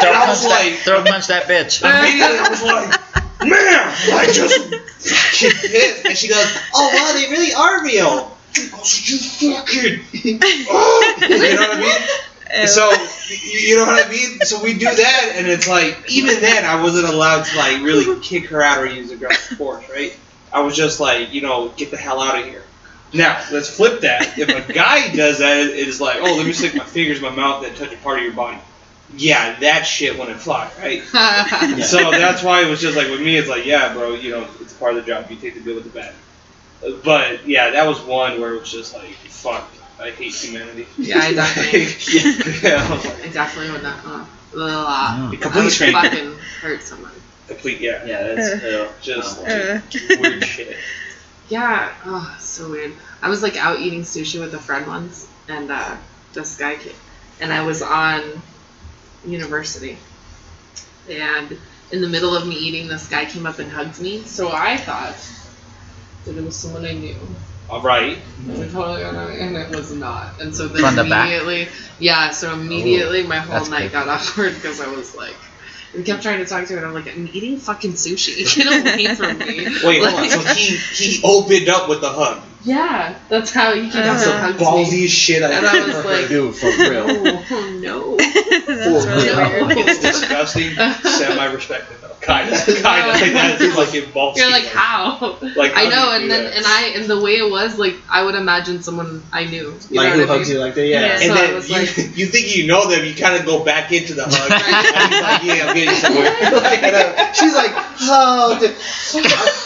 throw, 0.00 0.12
I 0.12 0.24
punch 0.24 0.28
was 0.28 0.42
that, 0.44 0.48
like- 0.64 0.74
throw 0.80 1.02
punch 1.04 1.26
that 1.28 1.44
bitch. 1.44 1.82
Immediately 1.82 2.38
I 2.38 2.48
was 2.48 2.62
like, 2.62 3.48
man, 3.48 3.94
I 4.18 4.26
just 4.32 4.74
fucking 4.74 5.70
pissed. 5.70 6.04
And 6.06 6.16
she 6.16 6.28
goes, 6.28 6.46
oh 6.74 6.88
wow, 6.94 7.12
they 7.18 7.28
really 7.30 7.52
are 7.54 7.84
real. 7.84 8.36
I 8.56 8.78
was, 8.78 9.08
you 9.08 9.18
fucking, 9.18 10.00
oh. 10.68 11.16
you 11.20 11.54
know 11.54 11.60
what 11.60 11.76
I 11.76 11.80
mean? 11.80 12.00
So, 12.66 12.90
you 13.28 13.58
you 13.60 13.76
know 13.76 13.86
what 13.86 14.04
I 14.04 14.10
mean? 14.10 14.40
So 14.40 14.62
we 14.62 14.74
do 14.74 14.86
that, 14.86 15.32
and 15.36 15.46
it's 15.46 15.68
like, 15.68 15.96
even 16.08 16.40
then, 16.40 16.64
I 16.64 16.82
wasn't 16.82 17.08
allowed 17.08 17.44
to, 17.44 17.56
like, 17.56 17.82
really 17.82 18.20
kick 18.20 18.46
her 18.46 18.62
out 18.62 18.78
or 18.78 18.86
use 18.86 19.10
aggressive 19.10 19.56
force, 19.56 19.88
right? 19.88 20.16
I 20.52 20.60
was 20.62 20.76
just 20.76 20.98
like, 21.00 21.32
you 21.32 21.42
know, 21.42 21.68
get 21.76 21.90
the 21.90 21.96
hell 21.96 22.20
out 22.20 22.38
of 22.38 22.44
here. 22.44 22.64
Now, 23.12 23.44
let's 23.52 23.68
flip 23.74 24.00
that. 24.02 24.38
If 24.38 24.68
a 24.68 24.72
guy 24.72 25.14
does 25.14 25.38
that, 25.38 25.58
it 25.58 25.88
is 25.88 26.00
like, 26.00 26.18
oh, 26.20 26.36
let 26.36 26.46
me 26.46 26.52
stick 26.52 26.74
my 26.74 26.84
fingers 26.84 27.18
in 27.18 27.22
my 27.22 27.30
mouth 27.30 27.64
and 27.64 27.76
touch 27.76 27.92
a 27.92 27.96
part 27.98 28.18
of 28.18 28.24
your 28.24 28.34
body. 28.34 28.58
Yeah, 29.16 29.58
that 29.60 29.82
shit 29.82 30.16
wouldn't 30.18 30.40
fly, 30.40 30.70
right? 30.78 31.02
So 31.84 32.10
that's 32.12 32.42
why 32.42 32.62
it 32.62 32.68
was 32.70 32.80
just 32.80 32.96
like 32.96 33.08
with 33.08 33.20
me, 33.20 33.36
it's 33.36 33.48
like, 33.48 33.66
yeah, 33.66 33.92
bro, 33.92 34.14
you 34.14 34.30
know, 34.30 34.46
it's 34.60 34.72
part 34.72 34.96
of 34.96 35.04
the 35.04 35.10
job. 35.10 35.28
You 35.30 35.36
take 35.36 35.54
the 35.54 35.60
good 35.60 35.76
with 35.76 35.84
the 35.84 35.90
bad. 35.90 36.14
But 37.04 37.46
yeah, 37.46 37.70
that 37.70 37.86
was 37.86 38.00
one 38.00 38.40
where 38.40 38.54
it 38.54 38.60
was 38.60 38.70
just 38.70 38.94
like, 38.94 39.10
fuck, 39.28 39.68
I 40.00 40.10
hate 40.10 40.34
humanity. 40.34 40.86
Yeah, 40.96 41.18
I 41.18 41.32
definitely- 41.34 42.60
yeah, 42.68 42.86
I 42.88 42.94
was 42.94 43.04
like, 43.04 43.22
I 43.24 43.28
definitely 43.28 43.72
would 43.72 43.82
not. 43.82 44.04
Uh, 44.04 44.24
uh, 44.56 45.28
Mm. 45.30 45.40
complete 45.40 45.60
I 45.60 45.62
would 45.64 45.72
stranger. 45.72 46.00
fucking 46.00 46.38
hurt 46.62 46.82
someone. 46.82 47.12
Complete, 47.46 47.80
yeah, 47.80 48.04
Yeah, 48.04 48.34
that's 48.34 48.62
uh, 48.64 48.92
just 49.02 49.38
Uh. 49.40 49.80
weird 50.20 50.44
shit. 50.44 50.76
Yeah, 51.48 51.92
oh, 52.06 52.36
so 52.40 52.70
weird. 52.70 52.94
I 53.22 53.28
was 53.28 53.42
like 53.42 53.56
out 53.56 53.80
eating 53.80 54.02
sushi 54.02 54.40
with 54.40 54.54
a 54.54 54.58
friend 54.58 54.86
once, 54.86 55.26
and 55.48 55.70
uh, 55.70 55.96
this 56.32 56.56
guy 56.56 56.76
came, 56.76 56.94
and 57.40 57.52
I 57.52 57.62
was 57.62 57.82
on 57.82 58.40
university, 59.26 59.98
and 61.08 61.58
in 61.92 62.00
the 62.00 62.08
middle 62.08 62.34
of 62.36 62.46
me 62.46 62.54
eating, 62.56 62.88
this 62.88 63.08
guy 63.08 63.24
came 63.24 63.46
up 63.46 63.58
and 63.58 63.70
hugged 63.70 64.00
me. 64.00 64.22
So 64.22 64.50
I 64.52 64.76
thought 64.76 65.16
that 66.24 66.36
it 66.36 66.44
was 66.44 66.56
someone 66.56 66.84
I 66.84 66.92
knew. 66.92 67.16
All 67.70 67.80
right. 67.82 68.18
I 68.50 68.66
totally 68.66 69.40
and 69.40 69.56
it 69.56 69.70
was 69.70 69.92
not. 69.92 70.40
And 70.40 70.54
so 70.54 70.66
then 70.66 70.82
From 70.82 70.96
the 70.96 71.04
back? 71.04 71.28
immediately, 71.28 71.68
yeah. 72.00 72.30
So 72.30 72.52
immediately, 72.52 73.22
oh, 73.22 73.28
my 73.28 73.38
whole 73.38 73.58
that's 73.58 73.70
night 73.70 73.90
creepy. 73.92 73.92
got 73.92 74.08
awkward 74.20 74.54
because 74.54 74.80
I 74.80 74.88
was 74.88 75.14
like. 75.14 75.36
We 75.94 76.04
kept 76.04 76.22
trying 76.22 76.38
to 76.38 76.46
talk 76.46 76.66
to 76.66 76.74
her, 76.74 76.78
and 76.78 76.86
I'm 76.86 76.94
like, 76.94 77.08
I'm 77.12 77.28
eating 77.32 77.58
fucking 77.58 77.94
sushi. 77.94 78.44
Get 78.56 78.66
away 78.68 79.14
from 79.16 79.38
me. 79.38 79.66
Wait, 79.84 80.04
hold 80.04 80.20
on. 80.20 80.28
So 80.30 80.38
he 80.54 80.76
he 80.76 81.20
opened 81.24 81.68
up 81.68 81.88
with 81.88 82.00
the 82.00 82.10
hug. 82.10 82.42
Yeah, 82.62 83.18
that's 83.28 83.52
how 83.52 83.72
he 83.74 83.90
came 83.90 84.00
up 84.02 84.04
That's 84.18 84.26
and 84.26 84.32
the 84.34 84.38
hugged. 84.38 84.58
Ballsy 84.60 85.08
shit 85.08 85.42
I 85.42 85.50
And 85.50 85.66
I 85.66 85.86
was 85.86 86.04
like, 86.04 86.28
dude, 86.28 86.54
for 86.54 86.66
real. 86.66 87.06
oh, 87.08 87.46
oh 87.50 87.78
no. 87.82 88.16
That's 88.66 89.06
really 89.06 89.26
No. 89.60 89.66
weird. 89.66 89.88
it's 89.88 90.00
disgusting. 90.00 90.74
Semi 90.74 91.44
respected 91.46 91.96
though. 92.02 92.08
Kind 92.20 92.50
of, 92.52 92.58
kind 92.82 93.10
of. 93.10 93.20
Like 93.20 93.32
that's 93.32 93.74
fucking 93.74 94.10
ballsy. 94.12 94.36
You're 94.36 94.50
like, 94.50 94.66
how? 94.66 95.38
Like 95.56 95.72
I 95.72 95.84
how 95.84 95.90
do 95.90 95.90
know, 95.96 96.12
and 96.16 96.30
then 96.30 96.44
that? 96.44 96.56
and 96.56 96.66
I 96.66 96.92
and 96.96 97.06
the 97.06 97.18
way 97.18 97.36
it 97.38 97.50
was, 97.50 97.78
like 97.78 97.94
I 98.10 98.22
would 98.22 98.34
imagine 98.34 98.82
someone 98.82 99.22
I 99.32 99.44
knew. 99.46 99.74
You 99.88 99.96
Like 99.96 100.10
know 100.14 100.20
who 100.20 100.26
hugs 100.26 100.50
you 100.50 100.58
like 100.58 100.74
that? 100.74 100.86
Yeah. 100.86 101.00
Yeah. 101.00 101.12
And 101.14 101.22
So 101.22 101.34
then 101.34 101.50
you, 101.62 101.86
like- 101.86 102.18
you 102.18 102.26
think 102.26 102.54
you 102.56 102.66
know 102.66 102.86
them, 102.90 103.06
you 103.06 103.14
kind 103.14 103.36
of 103.40 103.46
go 103.46 103.64
back 103.64 103.90
into 103.90 104.12
the 104.12 104.24
hug. 104.24 104.50
And 104.52 105.22
like, 105.24 105.42
yeah, 105.44 105.66
I'm 105.66 105.74
getting 105.74 105.94
somewhere. 105.94 106.26
And, 106.84 106.94
uh, 106.94 107.32
she's 107.32 107.54
like, 107.54 107.72
oh, 108.02 108.58
dude. 108.60 108.76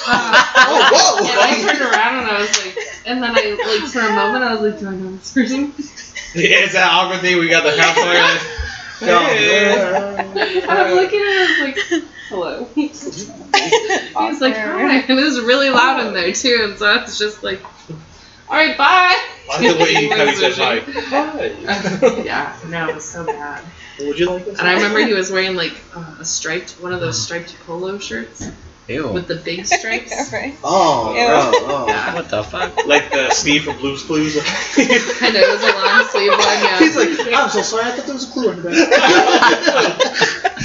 oh, 0.06 0.90
whoa! 0.94 1.26
And 1.26 1.40
I 1.40 1.72
turned 1.72 1.80
around 1.82 2.18
and 2.20 2.30
I 2.30 2.40
was 2.40 2.64
like, 2.64 2.76
and 3.06 3.22
then 3.22 3.32
I 3.34 3.80
like 3.80 3.90
for 3.90 4.00
a 4.00 4.14
moment 4.14 4.44
I 4.44 4.54
was 4.54 4.72
like, 4.72 4.80
do 4.80 4.88
I 4.88 4.96
know 4.96 5.16
this 5.16 5.32
person? 5.32 5.72
it's 6.34 6.72
that 6.72 6.90
awkward 6.90 7.20
thing. 7.20 7.38
We 7.38 7.48
got 7.48 7.64
the 7.64 7.80
house 7.80 7.94
fire. 9.00 9.10
And 10.60 10.70
I'm 10.70 10.94
looking 10.94 11.20
at 11.20 11.48
him, 11.48 11.64
like, 11.64 11.78
hello. 12.28 12.64
He's 12.74 14.40
like, 14.40 14.56
hi, 14.56 14.98
and 15.00 15.18
it 15.18 15.22
was 15.22 15.40
really 15.40 15.70
loud 15.70 16.06
in 16.06 16.14
there 16.14 16.32
too, 16.32 16.60
and 16.64 16.78
so 16.78 16.86
I 16.86 17.02
was 17.02 17.18
just 17.18 17.42
like, 17.42 17.62
all 18.48 18.56
right, 18.56 18.76
bye. 18.76 18.84
I 18.86 19.60
like 19.60 19.76
the 19.76 19.82
way 19.82 20.02
you 20.02 20.08
kind 20.08 20.28
of 20.28 20.36
said 20.36 20.52
hi. 20.54 20.80
Hi. 20.80 22.22
yeah, 22.22 22.56
no, 22.68 22.88
it 22.88 22.94
was 22.94 23.04
so 23.04 23.24
bad. 23.24 23.62
Would 24.00 24.18
you 24.18 24.30
like 24.30 24.44
this? 24.44 24.58
And 24.58 24.68
I 24.68 24.74
remember 24.74 25.00
he 25.00 25.14
was 25.14 25.30
wearing 25.30 25.54
like 25.54 25.74
uh, 25.94 26.16
a 26.20 26.24
striped, 26.24 26.72
one 26.80 26.92
of 26.92 27.00
those 27.00 27.20
striped 27.22 27.56
polo 27.66 27.98
shirts, 27.98 28.48
Ew. 28.86 29.08
with 29.12 29.26
the 29.28 29.36
big 29.36 29.66
stripes. 29.74 30.30
right. 30.32 30.54
Oh, 30.62 31.14
Ew. 31.14 31.26
bro. 31.26 31.40
Oh. 31.74 31.84
Yeah. 31.88 32.14
What 32.20 32.28
the 32.28 32.42
fuck? 32.44 32.86
Like 32.86 33.10
the 33.10 33.30
Steve 33.30 33.64
from 33.64 33.76
Blue's 33.78 34.02
Clues. 34.02 34.36
And 34.36 34.44
it 34.46 35.48
was 35.48 35.62
a 35.62 35.72
long 35.74 36.04
sleeve 36.08 36.30
one. 36.32 36.40
Yeah. 36.64 36.78
He's 36.78 36.96
like, 36.96 37.08
I'm 37.34 37.48
so 37.50 37.62
sorry. 37.62 37.84
I 37.86 37.90
thought 37.92 38.04
there 38.06 38.14
was 38.14 38.28
a 38.28 38.32
clue 38.32 38.50
under 38.50 38.62
that. 38.62 38.72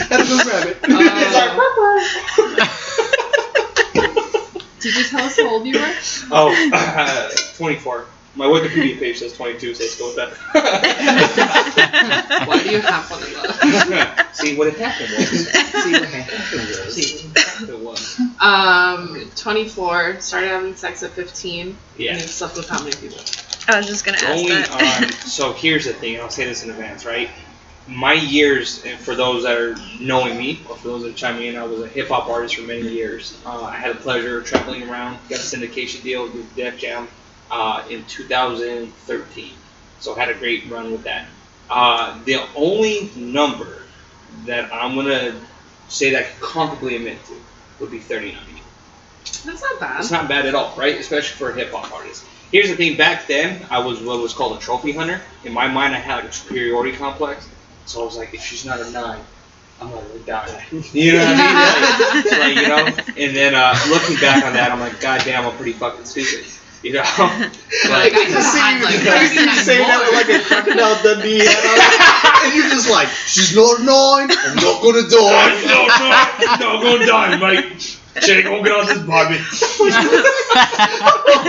Had 0.09 0.17
to 0.17 0.25
go 0.27 0.43
grab 0.43 0.67
it. 0.67 0.77
Uh, 0.83 0.87
did 4.79 4.95
you 4.95 5.03
tell 5.03 5.25
us 5.25 5.35
how 5.37 5.49
old 5.49 5.65
you 5.67 5.77
were? 5.79 5.93
oh, 6.31 6.69
uh, 6.73 7.29
24. 7.57 8.05
My 8.39 8.45
Wikipedia 8.45 8.97
page 8.97 9.19
says 9.19 9.33
22, 9.33 9.73
so 9.73 9.83
let's 9.83 9.97
go 9.99 10.07
with 10.07 10.15
that. 10.15 10.31
Why 12.47 12.63
do 12.63 12.69
you 12.69 12.79
have 12.79 13.11
one 13.11 13.21
of 13.21 13.33
those? 13.33 14.37
See 14.37 14.55
what 14.57 14.71
had 14.73 14.79
happened 14.79 15.09
was. 15.17 15.49
See 15.83 15.91
what 15.91 16.07
happened 16.07 16.69
was. 16.69 16.95
See 16.95 17.27
what 17.27 17.37
happened 17.37 17.83
was. 17.83 18.17
Um, 18.39 19.29
24. 19.35 20.21
Started 20.21 20.47
having 20.47 20.73
sex 20.77 21.03
at 21.03 21.11
15. 21.11 21.75
Yeah. 21.97 22.13
And 22.13 22.21
you 22.21 22.27
slept 22.29 22.55
with 22.55 22.69
how 22.69 22.79
many 22.79 22.95
people? 22.95 23.17
I 23.67 23.75
was 23.77 23.87
just 23.87 24.05
gonna 24.05 24.19
ask 24.19 24.25
Going 24.27 24.47
that. 24.47 25.03
on. 25.03 25.09
So 25.27 25.51
here's 25.51 25.83
the 25.83 25.91
thing. 25.91 26.21
I'll 26.21 26.29
say 26.29 26.45
this 26.45 26.63
in 26.63 26.69
advance, 26.69 27.03
right? 27.03 27.29
My 27.89 28.13
years, 28.13 28.85
and 28.85 28.97
for 28.97 29.15
those 29.15 29.43
that 29.43 29.57
are 29.57 29.75
knowing 29.99 30.37
me, 30.37 30.61
or 30.69 30.77
for 30.77 30.87
those 30.87 31.03
that 31.03 31.17
chime 31.17 31.41
in, 31.41 31.57
I 31.57 31.63
was 31.63 31.81
a 31.81 31.89
hip 31.89 32.07
hop 32.07 32.29
artist 32.29 32.55
for 32.55 32.61
many 32.61 32.87
years. 32.87 33.37
Uh, 33.45 33.63
I 33.63 33.75
had 33.75 33.97
the 33.97 33.99
pleasure 33.99 34.37
of 34.39 34.45
traveling 34.45 34.89
around, 34.89 35.17
got 35.27 35.39
a 35.39 35.41
syndication 35.41 36.01
deal 36.03 36.23
with 36.23 36.55
Def 36.55 36.77
Jam 36.77 37.09
uh, 37.51 37.83
in 37.89 38.05
2013. 38.05 39.51
So 39.99 40.15
had 40.15 40.29
a 40.29 40.33
great 40.33 40.69
run 40.69 40.91
with 40.91 41.03
that. 41.03 41.27
Uh, 41.69 42.17
the 42.23 42.41
only 42.55 43.11
number 43.15 43.83
that 44.45 44.73
I'm 44.73 44.95
gonna 44.95 45.35
say 45.87 46.11
that 46.11 46.19
I 46.19 46.23
can 46.23 46.41
comfortably 46.41 46.95
admit 46.95 47.23
to 47.25 47.33
would 47.79 47.91
be 47.91 47.99
39. 47.99 48.37
That's 49.45 49.61
not 49.61 49.79
bad. 49.79 49.99
It's 49.99 50.11
not 50.11 50.27
bad 50.27 50.45
at 50.45 50.55
all, 50.55 50.73
right? 50.75 50.95
Especially 50.95 51.37
for 51.37 51.51
a 51.51 51.53
hip 51.53 51.71
hop 51.71 51.91
artist. 51.93 52.25
Here's 52.51 52.69
the 52.69 52.75
thing: 52.75 52.97
back 52.97 53.27
then, 53.27 53.65
I 53.69 53.79
was 53.79 54.01
what 54.01 54.19
was 54.19 54.33
called 54.33 54.57
a 54.57 54.59
trophy 54.59 54.91
hunter. 54.91 55.21
In 55.43 55.53
my 55.53 55.67
mind, 55.67 55.93
I 55.93 55.99
had 55.99 56.15
like 56.15 56.25
a 56.25 56.33
superiority 56.33 56.97
complex. 56.97 57.47
So 57.85 58.01
I 58.01 58.05
was 58.05 58.17
like, 58.17 58.33
if 58.33 58.41
she's 58.41 58.65
not 58.65 58.79
a 58.79 58.89
nine, 58.91 59.21
I'm 59.79 59.91
gonna 59.91 60.19
die. 60.25 60.65
You 60.93 61.13
know 61.13 61.19
what 61.19 61.27
I 61.27 62.23
mean? 62.23 62.25
Like, 62.25 62.39
like, 62.39 62.55
you 62.55 62.67
know. 62.67 63.13
And 63.17 63.35
then 63.35 63.55
uh, 63.55 63.75
looking 63.89 64.15
back 64.17 64.43
on 64.43 64.53
that, 64.53 64.71
I'm 64.71 64.79
like, 64.79 64.99
God 64.99 65.21
damn, 65.23 65.45
I'm 65.45 65.55
pretty 65.55 65.73
fucking 65.73 66.05
stupid. 66.05 66.45
You 66.81 66.93
know? 66.93 67.03
Like, 67.89 68.13
I 68.13 68.25
I 68.25 68.29
just 68.29 68.51
see 68.53 68.59
had, 68.59 68.79
you, 68.79 68.85
like, 68.85 69.03
I 69.07 69.25
see 69.27 69.45
you 69.45 69.51
39 69.51 69.63
saying 69.63 69.87
that 69.87 69.99
with 70.03 70.15
like 70.15 70.29
a 70.29 70.39
crocodile 70.43 70.95
Dundee 71.03 71.39
hat 71.43 71.63
on, 71.65 71.79
and 72.45 72.55
you're 72.55 72.69
just 72.69 72.89
like, 72.89 73.07
she's 73.09 73.55
not 73.55 73.79
nine, 73.81 74.29
I'm 74.31 74.55
not 74.55 74.81
gonna 74.81 75.03
no, 75.03 75.09
die. 75.09 75.53
no, 75.65 75.87
no, 76.59 76.77
I'm 76.77 76.81
gonna 76.83 77.05
die, 77.05 77.37
mate. 77.37 77.99
She 78.21 78.31
ain't 78.33 78.45
gonna 78.45 78.63
get 78.63 78.73
on 78.77 78.85
this 78.87 78.99
barbie. 78.99 79.37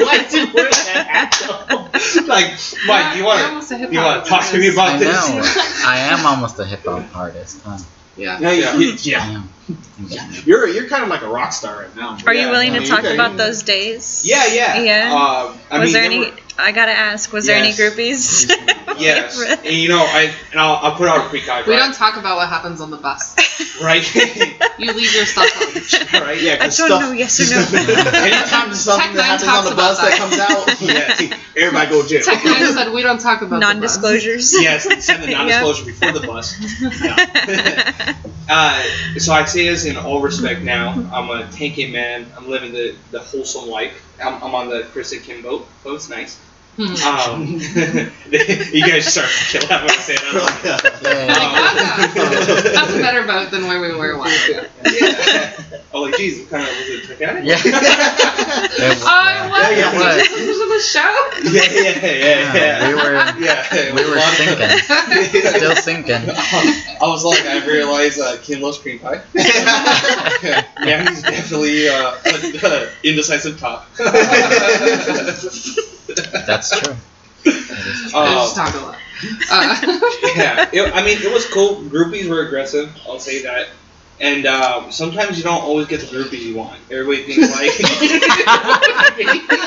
Why 0.05 0.19
did 0.29 0.33
you 0.33 0.55
wear 0.55 0.71
that 0.71 1.07
hat? 1.09 2.27
Like, 2.29 2.59
Mike, 2.87 3.17
you 3.17 3.25
You're 3.25 3.27
want 3.27 3.43
almost 3.43 3.71
you 3.71 4.01
wanna 4.01 4.25
talk 4.25 4.45
to 4.51 4.59
me 4.59 4.69
artist. 4.69 4.75
about 4.75 4.95
I 4.95 4.99
this? 4.99 5.29
know. 5.29 5.63
I 5.87 5.99
am 6.13 6.27
almost 6.27 6.59
a 6.59 6.65
hip 6.67 6.85
hop 6.85 7.05
artist. 7.15 7.61
Huh? 7.65 7.79
Yeah. 8.17 8.39
No, 8.39 8.51
you- 8.51 8.63
you- 8.79 8.93
I 8.93 8.99
yeah. 9.03 9.31
am. 9.37 9.49
You're 10.45 10.67
you're 10.67 10.89
kind 10.89 11.05
of 11.05 11.11
like 11.11 11.23
a 11.23 11.29
rock 11.29 11.53
star 11.53 11.79
right 11.83 11.95
now. 11.95 12.19
Are 12.27 12.35
Yeah, 12.35 12.47
you 12.47 12.51
willing 12.51 12.71
I 12.71 12.75
to 12.75 12.81
mean, 12.81 12.89
talk 12.89 13.05
you 13.05 13.13
about 13.15 13.37
those 13.37 13.63
days? 13.63 14.23
Yeah, 14.25 14.47
yeah. 14.47 14.83
Yeah. 14.83 15.15
Uh, 15.15 15.57
I 15.71 15.79
was 15.79 15.93
mean, 15.93 15.93
there 15.93 16.03
there 16.03 16.05
any? 16.11 16.19
were- 16.19 16.37
I 16.61 16.73
gotta 16.73 16.93
ask. 16.93 17.33
Was 17.33 17.47
there 17.47 17.57
any 17.57 17.73
groupies? 17.73 18.51
Yes, 19.01 19.41
and 19.65 19.65
you 19.75 19.89
know, 19.89 20.05
I 20.05 20.31
and 20.51 20.61
I'll, 20.61 20.75
I'll 20.77 20.95
put 20.95 21.09
out 21.09 21.19
a 21.19 21.29
precog. 21.31 21.67
We 21.67 21.75
don't 21.75 21.95
talk 21.95 22.19
about 22.19 22.37
what 22.37 22.51
happens 22.51 22.83
on 22.83 22.91
the 22.91 22.99
bus. 22.99 23.35
right, 23.83 24.05
You 24.79 24.93
leave 24.93 25.15
your 25.15 25.25
stuff 25.25 25.49
home. 25.55 26.21
right. 26.23 26.39
Yeah, 26.43 26.55
I 26.61 26.65
'cause 26.67 26.77
don't 26.77 26.89
stuff, 26.89 27.01
know. 27.01 27.13
Yes 27.13 27.41
or 27.41 27.45
no. 27.55 27.81
Anytime 28.21 28.67
there's 28.69 28.81
something 28.81 29.07
Tech 29.07 29.17
that 29.17 29.41
Nine 29.41 29.41
happens 29.41 29.49
on 29.49 29.49
talks 29.49 29.69
the 29.69 29.73
about 29.73 29.77
bus 29.77 30.01
that. 30.01 30.11
that. 30.11 30.19
comes 30.19 30.39
out, 30.39 31.31
yeah, 31.33 31.39
everybody 31.65 31.91
go 31.91 32.03
to 32.03 32.09
jail. 32.09 32.21
Tech 32.23 32.41
N9ne 32.41 32.75
said 32.75 32.93
we 32.93 33.01
don't 33.03 33.21
talk 33.21 33.41
about 33.41 33.61
the 33.61 33.65
bus. 33.65 33.73
Non-disclosures. 33.75 34.53
Yes, 34.61 34.83
send 35.07 35.23
the 35.23 35.29
non-disclosure 35.31 35.85
before 35.87 36.13
the 36.13 36.27
bus. 36.27 36.61
Uh, 38.53 38.83
so 39.19 39.33
I 39.33 39.45
say 39.45 39.65
this 39.69 39.85
in 39.87 39.97
all 39.97 40.21
respect. 40.21 40.61
Now 40.63 40.91
I'm 41.13 41.31
a 41.31 41.51
tanking 41.53 41.93
man. 41.93 42.27
I'm 42.37 42.49
living 42.51 42.73
the, 42.73 42.97
the 43.13 43.21
wholesome 43.21 43.69
life. 43.71 44.05
I'm, 44.23 44.43
I'm 44.43 44.55
on 44.55 44.69
the 44.69 44.83
Chris 44.93 45.13
and 45.13 45.23
Kim 45.23 45.41
boat. 45.43 45.67
So 45.85 45.95
it's 45.95 46.09
nice. 46.11 46.39
Um, 46.81 47.61
you 48.31 48.87
guys 48.87 49.07
start 49.13 49.29
to 49.29 49.59
kill 49.59 49.71
out 49.71 49.83
when 49.83 49.91
I 49.91 49.95
that. 50.63 51.01
Yeah. 51.03 51.27
Like, 51.29 52.15
that's, 52.15 52.63
that's 52.73 52.95
a 52.95 52.99
better 53.01 53.27
boat 53.27 53.51
than 53.51 53.67
where 53.67 53.81
we 53.83 53.93
were 53.95 54.13
a 54.13 54.19
while 54.19 54.29
ago. 54.29 54.65
Yeah. 54.91 55.53
Oh, 55.93 56.03
like, 56.03 56.17
geez, 56.17 56.39
what 56.41 56.51
kind 56.51 56.63
of 56.63 56.69
was 56.71 56.89
it 56.89 57.19
Titanic? 57.19 57.45
Yeah. 57.45 57.59
It 57.61 58.89
was, 58.89 59.03
Oh, 59.05 59.49
what? 59.51 59.77
Yeah, 59.77 59.93
yeah. 59.93 60.15
This 60.17 60.47
was 60.49 60.61
in 60.61 60.69
the 60.71 60.81
show? 60.81 61.13
yeah, 61.53 61.69
yeah, 61.69 62.01
yeah, 62.17 62.55
yeah. 62.55 62.89
we 62.89 62.95
were 62.95 63.15
Yeah, 63.45 63.95
we 63.95 64.03
were 64.09 64.17
lot 64.17 64.33
of 64.33 64.39
fun. 64.39 64.79
sinking. 65.21 65.51
Still 65.53 65.77
sinking. 65.77 66.15
I 67.03 67.07
was 67.07 67.25
like, 67.25 67.45
I 67.45 67.67
realized 67.67 68.21
uh, 68.21 68.37
Kim 68.43 68.61
loves 68.63 68.79
cream 68.79 69.01
pie. 69.01 69.21
yeah, 69.35 71.11
he's 71.11 71.23
definitely 71.23 71.89
uh, 71.89 72.15
an 72.25 72.89
indecisive 73.05 73.59
top. 73.59 73.87
That's 76.47 76.70
true. 76.79 76.95
That 77.45 77.87
is 77.87 78.11
true. 78.11 78.21
I 78.21 78.27
Um, 78.29 78.35
just 78.35 78.57
talk 78.57 78.75
a 78.75 78.79
lot. 78.79 78.97
Uh, 79.51 79.77
yeah, 80.37 80.69
it, 80.73 80.95
I 80.95 81.05
mean, 81.05 81.19
it 81.23 81.33
was 81.33 81.47
cool. 81.51 81.77
Groupies 81.83 82.29
were 82.29 82.41
aggressive. 82.47 82.95
I'll 83.07 83.19
say 83.19 83.43
that. 83.43 83.69
And 84.19 84.45
um, 84.45 84.93
sometimes 84.93 85.39
you 85.39 85.45
don't 85.45 85.63
always 85.63 85.87
get 85.87 86.01
the 86.01 86.07
groupies 86.07 86.41
you 86.41 86.55
want. 86.57 86.79
Everybody 86.91 87.23
thinks 87.23 87.51
like, 87.57 87.73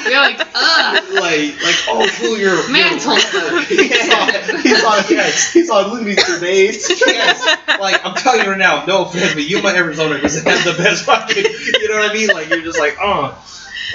you're 0.06 0.20
like, 0.20 0.40
ugh. 0.54 1.04
like, 1.14 1.58
like, 1.64 1.80
oh, 1.88 2.08
cool, 2.20 2.38
you're 2.38 2.70
Man 2.72 2.92
you're, 2.92 3.00
told 3.00 3.20
them. 3.20 3.66
yeah, 3.72 4.62
he's 4.62 4.84
on 4.84 5.04
yes, 5.10 5.52
he's 5.52 5.70
on 5.72 5.92
Looney 5.92 6.16
Tunes. 6.16 6.88
yes. 7.08 7.58
Like, 7.80 8.06
I'm 8.06 8.16
telling 8.16 8.42
you 8.46 8.50
right 8.52 8.58
now, 8.60 8.86
no 8.86 9.06
offense, 9.06 9.34
but 9.34 9.44
you 9.44 9.62
my 9.64 9.74
Arizona 9.76 10.16
because 10.16 10.44
they 10.44 10.50
have 10.52 10.64
the 10.64 10.82
best 10.84 11.06
fucking. 11.06 11.44
You 11.82 11.90
know 11.90 11.96
what 11.98 12.12
I 12.12 12.14
mean? 12.14 12.28
Like, 12.30 12.50
you're 12.50 12.62
just 12.62 12.80
like, 12.80 12.98
oh, 13.02 13.34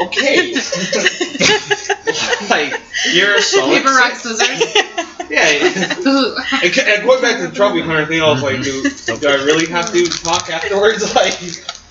okay. 0.01 0.53
like, 2.51 2.81
you're 3.13 3.37
a 3.37 3.43
solid. 3.43 3.79
Paper, 3.79 3.91
rock, 3.91 4.15
scissors. 4.15 4.75
Yeah. 5.31 5.45
And, 6.63 6.79
and 6.79 7.05
going 7.05 7.21
back 7.21 7.37
to 7.37 7.49
the 7.49 7.55
trophy 7.55 7.83
hunter 7.83 8.07
thing, 8.07 8.23
I 8.23 8.31
was 8.31 8.43
like, 8.43 8.63
dude, 8.63 9.21
do 9.21 9.29
I 9.29 9.35
really 9.45 9.67
have 9.67 9.93
to 9.93 10.05
talk 10.07 10.49
afterwards? 10.51 11.15
Like, 11.15 11.39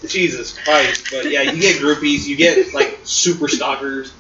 Jesus 0.08 0.58
Christ. 0.58 1.08
But 1.12 1.30
yeah, 1.30 1.44
you 1.44 1.62
get 1.62 1.80
groupies, 1.80 2.28
you 2.28 2.36
get 2.36 2.74
like 2.74 3.00
super 3.04 3.48
stalkers, 3.48 4.12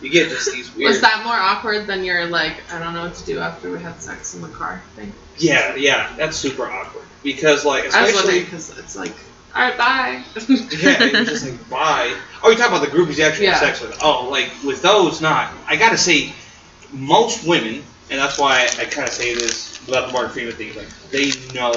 you 0.00 0.10
get 0.10 0.28
just 0.28 0.52
these 0.52 0.74
weird. 0.74 0.90
Was 0.90 1.00
that 1.00 1.24
more 1.24 1.34
awkward 1.34 1.86
than 1.86 2.04
your, 2.04 2.26
like, 2.26 2.54
I 2.72 2.78
don't 2.78 2.94
know 2.94 3.04
what 3.04 3.14
to 3.14 3.24
do 3.24 3.38
after 3.38 3.70
we 3.70 3.80
had 3.82 4.00
sex 4.00 4.34
in 4.34 4.42
the 4.42 4.48
car 4.48 4.82
thing? 4.94 5.12
Yeah, 5.38 5.74
yeah, 5.76 6.12
that's 6.16 6.36
super 6.36 6.70
awkward 6.70 7.04
because 7.22 7.64
like 7.64 7.92
I 7.94 8.04
was 8.04 8.14
wondering 8.14 8.42
especially 8.42 8.44
because 8.44 8.78
it's 8.78 8.96
like, 8.96 9.14
alright, 9.54 9.76
bye. 9.78 10.22
yeah, 10.48 11.04
you're 11.04 11.24
just 11.24 11.44
like 11.48 11.70
bye. 11.70 12.14
Oh, 12.42 12.48
you're 12.50 12.58
talking 12.58 12.76
about 12.76 12.80
the 12.88 12.96
groupies 12.96 13.18
you 13.18 13.24
actually 13.24 13.46
have 13.46 13.60
Yeah. 13.62 13.74
sex 13.74 13.80
with. 13.80 13.98
Oh, 14.02 14.28
like 14.30 14.50
with 14.64 14.82
those, 14.82 15.20
not. 15.20 15.52
I 15.66 15.76
gotta 15.76 15.98
say, 15.98 16.32
most 16.92 17.46
women, 17.46 17.82
and 18.10 18.18
that's 18.20 18.38
why 18.38 18.64
I 18.78 18.84
kind 18.84 19.06
of 19.08 19.12
say 19.14 19.34
this 19.34 19.86
about 19.88 20.08
the 20.08 20.12
Martin 20.12 20.30
Freeman 20.32 20.54
thing. 20.54 20.74
Like 20.76 20.88
they 21.10 21.30
know 21.54 21.70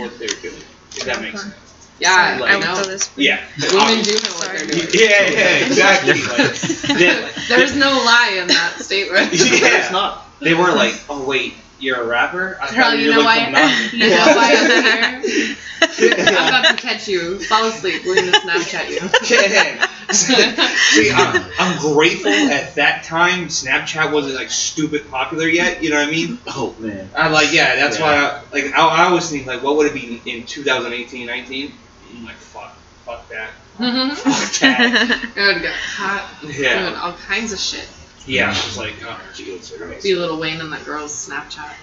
what 0.00 0.18
they're 0.18 0.28
doing. 0.42 0.62
If 0.96 1.04
that 1.04 1.20
makes 1.22 1.42
sense. 1.42 1.54
yeah, 2.00 2.38
Like, 2.40 2.50
I 2.52 2.56
I 2.56 2.60
know. 2.60 2.82
this. 2.82 3.10
Yeah. 3.16 3.44
Women 3.72 4.02
do 4.02 4.12
know 4.14 4.34
what 4.38 4.48
they're 4.48 4.66
doing. 4.66 4.88
Yeah, 4.92 5.28
yeah, 5.30 5.66
exactly. 5.66 6.14
Like, 6.22 6.54
they, 6.98 7.30
There's 7.48 7.76
no 7.76 7.88
lie 7.90 8.38
in 8.40 8.48
that 8.48 8.74
statement. 8.78 9.32
Yeah. 9.32 9.78
It's 9.80 9.90
not. 9.92 10.26
they 10.40 10.54
weren't 10.54 10.76
like, 10.76 10.94
oh 11.08 11.24
wait, 11.26 11.54
you're 11.80 12.00
a 12.02 12.06
rapper. 12.06 12.58
I 12.60 12.70
Girl, 12.74 12.82
thought 12.84 12.98
you 12.98 13.08
were 13.08 13.14
know 13.16 13.20
like 13.22 13.38
why? 13.38 13.44
from 13.44 13.52
Knoxville." 13.52 13.98
You 13.98 14.10
know 14.10 14.26
why 14.36 14.54
I'm 14.56 15.22
here? 15.22 15.56
I'm 16.38 16.48
about 16.48 16.64
to 16.66 16.76
catch 16.76 17.08
you. 17.08 17.38
Fall 17.44 17.66
asleep. 17.66 18.02
We're 18.04 18.16
gonna 18.16 18.32
Snapchat 18.32 18.90
you. 18.90 18.98
Yeah. 19.28 19.86
See, 20.10 21.10
I'm, 21.12 21.44
I'm 21.58 21.78
grateful 21.94 22.32
at 22.32 22.74
that 22.76 23.04
time 23.04 23.48
Snapchat 23.48 24.10
wasn't 24.10 24.36
like 24.36 24.50
stupid 24.50 25.10
popular 25.10 25.46
yet. 25.46 25.82
You 25.82 25.90
know 25.90 25.98
what 26.00 26.08
I 26.08 26.10
mean? 26.10 26.38
Oh 26.46 26.74
man. 26.78 27.10
I 27.14 27.28
like 27.28 27.52
yeah. 27.52 27.76
That's 27.76 27.98
Yeah. 27.98 28.04
why 28.04 28.40
I, 28.40 28.42
like 28.54 28.74
I, 28.74 28.86
I 28.86 29.04
always 29.08 29.28
think 29.30 29.46
like 29.46 29.62
what 29.62 29.76
would 29.76 29.86
it 29.86 29.94
be 29.94 30.20
in 30.30 30.44
2018, 30.46 31.26
19? 31.26 31.72
I'm 32.16 32.24
like 32.24 32.36
fuck, 32.36 32.74
fuck 33.04 33.28
that, 33.28 33.50
Mhm. 33.78 34.12
fuck 34.16 34.60
that. 34.60 35.30
I 35.36 35.46
would 35.52 35.62
get 35.62 35.74
caught 35.94 36.24
Yeah, 36.42 36.80
doing 36.88 36.94
all 36.96 37.12
kinds 37.12 37.52
of 37.52 37.58
shit. 37.58 37.86
Yeah. 38.28 38.48
I 38.48 38.50
was 38.50 38.76
like, 38.76 38.94
oh 39.04 39.18
Jesus 39.34 39.76
Christ. 39.76 40.02
See 40.02 40.14
Lil 40.14 40.38
Wayne 40.38 40.60
and 40.60 40.72
that 40.72 40.84
girl's 40.84 41.12
Snapchat. 41.12 41.74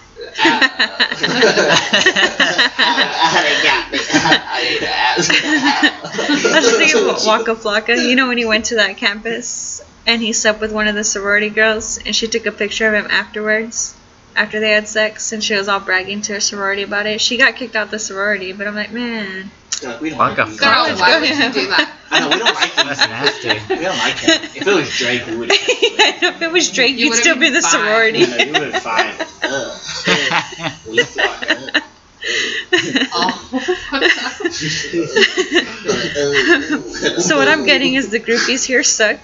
I 6.37 6.59
was 6.61 6.77
thinking 6.77 7.03
about 7.03 7.25
Waka 7.25 7.55
Flocka. 7.55 7.95
You 7.95 8.15
know 8.15 8.27
when 8.27 8.37
he 8.37 8.45
went 8.45 8.65
to 8.65 8.75
that 8.75 8.97
campus 8.97 9.81
and 10.05 10.21
he 10.21 10.33
slept 10.33 10.61
with 10.61 10.71
one 10.71 10.87
of 10.87 10.95
the 10.95 11.03
sorority 11.03 11.49
girls 11.49 11.97
and 12.05 12.15
she 12.15 12.27
took 12.27 12.45
a 12.45 12.51
picture 12.51 12.87
of 12.87 12.93
him 12.93 13.09
afterwards, 13.09 13.95
after 14.35 14.59
they 14.59 14.71
had 14.71 14.87
sex, 14.87 15.31
and 15.31 15.43
she 15.43 15.55
was 15.55 15.67
all 15.67 15.79
bragging 15.79 16.21
to 16.23 16.33
her 16.33 16.39
sorority 16.39 16.83
about 16.83 17.07
it. 17.07 17.19
She 17.21 17.37
got 17.37 17.55
kicked 17.55 17.75
out 17.75 17.89
the 17.91 17.99
sorority, 17.99 18.53
but 18.53 18.67
I'm 18.67 18.75
like, 18.75 18.91
man, 18.91 19.49
Like, 19.83 19.99
we 20.01 20.09
don't 20.09 20.17
Fuck 20.19 20.37
have 20.37 20.47
a 20.49 20.51
to- 20.53 20.57
Girl, 20.57 20.95
why 20.97 21.19
would 21.19 21.29
you 21.29 21.35
do 21.51 21.67
that? 21.67 21.91
I 22.11 22.19
know 22.19 22.29
we 22.29 22.37
don't 22.37 22.53
like 22.55 22.71
him. 22.73 22.87
That's 22.87 22.99
nasty. 23.07 23.49
We 23.75 23.81
don't 23.81 23.97
like 23.97 24.17
him. 24.19 24.41
If 24.55 24.67
it 24.67 24.73
was 24.73 24.89
Drake, 24.97 25.25
we 25.27 25.35
would. 25.37 25.51
have 25.51 25.59
if 26.35 26.41
it 26.41 26.51
was 26.51 26.71
Drake, 26.71 26.91
You 26.91 26.97
you'd 26.97 27.09
would've 27.09 27.21
still 27.23 27.35
be 27.35 27.39
been 27.41 27.53
the 27.53 27.61
fine. 27.61 27.71
sorority. 27.71 28.19
You 28.19 28.27
would 28.27 28.39
have 28.39 28.71
been 28.71 28.81
fine. 28.81 29.15
Ugh. 29.43 29.71
We 30.89 31.03
thought. 31.03 31.45
ugh. 31.49 31.81
Oh. 33.13 33.31
so 37.19 37.37
what 37.37 37.47
I'm 37.47 37.65
getting 37.65 37.93
is 37.95 38.09
the 38.09 38.19
groupies 38.19 38.65
here 38.65 38.83
suck. 38.83 39.19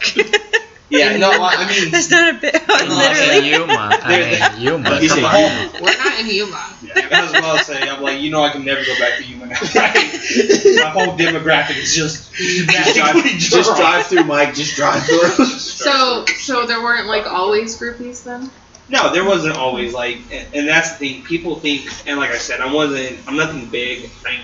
Yeah, 0.92 1.16
no, 1.16 1.30
well, 1.30 1.44
I 1.46 1.68
mean, 1.70 1.90
That's 1.92 2.12
not 2.12 2.36
a 2.36 2.38
bit. 2.38 2.54
In 2.56 2.90
Literally. 2.90 3.50
Yuma. 3.50 3.98
I 4.04 4.52
mean, 4.58 4.62
Yuma. 4.62 5.00
He's 5.00 5.14
Come 5.14 5.24
a 5.24 5.28
on. 5.28 5.82
We're 5.82 5.98
not 5.98 6.20
in 6.20 6.28
Yuma. 6.28 6.70
Yeah, 6.84 7.08
that's 7.08 7.32
what 7.32 7.44
I 7.44 7.54
was 7.54 7.66
saying. 7.66 7.90
I'm 7.90 8.02
like, 8.02 8.20
you 8.20 8.30
know, 8.30 8.44
I 8.44 8.50
can 8.50 8.66
never 8.66 8.84
go 8.84 8.94
back 9.00 9.18
to 9.20 9.24
Yuma. 9.24 9.46
My 9.46 10.90
whole 10.90 11.16
demographic 11.18 11.78
is 11.78 11.96
just 11.96 12.34
just 12.34 12.96
drive, 12.96 13.24
just 13.24 13.76
drive 13.78 14.06
through, 14.08 14.26
Mike. 14.26 14.54
Just 14.54 14.76
drive 14.76 15.04
through. 15.06 15.46
So, 15.82 16.26
so 16.38 16.68
there 16.68 16.82
weren't 16.82 17.08
like 17.08 17.26
always 17.26 17.80
groupies 17.80 18.24
then. 18.24 18.52
No, 18.90 19.12
there 19.12 19.26
wasn't 19.26 19.58
always 19.58 19.94
like, 19.94 20.18
and, 20.32 20.48
and 20.54 20.68
that's 20.68 20.98
the 20.98 21.14
thing. 21.14 21.24
People 21.24 21.56
think, 21.56 21.90
and 22.06 22.20
like 22.20 22.30
I 22.30 22.38
said, 22.38 22.62
I 22.62 22.72
wasn't. 22.72 23.18
I'm 23.28 23.36
nothing 23.36 23.66
big. 23.68 24.10
I, 24.26 24.42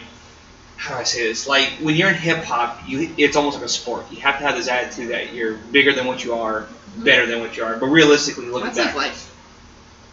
how 0.77 0.93
do 0.95 1.01
I 1.01 1.03
say 1.03 1.27
this? 1.27 1.47
Like 1.47 1.69
when 1.81 1.95
you're 1.95 2.09
in 2.09 2.15
hip 2.15 2.43
hop, 2.43 2.87
you 2.87 3.13
it's 3.17 3.35
almost 3.35 3.57
like 3.57 3.65
a 3.65 3.69
sport. 3.69 4.05
You 4.11 4.19
have 4.21 4.37
to 4.39 4.45
have 4.45 4.55
this 4.55 4.67
attitude 4.67 5.09
that 5.11 5.33
you're 5.33 5.55
bigger 5.55 5.93
than 5.93 6.05
what 6.07 6.23
you 6.23 6.35
are, 6.35 6.61
mm-hmm. 6.61 7.03
better 7.03 7.25
than 7.25 7.39
what 7.41 7.57
you 7.57 7.63
are. 7.63 7.75
But 7.77 7.87
realistically, 7.87 8.45
look 8.45 8.63
That's 8.63 8.77
like 8.77 8.87
back, 8.87 8.95
life. 8.95 9.35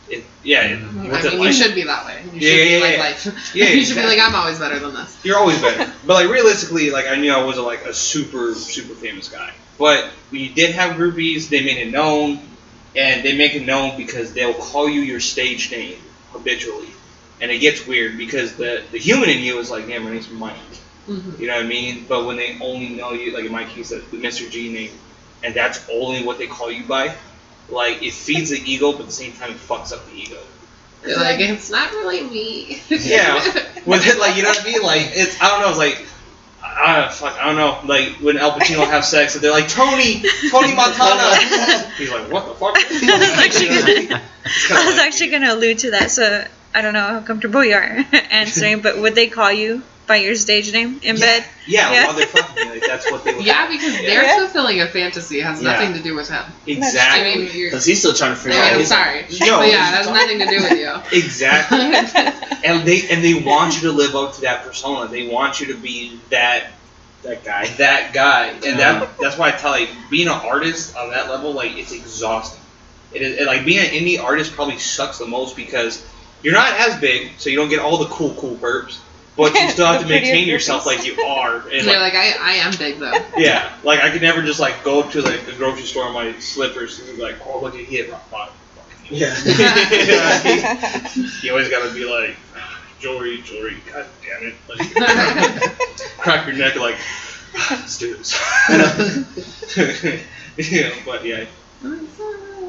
it, 0.09 0.25
yeah, 0.43 0.63
it, 0.65 0.79
mm-hmm. 0.81 1.13
I 1.13 1.23
mean, 1.23 1.43
you 1.43 1.53
should 1.53 1.75
be 1.75 1.85
that 1.85 2.07
way. 2.07 2.23
You 2.33 2.41
should 2.41 2.43
Yeah, 2.43 2.65
be 2.65 2.71
yeah, 2.71 2.79
like 2.79 2.95
yeah. 2.95 3.01
life. 3.01 3.51
Yeah, 3.55 3.69
you 3.69 3.85
should 3.85 3.97
be 3.97 4.03
like, 4.05 4.19
I'm 4.19 4.35
always 4.35 4.59
better 4.59 4.79
than 4.79 4.95
this. 4.95 5.19
You're 5.23 5.39
always 5.39 5.61
better. 5.61 5.93
but 6.07 6.15
like 6.15 6.29
realistically, 6.29 6.91
like 6.91 7.07
I 7.07 7.17
knew 7.17 7.33
I 7.33 7.45
wasn't 7.45 7.67
like 7.67 7.85
a 7.85 7.95
super 7.95 8.55
super 8.55 8.95
famous 8.95 9.29
guy. 9.29 9.53
But 9.79 10.05
when 10.31 10.41
you 10.41 10.51
did 10.51 10.75
have 10.75 10.97
groupies, 10.97 11.49
they 11.49 11.63
made 11.65 11.79
it 11.79 11.91
known, 11.91 12.39
and 12.97 13.25
they 13.25 13.37
make 13.37 13.55
it 13.55 13.67
known 13.67 13.97
because 13.97 14.33
they'll 14.33 14.55
call 14.55 14.89
you 14.89 15.01
your 15.01 15.21
stage 15.21 15.71
name 15.71 15.99
habitually, 16.33 16.84
and 17.45 17.53
it 17.53 17.59
gets 17.59 17.87
weird 17.87 18.17
because 18.17 18.57
the 18.57 18.83
the 18.91 18.99
human 18.99 19.29
in 19.29 19.41
you 19.41 19.59
is 19.59 19.71
like, 19.71 19.87
yeah, 19.87 19.99
my 19.99 20.11
name's 20.11 20.31
Mike. 20.31 20.57
Mhm. 21.07 21.39
You 21.39 21.47
know 21.49 21.57
what 21.57 21.65
I 21.67 21.69
mean? 21.69 22.07
But 22.09 22.25
when 22.25 22.39
they 22.39 22.57
only 22.59 22.89
know 22.89 23.13
you, 23.13 23.35
like 23.35 23.45
in 23.45 23.53
my 23.53 23.65
case, 23.65 23.91
the 23.91 23.97
the 23.97 24.17
Mr. 24.17 24.51
G 24.51 24.73
name, 24.73 24.91
and 25.43 25.53
that's 25.55 25.87
only 25.93 26.25
what 26.25 26.39
they 26.39 26.47
call 26.47 26.73
you 26.73 26.85
by, 26.85 27.15
like 27.69 28.03
it 28.03 28.15
feeds 28.15 28.49
the 28.49 28.63
ego, 28.65 28.93
but 28.93 29.03
at 29.03 29.07
the 29.09 29.13
same 29.13 29.33
time 29.33 29.51
it 29.51 29.59
fucks 29.59 29.93
up 29.93 30.07
the 30.07 30.15
ego. 30.15 30.39
You're 31.07 31.19
like, 31.19 31.39
it's 31.39 31.71
not 31.71 31.91
really 31.91 32.23
me. 32.23 32.81
Yeah. 32.89 33.35
With 33.85 34.07
it, 34.07 34.19
like 34.19 34.37
you 34.37 34.43
know 34.43 34.49
what 34.49 34.63
I 34.63 34.65
mean? 34.65 34.83
Like 34.83 35.11
it's 35.13 35.39
I 35.43 35.49
don't 35.51 35.61
know. 35.61 35.69
It's 35.69 35.79
like 35.79 36.07
I 36.63 37.03
don't 37.03 37.13
fuck. 37.13 37.37
I 37.39 37.45
don't 37.45 37.57
know. 37.57 37.79
Like 37.85 38.15
when 38.23 38.39
Al 38.39 38.53
Pacino 38.53 38.87
have 38.87 39.05
sex, 39.05 39.35
and 39.35 39.45
they're 39.45 39.51
like 39.51 39.69
Tony, 39.69 40.25
Tony 40.51 40.75
Montana. 40.75 41.37
He's 41.99 42.11
like, 42.11 42.33
what 42.33 42.47
the 42.47 42.55
fuck? 42.55 42.75
I 42.79 43.19
was 43.19 43.37
actually 43.37 43.69
gonna, 43.69 44.23
I 44.71 44.87
was 44.87 44.99
actually 44.99 45.29
gonna 45.29 45.53
allude 45.53 45.81
to 45.81 45.91
that. 45.91 46.11
So 46.11 46.47
I 46.75 46.83
don't 46.83 46.93
know 46.93 47.01
how 47.01 47.21
comfortable 47.21 47.65
you 47.65 47.75
are 47.75 48.05
answering, 48.31 48.81
but 48.81 48.99
would 48.99 49.15
they 49.15 49.29
call 49.29 49.53
you 49.53 49.83
by 50.07 50.17
your 50.17 50.35
stage 50.35 50.71
name 50.73 51.01
in 51.03 51.19
bed? 51.19 51.45
Yeah, 51.67 51.91
Yeah. 51.93 52.07
while 52.07 52.17
they're 52.17 52.27
fucking 52.27 52.65
me, 52.69 52.71
like 52.75 52.83
that's 52.87 53.11
what 53.11 53.25
they 53.25 53.35
would. 53.35 53.45
yeah, 53.47 53.69
because 53.69 53.97
they're 53.97 54.23
Yeah. 54.25 54.39
fulfilling 54.41 54.81
a 54.83 54.87
fantasy. 54.89 55.39
It 55.41 55.45
has 55.45 55.63
Yeah. 55.63 55.73
nothing 55.73 55.95
to 55.95 56.01
do 56.03 56.15
with 56.15 56.29
him. 56.29 56.43
exactly. 56.67 57.33
I 57.33 57.37
mean. 57.37 57.47
Because 57.53 57.87
he's 57.87 58.01
still 58.01 58.13
trying 58.13 58.35
to 58.35 58.41
I 58.41 58.43
figure 58.43 58.59
mean, 58.59 58.67
out. 58.67 58.73
I'm 58.75 58.79
his- 58.81 58.89
sorry, 58.89 59.27
No, 59.49 59.59
but 59.61 59.69
yeah, 59.69 59.87
he's 59.87 59.95
it 59.95 59.97
has 59.97 60.07
nothing 60.09 60.39
to 60.41 60.47
do 60.47 60.57
with 60.57 60.79
you. 60.79 61.19
exactly. 61.19 61.79
and 62.65 62.87
they 62.87 63.09
and 63.09 63.25
they 63.25 63.35
want 63.35 63.75
you 63.77 63.89
to 63.89 63.93
live 63.93 64.15
up 64.15 64.35
to 64.35 64.41
that 64.43 64.65
persona. 64.65 65.09
They 65.09 65.27
want 65.29 65.61
you 65.61 65.67
to 65.69 65.75
be 65.77 66.19
that 66.31 66.65
That 67.23 67.43
guy. 67.45 67.67
that 67.79 68.13
guy, 68.13 68.49
and 68.49 68.63
Yeah. 68.65 68.73
that 68.99 69.19
that's 69.19 69.39
why 69.39 69.49
I 69.49 69.53
tell 69.53 69.71
like 69.71 69.89
being 70.11 70.29
an 70.29 70.35
artist 70.35 70.95
on 70.97 71.11
that 71.11 71.31
level, 71.31 71.53
like 71.53 71.77
it's 71.79 71.93
exhausting. 71.93 72.61
It 73.15 73.23
is 73.23 73.39
it, 73.41 73.47
like 73.47 73.65
being 73.65 73.79
an 73.79 73.93
indie 73.95 74.23
artist 74.23 74.53
probably 74.55 74.79
sucks 74.79 75.17
the 75.19 75.27
most 75.27 75.57
because 75.57 76.03
you're 76.45 76.53
not 76.53 76.79
as 76.79 77.01
big, 77.01 77.33
so 77.39 77.49
you 77.51 77.57
don't 77.57 77.71
get 77.71 77.81
all 77.81 77.97
the 77.97 78.07
cool 78.07 78.35
cool 78.35 78.55
burps, 78.57 78.99
but 79.35 79.55
you 79.55 79.71
still 79.71 79.87
have 79.87 80.03
to 80.03 80.07
maintain 80.09 80.47
yourself 80.47 80.85
like 80.87 81.05
you 81.05 81.21
are. 81.25 81.57
And 81.57 81.73
And 81.73 81.89
they're 81.89 81.99
like, 81.99 82.13
like, 82.13 82.39
I, 82.39 82.53
I 82.53 82.53
am 82.57 82.77
big 82.77 82.99
though. 82.99 83.13
yeah, 83.37 83.73
like 83.83 84.01
I 84.01 84.11
could 84.11 84.23
never 84.23 84.43
just 84.43 84.61
like 84.61 84.85
go 84.85 85.09
to 85.11 85.23
like 85.23 85.47
the 85.47 85.53
grocery 85.53 85.85
store 85.85 86.07
in 86.07 86.13
my 86.13 86.39
slippers 86.39 87.01
and 87.01 87.17
be 87.17 87.23
like, 87.23 87.37
oh 87.47 87.61
look 87.61 87.75
at 87.75 87.81
hit 87.81 88.11
rock 88.11 88.31
bottom. 88.31 88.55
Yeah. 89.11 89.35
you 91.43 91.51
always 91.51 91.69
gotta 91.69 91.93
be 91.95 92.05
like, 92.05 92.37
jewelry, 93.01 93.41
jewelry, 93.43 93.77
god 93.91 94.07
damn 94.23 94.49
it. 94.49 94.55
Like, 94.69 96.19
crack 96.19 96.47
your 96.47 96.57
neck 96.57 96.77
like, 96.77 96.97
let's 97.71 97.99
do 97.99 98.17
this. 98.17 98.39
yeah, 100.57 100.95
but 101.07 101.25
yeah. 101.25 101.47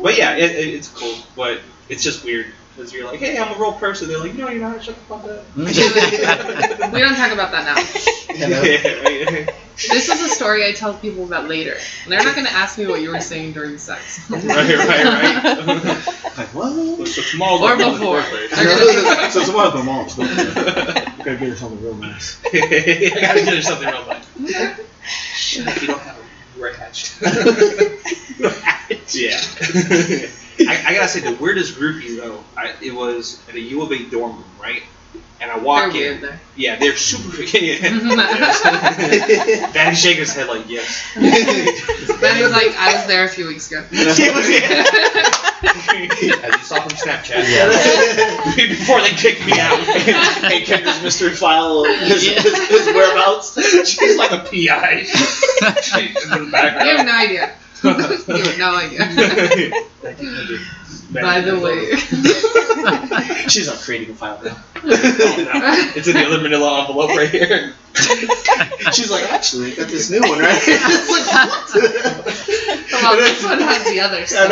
But 0.02 0.18
yeah, 0.18 0.36
it, 0.36 0.52
it, 0.52 0.74
it's 0.74 0.90
cool, 0.90 1.16
but 1.36 1.60
it's 1.90 2.04
just 2.04 2.24
weird. 2.24 2.48
Because 2.76 2.92
you're 2.94 3.06
like, 3.10 3.20
hey, 3.20 3.38
I'm 3.38 3.56
a 3.56 3.60
real 3.60 3.72
person. 3.74 4.08
They're 4.10 4.18
like, 4.20 4.36
no, 4.36 4.50
you're 4.50 4.62
not. 4.62 4.84
Shut 4.84 4.96
the 4.96 5.02
fuck 5.02 5.24
up. 5.24 5.46
we 6.94 7.00
don't 7.00 7.16
talk 7.16 7.32
about 7.32 7.52
that 7.52 7.66
now. 7.66 7.82
You 8.36 8.50
know? 8.50 8.62
This 8.62 10.10
is 10.10 10.22
a 10.22 10.28
story 10.28 10.68
I 10.68 10.74
tell 10.74 10.94
people 10.94 11.24
about 11.24 11.48
later. 11.48 11.78
They're 12.06 12.22
not 12.22 12.36
going 12.36 12.46
to 12.48 12.52
ask 12.52 12.78
me 12.78 12.86
what 12.86 13.00
you 13.02 13.12
were 13.12 13.22
saying 13.22 13.54
during 13.54 13.78
sex. 13.78 14.20
right, 14.30 14.44
right, 14.44 15.66
right. 15.66 16.38
Like, 16.38 16.48
what? 16.54 17.08
so 17.08 17.22
tomorrow's 17.22 17.62
Or 17.62 17.78
my 17.78 17.86
mom's 17.86 18.00
before. 18.00 18.20
birthday. 18.20 18.48
They're 18.56 19.06
gonna- 19.16 19.32
so 19.32 19.46
tomorrow's 19.46 19.74
my 19.76 19.84
mom's 19.84 20.16
birthday. 20.18 21.06
Gotta 21.18 21.38
get 21.38 21.40
her 21.40 21.56
something 21.56 21.82
real 21.82 21.96
nice. 21.96 22.38
I 22.46 22.50
gotta 22.60 23.46
get 23.46 23.56
her 23.56 23.62
something 23.62 23.88
real 23.88 24.06
nice. 24.06 24.82
Shut 25.34 25.68
up, 25.68 25.82
you 25.82 25.88
don't 25.88 26.02
have 26.02 26.18
a 26.18 26.62
ratch. 26.62 27.16
yeah. 29.16 30.28
I, 30.60 30.84
I 30.88 30.94
gotta 30.94 31.08
say, 31.08 31.20
the 31.22 31.34
weirdest 31.42 31.76
groupie 31.76 32.18
though, 32.18 32.44
I, 32.58 32.74
it 32.82 32.94
was 32.94 33.42
at 33.50 33.56
a 33.56 33.60
U 33.62 33.82
of 33.82 33.92
A 33.92 34.04
dorm 34.10 34.34
room, 34.36 34.44
right? 34.62 34.84
And 35.42 35.52
I 35.52 35.56
They're 35.56 35.64
walk 35.66 35.84
in. 35.90 35.94
weird 35.94 36.22
there. 36.22 36.40
Yeah, 36.56 36.76
they're 36.78 36.96
super. 36.96 37.42
yeah. 37.44 37.50
yes. 37.82 39.74
Danny 39.74 39.96
shaking 39.96 40.20
his 40.22 40.34
head 40.34 40.48
like 40.48 40.70
yes. 40.70 41.12
Benny's 41.16 42.52
like, 42.52 42.74
I 42.78 42.94
was 42.96 43.06
there 43.08 43.26
a 43.26 43.28
few 43.30 43.46
weeks 43.48 43.70
ago. 43.70 43.84
As 43.92 44.18
you 44.18 44.30
saw 46.64 46.82
from 46.82 46.92
Snapchat. 46.98 47.44
Yeah. 47.50 48.56
Before 48.68 49.02
they 49.02 49.10
kicked 49.12 49.46
me 49.46 49.54
out. 49.60 49.78
hey, 49.80 50.62
kept 50.64 50.86
his 50.86 51.02
mystery 51.02 51.36
file 51.36 51.84
of 51.86 51.88
his, 52.00 52.24
his, 52.28 52.68
his 52.68 52.86
whereabouts. 52.88 53.56
She's 53.90 54.18
like 54.18 54.32
a 54.32 54.40
PI. 54.40 55.04
She's 55.82 56.24
in 56.24 56.30
the 56.30 56.38
You 56.38 56.44
have 56.46 56.52
background. 56.52 57.08
no 57.08 57.14
idea. 57.18 57.52
You 57.86 58.44
have 58.44 58.58
no 58.58 58.76
idea. 58.76 59.00
By 61.14 61.42
the 61.42 61.60
way. 61.60 61.96
She's 63.50 63.68
not 63.68 63.78
creating 63.78 64.12
a 64.12 64.16
file 64.16 64.42
now. 64.44 64.58
Oh, 64.88 64.90
no. 64.92 65.52
It's 65.96 66.08
in 66.08 66.14
the 66.14 66.26
other 66.26 66.42
manila 66.42 66.82
envelope 66.82 67.10
right 67.12 67.30
here. 67.30 67.74
She's 68.94 69.10
like, 69.10 69.24
actually, 69.32 69.72
I 69.74 69.76
got 69.76 69.88
this 69.88 70.10
new 70.12 70.20
one, 70.22 70.40
right? 70.40 70.62
it's 70.64 71.10
like, 71.10 71.28
what? 71.34 72.90
Come 72.90 73.06
on, 73.06 73.18
this 73.18 73.44
one 73.44 73.60
has 73.60 73.84
the 73.86 74.00
other 74.02 74.26
stuff. 74.26 74.50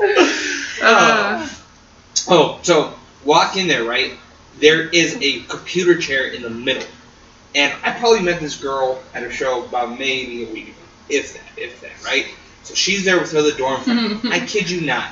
know. 0.00 0.86
Uh, 0.86 1.48
Oh, 2.28 2.58
so 2.62 2.94
walk 3.24 3.56
in 3.56 3.66
there, 3.68 3.84
right? 3.84 4.12
There 4.58 4.88
is 4.88 5.16
a 5.20 5.40
computer 5.42 5.98
chair 5.98 6.26
in 6.28 6.42
the 6.42 6.50
middle. 6.50 6.86
And 7.54 7.72
I 7.84 7.92
probably 7.98 8.22
met 8.22 8.40
this 8.40 8.56
girl 8.56 9.02
at 9.14 9.22
a 9.22 9.30
show 9.30 9.64
about 9.64 9.98
maybe 9.98 10.44
a 10.44 10.52
week 10.52 10.68
ago. 10.68 10.76
If 11.08 11.34
that, 11.34 11.62
if 11.62 11.80
that, 11.82 11.90
right? 12.04 12.26
So 12.62 12.74
she's 12.74 13.04
there 13.04 13.18
with 13.18 13.32
her 13.32 13.38
other 13.38 13.52
dorm 13.52 13.82
friend. 13.82 14.20
I 14.32 14.40
kid 14.46 14.70
you 14.70 14.80
not. 14.82 15.10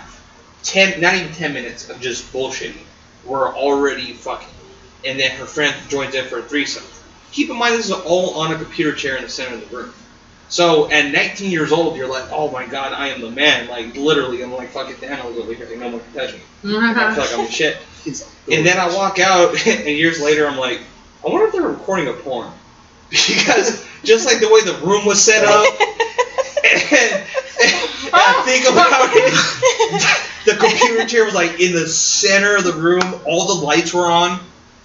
Ten, 0.62 1.01
not 1.01 1.15
even 1.15 1.33
ten 1.33 1.53
minutes 1.53 1.91
of 1.91 2.01
just 2.01 2.33
bullshitting. 2.33 2.77
We're 3.25 3.55
already 3.55 4.12
fucking. 4.12 4.49
And 5.05 5.19
then 5.19 5.31
her 5.33 5.47
friend 5.47 5.75
joins 5.89 6.15
in 6.15 6.27
for 6.27 6.39
a 6.39 6.43
threesome. 6.43 6.85
Keep 7.33 7.51
in 7.51 7.57
mind, 7.57 7.75
this 7.75 7.87
is 7.87 7.93
all 7.93 8.35
on 8.41 8.53
a 8.53 8.57
computer 8.57 8.95
chair 8.95 9.17
in 9.17 9.23
the 9.23 9.29
center 9.29 9.55
of 9.55 9.69
the 9.69 9.77
room. 9.77 9.93
So 10.49 10.91
at 10.91 11.12
19 11.12 11.51
years 11.51 11.71
old, 11.71 11.97
you're 11.97 12.09
like, 12.09 12.31
oh 12.33 12.51
my 12.51 12.67
god, 12.67 12.93
I 12.93 13.09
am 13.09 13.21
the 13.21 13.31
man. 13.31 13.69
Like 13.69 13.95
literally, 13.95 14.43
I'm 14.43 14.53
like 14.53 14.71
fucking 14.71 14.97
Thanos 14.97 15.37
over 15.37 15.53
here. 15.55 15.67
Like, 15.67 15.79
no 15.79 15.91
one 15.91 16.01
can 16.01 16.12
touch 16.12 16.35
me. 16.35 16.41
I 16.97 17.15
feel 17.15 17.25
like 17.25 17.33
I'm 17.39 17.45
the 17.47 17.51
shit. 17.53 17.77
And 18.51 18.67
then 18.67 18.79
I 18.79 18.95
walk 18.95 19.19
out, 19.21 19.55
and 19.67 19.87
years 19.87 20.21
later, 20.21 20.47
I'm 20.49 20.59
like, 20.59 20.81
I 21.24 21.28
wonder 21.28 21.47
if 21.47 21.52
they're 21.52 21.62
recording 21.62 22.09
a 22.09 22.12
porn. 22.12 22.51
Because 23.10 23.84
just 24.05 24.24
like 24.24 24.38
the 24.40 24.48
way 24.48 24.62
the 24.62 24.74
room 24.86 25.05
was 25.05 25.22
set 25.22 25.44
up, 25.44 25.66
and, 26.64 26.82
and 26.92 27.24
I 28.14 28.42
think 28.44 28.70
about 28.70 29.10
it, 29.12 30.44
the 30.44 30.55
computer 30.55 31.05
chair 31.06 31.24
was 31.24 31.34
like 31.34 31.60
in 31.60 31.72
the 31.72 31.88
center 31.88 32.56
of 32.56 32.64
the 32.64 32.72
room. 32.72 33.02
All 33.26 33.47
the 33.47 33.66
lights 33.66 33.92
were 33.92 34.06
on. 34.06 34.38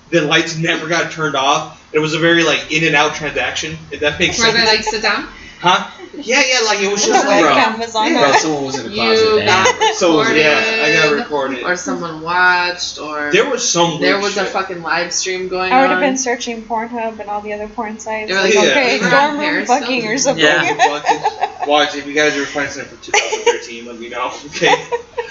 The 0.09 0.21
lights 0.21 0.57
never 0.57 0.87
got 0.87 1.11
turned 1.11 1.35
off. 1.35 1.87
It 1.93 1.99
was 1.99 2.15
a 2.15 2.19
very 2.19 2.43
like 2.43 2.71
in 2.71 2.83
and 2.83 2.95
out 2.95 3.13
transaction. 3.15 3.77
If 3.91 3.99
that 3.99 4.19
makes 4.19 4.39
Where 4.39 4.51
sense. 4.51 4.59
they 4.69 4.75
like 4.77 4.83
sit 4.83 5.01
down? 5.03 5.27
Huh? 5.59 5.89
Yeah, 6.23 6.41
yeah, 6.47 6.59
like 6.65 6.79
it 6.79 6.91
was 6.91 7.05
just 7.05 7.25
like, 7.27 7.41
bro. 7.41 7.51
webcam 7.51 7.95
on 7.95 8.13
Bro, 8.13 8.31
someone 8.39 8.65
was 8.65 8.79
in 8.79 8.85
the 8.87 8.91
You 8.95 9.01
closet. 9.01 9.45
got 9.45 9.95
So 9.95 10.17
recorded, 10.19 10.39
yeah, 10.41 10.83
I 10.83 10.93
got 10.93 11.13
recorded. 11.15 11.63
or 11.63 11.75
someone 11.75 12.21
watched, 12.21 12.99
or 12.99 13.31
There 13.31 13.49
was 13.49 13.67
some. 13.69 13.99
there 13.99 14.13
weird 14.19 14.23
was 14.23 14.37
a 14.37 14.45
fucking 14.45 14.81
live 14.81 15.13
stream 15.13 15.47
going 15.49 15.71
on. 15.71 15.77
I 15.77 15.81
would 15.81 15.91
have 15.91 15.99
been 15.99 16.17
searching 16.17 16.63
Pornhub 16.63 17.19
and 17.19 17.29
all 17.29 17.41
the 17.41 17.53
other 17.53 17.67
porn 17.67 17.99
sites. 17.99 18.29
They 18.29 18.35
were 18.35 18.41
Like, 18.43 18.55
like, 18.55 18.67
okay, 18.69 18.97
yeah. 18.97 19.01
We're 19.03 19.09
dorm 19.09 19.39
room 19.39 19.65
fucking 19.65 20.07
or 20.07 20.17
something. 20.17 20.43
Yeah. 20.45 21.51
Watch 21.67 21.95
if 21.95 22.05
you 22.05 22.13
guys 22.13 22.33
ever 22.35 22.45
find 22.45 22.69
something 22.69 22.95
from 22.95 23.01
2013, 23.13 23.85
let 23.85 23.97
me 23.99 24.09
know. 24.09 24.31
Okay. 24.47 24.73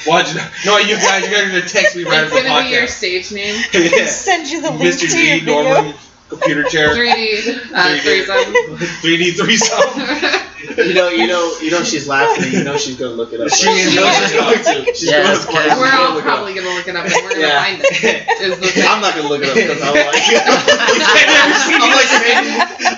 Watch. 0.07 0.35
No, 0.67 0.79
you 0.79 0.97
guys, 0.97 1.25
you 1.25 1.31
guys 1.31 1.45
are 1.45 1.49
gonna 1.49 1.63
text 1.63 1.95
me 1.97 2.03
right 2.05 2.25
It's 2.25 2.33
after 2.35 2.43
the 2.43 2.49
podcast. 2.49 2.55
gonna 2.55 2.65
be 2.65 2.71
your 2.75 2.87
stage 2.89 3.31
name. 3.33 3.55
yeah. 3.73 4.07
Send 4.07 4.49
you 4.51 4.61
the 4.61 4.71
link 4.73 4.83
Mr. 4.83 5.11
to 5.13 5.19
your 5.19 5.39
G, 5.39 5.45
video. 5.45 5.63
Norman, 5.63 5.95
computer 6.29 6.65
chair, 6.65 6.89
3D 6.95 7.73
uh, 7.73 7.87
3D. 7.87 8.01
threesome. 8.01 8.55
3D 9.03 9.37
threesome. 9.39 10.51
You 10.77 10.95
know, 10.95 11.09
you 11.09 11.27
know, 11.27 11.57
you 11.61 11.71
know 11.71 11.83
she's 11.83 12.07
laughing. 12.09 12.53
You 12.53 12.65
know 12.65 12.77
she's 12.77 12.97
gonna 12.97 13.13
look 13.15 13.33
it 13.33 13.41
up. 13.41 13.49
She 13.51 13.69
is 13.71 13.95
know 13.95 14.11
she's 14.11 14.33
going 14.33 14.59
to. 14.85 14.95
She's 14.95 15.11
Yeah, 15.11 15.23
going 15.23 15.41
to. 15.41 15.77
We're 15.79 15.91
gonna 15.91 16.09
all 16.09 16.15
look 16.15 16.25
it 16.25 16.29
up. 16.29 16.35
probably 16.35 16.55
gonna 16.55 16.75
look 16.75 16.89
it 16.89 16.97
up, 16.97 17.05
and 17.05 17.15
we're 17.25 17.31
gonna 17.31 17.41
Yeah. 17.41 17.63
find 17.63 17.81
it. 17.83 18.41
Is 18.41 18.59
the 18.61 18.67
thing. 18.69 18.85
I'm 18.89 19.01
not 19.01 19.15
gonna 19.15 19.29
look 19.29 19.43
it 19.43 19.49
up 19.49 19.55
because 19.55 19.83
I'm 19.83 19.95
like, 19.95 20.23
I'm 20.25 21.91
like, 21.95 22.11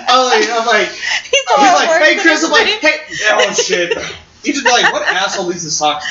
I'm 0.07 0.25
like, 0.25 0.49
I'm 0.49 0.65
like, 0.65 0.89
He's 0.89 1.31
he's 1.31 1.45
all 1.57 1.73
like, 1.75 2.01
hey 2.01 2.15
Chris, 2.21 2.43
I'm 2.43 2.51
like, 2.51 2.67
face. 2.81 3.21
hey, 3.21 3.33
oh 3.33 3.53
shit. 3.53 3.97
You 4.43 4.53
just 4.53 4.65
like 4.65 4.91
what 4.93 5.01
asshole 5.03 5.45
leaves 5.47 5.63
his 5.63 5.75
socks? 5.75 6.05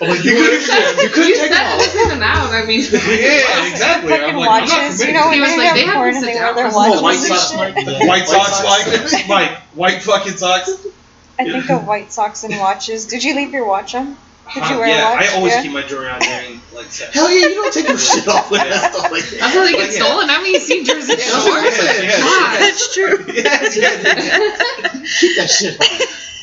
On? 0.00 0.08
I'm 0.08 0.16
like, 0.16 0.24
you 0.24 0.32
couldn't 0.32 0.62
even. 0.62 1.04
you 1.04 1.08
couldn't 1.10 1.28
you 1.28 1.36
take 1.36 1.52
said 1.52 1.64
them 1.70 1.78
this 1.78 1.94
in 1.94 2.10
and 2.12 2.22
out. 2.22 2.50
I 2.50 2.64
mean, 2.66 2.80
Yeah, 2.92 3.68
exactly. 3.70 4.12
I'm 4.14 4.20
Fucking 4.20 4.36
like, 4.36 4.62
I'm 4.62 4.68
not 4.68 4.88
watches. 4.88 5.04
You 5.06 5.12
know 5.12 5.30
He 5.30 5.40
was 5.40 5.50
like, 5.56 5.74
they 5.74 5.84
have 5.84 5.94
have 6.04 6.14
to 6.14 6.20
sit 6.20 6.34
down 6.34 6.54
wear 6.54 6.54
their 6.54 6.70
for 6.70 6.72
some 6.72 7.02
watches 7.02 7.02
white 7.02 7.18
socks. 7.18 7.54
Mike. 7.54 8.08
White 8.08 8.26
socks, 8.26 8.62
Mike. 9.12 9.28
Mike, 9.28 9.58
white 9.74 10.02
fucking 10.02 10.36
socks. 10.36 10.86
I 11.38 11.44
think 11.44 11.70
of 11.70 11.86
white 11.86 12.12
socks 12.12 12.44
and 12.44 12.58
watches. 12.58 13.06
Did 13.06 13.24
you 13.24 13.34
leave 13.34 13.52
your 13.52 13.66
watch 13.66 13.94
on? 13.94 14.16
Did 14.52 14.68
you 14.68 14.82
Uh, 14.82 14.84
yeah, 14.84 15.12
a 15.12 15.14
watch? 15.14 15.22
I 15.30 15.36
always 15.36 15.52
yeah. 15.54 15.62
keep 15.62 15.72
my 15.72 15.82
jewelry 15.82 16.08
on 16.10 16.18
during 16.18 16.60
like 16.74 16.86
sex. 16.86 17.14
Hell 17.14 17.30
yeah, 17.30 17.46
you 17.46 17.54
don't 17.54 17.72
take 17.72 17.86
your 17.88 17.96
shit 17.98 18.26
off 18.26 18.50
when 18.50 18.68
that 18.68 18.92
stuff 18.92 19.10
like 19.12 19.22
that. 19.22 19.42
until 19.46 19.62
they 19.64 19.72
get 19.72 19.80
Like, 19.88 19.92
yeah. 19.96 20.04
stolen. 20.04 20.28
I 20.28 20.42
mean, 20.42 20.54
you 20.54 20.60
see 20.60 20.82
Jersey 20.82 21.14
Yeah, 21.16 21.40
Shore. 21.40 21.60
yeah, 21.62 22.02
yeah. 22.02 22.18
God. 22.18 22.58
That's 22.60 22.92
true. 22.94 23.24
Yes, 23.32 23.76
yes. 23.76 25.20
Keep 25.20 25.36
that 25.36 25.50
shit 25.50 25.80
on. 25.80 25.86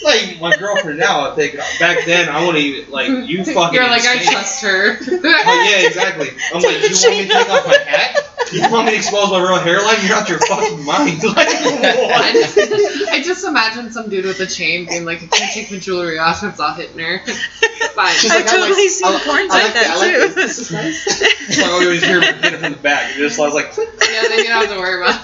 Like 0.08 0.40
my 0.42 0.56
girlfriend 0.58 0.98
now, 1.00 1.30
I 1.32 1.36
think. 1.36 1.56
Back 1.80 2.06
then, 2.06 2.30
I 2.30 2.40
wouldn't 2.46 2.64
even 2.64 2.92
like 2.92 3.10
you 3.30 3.44
fucking. 3.46 3.74
You're 3.76 3.88
like, 3.88 4.06
I 4.06 4.24
trust 4.24 4.64
her. 4.64 4.94
Like, 4.94 5.02
oh, 5.24 5.68
yeah, 5.70 5.86
exactly. 5.88 6.30
I'm 6.54 6.62
like, 6.62 6.82
Take 6.82 6.90
you 6.90 6.98
want 6.98 7.18
me 7.18 7.28
to 7.28 7.34
take 7.34 7.50
off 7.50 7.68
my 7.68 7.78
hat? 7.86 8.24
You 8.54 8.62
want 8.72 8.86
me 8.86 8.92
to 8.92 8.98
expose 8.98 9.30
my 9.30 9.40
real 9.40 9.60
hairline? 9.60 9.98
You're 10.08 10.16
out 10.16 10.30
your 10.30 10.40
fucking 10.40 10.84
mind. 10.86 11.22
Like, 11.28 11.48
I 11.50 12.32
what? 12.34 12.34
just, 12.56 13.10
I 13.12 13.22
just 13.22 13.46
imagine 13.46 13.92
some 13.92 14.10
dude 14.10 14.24
with 14.26 14.40
a 14.40 14.46
chain 14.46 14.86
being 14.88 15.04
like, 15.06 15.22
I 15.22 15.28
can't 15.28 15.52
take 15.54 15.70
my 15.72 15.78
jewelry 15.80 16.18
off, 16.18 16.42
it's 16.44 16.60
all 16.60 16.74
hitting 16.74 16.98
her. 17.00 17.20
Fine. 17.20 18.14
She's 18.16 18.32
I've 18.32 18.46
like, 18.46 18.48
I 18.50 18.58
like- 18.58 18.70
totally 18.70 18.88
seen 18.88 19.08
I 19.08 19.12
like- 19.12 19.22
porns 19.24 19.28
I 19.28 19.42
like 19.42 19.52
like 19.52 19.74
that, 19.74 19.84
that, 19.84 19.92
I 19.92 19.96
like 19.98 20.12
too. 20.14 20.34
this. 20.34 20.36
This 20.36 20.60
is 20.60 20.72
nice. 20.72 21.08
It's 21.08 21.22
like, 21.60 21.68
oh, 21.68 21.80
you 21.82 21.86
always 21.88 22.04
hear 22.04 22.20
me 22.22 22.26
hit 22.28 22.54
it 22.54 22.60
from 22.60 22.72
the 22.74 22.78
back. 22.80 23.16
You 23.18 23.28
just 23.28 23.40
I 23.40 23.44
was 23.44 23.54
like, 23.54 23.72
click. 23.72 23.90
yeah, 24.10 24.22
then 24.30 24.38
you 24.40 24.44
don't 24.46 24.66
have 24.66 24.70
to 24.74 24.80
worry 24.80 25.02
about 25.02 25.22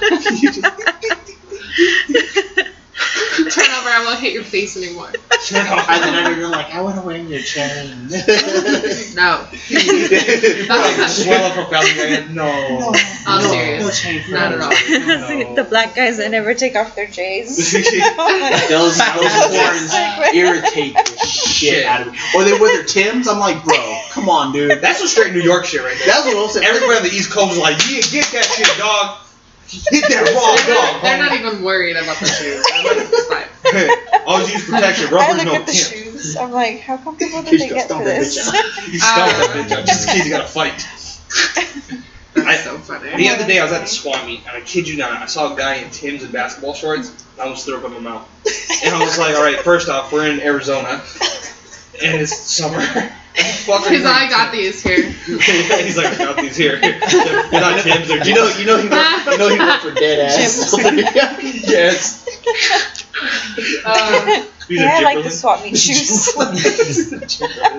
it. 2.12 2.68
Turn 2.96 3.72
over, 3.72 3.90
I 3.90 4.04
won't 4.06 4.20
hit 4.20 4.34
your 4.34 4.44
face 4.44 4.78
anymore. 4.78 5.12
Turn 5.48 5.66
off. 5.68 5.90
And 5.90 6.04
then 6.04 6.14
under, 6.26 6.40
you're 6.40 6.50
like, 6.50 6.74
I 6.74 6.82
want 6.82 6.96
to 6.96 7.02
wear 7.02 7.18
your 7.18 7.42
chain. 7.42 8.10
No. 9.16 9.46
like, 10.70 11.10
swell 11.10 11.44
up 11.46 11.54
her 11.54 11.70
belly. 11.70 12.16
Like, 12.16 12.30
no. 12.32 12.94
I'm 13.28 13.44
no, 13.44 13.50
serious. 13.52 13.84
No 13.84 13.90
chain 13.92 14.24
for 14.24 14.32
Not 14.32 14.52
me. 14.52 14.58
at 14.58 14.62
all. 14.62 14.70
No. 15.40 15.56
the 15.64 15.64
black 15.64 15.96
guys 15.96 16.18
that 16.18 16.30
never 16.32 16.54
take 16.54 16.76
off 16.76 16.96
their 16.96 17.08
J's. 17.08 17.56
Those 17.74 17.86
oh 17.86 18.70
those 18.70 18.98
horns 18.98 19.94
Like, 19.94 20.34
irritate 20.34 20.94
the 20.96 21.28
shit 21.28 21.86
out 21.86 22.08
of 22.08 22.14
me. 22.14 22.20
Or 22.36 22.44
they 22.44 22.54
wear 22.54 22.78
their 22.78 22.86
Tims. 22.86 23.28
I'm 23.28 23.40
like, 23.40 23.64
bro, 23.64 24.02
come 24.12 24.30
on, 24.30 24.52
dude. 24.52 24.82
That's 24.82 25.00
some 25.00 25.08
straight 25.08 25.34
New 25.34 25.42
York 25.42 25.66
shit 25.66 25.82
right 25.82 25.96
there. 25.98 26.08
That's 26.08 26.26
what 26.26 26.38
I'm 26.38 26.50
saying. 26.50 26.66
Everybody 26.66 26.98
on 26.98 27.04
the 27.04 27.10
East 27.10 27.32
Coast 27.32 27.54
is 27.54 27.58
like, 27.60 27.78
yeah, 27.90 28.02
get 28.12 28.32
that 28.34 28.46
shit, 28.46 28.78
dog. 28.78 29.18
Hit 29.68 30.04
that 30.10 30.10
They're 30.10 30.34
raw 30.36 30.56
not, 30.56 30.94
dog. 30.94 31.02
they're 31.04 31.18
not 31.18 31.34
even 31.34 31.64
worried 31.64 31.96
about 31.96 32.18
the 32.20 32.26
shoes. 32.26 32.66
I'm 32.74 32.86
like, 32.86 32.98
it's 33.00 33.28
fine. 33.28 34.24
Always 34.28 34.54
use 34.54 34.66
protection. 34.66 35.08
I 35.12 35.34
look 35.36 35.46
no 35.46 35.56
at 35.56 35.66
the 35.66 35.72
tint. 35.72 35.88
shoes. 35.88 36.36
I'm 36.38 36.52
like, 36.52 36.82
how 36.82 36.98
comfortable 36.98 37.42
Kids 37.44 37.50
did 37.52 37.62
they 37.62 37.70
got 37.70 37.76
get 37.76 37.86
stomp 37.86 38.04
for 38.04 38.10
this? 38.10 38.38
bitch 38.38 38.54
out. 38.54 38.88
You 38.88 39.00
stomp 39.00 39.32
that 39.32 39.50
bitch 39.68 39.72
out. 39.78 39.86
Just 39.88 40.08
in 40.08 40.14
case 40.16 40.26
you 40.26 40.32
gotta 40.32 40.48
fight. 40.48 40.78
That's 42.36 42.48
I- 42.48 42.56
so 42.64 42.78
funny. 42.80 43.16
The 43.16 43.30
other 43.30 43.46
day 43.48 43.60
I 43.60 43.64
was 43.64 43.74
at 43.74 43.82
the 43.82 43.88
swap 43.88 44.26
meet, 44.26 44.42
and 44.48 44.56
I 44.58 44.62
kid 44.62 44.88
you 44.88 44.98
not, 44.98 45.12
I 45.22 45.26
saw 45.28 45.54
a 45.54 45.58
guy 45.58 45.76
in 45.76 45.90
Tim's 45.92 46.24
and 46.24 46.32
basketball 46.32 46.74
shorts. 46.74 47.10
and 47.10 47.40
I 47.40 47.44
almost 47.44 47.66
threw 47.66 47.78
up 47.78 47.86
in 47.86 47.94
my 47.94 48.00
mouth. 48.00 48.28
And 48.86 48.94
I 48.94 49.04
was 49.04 49.18
like, 49.18 49.36
all 49.36 49.44
right, 49.44 49.60
first 49.60 49.88
off, 49.90 50.12
we're 50.12 50.28
in 50.30 50.40
Arizona, 50.42 51.02
and 52.04 52.22
it's 52.22 52.36
summer. 52.36 52.82
Because 53.66 54.06
I 54.06 54.30
got 54.30 54.52
these 54.52 54.84
here. 54.84 55.10
He's 55.26 55.98
like, 55.98 56.08
I 56.14 56.18
got 56.18 56.36
these 56.38 56.56
here. 56.56 56.80
They're 56.80 57.50
not 57.52 57.82
Tim's, 57.82 58.08
they're 58.08 58.24
You 58.28 58.36
know, 58.36 58.48
you 58.50 58.66
know 58.66 58.78
he 58.78 58.88
worked, 58.88 59.26
you 59.26 59.38
know 59.40 59.50
he 59.50 59.58
worked 59.58 59.82
for 59.82 59.92
dead 59.92 60.20
ass. 60.20 60.76
yes. 61.66 62.28
Um, 63.86 64.46
These 64.68 64.80
yeah, 64.80 64.92
are 64.92 64.96
I 64.96 65.14
like 65.16 65.24
the 65.24 65.30
swap 65.32 65.64
meet 65.64 65.78
shoes. 65.78 66.34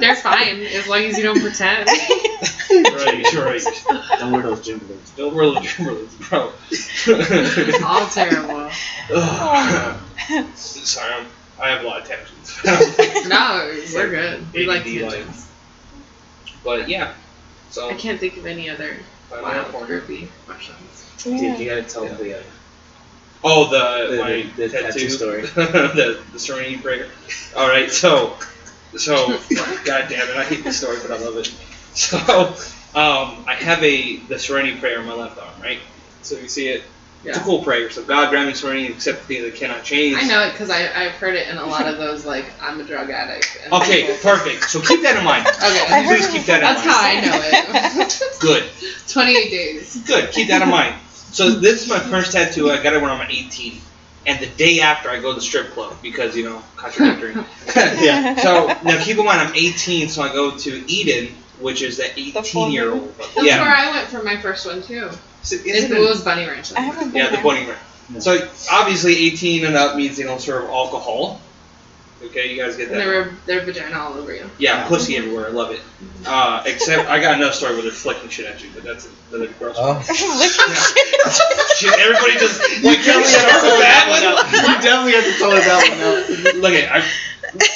they're 0.01 0.17
fine 0.17 0.63
as 0.63 0.87
long 0.89 1.03
as 1.05 1.17
you 1.17 1.23
don't 1.23 1.41
pretend. 1.41 1.89
Right, 1.89 3.35
right. 3.35 4.19
Don't 4.19 4.33
wear 4.33 4.43
those 4.43 4.61
Timberlands. 4.67 5.11
Don't 5.13 5.35
wear 5.35 5.51
the 5.51 5.61
Timberlands, 5.61 6.15
bro. 6.29 6.53
It's 6.71 7.83
all 7.83 8.07
terrible. 8.09 8.71
Sorry, 10.55 11.13
I'm, 11.13 11.27
I 11.61 11.71
have 11.71 11.83
a 11.85 11.87
lot 11.87 12.03
of 12.03 12.09
tensions. 12.09 12.59
No, 13.29 13.73
we're 13.95 14.11
good. 14.11 14.53
We 14.53 14.67
like 14.67 14.81
ADD 14.83 15.11
tangents. 15.11 15.47
but 16.65 16.89
yeah, 16.89 17.15
so 17.71 17.91
I 17.91 17.95
can't 17.95 18.19
think 18.21 18.37
of 18.37 18.47
any 18.47 18.69
other 18.69 18.97
find 19.31 19.43
my 19.43 19.57
wild, 19.59 19.73
corner. 19.73 20.01
groupie 20.01 20.29
questions. 20.47 21.11
Dude, 21.23 21.41
Yeah. 21.41 21.57
you 21.59 21.69
gotta 21.71 21.83
tell 21.83 22.07
the. 22.07 22.39
Uh, 22.39 22.43
Oh, 23.47 23.69
the, 23.69 24.17
The- 24.17 24.23
my 24.23 24.47
the 24.57 24.69
tattoo, 24.71 24.87
tattoo 24.87 25.11
story. 25.11 25.43
the 25.55 26.23
the 26.33 26.39
Serenity 26.39 26.79
prayer. 26.79 27.09
All 27.55 27.69
right, 27.69 27.91
so 27.91 28.39
so 28.97 29.39
God 29.85 30.07
damn 30.09 30.29
it, 30.31 30.37
I 30.37 30.45
hate 30.45 30.65
this 30.65 30.79
story, 30.79 30.97
but 31.03 31.11
I 31.11 31.19
love 31.23 31.37
it. 31.37 31.53
So 31.95 32.17
um, 32.99 33.45
I 33.47 33.55
have 33.55 33.83
a 33.85 34.17
the 34.17 34.39
Serenity 34.39 34.79
prayer 34.81 34.99
on 35.01 35.07
my 35.07 35.13
left 35.15 35.39
arm, 35.39 35.61
right? 35.61 35.79
So 36.23 36.39
you 36.39 36.49
see 36.49 36.69
it. 36.69 36.85
It's 37.27 37.37
a 37.37 37.41
Yeah. 37.41 37.45
cool 37.45 37.63
prayer. 37.63 37.91
So 37.91 38.03
God 38.03 38.31
grant 38.31 38.49
me 38.49 38.55
serenity, 38.55 38.89
accept 38.93 39.27
the 39.27 39.35
things 39.37 39.45
that 39.51 39.59
cannot 39.59 39.83
change. 39.85 40.17
I 40.19 40.25
know 40.27 40.43
it 40.47 40.53
because 40.53 40.71
I've 40.71 41.13
heard 41.13 41.35
it 41.35 41.49
in 41.49 41.57
a 41.57 41.65
lot 41.67 41.87
of 41.89 41.97
those, 41.99 42.25
like, 42.27 42.45
I'm 42.61 42.81
a 42.81 42.85
drug 42.85 43.11
addict. 43.11 43.59
Okay, 43.73 44.03
people- 44.03 44.17
perfect. 44.31 44.69
So 44.71 44.81
keep 44.81 45.03
that 45.03 45.17
in 45.17 45.25
mind. 45.25 45.47
Okay. 45.65 46.05
Please 46.07 46.27
keep 46.29 46.45
that 46.47 46.57
in 46.57 46.63
That's 46.63 46.85
mind. 46.85 47.25
how 47.25 47.39
I 47.39 47.95
know 47.97 48.01
it. 48.03 48.23
Good. 48.41 48.65
28 49.09 49.51
days. 49.51 49.97
Good. 50.07 50.31
Keep 50.33 50.49
that 50.49 50.63
in 50.63 50.69
mind. 50.69 50.95
So 51.11 51.51
this 51.51 51.83
is 51.83 51.89
my 51.89 51.99
first 51.99 52.33
tattoo. 52.33 52.71
I 52.71 52.83
got 52.83 52.93
it 52.93 53.01
when 53.03 53.11
I'm 53.11 53.29
18, 53.31 53.81
and 54.27 54.39
the 54.41 54.47
day 54.47 54.81
after 54.81 55.09
I 55.11 55.19
go 55.21 55.31
to 55.31 55.37
the 55.37 55.41
strip 55.41 55.71
club 55.73 55.97
because 56.03 56.37
you 56.37 56.45
know 56.45 56.63
contradictory. 56.77 57.35
yeah. 57.75 58.37
so 58.37 58.67
now 58.85 59.03
keep 59.03 59.19
in 59.19 59.25
mind 59.25 59.41
I'm 59.41 59.55
18, 59.55 60.09
so 60.09 60.23
I 60.23 60.29
go 60.33 60.57
to 60.59 60.91
Eden, 60.93 61.35
which 61.59 61.83
is 61.83 61.97
the 61.97 62.05
The 62.15 62.39
18 62.39 62.71
year 62.71 62.93
old. 62.93 63.17
That's 63.19 63.35
where 63.37 63.75
I 63.75 63.91
went 63.91 64.09
for 64.09 64.23
my 64.23 64.37
first 64.37 64.67
one, 64.67 64.83
too. 64.83 65.11
So 65.45 65.57
It, 65.57 65.67
isn't 65.67 65.93
it 65.93 65.99
it- 65.99 66.01
was 66.01 66.23
Bunny 66.23 66.47
Ranch. 66.47 66.73
I 66.75 66.81
haven't 66.81 67.13
been 67.13 67.17
Yeah, 67.23 67.27
the 67.31 67.37
there. 67.37 67.43
bunny 67.45 67.67
ranch. 67.67 68.23
So 68.23 68.49
obviously 68.71 69.17
18 69.17 69.65
and 69.65 69.77
up 69.77 69.97
means 69.97 70.17
they 70.17 70.25
don't 70.25 70.41
serve 70.41 70.69
alcohol. 70.69 71.41
Okay, 72.23 72.51
you 72.53 72.63
guys 72.63 72.77
get 72.77 72.89
And 72.89 72.95
that. 72.97 73.05
there 73.05 73.09
were 73.23 73.31
their 73.45 73.61
vagina 73.61 73.99
all 73.99 74.15
over 74.15 74.35
you. 74.35 74.49
Yeah, 74.59 74.87
pussy 74.89 75.17
everywhere. 75.17 75.47
I 75.47 75.51
love 75.51 75.71
it. 75.73 75.81
Uh, 76.27 76.63
except 76.65 77.09
I 77.09 77.21
got 77.21 77.35
another 77.35 77.53
story 77.53 77.75
where 77.75 77.83
they're 77.83 77.93
flicking 77.93 78.31
shit 78.31 78.47
at 78.47 78.63
you, 78.63 78.71
but 78.75 78.83
that's 78.83 79.09
another 79.31 79.49
gross. 79.59 79.77
Oh. 79.79 80.01
Shit, 81.77 81.93
everybody 81.99 82.35
just 82.39 82.61
like 82.83 82.99
You 82.99 83.05
definitely 83.05 83.13
have 83.13 83.25
to 83.25 83.29
start 83.29 83.53
with 83.53 83.63
tell 83.63 83.79
that 83.81 84.05
that 84.07 84.09
one 84.09 84.25
out. 84.25 84.69
You 84.69 84.83
definitely 84.83 85.13
have 85.13 85.25
to 85.25 85.39
tell 85.39 85.51
her 85.51 85.61
that 85.61 85.81
one 85.91 86.55
out. 86.55 86.55
Look 86.63 86.73
at 86.73 86.93
I. 86.93 87.05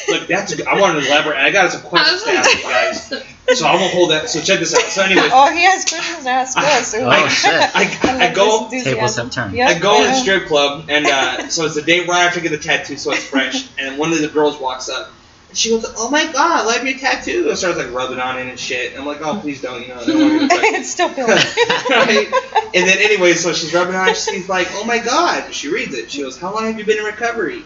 Look, 0.09 0.27
that's. 0.29 0.61
I 0.67 0.81
wanted 0.81 1.01
to 1.03 1.07
elaborate. 1.09 1.37
I 1.39 1.51
got 1.51 1.71
some 1.73 1.83
questions 1.83 2.23
to 2.25 2.31
ask 2.31 2.57
you 2.57 2.63
guys, 2.63 3.25
so 3.55 3.67
I 3.67 3.75
won't 3.77 3.93
hold 3.93 4.11
that. 4.11 4.29
So 4.29 4.41
check 4.41 4.59
this 4.61 4.75
out. 4.75 4.83
So 4.91 5.03
anyway. 5.03 5.29
Oh, 5.33 5.53
he 5.53 5.63
has 5.65 5.85
questions 5.85 6.25
to 6.25 6.31
ask 6.31 6.57
us. 6.59 6.95
Ooh. 6.95 6.99
Oh 7.03 7.29
shit. 7.29 7.53
I, 7.75 7.99
I 8.03 8.27
I 8.27 8.27
love 8.27 8.35
go 8.35 8.69
this 8.71 8.85
Tables 8.85 9.19
enthusiasm. 9.19 9.27
have 9.27 9.35
turned. 9.35 9.55
Yep, 9.57 9.69
I 9.69 9.79
go 9.79 10.03
to 10.03 10.09
the 10.09 10.15
strip 10.15 10.47
club, 10.47 10.85
and 10.89 11.07
uh, 11.07 11.49
so 11.49 11.65
it's 11.65 11.75
the 11.75 11.83
day 11.83 12.05
right 12.07 12.27
after 12.27 12.41
I 12.41 12.43
get 12.43 12.51
the 12.51 12.59
tattoo, 12.59 12.97
so 12.97 13.13
it's 13.13 13.25
fresh. 13.25 13.69
And 13.79 13.99
one 13.99 14.13
of 14.13 14.21
the 14.21 14.29
girls 14.29 14.61
walks 14.61 14.89
up, 14.89 15.11
and 15.49 15.57
she 15.57 15.71
goes, 15.71 15.87
"Oh 15.97 16.11
my 16.11 16.25
god, 16.25 16.37
I 16.37 16.65
love 16.65 16.85
your 16.85 16.99
tattoo!" 16.99 17.49
And 17.49 17.59
starts 17.59 17.79
like 17.79 17.93
rubbing 17.93 18.21
on 18.21 18.39
it 18.39 18.49
and 18.49 18.59
shit. 18.59 18.93
And 18.93 19.01
I'm 19.01 19.07
like, 19.07 19.21
"Oh, 19.23 19.39
please 19.41 19.63
don't, 19.63 19.81
you 19.83 19.89
know." 19.89 20.01
I 20.01 20.05
don't 20.07 20.19
want 20.21 20.33
you 20.43 20.49
to 20.49 20.55
it." 20.55 20.75
it's 20.81 20.91
still 20.91 21.09
peeling. 21.09 21.31
right? 21.91 22.29
And 22.75 22.87
then 22.87 22.99
anyway, 22.99 23.35
so 23.35 23.53
she's 23.53 23.73
rubbing 23.73 23.95
on 23.95 24.09
it. 24.11 24.17
She's 24.17 24.49
like, 24.49 24.69
"Oh 24.73 24.85
my 24.85 24.99
god!" 24.99 25.55
She 25.55 25.73
reads 25.73 25.95
it. 25.95 26.11
She 26.11 26.23
goes, 26.23 26.39
"How 26.39 26.53
long 26.55 26.65
have 26.65 26.79
you 26.79 26.85
been 26.85 26.99
in 26.99 27.05
recovery?" 27.05 27.63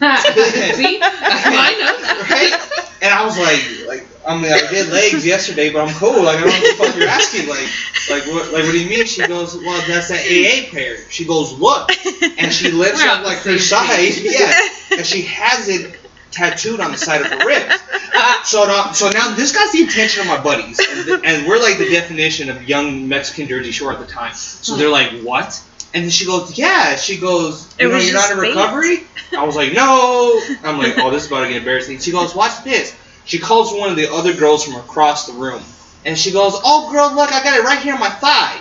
See? 0.76 1.00
I 1.02 1.72
know. 1.80 2.34
Right? 2.34 2.86
And 3.02 3.12
I 3.12 3.24
was 3.24 3.38
like, 3.38 3.88
like 3.88 4.06
I 4.26 4.34
mean, 4.34 4.52
I 4.52 4.68
did 4.70 4.90
legs 4.92 5.24
yesterday, 5.24 5.72
but 5.72 5.86
I'm 5.86 5.94
cool. 5.94 6.22
Like, 6.24 6.38
I 6.38 6.40
don't 6.40 6.48
know 6.48 6.60
what 6.60 6.78
the 6.78 6.84
fuck 6.84 6.96
you're 6.96 7.08
asking. 7.08 7.48
Like, 7.48 7.68
like 8.10 8.26
what? 8.26 8.52
Like, 8.52 8.64
what 8.64 8.72
do 8.72 8.80
you 8.80 8.88
mean? 8.88 9.06
She 9.06 9.26
goes, 9.26 9.56
well, 9.56 9.82
that's 9.86 10.08
that 10.08 10.24
AA 10.26 10.70
pair. 10.70 10.98
She 11.10 11.24
goes, 11.24 11.54
what? 11.54 11.90
And 12.38 12.52
she 12.52 12.70
lifts 12.70 13.02
We're 13.02 13.10
up 13.10 13.24
like 13.24 13.38
her 13.38 13.58
side, 13.58 14.14
yeah, 14.16 14.52
and 14.98 15.06
she 15.06 15.22
has 15.22 15.68
it 15.68 15.98
tattooed 16.30 16.80
on 16.80 16.92
the 16.92 16.98
side 16.98 17.22
of 17.22 17.28
her 17.28 17.46
ribs. 17.46 17.74
So 18.44 18.64
now, 18.64 18.92
so 18.92 19.10
now 19.10 19.34
this 19.34 19.52
got 19.52 19.72
the 19.72 19.82
attention 19.82 20.22
of 20.22 20.28
my 20.28 20.40
buddies, 20.42 20.78
and, 20.78 21.04
th- 21.04 21.20
and 21.24 21.46
we're 21.48 21.60
like 21.60 21.78
the 21.78 21.88
definition 21.90 22.48
of 22.48 22.68
young 22.68 23.08
Mexican 23.08 23.48
Jersey 23.48 23.72
Shore 23.72 23.92
at 23.92 23.98
the 23.98 24.06
time. 24.06 24.34
So 24.34 24.76
they're 24.76 24.90
like, 24.90 25.20
what? 25.22 25.60
And 25.96 26.04
then 26.04 26.10
she 26.10 26.26
goes, 26.26 26.58
yeah. 26.58 26.96
She 26.96 27.16
goes, 27.16 27.74
It 27.78 27.84
you 27.84 27.88
know, 27.88 27.94
was 27.94 28.04
you're 28.04 28.14
not 28.14 28.30
in 28.30 28.36
recovery. 28.36 28.98
I 29.34 29.44
was 29.46 29.56
like, 29.56 29.72
no. 29.72 30.38
I'm 30.62 30.76
like, 30.76 30.98
oh, 30.98 31.10
this 31.10 31.24
is 31.24 31.28
about 31.30 31.44
to 31.44 31.48
get 31.48 31.56
embarrassing. 31.56 32.00
She 32.00 32.12
goes, 32.12 32.34
watch 32.34 32.62
this. 32.64 32.94
She 33.24 33.38
calls 33.38 33.72
one 33.72 33.88
of 33.88 33.96
the 33.96 34.12
other 34.12 34.34
girls 34.34 34.62
from 34.62 34.74
across 34.74 35.26
the 35.26 35.32
room, 35.32 35.62
and 36.04 36.18
she 36.18 36.32
goes, 36.32 36.52
oh, 36.62 36.92
girl, 36.92 37.14
look, 37.14 37.32
I 37.32 37.42
got 37.42 37.58
it 37.58 37.64
right 37.64 37.78
here 37.78 37.94
on 37.94 38.00
my 38.00 38.10
thigh. 38.10 38.60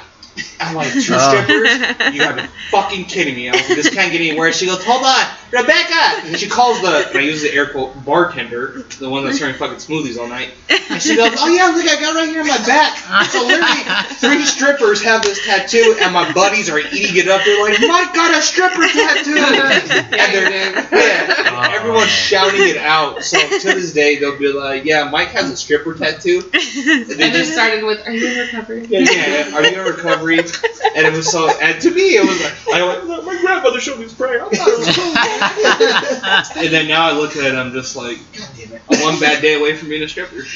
I'm 0.59 0.75
like, 0.75 0.91
two 0.93 1.13
Oh. 1.15 1.29
strippers? 1.29 1.95
You 2.15 2.19
gotta 2.21 2.41
be 2.43 2.47
fucking 2.71 3.05
kidding 3.05 3.35
me. 3.35 3.49
I 3.49 3.53
was 3.53 3.67
like, 3.69 3.77
this 3.77 3.89
can't 3.89 4.11
get 4.11 4.21
any 4.21 4.37
worse. 4.37 4.57
She 4.57 4.65
goes, 4.65 4.83
hold 4.83 5.03
on, 5.03 5.25
Rebecca! 5.51 6.27
And 6.27 6.37
she 6.37 6.47
calls 6.47 6.81
the, 6.81 7.09
and 7.09 7.17
I 7.17 7.21
use 7.21 7.41
the 7.41 7.51
air 7.53 7.67
quote, 7.69 8.03
bartender, 8.05 8.83
the 8.99 9.09
one 9.09 9.23
that's 9.25 9.39
serving 9.39 9.55
fucking 9.55 9.77
smoothies 9.77 10.17
all 10.17 10.27
night. 10.27 10.51
And 10.89 11.01
she 11.01 11.15
goes, 11.15 11.33
oh 11.39 11.47
yeah, 11.53 11.67
look, 11.75 11.85
I 11.87 11.99
got 11.99 12.15
it 12.15 12.19
right 12.19 12.29
here 12.29 12.41
on 12.41 12.47
my 12.47 12.57
back. 12.65 12.97
So 13.29 13.45
literally, 13.45 13.83
three 14.15 14.45
strippers 14.45 15.01
have 15.03 15.23
this 15.23 15.45
tattoo, 15.45 15.97
and 16.01 16.13
my 16.13 16.31
buddies 16.33 16.69
are 16.69 16.79
eating 16.79 17.17
it 17.17 17.27
up. 17.27 17.41
They're 17.43 17.61
like, 17.63 17.79
Mike 17.81 18.13
got 18.13 18.37
a 18.37 18.41
stripper 18.41 18.87
tattoo! 18.87 19.35
and 19.37 20.11
Yeah, 20.11 20.31
they're, 20.31 20.49
did. 20.49 20.91
yeah, 20.91 21.69
everyone's 21.75 22.03
oh, 22.05 22.07
shouting 22.07 22.61
it 22.69 22.77
out. 22.77 23.23
So 23.23 23.37
to 23.39 23.65
this 23.73 23.93
day, 23.93 24.19
they'll 24.19 24.37
be 24.37 24.51
like, 24.51 24.85
yeah, 24.85 25.09
Mike 25.09 25.29
has 25.29 25.49
a 25.49 25.57
stripper 25.57 25.93
tattoo. 25.95 26.41
And 26.53 27.07
they 27.07 27.23
And 27.25 27.33
just 27.33 27.53
started 27.53 27.83
with, 27.83 28.05
"Are 28.07 28.11
you 28.11 28.27
in 28.27 28.37
recovery?" 28.39 28.85
yeah, 28.89 28.99
yeah. 28.99 29.55
Are 29.55 29.63
you 29.63 29.79
in 29.79 29.85
recovery? 29.85 30.24
And 30.31 31.05
it 31.05 31.13
was 31.13 31.29
so. 31.29 31.49
And 31.59 31.81
to 31.81 31.91
me, 31.91 32.15
it 32.15 32.25
was 32.25 32.39
like, 32.41 32.53
I 32.73 32.83
went, 32.85 33.25
my 33.25 33.39
grandmother 33.41 33.79
showed 33.79 33.97
me 33.97 34.05
this 34.05 34.13
prayer. 34.13 34.45
I 34.45 34.49
thought 34.49 34.71
it 34.71 34.77
was 34.79 34.87
cool. 34.95 36.63
and 36.63 36.73
then 36.73 36.87
now 36.87 37.05
I 37.07 37.11
look 37.13 37.35
at 37.35 37.43
it, 37.45 37.55
I'm 37.55 37.73
just 37.73 37.95
like, 37.95 38.17
God 38.37 38.47
damn 38.57 38.71
it! 38.73 38.81
I'm 38.89 39.01
one 39.01 39.19
bad 39.19 39.41
day 39.41 39.53
away 39.55 39.75
from 39.75 39.89
being 39.89 40.03
a 40.03 40.07
stripper. 40.07 40.45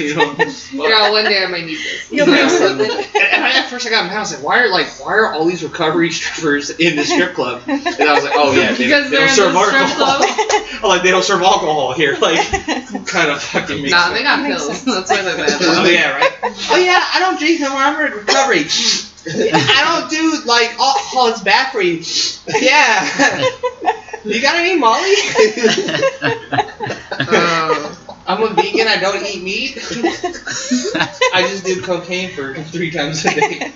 you 0.00 0.14
know. 0.14 0.34
Girl, 0.76 1.12
one 1.12 1.24
day 1.24 1.42
I 1.42 1.46
might 1.46 1.64
need 1.64 1.78
this. 1.78 2.10
You'll 2.10 2.26
Yeah. 2.28 2.48
something. 2.48 2.90
And 2.90 3.44
I, 3.44 3.58
at 3.58 3.68
first 3.70 3.86
I 3.86 3.90
got 3.90 4.06
mad. 4.06 4.16
I 4.16 4.20
was 4.20 4.32
like, 4.32 4.42
why 4.42 4.58
are 4.60 4.68
like 4.68 4.88
why 4.98 5.14
are 5.14 5.32
all 5.32 5.44
these 5.46 5.62
recovery 5.62 6.10
strippers 6.10 6.70
in 6.70 6.96
the 6.96 7.04
strip 7.04 7.34
club? 7.34 7.62
And 7.66 8.08
I 8.08 8.14
was 8.14 8.24
like, 8.24 8.32
oh 8.36 8.52
yeah, 8.52 8.72
they, 8.72 8.84
Because 8.84 9.10
they 9.10 9.16
don't 9.16 9.28
serve 9.30 9.52
the 9.52 9.64
strip 9.66 9.82
alcohol. 9.82 10.18
club. 10.18 10.62
I'm 10.82 10.88
like 10.88 11.02
they 11.02 11.10
don't 11.10 11.24
serve 11.24 11.42
alcohol 11.42 11.92
here. 11.92 12.16
Like, 12.28 12.40
kind 13.06 13.30
of 13.30 13.40
fucking 13.42 13.80
makes 13.82 13.92
Nah, 13.92 14.06
sense. 14.06 14.18
they 14.18 14.22
got 14.22 14.44
pills. 14.44 14.84
That's 14.84 15.10
why 15.10 15.22
they're 15.22 15.36
bad. 15.36 15.58
Oh 15.62 15.84
yeah, 15.84 16.10
right. 16.10 16.30
Oh 16.70 16.76
yeah, 16.76 17.00
I 17.14 17.20
don't 17.20 17.38
drink 17.38 17.60
no 17.60 17.70
more. 17.70 17.78
I'm 17.78 18.06
in 18.06 18.12
recovery. 18.12 18.64
I 19.54 19.98
don't 20.00 20.10
do 20.10 20.40
like 20.46 20.70
alcohol. 20.78 21.28
It's 21.28 21.42
bad 21.42 21.70
for 21.72 21.80
you. 21.82 22.02
Yeah. 22.60 23.44
You 24.24 24.42
got 24.42 24.56
any 24.56 24.76
Molly? 24.78 25.14
Oh. 27.20 27.94
I'm 28.28 28.42
a 28.42 28.48
vegan. 28.52 28.86
I 28.86 28.98
don't 29.00 29.24
eat 29.24 29.42
meat. 29.42 29.78
I 31.32 31.46
just 31.48 31.64
do 31.64 31.80
cocaine 31.80 32.30
for 32.30 32.54
three 32.64 32.90
times 32.90 33.24
a 33.24 33.30
day. 33.34 33.72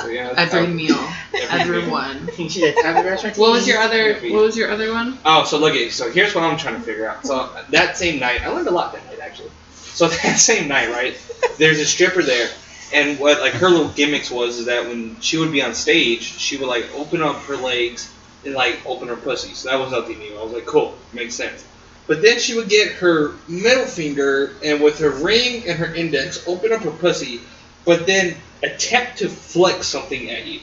So, 0.00 0.06
yeah, 0.08 0.32
that's 0.32 0.54
Every 0.54 0.68
how- 0.68 0.72
meal. 0.72 1.08
Every 1.50 1.82
meal. 1.82 1.90
one. 1.90 2.28
What 2.38 3.36
What 3.36 3.50
was 3.52 3.66
your 3.68 3.78
other? 3.78 4.14
What 4.14 4.42
was 4.42 4.56
your 4.56 4.70
other 4.70 4.92
one? 4.92 5.18
Oh, 5.26 5.44
so 5.44 5.58
look 5.58 5.74
at 5.74 5.92
so 5.92 6.10
here's 6.10 6.34
what 6.34 6.42
I'm 6.44 6.56
trying 6.56 6.76
to 6.76 6.80
figure 6.80 7.06
out. 7.06 7.26
So 7.26 7.50
that 7.70 7.98
same 7.98 8.18
night, 8.18 8.40
I 8.42 8.48
learned 8.48 8.68
a 8.68 8.70
lot 8.70 8.92
that 8.94 9.04
night 9.06 9.20
actually. 9.20 9.50
So 9.72 10.08
that 10.08 10.38
same 10.38 10.68
night, 10.68 10.88
right? 10.88 11.14
There's 11.58 11.78
a 11.80 11.84
stripper 11.84 12.22
there, 12.22 12.48
and 12.92 13.18
what 13.18 13.40
like 13.40 13.54
her 13.54 13.68
little 13.68 13.88
gimmicks 13.88 14.30
was 14.30 14.58
is 14.58 14.66
that 14.66 14.86
when 14.86 15.20
she 15.20 15.38
would 15.38 15.52
be 15.52 15.62
on 15.62 15.74
stage, 15.74 16.22
she 16.22 16.56
would 16.56 16.68
like 16.68 16.86
open 16.94 17.22
up 17.22 17.36
her 17.44 17.56
legs 17.56 18.12
and 18.44 18.54
like 18.54 18.80
open 18.86 19.08
her 19.08 19.16
pussy. 19.16 19.54
So 19.54 19.70
that 19.70 19.78
was 19.78 19.92
nothing 19.92 20.18
new. 20.18 20.36
I 20.38 20.42
was 20.42 20.52
like, 20.52 20.66
cool, 20.66 20.96
makes 21.12 21.34
sense. 21.34 21.64
But 22.06 22.20
then 22.20 22.38
she 22.38 22.56
would 22.56 22.68
get 22.68 22.92
her 22.94 23.34
middle 23.48 23.86
finger 23.86 24.56
and 24.62 24.82
with 24.82 24.98
her 24.98 25.10
ring 25.10 25.68
and 25.68 25.78
her 25.78 25.94
index 25.94 26.46
open 26.48 26.72
up 26.72 26.82
her 26.82 26.90
pussy, 26.90 27.40
but 27.84 28.06
then 28.06 28.36
attempt 28.62 29.18
to 29.18 29.28
flick 29.28 29.82
something 29.82 30.30
at 30.30 30.46
you. 30.46 30.60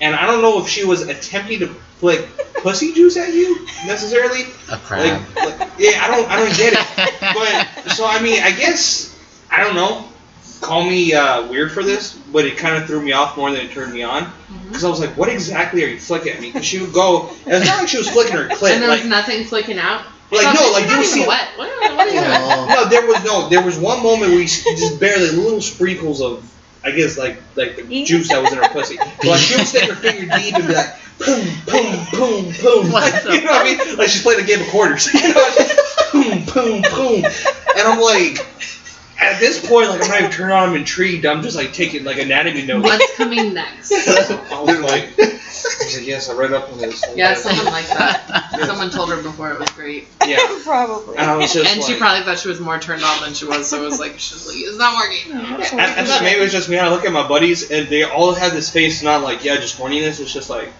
And 0.00 0.16
I 0.16 0.26
don't 0.26 0.42
know 0.42 0.60
if 0.60 0.68
she 0.68 0.84
was 0.84 1.02
attempting 1.02 1.60
to 1.60 1.68
flick 1.98 2.28
pussy 2.54 2.92
juice 2.92 3.16
at 3.16 3.32
you 3.32 3.66
necessarily. 3.86 4.42
A 4.70 4.76
crab. 4.78 5.22
Like, 5.36 5.60
like, 5.60 5.70
yeah, 5.78 6.00
I 6.02 6.08
don't, 6.08 6.28
I 6.28 6.36
don't 6.36 6.56
get 6.56 6.72
it. 6.72 6.78
But 7.84 7.92
so 7.92 8.04
I 8.06 8.20
mean, 8.20 8.42
I 8.42 8.50
guess 8.50 9.16
I 9.48 9.62
don't 9.62 9.76
know. 9.76 10.08
Call 10.62 10.84
me 10.84 11.12
uh, 11.12 11.48
weird 11.48 11.72
for 11.72 11.82
this, 11.82 12.14
but 12.32 12.46
it 12.46 12.56
kind 12.56 12.76
of 12.76 12.86
threw 12.86 13.02
me 13.02 13.10
off 13.12 13.36
more 13.36 13.50
than 13.50 13.60
it 13.60 13.72
turned 13.72 13.92
me 13.92 14.04
on. 14.04 14.32
Because 14.68 14.84
I 14.84 14.88
was 14.88 15.00
like, 15.00 15.16
what 15.16 15.28
exactly 15.28 15.84
are 15.84 15.88
you 15.88 15.98
flicking 15.98 16.32
at 16.32 16.40
me? 16.40 16.50
Because 16.50 16.64
she 16.64 16.80
would 16.80 16.92
go, 16.92 17.28
and 17.46 17.56
it's 17.56 17.66
not 17.66 17.78
like 17.78 17.88
she 17.88 17.98
was 17.98 18.08
flicking 18.08 18.36
her 18.36 18.48
clit. 18.48 18.74
And 18.74 18.82
there 18.82 18.88
like, 18.88 19.00
was 19.00 19.08
nothing 19.08 19.44
flicking 19.44 19.78
out. 19.78 20.06
like 20.30 20.54
no, 20.54 20.70
like 20.72 20.84
you're 20.84 20.92
you 20.92 20.96
not 20.98 21.04
see, 21.04 21.26
wet. 21.26 21.48
What, 21.56 21.68
what 21.96 22.08
are 22.08 22.10
you? 22.10 22.20
Oh. 22.24 22.66
no, 22.70 22.88
there 22.88 23.06
was 23.06 23.24
no. 23.24 23.48
There 23.48 23.62
was 23.62 23.76
one 23.76 24.02
moment 24.02 24.30
where 24.30 24.40
you 24.40 24.46
just 24.46 24.98
barely 24.98 25.30
little 25.30 25.60
sprinkles 25.60 26.22
of, 26.22 26.48
I 26.84 26.92
guess 26.92 27.18
like 27.18 27.42
like 27.56 27.76
the 27.76 28.04
juice 28.04 28.28
that 28.28 28.40
was 28.40 28.52
in 28.52 28.58
her 28.58 28.68
pussy. 28.68 28.96
So, 28.96 29.04
like 29.28 29.40
she 29.40 29.56
would 29.56 29.66
stick 29.66 29.90
her 29.90 29.96
finger 29.96 30.34
deep 30.36 30.54
and 30.54 30.66
be 30.68 30.74
like, 30.74 30.94
boom, 31.18 31.44
boom, 31.66 32.06
boom, 32.12 32.54
boom. 32.62 32.92
What 32.92 33.12
Like, 33.12 33.24
you 33.24 33.44
know 33.44 33.52
what 33.52 33.66
I 33.66 33.84
mean? 33.84 33.96
Like 33.98 34.08
she's 34.08 34.22
playing 34.22 34.40
a 34.40 34.46
game 34.46 34.60
of 34.60 34.68
quarters. 34.68 35.08
You 36.12 36.22
know, 36.24 36.44
boom, 36.44 36.44
boom, 36.44 36.82
boom. 36.82 37.24
And 37.24 37.88
I'm 37.88 37.98
like, 37.98 38.46
at 39.22 39.40
this 39.40 39.66
point, 39.66 39.88
like 39.88 40.02
I'm 40.02 40.08
not 40.08 40.18
even 40.20 40.30
turned 40.30 40.52
on. 40.52 40.70
I'm 40.70 40.76
intrigued. 40.76 41.26
I'm 41.26 41.42
just 41.42 41.56
like 41.56 41.72
taking 41.72 42.04
like 42.04 42.18
anatomy 42.18 42.66
notes. 42.66 42.84
What's 42.84 43.16
coming 43.16 43.54
next? 43.54 43.92
I 43.92 44.60
was 44.62 44.80
like, 44.80 45.10
I 45.18 45.38
said 45.38 46.04
yes. 46.04 46.28
I 46.28 46.34
read 46.34 46.52
up 46.52 46.70
on 46.72 46.78
this. 46.78 47.04
Yeah, 47.14 47.34
someone 47.34 47.66
like 47.66 47.86
that. 47.88 48.50
Someone 48.64 48.90
told 48.90 49.10
her 49.10 49.22
before 49.22 49.50
it 49.52 49.58
was 49.58 49.70
great. 49.70 50.08
Yeah. 50.26 50.38
Probably. 50.64 51.16
And 51.16 51.30
I 51.30 51.36
was 51.36 51.52
just 51.52 51.70
And 51.70 51.80
like, 51.80 51.90
she 51.90 51.98
probably 51.98 52.24
thought 52.24 52.38
she 52.38 52.48
was 52.48 52.60
more 52.60 52.78
turned 52.78 53.02
on 53.02 53.22
than 53.22 53.34
she 53.34 53.44
was, 53.46 53.68
so 53.68 53.82
it 53.82 53.84
was 53.84 54.00
like, 54.00 54.18
she's 54.18 54.46
like, 54.46 54.56
it's 54.56 54.78
not 54.78 54.96
working. 54.96 55.32
And 55.32 55.80
I 55.80 56.04
thought 56.04 56.22
maybe 56.22 56.38
it 56.40 56.42
was 56.42 56.52
just 56.52 56.68
me. 56.68 56.78
I 56.78 56.88
look 56.88 57.04
at 57.04 57.12
my 57.12 57.26
buddies, 57.26 57.70
and 57.70 57.88
they 57.88 58.04
all 58.04 58.34
had 58.34 58.52
this 58.52 58.70
face, 58.70 59.02
not 59.02 59.22
like 59.22 59.44
yeah, 59.44 59.56
just 59.56 59.78
horniness. 59.78 60.20
It's 60.20 60.32
just 60.32 60.50
like 60.50 60.70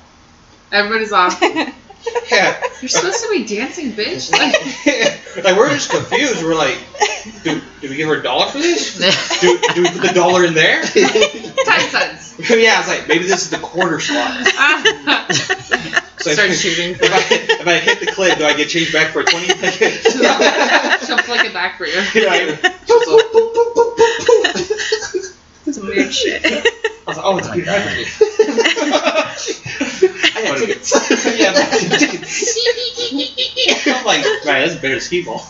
Everybody's 0.73 1.12
off. 1.12 1.39
yeah, 2.31 2.62
You're 2.81 2.89
supposed 2.89 3.23
to 3.24 3.31
be 3.31 3.45
dancing, 3.45 3.93
bitch. 3.93 4.33
Like, 4.33 4.55
like 5.45 5.57
we're 5.57 5.70
just 5.70 5.91
confused. 5.91 6.43
We're 6.43 6.55
like, 6.55 6.79
do, 7.43 7.61
do 7.81 7.89
we 7.91 7.97
give 7.97 8.09
her 8.09 8.20
a 8.20 8.23
dollar 8.23 8.47
for 8.47 8.59
this? 8.59 8.99
Do, 9.41 9.59
do 9.74 9.83
we 9.83 9.89
put 9.91 10.03
the 10.03 10.12
dollar 10.15 10.45
in 10.45 10.55
there? 10.55 10.83
ten 10.83 11.81
cents. 11.91 12.39
yeah, 12.51 12.81
it's 12.81 12.89
like 12.89 13.09
maybe 13.09 13.24
this 13.24 13.43
is 13.43 13.51
the 13.51 13.59
quarter 13.59 14.01
slot. 14.01 14.47
So 16.19 16.33
Start 16.33 16.51
if, 16.51 16.61
shooting. 16.61 16.93
if 16.93 17.12
I 17.12 17.19
if 17.61 17.66
I 17.66 17.79
hit 17.79 17.99
the 17.99 18.07
clip, 18.07 18.39
do 18.39 18.45
I 18.45 18.55
get 18.55 18.69
changed 18.69 18.93
back 18.93 19.09
for 19.12 19.20
a 19.20 19.24
twenty? 19.24 19.49
She'll 19.49 21.19
flick 21.19 21.45
it 21.45 21.53
back 21.53 21.77
for 21.77 21.85
you. 21.85 22.01
Yeah, 22.15 22.57
just 22.87 23.09
Some 25.73 25.86
weird 25.86 26.12
shit. 26.12 26.43
I 26.44 26.62
was 27.07 27.16
like, 27.16 27.27
oh, 27.27 27.39
it's 27.39 27.49
Peter 27.51 27.66
Piper. 27.66 27.89
I 30.35 30.43
got 30.44 30.59
tickets. 30.59 30.93
yeah, 31.39 31.51
I 31.51 31.53
got 31.55 31.70
tickets. 31.99 32.59
I'm 33.86 34.05
like, 34.05 34.24
man, 34.44 34.69
that's 34.69 34.74
better 34.77 34.94
than 34.94 35.01
skee 35.01 35.24
ball. 35.24 35.43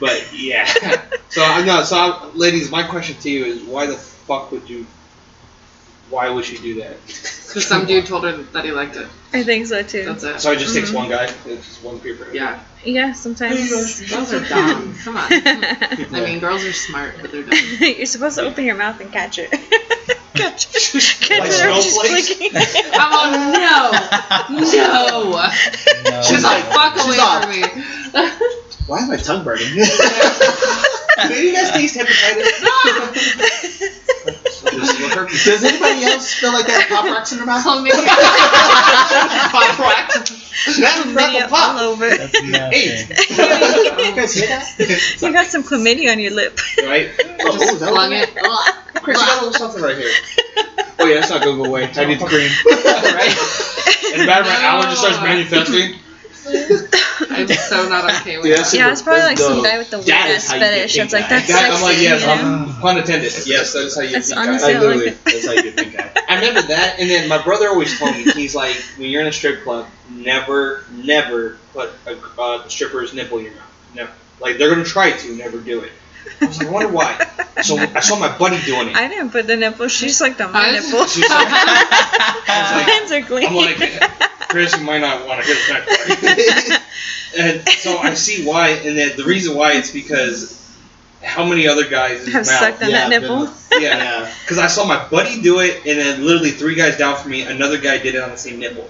but 0.00 0.32
yeah. 0.32 0.66
So 1.28 1.42
I 1.42 1.64
know. 1.64 1.82
So 1.82 1.96
I, 1.96 2.30
ladies, 2.34 2.70
my 2.70 2.84
question 2.84 3.16
to 3.16 3.30
you 3.30 3.46
is, 3.46 3.62
why 3.62 3.86
the 3.86 3.96
fuck 3.96 4.52
would 4.52 4.68
you? 4.68 4.86
Why 6.08 6.30
would 6.30 6.44
she 6.44 6.56
do 6.58 6.80
that? 6.82 6.96
Because 7.06 7.66
some 7.66 7.84
dude 7.86 8.06
told 8.06 8.24
her 8.24 8.32
that 8.52 8.64
he 8.64 8.70
liked 8.70 8.96
it. 8.96 9.08
I 9.32 9.42
think 9.42 9.66
so 9.66 9.82
too. 9.82 10.04
That's 10.04 10.22
it. 10.24 10.40
So 10.40 10.52
it 10.52 10.58
just 10.60 10.74
takes 10.74 10.90
Mhm. 10.90 10.94
one 10.94 11.08
guy. 11.08 11.24
It's 11.46 11.66
just 11.66 11.82
one 11.82 11.98
paper. 11.98 12.28
Yeah. 12.32 12.60
Yeah, 12.84 13.12
sometimes. 13.12 13.68
Girls 14.08 14.32
are 14.32 14.40
dumb. 14.48 14.94
Come 15.02 15.16
on. 15.16 15.26
I 15.32 16.06
mean, 16.24 16.38
girls 16.38 16.64
are 16.64 16.72
smart, 16.72 17.14
but 17.20 17.32
they're 17.32 17.42
dumb. 17.42 17.58
You're 17.80 18.06
supposed 18.06 18.36
to 18.38 18.42
open 18.44 18.64
your 18.64 18.76
mouth 18.76 19.00
and 19.00 19.10
catch 19.10 19.38
it. 19.40 19.50
catch 20.34 20.68
it. 20.72 21.02
Catch 21.22 21.40
Like 21.40 21.50
it. 21.50 21.66
I'm 21.66 21.74
just 21.74 21.90
snowflakes? 21.90 22.28
flicking. 22.34 22.50
Oh, 22.94 24.48
no. 24.50 24.60
No. 24.60 26.10
No. 26.10 26.22
She's 26.22 26.44
like, 26.44 26.62
fuck 26.66 26.94
She's 26.96 27.06
away 27.06 27.18
off. 27.18 27.42
from 27.42 27.50
me. 27.52 27.62
Why 28.86 28.98
is 28.98 29.08
my 29.08 29.16
tongue 29.16 29.42
burning? 29.44 29.66
Do 31.28 31.34
you 31.34 31.52
guys 31.54 31.70
taste 31.72 31.96
hepatitis? 31.96 32.60
Just 34.66 35.00
look 35.00 35.12
her- 35.12 35.26
Does 35.28 35.64
anybody 35.64 36.04
else 36.04 36.34
feel 36.34 36.52
like 36.52 36.66
they 36.66 36.72
have 36.72 36.88
pop 36.88 37.04
rocks 37.04 37.32
in 37.32 37.38
their 37.38 37.46
mouth? 37.46 37.64
Chlamydia. 37.64 37.92
Pop 39.50 39.78
rock. 39.78 40.12
That's 40.12 40.30
Chlamydia 40.78 41.48
pop. 41.48 41.76
all 41.76 41.78
over. 41.92 42.08
That's 42.08 42.42
nasty. 42.42 43.04
You 43.30 44.14
guys 44.14 44.34
hear 44.38 44.46
that? 44.48 45.18
You 45.22 45.32
got 45.32 45.46
some 45.46 45.62
chlamydia 45.62 46.12
on 46.12 46.18
your 46.20 46.32
lip. 46.32 46.58
Right? 46.84 47.10
Oh, 47.40 47.52
Just 47.58 47.74
is 47.74 47.80
that 47.80 47.90
flung 47.90 48.10
what- 48.10 48.28
it. 48.28 48.36
Oh, 48.42 48.82
Chris, 49.02 49.20
you 49.20 49.26
got 49.26 49.42
a 49.42 49.44
little 49.46 49.58
something 49.58 49.82
right 49.82 49.96
here. 49.96 50.10
Oh 50.98 51.06
yeah, 51.06 51.14
that's 51.20 51.30
not 51.30 51.42
gonna 51.42 51.56
go 51.62 51.64
away. 51.68 51.84
I 51.94 52.04
need 52.06 52.18
the 52.18 52.26
cream. 52.26 52.50
right? 52.66 54.12
And 54.14 54.22
about 54.22 54.46
an 54.46 54.52
hour 54.64 54.82
just 54.84 55.00
starts 55.00 55.20
manifesting. 55.22 55.98
I'm 56.48 57.48
so 57.48 57.88
not 57.88 58.04
okay 58.20 58.38
with 58.38 58.46
Yeah, 58.46 58.56
that. 58.62 58.72
yeah, 58.74 58.92
it's 58.92 59.02
probably 59.02 59.22
like 59.22 59.38
some 59.38 59.62
guy 59.62 59.78
with 59.78 59.90
the 59.90 59.98
weird 59.98 60.08
That 60.08 60.30
ass 60.30 60.44
is 60.44 60.48
how 60.50 60.54
you 60.56 60.60
get 60.60 60.70
fetish. 60.90 60.98
It's 60.98 61.12
like 61.12 61.28
that's 61.28 61.48
That, 61.48 61.60
sexy. 61.70 61.76
I'm 61.76 61.82
like, 61.82 61.98
yes, 62.00 62.20
you 62.20 62.26
know? 62.26 62.32
I'm 62.74 62.80
pun 62.80 62.98
intended. 62.98 63.32
Yes, 63.46 63.72
that 63.72 63.78
is 63.84 63.94
how 63.96 64.02
you 64.02 64.12
That's 64.12 64.28
get 64.28 64.38
honestly- 64.38 64.72
guys. 64.74 64.82
I 64.82 64.86
don't 64.86 65.04
like 65.04 65.24
that's 65.24 65.46
how 65.46 65.52
you 65.52 65.62
get 65.72 65.76
pink. 65.76 65.96
I 66.28 66.34
remember 66.36 66.62
that, 66.62 66.96
and 66.98 67.08
then 67.10 67.28
my 67.28 67.42
brother 67.42 67.68
always 67.68 67.98
told 67.98 68.12
me, 68.16 68.24
he's 68.32 68.54
like, 68.54 68.76
when 68.96 69.10
you're 69.10 69.20
in 69.22 69.28
a 69.28 69.32
strip 69.32 69.62
club, 69.62 69.86
never, 70.10 70.84
never 70.92 71.58
put 71.72 71.90
a 72.06 72.18
uh, 72.40 72.68
stripper's 72.68 73.14
nipple 73.14 73.38
in 73.38 73.44
your 73.44 73.54
mouth. 73.54 73.62
Never. 73.94 74.12
Like, 74.40 74.58
they're 74.58 74.70
going 74.70 74.84
to 74.84 74.88
try 74.90 75.12
to, 75.12 75.36
never 75.36 75.58
do 75.58 75.80
it. 75.80 75.92
I 76.40 76.46
was 76.46 76.58
like, 76.58 76.66
I 76.68 76.70
wonder 76.70 76.88
why. 76.92 77.26
So 77.62 77.78
I 77.78 78.00
saw 78.00 78.18
my 78.18 78.36
buddy 78.36 78.60
doing 78.64 78.88
it. 78.88 78.96
I 78.96 79.08
didn't 79.08 79.30
put 79.30 79.46
the 79.46 79.56
nipple. 79.56 79.88
She 79.88 80.08
sucked 80.10 80.40
on 80.40 80.52
my 80.52 80.66
I- 80.68 80.72
nipple. 80.72 81.06
She's 81.06 81.22
like, 81.22 81.48
I 81.48 82.82
Hands 82.86 83.12
are 83.12 83.22
clean. 83.22 83.46
I'm 83.46 83.54
like, 83.54 83.78
Chris, 84.48 84.76
you 84.76 84.84
might 84.84 85.00
not 85.00 85.26
want 85.26 85.40
to 85.40 85.46
hear 85.46 85.56
the 85.56 85.72
next 85.72 86.82
and 87.38 87.68
so 87.68 87.98
I 87.98 88.14
see 88.14 88.46
why, 88.46 88.70
and 88.70 88.96
then 88.96 89.16
the 89.16 89.24
reason 89.24 89.56
why 89.56 89.72
it's 89.72 89.90
because 89.90 90.54
how 91.22 91.44
many 91.44 91.66
other 91.66 91.88
guys 91.88 92.24
have 92.26 92.34
mouth 92.34 92.46
sucked 92.46 92.82
on 92.82 92.90
Yeah, 92.90 93.08
that 93.08 93.20
nipple. 93.20 93.44
Yeah, 93.72 93.80
Yeah. 93.80 94.34
because 94.42 94.58
I 94.58 94.68
saw 94.68 94.84
my 94.84 95.06
buddy 95.08 95.42
do 95.42 95.60
it, 95.60 95.84
and 95.86 95.98
then 95.98 96.24
literally 96.24 96.50
three 96.50 96.74
guys 96.74 96.96
down 96.96 97.16
from 97.16 97.32
me, 97.32 97.42
another 97.42 97.78
guy 97.78 97.98
did 97.98 98.14
it 98.14 98.22
on 98.22 98.30
the 98.30 98.36
same 98.38 98.58
nipple. 98.60 98.88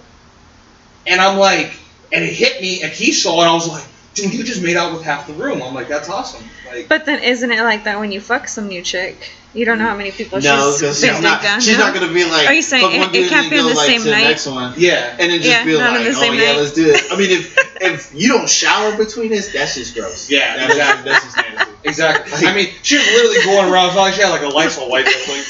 And 1.07 1.21
I'm 1.21 1.39
like, 1.39 1.73
and 2.13 2.25
it 2.25 2.33
hit 2.33 2.61
me, 2.61 2.83
and 2.83 2.93
he 2.93 3.13
saw 3.13 3.43
it. 3.43 3.47
I 3.47 3.55
was 3.55 3.69
like, 3.69 3.85
dude, 4.15 4.35
you 4.35 4.45
just 4.45 4.63
made 4.63 4.77
out 4.77 4.93
with 4.93 5.03
half 5.03 5.27
the 5.27 5.33
room. 5.35 5.63
I'm 5.63 5.75
like, 5.75 5.89
that's 5.89 6.09
awesome. 6.09 6.45
Like, 6.69 6.89
But 6.89 7.07
then 7.07 7.23
isn't 7.23 7.51
it 7.51 7.63
like 7.63 7.85
that 7.85 7.99
when 7.99 8.13
you 8.13 8.21
fuck 8.21 8.49
some 8.49 8.69
new 8.69 8.83
chick? 8.83 9.33
You 9.55 9.65
don't 9.65 9.79
know 9.79 9.87
how 9.87 9.97
many 9.97 10.11
people 10.11 10.39
No, 10.41 10.71
she's 10.73 10.81
because 10.81 11.01
been 11.01 11.15
she's 11.15 11.23
not. 11.23 11.43
down. 11.43 11.61
She's 11.63 11.79
no? 11.79 11.87
not 11.87 11.95
gonna 11.95 12.13
be 12.13 12.25
like. 12.25 12.47
Are 12.47 12.53
you 12.53 12.61
saying 12.61 12.93
it- 13.01 13.15
it 13.15 13.29
can't 13.31 13.49
be 13.49 13.59
on 13.59 13.67
the 13.69 13.75
like, 13.75 13.87
same 13.87 13.99
to 14.01 14.05
the 14.05 14.11
night? 14.11 14.25
next 14.25 14.47
one, 14.47 14.75
yeah, 14.77 15.17
and 15.19 15.31
then 15.33 15.41
just 15.41 15.49
Yeah, 15.49 15.65
be 15.65 15.77
like, 15.77 16.03
the 16.05 16.09
oh 16.11 16.13
same 16.13 16.35
yeah, 16.35 16.53
night. 16.53 16.57
let's 16.59 16.73
do 16.73 16.91
it. 16.91 17.01
I 17.11 17.17
mean, 17.17 17.31
if 17.31 17.57
if 17.81 18.15
you 18.15 18.29
don't 18.29 18.49
shower 18.49 18.95
between 18.99 19.33
us, 19.33 19.53
that's 19.53 19.75
just 19.77 19.95
gross. 19.95 20.29
Yeah, 20.29 20.57
that's 20.57 20.75
exactly. 20.75 21.11
That's 21.11 21.25
just 21.25 21.37
nasty. 21.37 21.73
exactly. 21.85 22.47
I 22.49 22.55
mean, 22.55 22.69
she 22.83 22.97
was 22.97 23.07
literally 23.07 23.45
going 23.45 23.73
around. 23.73 23.87
It's 23.87 23.97
not 23.97 24.03
like 24.03 24.15
she 24.15 24.21
had 24.23 24.31
like 24.31 24.43
a 24.43 24.49
Lysol 24.49 24.91
wipe. 24.91 25.07
It 25.09 25.17
was 25.17 25.29
like, 25.29 25.47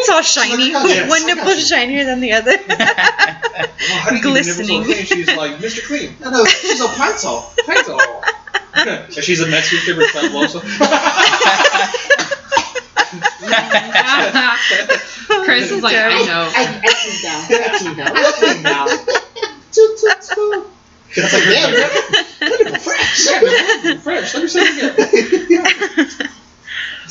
It's 0.00 0.08
all 0.08 0.22
shiny. 0.22 0.70
Yes. 0.70 1.10
One 1.10 1.26
nipple's 1.26 1.68
shinier 1.68 2.04
than 2.04 2.20
the 2.20 2.32
other. 2.32 2.56
well, 2.68 2.78
how 2.78 4.10
do 4.10 4.16
you 4.16 4.22
keep 4.22 4.24
your 4.24 4.32
nipples 4.32 4.56
so 4.56 4.64
Glistening. 4.64 4.84
clean? 4.84 5.04
She's 5.04 5.26
like, 5.36 5.56
Mr. 5.58 5.84
Clean. 5.86 6.16
No, 6.20 6.30
no, 6.30 6.44
she's 6.46 6.80
a 6.80 6.88
pencil. 6.88 7.40
Thanks 7.66 7.88
all. 7.88 8.22
and 8.74 9.12
she's 9.12 9.40
a 9.42 9.46
Mexican 9.48 9.84
favorite 9.84 10.08
Fat 10.10 10.32
also. 10.34 10.60
Chris 15.44 15.70
is 15.70 15.82
like, 15.82 15.96
I 15.96 16.24
know. 16.24 16.50
I, 16.54 16.80
I 16.82 16.92
clean 16.96 17.22
now. 17.22 17.46
I 17.48 17.78
clean 17.78 17.96
now. 17.96 18.12
I 18.14 18.32
clean 18.32 18.62
now. 18.62 18.86
Toot, 19.72 19.98
toot, 19.98 20.20
toot. 20.22 20.66
That's 21.14 21.32
like, 21.32 21.44
damn, 21.44 21.72
that 21.72 22.50
nipple 22.58 22.78
fresh. 22.78 23.26
Fresh. 24.02 24.34
Let 24.34 24.42
me 24.42 24.48
say 24.48 24.60
it 24.62 25.42
again. 26.18 26.28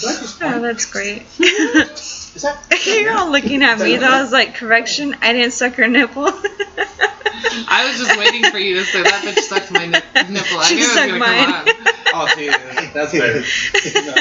oh, 0.03 0.59
that's 0.61 0.85
great. 0.85 1.23
Is 1.39 2.43
that? 2.43 2.63
You're 2.85 3.17
all 3.17 3.31
looking 3.31 3.61
at 3.61 3.79
me. 3.79 3.97
That 3.97 4.21
was 4.21 4.31
like 4.31 4.55
correction. 4.55 5.15
I 5.21 5.33
didn't 5.33 5.51
suck 5.53 5.73
her 5.75 5.87
nipple. 5.87 6.27
I 7.67 7.87
was 7.87 7.99
just 7.99 8.17
waiting 8.17 8.43
for 8.51 8.57
you 8.57 8.75
to 8.75 8.83
say 8.85 9.03
that 9.03 9.23
bitch 9.23 9.39
sucked 9.39 9.71
my 9.71 9.85
nip- 9.85 10.03
nipple. 10.29 10.57
I 10.59 10.63
She 10.65 10.75
knew 10.75 10.81
it 10.81 10.85
was 10.85 10.93
sucked 10.93 11.07
gonna 11.07 11.19
mine. 11.19 11.45
come 11.45 11.53
out. 11.53 11.93
Oh, 12.13 12.27
see, 12.35 12.47
that's 12.93 13.11
better. 13.11 13.43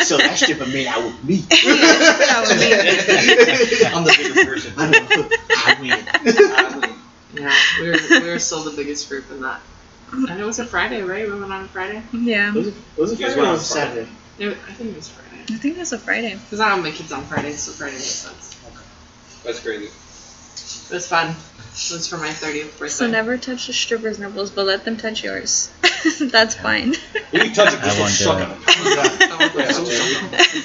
so 0.05 0.17
that 0.19 0.37
stripper 0.39 0.67
made 0.67 0.87
out 0.87 1.05
with 1.05 1.25
me. 1.25 1.37
That 1.37 2.47
was 2.49 2.51
me. 2.59 3.87
I'm 3.87 4.05
the 4.05 4.15
bigger 4.17 4.45
person. 4.45 4.73
I 4.77 4.91
know. 4.91 5.29
I 5.51 5.77
win. 5.81 5.93
I 5.93 6.79
win. 6.79 6.97
Yeah, 7.35 7.55
we 7.81 7.91
were, 7.91 8.21
we 8.25 8.29
were 8.31 8.39
still 8.41 8.65
the 8.65 8.73
biggest 8.77 9.09
group 9.09 9.31
in 9.31 9.41
that. 9.43 9.61
And 10.13 10.41
it 10.41 10.45
was 10.45 10.59
a 10.59 10.65
Friday, 10.65 11.03
right? 11.03 11.31
We 11.31 11.39
went 11.39 11.53
on 11.53 11.65
a 11.65 11.69
Friday. 11.69 12.03
Yeah, 12.13 12.53
Was 12.53 12.67
it, 12.69 12.75
was 12.97 13.13
it 13.13 13.21
You 13.21 13.27
Friday 13.27 13.41
or 13.41 13.45
on 13.47 13.53
was 13.53 13.63
it 13.63 13.67
Saturday? 13.67 14.09
It, 14.39 14.49
I 14.69 14.73
think 14.73 14.91
it 14.91 14.97
was 14.97 15.09
Friday. 15.09 15.30
I 15.53 15.57
think 15.59 15.77
it 15.77 15.81
was 15.81 15.93
a 15.93 15.99
Friday. 15.99 16.35
Because 16.35 16.61
I 16.61 16.69
don't 16.71 16.83
make 16.83 16.95
kids 16.95 17.13
on 17.13 17.25
Fridays, 17.25 17.61
so 17.61 17.73
Friday 17.73 17.95
makes 17.97 18.05
sense. 18.07 18.57
That's 19.45 19.61
crazy. 19.61 19.87
It 19.87 20.95
was 20.95 21.07
fun. 21.09 21.29
It 21.31 21.93
was 21.93 22.09
for 22.09 22.19
my 22.19 22.29
30th 22.29 22.73
birthday. 22.79 22.89
So 22.89 23.07
never 23.07 23.39
touch 23.39 23.67
the 23.69 23.73
stripper's 23.73 24.19
nipples, 24.19 24.51
but 24.51 24.67
let 24.67 24.85
them 24.85 24.97
touch 24.97 25.23
yours. 25.25 25.71
That's 26.21 26.55
fine. 26.57 26.95
When 27.31 27.47
you 27.47 27.55
touch 27.55 27.73
it, 27.75 27.81
I 27.81 27.85
this 27.85 27.95
will 27.95 28.03
won't 28.03 28.19
do 28.19 28.25
suck 28.25 28.41
it. 28.41 28.45
on 28.45 28.51
it. 28.53 28.57
Yeah, 29.57 29.73
so- 29.73 29.85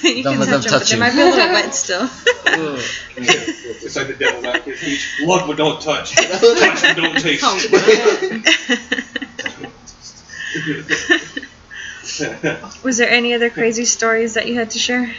you 0.07 0.23
Don't 0.23 0.37
can 0.37 0.39
let 0.41 0.49
them 0.49 0.61
touch 0.61 0.63
them, 0.63 0.71
but 0.71 0.79
touch 0.79 0.89
they 0.89 0.95
you. 0.95 0.99
might 0.99 1.13
be 1.13 1.21
a 1.21 1.25
little 1.25 1.49
wet 1.53 1.73
still. 1.75 2.09
It's 3.17 3.95
like 3.95 4.07
the 4.07 4.13
devil's 4.15 4.45
advocate 4.45 4.77
speech. 4.77 5.21
Look 5.25 5.45
but 5.47 5.57
don't 5.57 5.81
touch. 5.81 6.15
Touch 6.15 6.81
but 6.81 6.95
don't 6.95 7.19
taste. 7.19 7.43
Was 12.83 12.97
there 12.97 13.09
any 13.09 13.33
other 13.33 13.49
crazy 13.49 13.85
stories 13.85 14.35
that 14.35 14.47
you 14.47 14.55
had 14.55 14.71
to 14.71 14.79
share? 14.79 15.13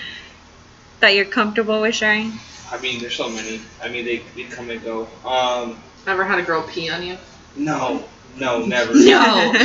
That 1.00 1.14
you're 1.14 1.24
comfortable 1.24 1.80
with 1.80 1.94
sharing? 1.94 2.32
I 2.70 2.78
mean, 2.80 3.00
there's 3.00 3.14
so 3.16 3.28
many. 3.28 3.60
I 3.82 3.88
mean, 3.88 4.04
they, 4.04 4.22
they 4.34 4.44
come 4.44 4.70
and 4.70 4.82
go. 4.82 5.08
Um, 5.24 5.78
Ever 6.06 6.24
had 6.24 6.38
a 6.38 6.42
girl 6.42 6.62
pee 6.62 6.88
on 6.90 7.02
you? 7.02 7.16
no, 7.56 8.04
no, 8.38 8.64
never. 8.64 8.92
No. 8.94 9.52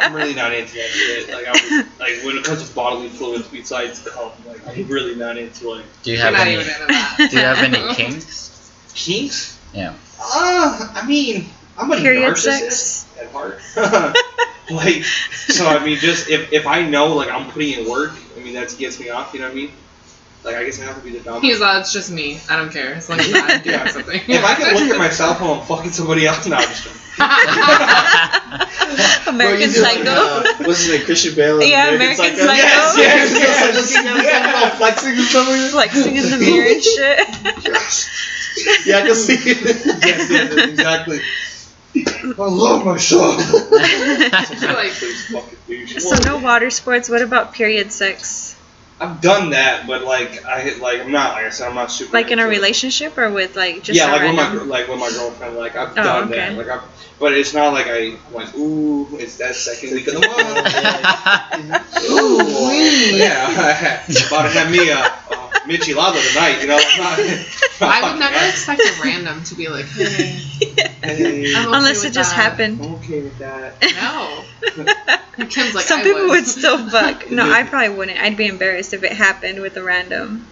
I'm 0.00 0.14
really 0.14 0.34
not 0.34 0.52
into 0.54 0.74
that 0.74 0.88
shit. 0.90 1.28
Like, 1.30 1.46
I'm, 1.48 1.86
like 1.98 2.24
when 2.24 2.36
it 2.38 2.44
comes 2.44 2.66
to 2.68 2.74
bodily 2.74 3.08
fluids 3.08 3.48
besides 3.48 4.00
cum, 4.08 4.30
like 4.46 4.66
I'm 4.66 4.86
really 4.88 5.14
not 5.14 5.36
into 5.36 5.70
like 5.70 5.84
Do 6.02 6.12
you 6.12 6.18
have 6.18 6.34
any? 6.34 6.54
even. 6.54 6.66
Do 7.28 7.36
you 7.36 7.42
have 7.42 7.58
any 7.58 7.94
kinks? 7.94 8.72
kinks. 8.94 9.58
Yeah. 9.74 9.94
Uh, 10.20 10.92
I 10.94 11.06
mean, 11.06 11.46
I'm 11.76 11.90
a 11.92 11.96
Period 11.96 12.22
narcissist 12.32 12.70
sex? 12.70 13.06
at 13.20 13.30
heart. 13.30 13.60
like, 14.74 15.04
so 15.04 15.66
I 15.66 15.84
mean, 15.84 15.96
just 15.98 16.28
if, 16.28 16.52
if 16.52 16.66
I 16.66 16.82
know 16.86 17.14
like 17.16 17.28
I'm 17.30 17.50
putting 17.50 17.78
in 17.80 17.88
work, 17.88 18.12
I 18.36 18.40
mean 18.40 18.54
that 18.54 18.74
gets 18.78 18.98
me 19.00 19.08
off. 19.10 19.32
You 19.34 19.40
know 19.40 19.46
what 19.46 19.52
I 19.52 19.56
mean? 19.56 19.70
Like 20.44 20.54
I 20.54 20.64
guess 20.64 20.80
I 20.80 20.84
have 20.84 20.96
to 20.96 21.02
be 21.02 21.10
the 21.10 21.18
dominant. 21.20 21.44
He's 21.44 21.60
like, 21.60 21.80
it's 21.80 21.92
just 21.92 22.10
me. 22.10 22.38
I 22.48 22.56
don't 22.56 22.70
care. 22.70 22.94
As 22.94 23.08
long 23.08 23.18
as 23.18 23.26
I'm 23.34 23.60
doing 23.62 23.62
Yeah. 23.64 23.86
something. 23.88 24.20
If 24.28 24.44
I 24.44 24.54
can 24.54 24.74
look 24.74 24.94
at 24.94 24.98
myself 25.06 25.40
while 25.40 25.54
I'm 25.54 25.66
fucking 25.66 25.90
somebody 25.90 26.26
else, 26.26 26.46
no, 26.46 26.56
I'm 26.56 26.62
just. 26.68 26.86
American 29.26 29.70
Bro, 29.70 29.76
you 29.76 29.82
like, 29.82 29.98
Psycho. 29.98 30.10
uh, 30.10 30.44
what's 30.64 30.84
his 30.84 30.90
name? 30.96 31.04
Christian 31.04 31.34
Bale. 31.34 31.62
Yeah, 31.62 31.88
American 31.94 32.16
Psycho. 32.16 32.44
Yes, 32.44 32.96
yes, 32.96 33.32
yes, 33.32 33.74
Just 33.76 33.92
looking 33.94 34.08
at 34.08 34.16
himself 34.16 34.54
while 34.54 34.70
flexing 34.76 35.12
or 35.18 35.22
something. 35.22 35.70
Flexing 35.70 36.16
in 36.16 36.30
the 36.30 36.38
mirror 36.38 36.68
and 36.70 36.82
shit. 36.82 37.18
Yeah, 38.86 38.98
I 38.98 39.00
can 39.06 39.14
see 39.14 39.34
it. 39.34 40.04
yes, 40.04 40.30
yes, 40.30 40.52
exactly. 40.68 41.20
I 41.96 42.34
love 42.38 42.84
my 42.84 42.98
You're 42.98 44.72
like, 44.74 44.92
Please 44.92 45.26
fucking 45.30 45.58
douche. 45.66 45.98
so 46.02 46.16
no 46.24 46.38
water 46.38 46.70
sports. 46.70 47.08
What 47.08 47.22
about 47.22 47.54
period 47.54 47.92
sex? 47.92 48.54
I've 49.00 49.20
done 49.20 49.50
that, 49.50 49.86
but 49.86 50.02
like 50.02 50.44
I 50.44 50.74
like 50.78 51.00
I'm 51.02 51.12
not 51.12 51.34
like 51.34 51.44
I 51.46 51.50
said 51.50 51.68
I'm 51.68 51.76
not 51.76 51.90
super. 51.90 52.12
Like 52.12 52.30
in 52.32 52.40
a 52.40 52.42
into 52.42 52.52
it. 52.52 52.56
relationship 52.56 53.16
or 53.16 53.30
with 53.30 53.54
like 53.56 53.82
just 53.84 53.96
yeah, 53.96 54.10
a 54.10 54.12
like 54.12 54.22
with 54.22 54.34
my 54.36 54.52
like 54.64 54.88
with 54.88 54.98
my 54.98 55.10
girlfriend. 55.10 55.56
Like 55.56 55.76
I've 55.76 55.90
Oh, 55.92 55.94
done 56.02 56.24
okay. 56.28 56.36
that. 56.36 56.56
Like 56.56 56.68
I've, 56.68 56.82
but 57.20 57.32
it's 57.32 57.54
not 57.54 57.72
like 57.72 57.86
I 57.88 58.16
went 58.32 58.54
ooh. 58.56 59.06
It's 59.12 59.38
that 59.38 59.54
second 59.54 59.92
week 59.94 60.08
of 60.08 60.14
the 60.14 60.20
month. 60.20 61.94
Ooh, 62.10 63.16
yeah, 63.16 64.02
about 64.26 64.42
to 64.42 64.48
have 64.58 64.70
me 64.70 64.90
a, 64.90 64.98
a 65.30 65.47
michelada 65.68 66.18
tonight. 66.32 66.60
You 66.60 66.66
know, 66.68 66.78
I'm 66.92 66.98
not. 66.98 67.18
I 67.80 68.10
would 68.10 68.18
never 68.24 68.48
expect 68.48 68.80
a 68.82 69.02
random 69.02 69.44
to 69.44 69.54
be 69.54 69.68
like, 69.68 69.86
hey, 69.86 70.40
Hey, 71.02 71.54
okay 71.54 71.64
Unless 71.68 72.04
it 72.04 72.12
just 72.12 72.34
that. 72.34 72.36
happened. 72.36 72.80
I'm 72.82 72.94
okay 72.96 73.22
with 73.22 73.38
that. 73.38 73.80
No. 73.80 74.44
Kim's 75.46 75.74
like, 75.74 75.84
Some 75.84 76.00
I 76.00 76.02
people 76.02 76.20
would. 76.22 76.30
would 76.30 76.46
still 76.46 76.88
fuck. 76.90 77.30
No, 77.30 77.48
I 77.48 77.62
probably 77.62 77.90
wouldn't. 77.96 78.18
I'd 78.18 78.36
be 78.36 78.46
embarrassed 78.48 78.92
if 78.94 79.04
it 79.04 79.12
happened 79.12 79.60
with 79.60 79.76
a 79.76 79.82
random. 79.82 80.46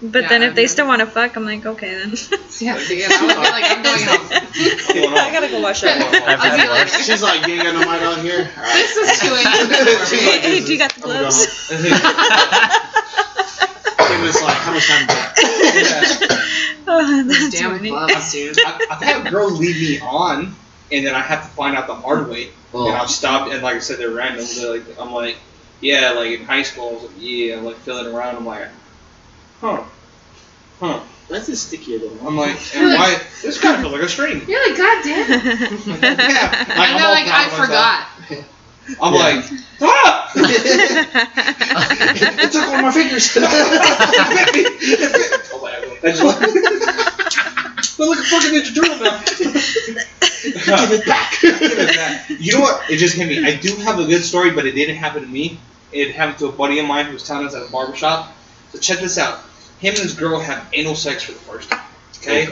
But 0.00 0.22
Yeah, 0.22 0.28
then 0.28 0.42
if 0.44 0.50
I've 0.50 0.56
they 0.56 0.66
still 0.68 0.86
want 0.86 1.00
to 1.00 1.06
fuck, 1.06 1.36
I'm 1.36 1.44
like, 1.44 1.66
okay 1.66 1.92
then. 1.94 2.10
Yeah, 2.60 2.78
see, 2.78 3.02
and 3.04 3.12
I 3.12 3.26
would 3.26 3.34
be 3.34 3.50
like, 3.50 3.64
I'm 3.66 3.82
going 3.82 4.04
home. 4.04 4.28
Going 4.94 5.12
on. 5.12 5.18
I 5.18 5.32
gotta 5.32 5.48
go 5.48 5.60
wash 5.60 5.82
up. 5.84 5.90
I've 5.98 6.40
I'd 6.40 6.54
be 6.56 6.60
had 6.62 6.70
like. 6.70 6.88
She's 6.88 7.20
like, 7.22 7.46
you 7.46 7.54
ain't 7.54 7.62
got 7.64 7.74
no 7.74 7.80
mic 7.80 8.02
on 8.02 8.20
here? 8.24 8.48
This 8.72 8.96
is 8.96 9.20
too 9.20 9.34
intimate 9.34 9.98
for 9.98 10.06
She's 10.06 10.22
me. 10.24 10.26
like, 10.32 10.40
Hey, 10.40 10.60
do 10.64 10.72
you 10.72 10.78
got 10.78 10.94
the 10.94 11.02
I'm 11.02 11.08
gonna 11.08 11.18
go 11.18 11.28
gloves? 11.28 11.68
Kim 14.18 14.26
was 14.26 14.42
like, 14.42 14.56
how 14.56 14.72
much 14.72 14.86
time 14.88 15.06
do 15.06 15.14
you 15.14 15.84
got? 15.84 16.44
Oh, 16.90 17.24
that's 17.28 17.50
damn 17.50 17.76
funny. 17.76 17.90
gloves, 17.90 18.32
dude. 18.32 18.56
I, 18.64 18.86
I've 18.90 19.02
had 19.02 19.30
girls 19.30 19.58
leave 19.60 19.76
me 19.80 20.00
on, 20.00 20.54
and 20.90 21.06
then 21.06 21.14
I 21.14 21.20
have 21.20 21.42
to 21.42 21.48
find 21.50 21.76
out 21.76 21.86
the 21.86 21.94
hard 21.94 22.28
way. 22.28 22.48
And 22.72 22.96
I've 22.96 23.10
stopped, 23.10 23.52
and 23.52 23.62
like 23.62 23.76
I 23.76 23.78
said, 23.78 23.98
they're 23.98 24.10
random. 24.10 24.44
They're 24.56 24.72
like, 24.78 24.98
I'm 24.98 25.12
like, 25.12 25.36
yeah, 25.80 26.10
like 26.12 26.38
in 26.38 26.44
high 26.44 26.62
school, 26.62 26.88
I 26.88 26.92
was 26.94 27.02
like, 27.04 27.12
yeah, 27.18 27.56
I'm 27.58 27.64
like 27.64 27.76
feeling 27.76 28.12
around. 28.12 28.36
I'm 28.36 28.46
like, 28.46 28.68
huh, 29.60 29.84
huh. 30.80 31.00
That's 31.28 31.46
just 31.46 31.68
stickier 31.68 31.98
than 31.98 32.18
I'm 32.26 32.36
like, 32.36 32.56
and 32.74 32.94
why? 32.94 33.20
This 33.42 33.60
kind 33.60 33.74
of 33.76 33.82
feels 33.82 33.92
like 33.92 34.02
a 34.02 34.08
string. 34.08 34.42
You're 34.48 34.68
like, 34.68 34.78
God 34.78 35.04
damn. 35.04 35.28
Yeah, 36.02 36.06
like, 36.08 36.70
And 36.70 36.80
I'm 36.80 36.96
they're 36.98 37.10
like, 37.10 37.26
I 37.28 37.48
forgot. 37.50 38.44
I'm 39.00 39.12
Yeah. 39.14 39.20
like, 39.20 39.44
ah! 39.82 40.32
it 42.34 42.52
took 42.52 42.66
one 42.68 42.78
of 42.78 42.84
my 42.84 42.92
fingers. 42.92 43.36
it 43.36 43.40
bit 43.40 44.54
me. 44.54 44.60
It 44.80 45.12
bit. 45.12 45.48
Oh, 45.52 45.66
I 45.66 46.10
just- 46.10 46.22
But 47.98 48.08
look 48.08 48.18
at 48.18 48.24
fucking 48.26 48.52
Ninja 48.52 48.74
Turtle 48.74 48.98
now. 49.04 49.18
Give 50.78 50.92
it 50.92 51.04
back. 51.06 51.40
Give 51.40 51.60
it 51.60 51.96
back. 51.96 52.30
You 52.30 52.52
know 52.54 52.60
what? 52.60 52.88
It 52.90 52.96
just 52.98 53.16
hit 53.16 53.28
me. 53.28 53.44
I 53.44 53.56
do 53.56 53.74
have 53.76 53.98
a 53.98 54.04
good 54.06 54.22
story, 54.24 54.50
but 54.52 54.66
it 54.66 54.72
didn't 54.72 54.96
happen 54.96 55.22
to 55.22 55.28
me. 55.28 55.58
It 55.92 56.14
happened 56.14 56.38
to 56.38 56.46
a 56.46 56.52
buddy 56.52 56.78
of 56.78 56.86
mine 56.86 57.06
who 57.06 57.12
was 57.14 57.24
telling 57.26 57.46
us 57.46 57.54
at 57.54 57.62
a 57.62 57.70
barbershop. 57.70 58.32
So 58.72 58.78
check 58.78 59.00
this 59.00 59.18
out. 59.18 59.40
Him 59.80 59.94
and 59.94 60.02
his 60.02 60.14
girl 60.14 60.38
have 60.40 60.66
anal 60.72 60.94
sex 60.94 61.24
for 61.24 61.32
the 61.32 61.38
first 61.38 61.70
time. 61.70 61.80
Okay? 62.18 62.46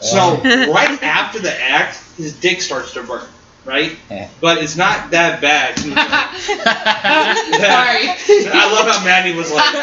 So 0.00 0.36
right 0.72 1.02
after 1.02 1.38
the 1.40 1.58
act, 1.62 1.98
his 2.16 2.32
dick 2.38 2.60
starts 2.60 2.92
to 2.94 3.02
burn. 3.02 3.26
Right? 3.64 3.96
Yeah. 4.10 4.28
But 4.40 4.58
it's 4.58 4.76
not 4.76 5.10
that 5.10 5.40
bad. 5.42 5.78
Sorry. 5.78 5.94
I 8.48 8.72
love 8.72 8.86
how 8.88 9.04
Manny 9.04 9.36
was 9.36 9.52
like, 9.52 9.74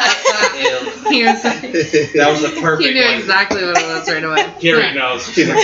Ew. 0.58 1.10
He 1.10 1.24
was 1.24 1.44
like, 1.44 1.62
that 2.14 2.28
was 2.28 2.42
the 2.42 2.60
perfect 2.60 2.88
he 2.88 2.94
knew 2.94 3.04
one. 3.04 3.18
exactly 3.18 3.64
what 3.64 3.78
it 3.78 3.86
was 3.86 4.08
right 4.08 4.24
away. 4.24 4.52
Gary 4.60 4.92
knows. 4.94 5.26
He's 5.28 5.48
like, 5.48 5.56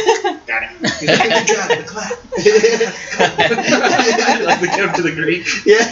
got 0.47 0.62
it. 0.62 0.70
He's 1.01 1.09
like, 1.09 1.28
good 1.28 1.47
job, 1.49 1.69
the 1.69 1.85
clap. 1.86 2.11
like 4.47 4.61
the 4.61 4.66
get 4.66 4.89
him 4.89 4.95
to 4.95 5.03
the 5.03 5.12
Greek. 5.12 5.47
yeah. 5.66 5.91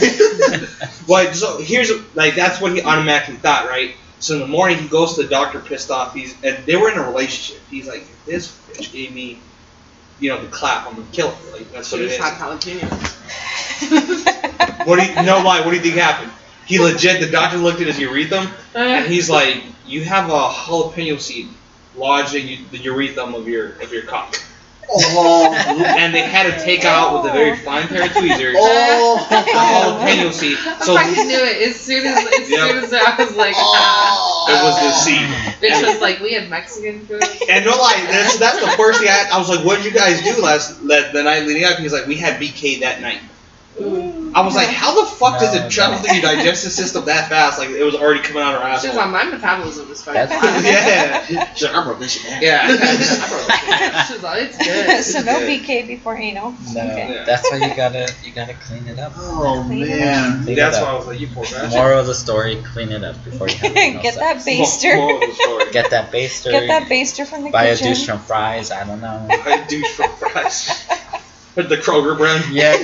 Well, 1.09 1.35
so 1.35 1.59
here's 1.61 1.91
like 2.15 2.35
that's 2.37 2.61
what 2.61 2.73
he 2.73 2.83
automatically 2.83 3.37
thought, 3.37 3.67
right? 3.69 3.95
So 4.21 4.35
in 4.35 4.41
the 4.41 4.47
morning 4.47 4.79
he 4.79 4.87
goes 4.89 5.15
to 5.17 5.25
the 5.25 5.29
doctor 5.29 5.59
pissed 5.59 5.91
off. 5.91 6.15
He's 6.15 6.35
and 6.45 6.65
they 6.67 6.77
were 6.77 6.91
in 6.91 6.99
a 6.99 7.03
relationship. 7.03 7.61
He's 7.69 7.89
like, 7.89 8.07
this 8.27 8.49
bitch 8.71 8.93
gave 8.93 9.13
me, 9.13 9.41
you 10.23 10.31
know, 10.31 10.41
the 10.41 10.49
clap, 10.49 10.87
I'm 10.87 10.95
gonna 10.95 11.07
kill 11.13 11.31
her. 11.31 11.53
Like 11.53 11.73
that's 11.73 11.91
what 11.91 12.01
it 12.01 12.09
just 12.09 12.21
is. 12.21 12.25
had 12.25 12.39
jalapenos. 12.39 13.19
What 14.87 14.99
do 14.99 15.05
you 15.05 15.15
no 15.27 15.43
lie? 15.43 15.61
What 15.61 15.71
do 15.71 15.77
you 15.77 15.83
think 15.83 15.95
happened? 15.95 16.33
He 16.67 16.79
legit. 16.79 17.21
The 17.21 17.31
doctor 17.31 17.59
looked 17.59 17.81
at 17.81 17.87
his 17.87 17.99
urethrum 17.99 18.51
and 18.75 19.07
he's 19.07 19.29
like, 19.31 19.63
you 19.87 20.05
have 20.05 20.29
a 20.31 20.49
jalapeno 20.49 21.21
seed 21.21 21.49
lodged 21.97 22.35
in 22.35 22.67
the 22.71 22.79
urethrum 22.79 23.35
of 23.35 23.49
your 23.49 23.73
of 23.81 23.93
your 23.93 24.03
cock. 24.03 24.37
Oh. 24.91 25.55
And 25.99 26.15
they 26.15 26.23
had 26.23 26.53
to 26.53 26.65
take 26.65 26.85
out 26.85 27.15
with 27.23 27.31
a 27.31 27.35
very 27.35 27.57
fine 27.57 27.89
pair 27.89 28.05
of 28.07 28.13
tweezers. 28.13 28.57
Oh. 28.59 29.27
the 29.31 29.37
jalapeno 29.37 30.33
seed. 30.33 30.59
I 30.61 30.85
So 30.85 30.95
fucking 30.97 31.29
knew 31.29 31.39
it 31.39 31.69
as 31.69 31.77
soon 31.77 32.07
as 32.07 32.19
as 32.19 32.51
Yep. 32.51 32.61
soon 32.69 32.85
as 32.85 32.93
I 32.93 33.15
was 33.17 33.37
like, 33.37 33.55
ah. 33.57 34.47
it 34.49 34.63
was 34.65 34.77
the 34.81 34.93
seed. 34.93 35.29
Bitch 35.63 35.83
was 35.87 36.01
like, 36.01 36.21
we 36.21 36.33
had 36.35 36.51
Mexican 36.51 37.01
food. 37.07 37.23
And 37.49 37.65
no 37.65 37.73
lie, 37.73 38.05
that's, 38.11 38.39
that's 38.39 38.61
the 38.61 38.71
first 38.77 39.01
thing 39.01 39.09
I, 39.09 39.31
I 39.33 39.39
was 39.39 39.49
like, 39.49 39.65
what 39.65 39.77
did 39.77 39.87
you 39.87 39.93
guys 39.93 40.23
do 40.23 40.43
last 40.43 40.81
the, 40.87 41.11
the 41.13 41.23
night 41.23 41.47
leading 41.47 41.65
up? 41.65 41.79
He's 41.79 41.93
like, 41.93 42.07
we 42.07 42.17
had 42.17 42.41
BK 42.41 42.81
that 42.81 43.01
night. 43.01 43.21
I 44.35 44.41
was 44.43 44.55
like, 44.55 44.69
how 44.69 44.99
the 45.01 45.07
fuck 45.11 45.39
does 45.41 45.55
No, 45.55 45.67
it 45.67 45.71
travel 45.71 45.99
through 45.99 46.15
your 46.15 46.23
digestive 46.23 46.73
system 46.73 47.05
that 47.07 47.29
fast? 47.29 47.59
Like 47.59 47.71
it 47.71 47.83
was 47.85 47.95
already 47.95 48.21
coming 48.21 48.43
out 48.43 48.55
of 48.55 48.63
our 48.63 48.79
She 48.81 48.89
was 48.89 48.97
like, 48.97 49.11
my 49.11 49.25
metabolism 49.25 49.91
is 49.91 50.03
fucking 50.03 50.29
fast. 50.29 50.65
yeah, 50.65 51.27
She's 51.55 51.63
like, 51.69 51.75
I 51.77 51.85
broke 51.85 51.99
this 51.99 52.13
shit 52.13 52.31
down. 52.31 52.43
yeah. 52.43 52.67
She 54.07 54.15
was 54.15 54.23
like, 54.23 54.43
it's 54.43 54.59
good. 54.59 55.03
so 55.05 55.21
no 55.21 55.41
BK 55.41 55.87
before 55.87 56.17
anal. 56.17 56.55
Oh. 56.57 56.73
No, 56.75 56.81
Okay. 56.83 57.23
that's 57.27 57.51
why 57.51 57.59
you 57.59 57.75
gotta 57.75 58.13
you 58.25 58.33
gotta 58.33 58.55
clean 58.55 58.87
it 58.89 58.99
up. 58.99 59.13
Oh 59.17 59.63
Clean 59.67 59.83
it 59.83 59.89
man. 60.01 60.43
Clean 60.45 60.57
That's 60.57 60.79
why 60.81 60.87
I 60.89 60.95
was 60.95 61.07
like, 61.07 61.21
you 61.21 61.29
poor 61.29 61.45
bastard. 61.45 61.71
Moral 61.71 62.01
of 62.01 62.07
the 62.07 62.15
story: 62.15 62.63
clean 62.73 62.91
it 62.93 63.05
up 63.05 63.23
before 63.25 63.49
you 63.49 63.57
have 63.57 63.75
Get 64.03 64.15
that 64.17 64.41
sex. 64.43 64.45
baster. 64.61 64.97
Moral 64.97 65.23
of 65.23 65.29
the 65.29 65.35
story. 65.35 65.65
Get 65.73 65.91
that 65.91 66.11
baster. 66.13 66.51
Get 66.51 66.67
that 66.69 66.89
baster 66.89 67.27
from 67.27 67.43
the 67.45 67.51
kitchen. 67.51 67.53
Buy 67.53 67.65
a 67.65 67.77
douche 67.77 68.07
from 68.07 68.19
Fry's. 68.19 68.71
I 68.71 68.85
don't 68.85 69.01
know. 69.01 69.27
I 69.31 69.65
douche 69.69 69.93
from 69.93 70.11
Fry's. 70.17 70.85
With 71.55 71.69
the 71.69 71.77
Kroger 71.77 72.17
brand. 72.17 72.43
Yeah. 72.51 72.73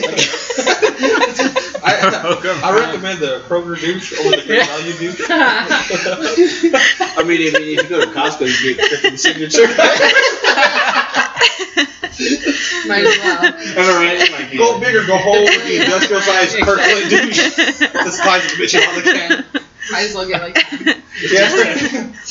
I, 1.80 2.60
I 2.62 2.76
recommend 2.76 3.20
the 3.20 3.40
Kroger 3.48 3.80
douche 3.80 4.12
over 4.20 4.36
the 4.36 4.42
Great 4.44 4.66
Value 4.66 4.92
douche. 4.92 5.20
I 5.30 7.22
mean, 7.24 7.40
if, 7.40 7.54
if 7.54 7.82
you 7.82 7.88
go 7.88 8.00
to 8.00 8.06
Costco, 8.08 8.46
you 8.46 8.74
get 8.76 8.90
freaking 8.90 9.18
signature. 9.18 9.68
Might 12.88 13.04
as 13.04 13.18
well. 13.18 13.44
All 13.78 13.94
right. 13.96 14.18
Go 14.58 14.78
big 14.80 14.94
or 14.96 15.04
go 15.06 15.16
home 15.16 15.44
with 15.44 15.64
the 15.64 15.76
industrial 15.80 16.20
size 16.20 16.54
Kirkland 16.56 17.08
douche. 17.10 17.54
the 17.56 18.10
size 18.10 18.44
of 18.44 18.50
the 18.58 18.64
bitch 18.64 18.74
on 18.76 18.94
the 18.96 19.02
can. 19.02 19.44
Might 19.90 20.02
as 20.04 20.14
well 20.14 20.26
get 20.28 20.42
like 20.42 20.54
that. 20.54 20.98
Yeah, 21.22 21.48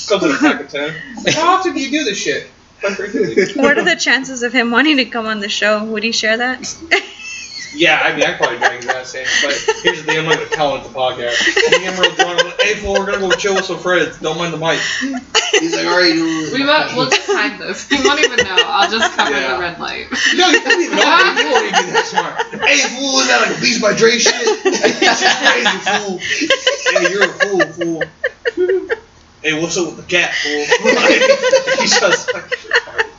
comes 0.07 0.23
in 0.23 0.31
a 0.31 0.37
pack 0.37 0.61
of 0.61 0.69
ten. 0.69 0.93
How 1.33 1.55
often 1.57 1.73
do 1.73 1.79
you 1.79 1.89
do 1.89 2.03
this 2.03 2.17
shit? 2.17 2.47
Quite 2.79 2.93
frequently. 2.93 3.53
what 3.61 3.77
are 3.77 3.83
the 3.83 3.95
chances 3.95 4.43
of 4.43 4.53
him 4.53 4.71
wanting 4.71 4.97
to 4.97 5.05
come 5.05 5.25
on 5.25 5.39
the 5.39 5.49
show? 5.49 5.83
Would 5.85 6.03
he 6.03 6.11
share 6.11 6.37
that? 6.37 6.77
Yeah, 7.75 7.99
I 8.01 8.15
mean, 8.15 8.23
I 8.23 8.33
probably 8.37 8.57
drag 8.57 8.77
his 8.81 8.87
ass 8.87 9.13
in, 9.13 9.25
but 9.43 9.53
here's 9.83 9.99
the 9.99 10.03
thing: 10.05 10.17
I'm 10.19 10.25
not 10.25 10.35
gonna 10.35 10.49
tell 10.49 10.71
him 10.73 10.81
at 10.81 10.87
the 10.87 10.97
podcast. 10.97 11.35
I'm 11.45 11.81
getting 11.81 11.99
real 11.99 12.15
drunk. 12.15 12.39
I'm 12.39 12.45
like, 12.47 12.61
hey, 12.61 12.73
fool, 12.75 12.93
we're 12.93 13.05
gonna 13.05 13.19
go 13.19 13.29
chill 13.31 13.53
with 13.55 13.65
some 13.65 13.77
friends. 13.77 14.17
Don't 14.19 14.37
mind 14.37 14.53
the 14.53 14.57
mic. 14.57 14.79
He's 15.59 15.75
like, 15.75 15.85
all 15.85 15.97
right. 15.97 16.15
you- 16.15 16.49
We 16.53 16.65
won't, 16.65 16.95
we'll 16.95 17.09
just 17.09 17.27
hide 17.27 17.59
this. 17.59 17.87
He 17.87 17.97
won't 18.03 18.19
even 18.23 18.37
know. 18.45 18.55
I'll 18.65 18.89
just 18.89 19.15
cover 19.15 19.31
Yeah. 19.31 19.53
the 19.55 19.59
red 19.59 19.79
light. 19.79 20.07
No, 20.35 20.47
you 20.49 20.61
don't 20.63 20.81
even 20.81 20.97
know. 20.97 21.03
You 21.37 21.51
won't 21.51 21.65
even 21.67 21.85
be 21.85 21.91
that 21.91 22.05
smart. 22.07 22.65
Hey, 22.65 22.81
fool, 22.95 23.19
is 23.19 23.27
that 23.27 23.45
like 23.45 23.57
a 23.57 23.61
Beats 23.61 23.79
by 23.81 23.93
Dre 23.93 24.17
shit? 24.17 24.33
Crazy 24.63 25.77
fool. 25.85 26.17
Hey, 26.97 27.11
you're 27.11 27.25
a 27.25 27.33
fool, 27.35 27.61
fool. 27.77 28.96
Hey, 29.43 29.59
what's 29.61 29.77
up 29.77 29.85
with 29.87 29.97
the 29.97 30.03
cat, 30.03 30.33
fool? 30.33 30.65
Like, 30.95 31.79
he's 31.79 31.99
just 31.99 32.33
like, 32.33 32.51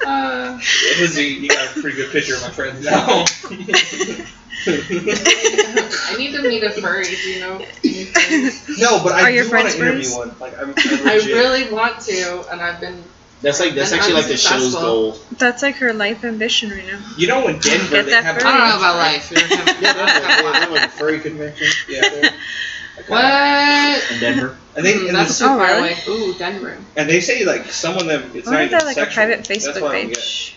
Uh, 0.06 0.58
Izzy, 1.00 1.24
you 1.24 1.48
got 1.48 1.76
a 1.76 1.80
pretty 1.80 1.96
good 1.96 2.10
picture 2.10 2.34
of 2.34 2.42
my 2.42 2.50
friend 2.50 2.82
now. 2.84 3.24
I 4.66 6.16
need 6.18 6.32
to 6.32 6.42
meet 6.42 6.62
a 6.64 6.70
furry. 6.70 7.04
Do 7.04 7.30
you 7.30 7.40
know? 7.40 7.58
no, 8.78 9.02
but 9.04 9.12
I 9.12 9.22
Are 9.22 9.30
your 9.30 9.44
do 9.44 9.50
want 9.50 9.68
friends 9.70 9.74
to 9.76 9.80
interview 9.82 10.10
one. 10.16 10.34
Like, 10.40 10.58
I'm, 10.58 10.70
I'm 10.70 11.06
I 11.08 11.14
legit. 11.14 11.34
really 11.34 11.70
want 11.72 12.00
to, 12.02 12.44
and 12.50 12.60
I've 12.60 12.80
been. 12.80 13.02
That's 13.40 13.60
like 13.60 13.74
that's 13.74 13.92
And 13.92 14.00
actually 14.00 14.14
like 14.14 14.26
the 14.26 14.36
show's 14.36 14.74
unsuccessful. 14.74 14.80
goal. 15.12 15.18
That's 15.38 15.62
like 15.62 15.76
her 15.76 15.92
life 15.92 16.24
ambition 16.24 16.70
right 16.70 16.84
now. 16.84 16.98
You 17.16 17.28
know, 17.28 17.46
in 17.46 17.60
Denver, 17.60 17.88
Get 17.90 18.04
they 18.06 18.10
that 18.10 18.24
have. 18.24 18.36
I 18.38 18.40
don't 18.40 18.68
know 18.68 18.76
about 18.78 18.96
life. 18.96 19.30
You're 19.30 19.40
kind 19.42 19.52
of- 19.70 19.80
Yeah, 19.80 19.92
that's 19.92 20.24
like, 20.24 20.32
yeah, 20.34 20.52
that's 20.52 20.70
like 20.72 20.84
a 20.86 20.88
furry 20.88 21.20
convention. 21.20 21.68
Yeah. 21.88 22.30
What? 23.06 24.10
In 24.12 24.18
Denver. 24.20 24.56
I 24.78 24.82
think, 24.82 25.02
Mm, 25.02 25.06
and, 25.08 25.16
that's 25.16 25.38
they, 25.38 25.44
too 25.44 25.50
Oh, 25.50 25.56
far 25.58 25.66
really? 25.66 25.78
away. 25.80 25.98
Ooh, 26.08 26.34
Denver. 26.38 26.78
and 26.96 27.10
they 27.10 27.20
say 27.20 27.44
like 27.44 27.70
some 27.72 27.96
of 27.96 28.06
them, 28.06 28.30
it's 28.34 28.46
I 28.46 28.50
not 28.52 28.58
wonder 28.60 28.76
if 28.76 28.82
even 28.82 28.94
they're 28.94 29.04
like 29.04 29.10
a 29.10 29.14
private 29.14 29.40
Facebook 29.40 29.80
what 29.80 29.94
I 29.94 29.98
don't 30.02 30.08
get. 30.08 30.16
page. 30.18 30.54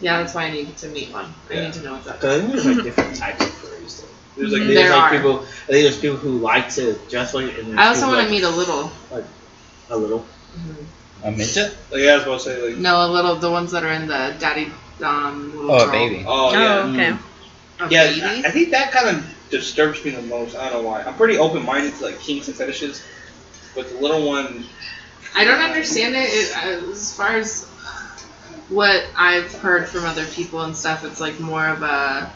Yeah, 0.00 0.18
that's 0.18 0.34
why 0.34 0.44
I 0.44 0.50
need 0.50 0.76
to 0.76 0.88
meet 0.88 1.10
one. 1.10 1.32
I 1.50 1.54
need 1.54 1.72
to 1.72 1.82
know 1.82 1.94
what's 1.94 2.06
up. 2.06 2.22
I 2.22 2.38
think 2.40 2.52
there's 2.52 2.66
like 2.66 2.82
different 2.84 3.16
types 3.24 3.40
of 3.40 3.48
furries. 3.48 4.00
Though. 4.02 4.08
There's 4.36 4.52
like 4.52 4.62
Mm, 4.62 4.66
There's 4.74 4.88
There 4.88 4.90
like 4.90 5.12
are. 5.12 5.16
people. 5.16 5.40
I 5.40 5.44
think 5.72 5.82
there's 5.84 5.98
people 5.98 6.16
who 6.18 6.38
like 6.38 6.68
to 6.74 6.94
dress 7.08 7.32
like. 7.32 7.56
And 7.58 7.80
I 7.80 7.88
also 7.88 8.00
people 8.02 8.08
want 8.10 8.18
like 8.20 8.26
to 8.28 8.32
meet 8.32 8.42
a 8.44 8.50
little. 8.50 8.92
a 9.90 9.96
little. 9.96 10.26
A 11.24 11.30
midget? 11.30 11.74
Like, 11.90 12.02
yeah, 12.02 12.12
I 12.12 12.14
was 12.16 12.22
about 12.24 12.40
to 12.40 12.44
say 12.44 12.62
like. 12.68 12.76
No, 12.76 13.06
a 13.06 13.08
little. 13.08 13.36
The 13.36 13.50
ones 13.50 13.72
that 13.72 13.82
are 13.82 13.92
in 13.92 14.06
the 14.06 14.36
daddy 14.38 14.70
um 15.02 15.56
little 15.56 15.72
Oh, 15.72 15.78
a 15.80 15.84
girl. 15.86 15.92
baby. 15.92 16.24
Oh 16.26 16.48
Oh, 16.48 16.52
yeah. 16.52 16.92
okay. 16.92 17.16
A 17.80 17.88
Yeah, 17.90 18.04
baby. 18.06 18.22
I, 18.22 18.48
I 18.48 18.50
think 18.50 18.70
that 18.72 18.92
kind 18.92 19.16
of 19.16 19.34
disturbs 19.50 20.04
me 20.04 20.10
the 20.12 20.22
most. 20.22 20.54
I 20.54 20.68
don't 20.70 20.82
know 20.82 20.88
why. 20.90 21.02
I'm 21.02 21.14
pretty 21.14 21.38
open 21.38 21.64
minded 21.64 21.94
to 21.96 22.04
like 22.04 22.20
kinks 22.20 22.48
and 22.48 22.56
fetishes, 22.56 23.02
but 23.78 23.88
the 23.90 23.98
little 23.98 24.26
one. 24.26 24.64
I 25.36 25.44
don't 25.44 25.60
understand 25.60 26.16
it. 26.16 26.28
it 26.30 26.56
uh, 26.56 26.90
as 26.90 27.14
far 27.14 27.36
as 27.36 27.64
what 28.68 29.06
I've 29.16 29.52
heard 29.54 29.88
from 29.88 30.04
other 30.04 30.26
people 30.26 30.62
and 30.62 30.76
stuff, 30.76 31.04
it's 31.04 31.20
like 31.20 31.38
more 31.38 31.64
of 31.64 31.82
a. 31.82 32.32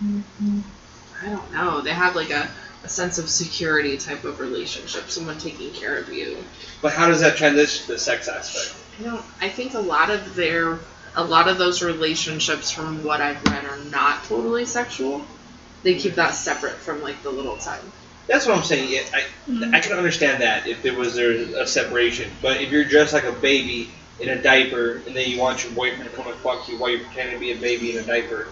I 0.00 1.28
don't 1.28 1.52
know. 1.52 1.80
They 1.80 1.90
have 1.90 2.14
like 2.14 2.30
a, 2.30 2.48
a 2.84 2.88
sense 2.88 3.18
of 3.18 3.28
security 3.28 3.98
type 3.98 4.22
of 4.22 4.38
relationship, 4.38 5.10
someone 5.10 5.38
taking 5.38 5.72
care 5.72 5.96
of 5.96 6.12
you. 6.12 6.36
But 6.80 6.92
how 6.92 7.08
does 7.08 7.20
that 7.20 7.36
transition 7.36 7.86
to 7.86 7.92
the 7.92 7.98
sex 7.98 8.28
aspect? 8.28 8.80
I 9.00 9.10
don't. 9.10 9.24
I 9.40 9.48
think 9.48 9.74
a 9.74 9.80
lot 9.80 10.10
of 10.10 10.36
their, 10.36 10.78
a 11.16 11.24
lot 11.24 11.48
of 11.48 11.58
those 11.58 11.82
relationships, 11.82 12.70
from 12.70 13.02
what 13.02 13.20
I've 13.20 13.42
read, 13.46 13.64
are 13.64 13.78
not 13.90 14.22
totally 14.24 14.66
sexual. 14.66 15.24
They 15.82 15.96
keep 15.96 16.14
that 16.14 16.34
separate 16.34 16.74
from 16.74 17.02
like 17.02 17.24
the 17.24 17.30
little 17.30 17.56
time. 17.56 17.90
That's 18.26 18.46
what 18.46 18.56
I'm 18.56 18.64
saying. 18.64 18.90
Yeah, 18.90 19.02
I 19.12 19.20
mm-hmm. 19.50 19.74
I 19.74 19.80
can 19.80 19.92
understand 19.92 20.42
that 20.42 20.66
if 20.66 20.82
there 20.82 20.94
was 20.96 21.14
there 21.14 21.32
a 21.32 21.66
separation, 21.66 22.30
but 22.40 22.60
if 22.60 22.70
you're 22.70 22.84
dressed 22.84 23.12
like 23.12 23.24
a 23.24 23.32
baby 23.32 23.90
in 24.20 24.30
a 24.30 24.40
diaper 24.40 25.02
and 25.06 25.14
then 25.14 25.28
you 25.28 25.38
want 25.38 25.64
your 25.64 25.72
boyfriend 25.72 26.10
to 26.10 26.16
come 26.16 26.26
and 26.26 26.36
fuck 26.36 26.68
you 26.68 26.78
while 26.78 26.90
you're 26.90 27.00
pretending 27.00 27.34
to 27.34 27.40
be 27.40 27.52
a 27.52 27.56
baby 27.56 27.96
in 27.96 28.02
a 28.02 28.06
diaper, 28.06 28.48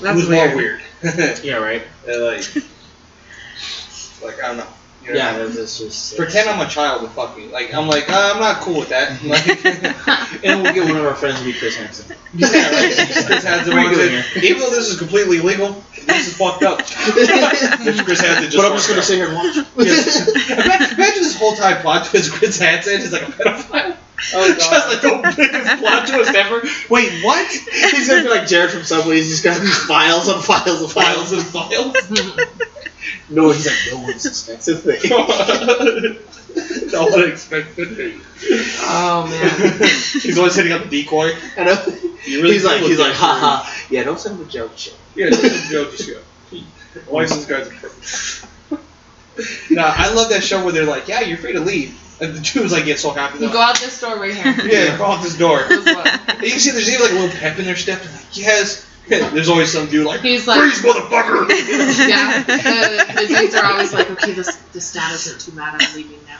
That's 0.00 0.20
who's 0.20 0.28
weird. 0.28 0.50
more 0.50 0.56
weird? 0.56 0.80
Yeah, 1.44 1.56
right. 1.56 1.82
They're 2.04 2.24
like, 2.24 2.44
like 4.22 4.42
I 4.42 4.48
don't 4.48 4.58
know. 4.58 4.68
You 5.06 5.12
know? 5.14 5.18
Yeah, 5.18 5.38
that's, 5.38 5.56
that's 5.56 5.78
just. 5.78 6.16
Pretend 6.16 6.48
I'm 6.48 6.60
a 6.64 6.68
child 6.68 7.02
and 7.02 7.10
fuck 7.12 7.36
me. 7.36 7.46
Like 7.46 7.72
I'm 7.72 7.86
like 7.86 8.10
uh, 8.10 8.32
I'm 8.34 8.40
not 8.40 8.60
cool 8.60 8.78
with 8.80 8.88
that. 8.90 9.22
Like, 9.26 9.46
And 10.44 10.62
we'll 10.62 10.74
get 10.74 10.84
one 10.84 10.96
of 10.96 11.04
our 11.04 11.14
friends 11.14 11.38
to 11.38 11.44
be 11.44 11.52
Chris 11.52 11.76
Hansen. 11.76 12.16
yeah, 12.34 12.46
like 12.48 12.94
Chris 13.26 13.44
Hansen 13.44 13.74
What 13.74 13.86
are 13.86 13.92
you 13.92 13.96
wants 13.96 13.98
doing 13.98 14.14
it. 14.14 14.44
Even 14.44 14.60
though 14.62 14.70
this 14.70 14.88
is 14.88 14.98
completely 14.98 15.38
illegal, 15.38 15.82
this 16.06 16.26
is 16.28 16.36
fucked 16.36 16.62
up. 16.62 16.80
If 16.80 18.04
Chris 18.04 18.20
Hansen 18.20 18.50
just 18.50 18.56
but 18.56 18.66
I'm 18.66 18.72
just 18.72 18.88
gonna 18.88 19.00
out. 19.00 19.04
sit 19.04 19.16
here 19.16 19.26
and 19.28 19.34
watch. 19.36 19.66
Yes. 19.86 20.50
imagine, 20.50 20.94
imagine 20.96 21.22
this 21.22 21.38
whole 21.38 21.54
time 21.54 21.78
plot 21.82 22.06
twist 22.06 22.32
Chris 22.32 22.58
Hansen 22.58 23.00
is 23.00 23.12
like 23.12 23.22
a 23.22 23.32
pedophile. 23.32 23.96
Oh 24.34 24.48
Just 24.54 24.70
god. 24.70 24.88
like 24.88 25.02
the 25.02 25.42
biggest 25.42 25.78
plot 25.82 26.08
twist 26.08 26.34
ever. 26.34 26.62
Wait, 26.88 27.22
what? 27.22 27.50
He's 27.52 28.08
gonna 28.08 28.22
be 28.22 28.28
like 28.30 28.46
Jared 28.48 28.70
from 28.70 28.82
Subway. 28.82 29.16
He's 29.16 29.28
just 29.28 29.44
got 29.44 29.60
these 29.60 29.76
files 29.84 30.28
and 30.28 30.42
files 30.42 30.82
on 30.82 30.88
Files 30.88 31.30
files. 31.30 31.32
and 31.32 31.42
files. 31.42 31.96
No, 33.28 33.50
he's 33.50 33.66
like, 33.66 33.76
no 33.92 34.02
one 34.04 34.18
suspects 34.18 34.68
a 34.68 34.76
thing. 34.76 35.00
no 36.92 37.06
one 37.08 37.28
expected 37.28 37.98
it. 37.98 38.20
Oh 38.82 39.26
man. 39.28 39.88
He's 40.22 40.38
always 40.38 40.54
hitting 40.54 40.72
up 40.72 40.88
the 40.88 41.02
decoy. 41.02 41.32
I 41.56 41.64
know. 41.64 41.84
You 42.24 42.42
really 42.42 42.54
he's 42.54 42.64
like, 42.64 42.80
he's 42.82 42.98
like, 42.98 43.08
good 43.08 43.16
ha 43.16 43.38
ha. 43.40 43.86
Yeah, 43.90 44.04
don't 44.04 44.18
send 44.18 44.38
him 44.38 44.46
a 44.46 44.48
joke 44.48 44.72
shit. 44.76 44.96
Yeah, 45.14 45.30
this 45.30 45.42
is 45.42 45.70
Joe 45.70 45.90
just 45.90 46.08
go. 46.08 46.20
Why 47.08 47.22
is 47.22 47.30
this 47.30 47.44
guy's 47.46 47.66
a 47.68 47.70
pro? 47.70 48.78
Nah, 49.70 49.92
I 49.94 50.14
love 50.14 50.30
that 50.30 50.42
show 50.42 50.64
where 50.64 50.72
they're 50.72 50.86
like, 50.86 51.08
yeah, 51.08 51.20
you're 51.20 51.36
free 51.36 51.52
to 51.52 51.60
leave. 51.60 52.00
And 52.22 52.34
the 52.34 52.40
dude's 52.40 52.72
like, 52.72 52.86
get 52.86 52.98
so 52.98 53.10
happy. 53.10 53.34
You 53.34 53.40
They're 53.40 53.52
go 53.52 53.58
like, 53.58 53.76
out 53.76 53.80
this 53.80 54.00
door 54.00 54.16
right 54.18 54.32
here. 54.32 54.66
yeah, 54.66 54.96
go 54.96 55.04
out 55.04 55.22
this 55.22 55.36
door. 55.36 55.62
This 55.68 55.84
one. 55.84 56.06
And 56.06 56.42
you 56.42 56.50
can 56.52 56.58
see 56.60 56.70
there's 56.70 56.88
even 56.88 57.02
like 57.02 57.10
a 57.10 57.14
little 57.14 57.36
pep 57.38 57.58
in 57.58 57.66
their 57.66 57.76
step. 57.76 58.00
They're 58.00 58.12
like, 58.12 58.34
yes. 58.36 58.86
There's 59.32 59.48
always 59.48 59.72
some 59.72 59.86
dude 59.88 60.06
like, 60.06 60.20
He's 60.20 60.46
like- 60.46 60.58
freeze, 60.60 60.82
motherfucker. 60.82 61.46
Yeah. 62.08 62.42
The, 62.42 63.14
the 63.22 63.26
dudes 63.28 63.54
are 63.54 63.64
always 63.64 63.92
like, 63.92 64.10
okay, 64.10 64.32
this 64.32 64.56
this 64.72 64.92
dad 64.92 65.14
isn't 65.14 65.40
too 65.40 65.52
mad. 65.56 65.80
I'm 65.80 65.96
leaving 65.96 66.18
now. 66.26 66.38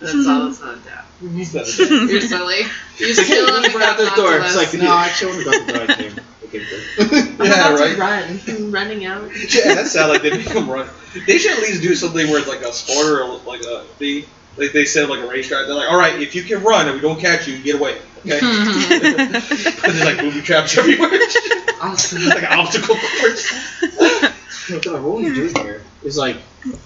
That's 0.00 0.14
all. 0.26 0.46
That's 0.46 0.60
not 0.60 0.84
dad. 0.84 1.04
He's 1.20 1.54
not 1.54 1.68
a 1.68 1.76
dad. 1.76 2.10
You're 2.10 2.20
silly. 2.20 2.56
You're 2.96 3.10
It's 3.10 3.18
like, 3.18 3.26
hey, 3.26 3.34
still 3.34 3.44
let 3.46 3.60
me 3.62 3.66
in 3.66 3.72
the 3.72 3.78
go 3.78 3.84
out 3.84 3.98
this 3.98 4.14
door. 4.14 4.36
It's 4.38 4.56
us. 4.56 4.72
like, 4.72 4.80
no, 4.82 4.96
actually, 4.96 5.32
I 5.32 5.34
want 5.34 5.44
to 5.44 5.50
go 5.50 5.56
out 5.58 5.66
the 5.66 5.72
door. 5.72 5.82
I 5.82 5.94
came. 5.94 6.20
Okay, 6.44 6.64
good. 6.64 7.40
I'm 7.40 7.46
Yeah, 7.46 7.68
about 7.74 7.78
right. 7.80 7.94
to 7.94 8.00
run. 8.00 8.40
I'm 8.48 8.72
running 8.72 9.04
out. 9.04 9.30
Yeah, 9.54 9.74
that 9.74 9.86
sounds 9.88 10.10
like 10.12 10.22
they 10.22 10.30
make 10.30 10.48
them 10.48 10.70
run. 10.70 10.88
They 11.26 11.36
should 11.38 11.52
at 11.52 11.58
least 11.58 11.82
do 11.82 11.94
something 11.94 12.26
where 12.28 12.38
it's 12.38 12.48
like 12.48 12.62
a 12.62 12.72
sport 12.72 13.20
or 13.20 13.36
like 13.46 13.60
a 13.62 13.82
thing. 13.98 14.24
Like 14.56 14.72
they 14.72 14.86
said, 14.86 15.08
like 15.10 15.20
a 15.20 15.26
race 15.28 15.50
car. 15.50 15.66
They're 15.66 15.74
like, 15.74 15.90
all 15.90 15.98
right, 15.98 16.20
if 16.22 16.34
you 16.34 16.42
can 16.42 16.62
run 16.64 16.86
and 16.86 16.94
we 16.96 17.00
don't 17.02 17.20
catch 17.20 17.46
you, 17.46 17.54
you 17.54 17.62
get 17.62 17.76
away. 17.76 17.98
Okay. 18.26 18.38
Hmm. 18.42 19.32
But 19.80 19.92
there's 19.92 20.04
like 20.04 20.18
booby 20.18 20.40
traps 20.42 20.76
everywhere. 20.76 21.10
awesome. 21.82 22.24
like 22.26 22.42
an 22.42 22.58
obstacle 22.58 22.96
course. 22.96 23.52
No, 24.70 24.80
God, 24.80 25.02
what 25.02 25.14
were 25.14 25.20
you 25.22 25.34
doing 25.34 25.54
here? 25.56 25.82
It's 26.04 26.16
like, 26.18 26.36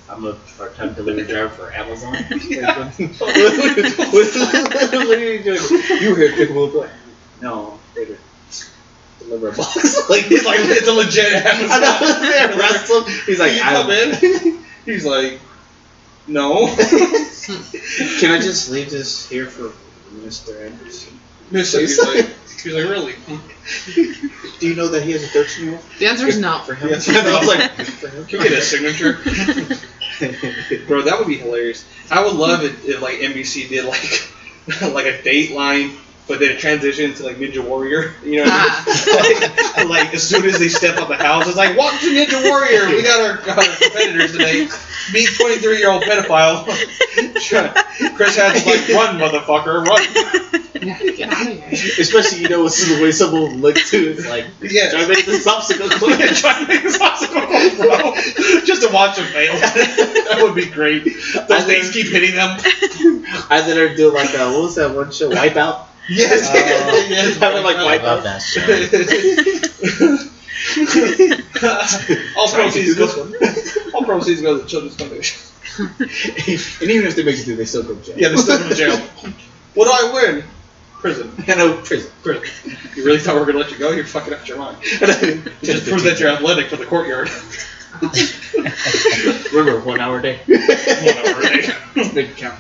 I'm 0.08 0.24
a 0.24 0.34
part-time 0.56 0.94
delivery 0.94 1.24
driver 1.26 1.48
for 1.48 1.72
Amazon. 1.72 2.14
Yeah. 2.48 2.90
what, 2.90 3.36
what 3.36 5.18
are 5.18 5.18
you 5.18 5.42
doing? 5.42 5.60
You 6.02 6.10
were 6.10 6.16
here 6.16 6.30
to 6.30 6.36
pick 6.36 6.50
up 6.50 6.56
a 6.56 6.66
boy. 6.68 6.88
No, 7.40 7.78
here 7.94 8.06
to 8.06 8.16
deliver 9.18 9.48
a 9.48 9.52
box. 9.52 10.08
like, 10.08 10.30
It's 10.30 10.44
like 10.44 10.60
it's 10.60 10.86
a 10.88 10.92
legit 10.92 11.26
I 11.44 11.78
know, 11.80 11.86
Amazon. 11.88 12.22
they 12.22 12.58
arrest 12.58 12.90
him. 12.90 13.04
He's 13.26 13.40
like, 13.40 13.52
Can 13.52 13.56
you 13.56 13.62
I 13.64 13.82
come 13.82 13.90
in? 13.90 14.64
He's 14.84 15.04
like, 15.04 15.40
no, 16.28 16.66
Can 18.20 18.30
I 18.30 18.38
just 18.40 18.70
leave 18.70 18.90
this 18.90 19.28
here 19.28 19.46
for 19.46 19.72
Mr. 20.24 20.64
Anderson? 20.70 21.18
Mister. 21.52 21.80
He's 21.80 21.98
like, 21.98 22.24
he's 22.62 22.74
like, 22.74 22.88
really? 22.88 23.14
Do 24.58 24.68
you 24.68 24.74
know 24.74 24.88
that 24.88 25.02
he 25.02 25.12
has 25.12 25.22
a 25.22 25.28
13 25.28 25.64
year 25.64 25.74
old? 25.74 25.84
The 25.98 26.06
answer 26.06 26.26
is 26.26 26.38
no. 26.38 26.60
For 26.60 26.74
him? 26.74 26.88
Yes. 26.88 27.08
I 27.10 27.38
was 27.38 27.48
like, 27.48 27.70
for 27.86 28.08
him? 28.08 28.26
Can 28.26 28.38
we 28.38 28.48
get 28.48 28.58
a 28.58 28.62
signature? 28.62 29.12
Bro, 30.86 31.02
that 31.02 31.18
would 31.18 31.28
be 31.28 31.36
hilarious. 31.36 31.84
I 32.10 32.24
would 32.24 32.34
love 32.34 32.64
it 32.64 32.72
if 32.84 33.02
like 33.02 33.18
NBC 33.18 33.68
did 33.68 33.84
like 33.84 34.28
like 34.92 35.06
a 35.06 35.18
Dateline, 35.22 35.96
but 36.32 36.40
then 36.40 36.50
it 36.52 36.58
transitioned 36.60 37.14
to 37.18 37.24
like 37.24 37.36
Ninja 37.36 37.62
Warrior. 37.62 38.14
You 38.24 38.42
know, 38.42 38.44
what 38.44 38.52
I 38.54 39.84
mean? 39.84 39.90
like, 39.90 40.06
like 40.06 40.14
as 40.14 40.26
soon 40.26 40.46
as 40.46 40.58
they 40.58 40.68
step 40.68 40.96
out 40.96 41.08
the 41.08 41.16
house, 41.16 41.46
it's 41.46 41.56
like, 41.58 41.76
"Welcome 41.76 41.98
to 41.98 42.06
Ninja 42.06 42.48
Warrior. 42.48 42.86
We 42.88 43.02
got 43.02 43.20
our, 43.20 43.36
got 43.44 43.58
our 43.58 43.64
competitors 43.64 44.32
today. 44.32 44.68
Meet 45.12 45.28
23 45.36 45.76
year 45.78 45.90
old 45.90 46.02
pedophile." 46.02 46.64
Chris 48.16 48.36
has 48.36 48.64
like, 48.64 48.88
"Run, 48.88 49.18
motherfucker, 49.20 49.84
run!" 49.84 50.62
Yeah, 50.80 50.98
get 51.12 51.32
out 51.32 51.46
of 51.46 51.58
here. 51.62 51.68
Especially, 52.00 52.40
you 52.40 52.48
know, 52.48 52.66
the 52.66 53.00
way 53.02 53.12
someone 53.12 53.42
will 53.42 53.56
look 53.58 53.76
too. 53.76 54.14
It's 54.16 54.26
like, 54.28 54.46
Yeah. 54.62 54.90
try 54.90 55.02
to 55.02 55.08
make 55.08 55.26
this 55.26 55.46
obstacle 55.46 55.88
Yeah, 55.88 55.98
quick. 55.98 56.30
try 56.36 56.58
to 56.62 56.66
make 56.66 56.82
this 56.82 56.98
obstacle, 57.00 57.40
bro. 57.40 58.14
Just 58.64 58.80
to 58.82 58.88
watch 58.92 59.16
them 59.16 59.26
fail. 59.26 59.52
that 59.60 60.38
would 60.40 60.54
be 60.54 60.66
great. 60.66 61.04
Those 61.04 61.66
things 61.66 61.90
keep 61.92 62.06
hitting 62.06 62.34
them. 62.34 62.58
I 63.50 63.60
then 63.66 63.76
are 63.76 63.94
do 63.94 64.10
like, 64.14 64.30
uh, 64.34 64.50
what 64.52 64.62
was 64.62 64.74
that 64.76 64.94
one 64.94 65.12
show? 65.12 65.30
Wipeout? 65.30 65.86
Yes. 66.08 66.48
Oh. 66.50 67.06
yes. 67.08 67.36
Having 67.38 67.62
like 67.64 67.76
I 67.76 67.98
wipeout. 67.98 68.02
love 68.02 68.22
that 68.24 68.38
show. 68.42 68.60
all 72.36 72.48
to 72.48 72.54
proceeds 72.54 72.94
go. 72.94 73.06
All 73.94 74.04
proceeds 74.04 74.40
go 74.42 74.56
to 74.56 74.62
the 74.62 74.68
children's 74.68 74.96
foundation. 74.96 75.40
and 75.78 76.90
even 76.90 77.06
if 77.06 77.14
they 77.16 77.22
make 77.24 77.36
it 77.38 77.42
through, 77.44 77.56
they 77.56 77.64
still 77.64 77.82
go 77.82 77.94
to 77.94 78.02
jail. 78.02 78.16
Yeah, 78.18 78.28
they 78.28 78.36
still 78.36 78.58
still 78.58 78.68
to 78.68 78.74
jail. 78.74 78.96
What 79.74 79.86
do 79.86 79.90
I 79.92 80.12
win? 80.12 80.44
Prison. 81.00 81.32
I 81.48 81.54
know, 81.56 81.74
prison. 81.82 82.10
Prison. 82.22 82.76
You 82.96 83.04
really 83.04 83.18
thought 83.18 83.34
we 83.34 83.40
were 83.40 83.46
gonna 83.46 83.58
let 83.58 83.70
you 83.72 83.78
go? 83.78 83.90
You're 83.90 84.04
fucking 84.04 84.32
out 84.34 84.48
your 84.48 84.58
mind. 84.58 84.76
Just 84.82 85.86
prove 85.88 86.02
that 86.04 86.18
you're 86.20 86.30
athletic 86.30 86.68
for 86.68 86.76
the 86.76 86.86
courtyard. 86.86 87.28
Remember, 89.52 89.80
one 89.84 90.00
hour 90.00 90.18
a 90.18 90.22
day. 90.22 90.38
Whatever. 90.46 91.42
eh? 91.46 92.12
Big 92.14 92.36
count. 92.36 92.58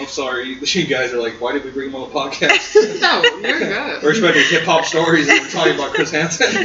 I'm 0.00 0.06
sorry. 0.06 0.54
You 0.62 0.86
guys 0.86 1.12
are 1.12 1.20
like, 1.20 1.40
why 1.40 1.52
did 1.52 1.64
we 1.64 1.70
bring 1.70 1.88
him 1.90 1.96
on 1.96 2.08
the 2.08 2.14
podcast? 2.14 3.00
No, 3.00 3.22
you're 3.46 3.58
good. 3.58 4.02
We're 4.02 4.10
expecting 4.10 4.44
hip 4.48 4.64
hop 4.64 4.84
stories 4.84 5.28
and 5.28 5.40
we're 5.40 5.50
talking 5.50 5.74
about 5.74 5.94
Chris 5.94 6.10
Hansen. 6.10 6.46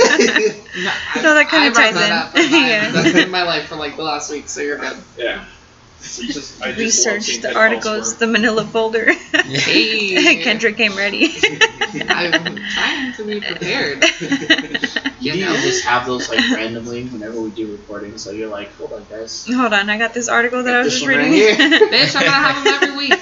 No, 0.76 0.92
I, 0.92 1.22
So 1.22 1.34
that 1.34 1.48
kinda 1.50 1.66
I 1.68 1.70
brought 1.70 1.76
ties 1.76 1.94
that 1.96 2.06
in. 2.06 2.12
Up, 2.12 2.36
and 2.36 2.56
I- 2.56 2.68
Yeah. 2.68 2.92
That's 2.92 3.14
been 3.14 3.32
my 3.32 3.44
life 3.44 3.68
for 3.68 3.76
like 3.78 3.96
the 3.96 4.04
last 4.04 4.30
week, 4.32 4.50
so 4.50 4.62
you're 4.62 4.78
good. 4.78 4.98
yeah. 5.18 5.46
It's 6.06 6.18
just, 6.34 6.62
I 6.62 6.72
just 6.72 7.06
love 7.06 7.16
Research 7.16 7.42
the 7.42 7.56
articles, 7.56 8.14
squirm. 8.16 8.32
the 8.34 8.40
manila 8.40 8.66
folder. 8.66 9.12
Hey. 9.14 10.42
Kendra 10.44 10.76
came 10.76 10.96
ready. 10.96 11.26
I'm 12.10 12.56
trying 12.56 13.14
to 13.14 13.24
be 13.26 13.42
prepared. 13.42 14.04
You 14.20 14.20
You 15.20 15.34
need 15.34 15.42
know? 15.42 15.56
just 15.56 15.84
have 15.86 16.06
those 16.06 16.30
like 16.30 16.40
randomly 16.52 17.08
whenever 17.08 17.42
we 17.42 17.50
do 17.50 17.72
recording, 17.72 18.18
so 18.18 18.32
you're 18.32 18.50
like, 18.50 18.72
hold 18.76 18.94
on, 18.94 19.06
guys. 19.10 19.48
Hold 19.52 19.74
on, 19.74 19.90
I 19.90 19.98
got 19.98 20.14
this 20.14 20.28
article 20.30 20.62
that 20.64 20.74
I 20.76 20.80
was 20.84 20.94
just 20.94 21.04
one 21.06 21.16
right 21.18 21.30
reading. 21.30 21.34
here. 21.34 21.56
Bitch, 21.90 22.16
I'm 22.16 22.24
gonna 22.24 22.32
have 22.32 22.64
them 22.64 22.74
every 22.84 22.96
week. 22.98 23.14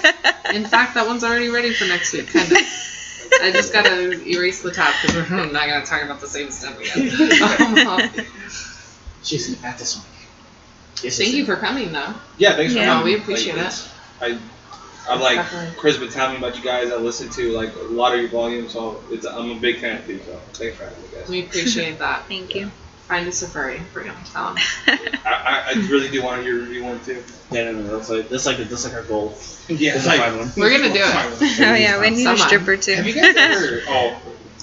In 0.53 0.65
fact, 0.65 0.95
that 0.95 1.07
one's 1.07 1.23
already 1.23 1.49
ready 1.49 1.73
for 1.73 1.85
next 1.85 2.11
week, 2.13 2.27
kind 2.27 2.51
of. 2.51 2.57
I 3.41 3.51
just 3.51 3.71
gotta 3.73 4.21
erase 4.27 4.61
the 4.61 4.71
top 4.71 4.93
because 5.01 5.29
we're 5.29 5.45
not 5.51 5.67
gonna 5.67 5.85
talk 5.85 6.03
about 6.03 6.19
the 6.21 6.27
same 6.27 6.51
stuff 6.51 6.77
again. 6.79 7.87
Um, 7.87 8.25
She's 9.23 9.63
at 9.63 9.77
this 9.77 9.95
one. 9.97 10.05
Yes, 11.01 11.17
thank 11.17 11.33
you 11.33 11.45
for 11.45 11.55
coming, 11.55 11.91
though. 11.91 12.13
Yeah, 12.37 12.55
thanks 12.55 12.73
for 12.73 12.79
Yeah. 12.79 12.85
coming. 12.85 13.01
Oh, 13.01 13.05
we 13.05 13.15
appreciate 13.21 13.55
Like, 13.57 13.65
it. 13.65 13.67
it's- 13.67 13.89
I, 14.21 14.37
I 15.09 15.15
like 15.17 15.35
Definitely. 15.35 15.75
Chris 15.79 15.97
been 15.97 16.09
telling 16.09 16.33
me 16.33 16.37
about 16.37 16.57
you 16.57 16.63
guys. 16.63 16.91
I 16.91 16.95
listen 16.95 17.29
to 17.31 17.51
like 17.51 17.75
a 17.75 17.83
lot 17.93 18.13
of 18.13 18.21
your 18.21 18.29
volume, 18.29 18.69
so 18.69 19.03
it's 19.11 19.25
I'm 19.25 19.51
a 19.51 19.55
big 19.55 19.79
fan 19.79 19.97
of 19.97 20.09
you. 20.09 20.19
So 20.25 20.39
thanks 20.53 20.77
for 20.77 20.85
having 20.85 21.01
me, 21.01 21.09
guys. 21.13 21.27
We 21.27 21.41
appreciate 21.43 21.99
that. 21.99 22.25
Thank 22.29 22.55
you. 22.55 22.71
Find 23.09 23.27
us 23.27 23.41
a 23.41 23.47
furry. 23.49 23.81
Bring 23.91 24.05
him. 24.07 24.15
Tell 24.31 24.55
him. 24.55 24.57
I, 24.87 25.03
I, 25.25 25.71
I 25.71 25.73
really 25.89 26.09
do 26.09 26.23
want 26.23 26.37
to 26.37 26.43
hear 26.43 26.55
review 26.57 26.85
one 26.85 27.01
too. 27.03 27.21
Yeah, 27.51 27.65
no, 27.65 27.73
no, 27.81 27.97
that's 27.97 28.09
like 28.09 28.29
that's 28.29 28.45
like 28.45 28.57
that's 28.59 28.85
like 28.85 28.93
our 28.93 29.03
goal. 29.03 29.37
Yeah, 29.67 29.95
Is 29.95 30.05
to 30.05 30.11
find 30.11 30.37
one. 30.37 30.51
We're 30.55 30.69
gonna 30.69 30.93
do 30.93 31.01
it. 31.03 31.59
Oh 31.59 31.73
yeah, 31.75 31.99
we 31.99 32.09
need 32.11 32.21
a 32.21 32.37
Someone. 32.37 32.47
stripper 32.47 32.77
too. 32.77 32.93
Have 32.95 33.05
you 33.05 33.13
guys 33.13 33.35
ever? 33.35 33.81
Oh, 33.89 34.21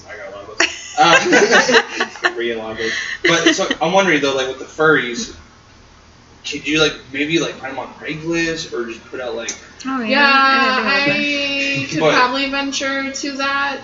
I 0.09 0.17
got 0.17 0.33
a 0.33 0.35
lot 0.35 0.49
of 0.49 0.57
those. 0.57 2.23
Uh, 2.23 2.33
reading 2.35 2.57
lot 2.57 2.71
of 2.71 2.77
those. 2.79 2.93
But 3.23 3.53
so 3.53 3.67
I'm 3.79 3.93
wondering 3.93 4.21
though, 4.23 4.35
like 4.35 4.47
with 4.47 4.57
the 4.59 4.65
furries, 4.65 5.35
could 6.45 6.67
you 6.67 6.81
like 6.81 6.93
maybe 7.13 7.39
like 7.39 7.55
find 7.55 7.73
them 7.73 7.79
on 7.79 7.93
Craigslist 7.95 8.73
or 8.73 8.87
just 8.87 9.03
put 9.05 9.19
out 9.21 9.35
like 9.35 9.51
oh 9.85 10.01
yeah. 10.01 10.09
Yeah, 10.09 10.83
I 10.85 11.83
I 11.83 11.87
could 11.89 11.99
But- 11.99 12.15
probably 12.15 12.49
venture 12.49 13.11
to 13.11 13.31
that. 13.37 13.81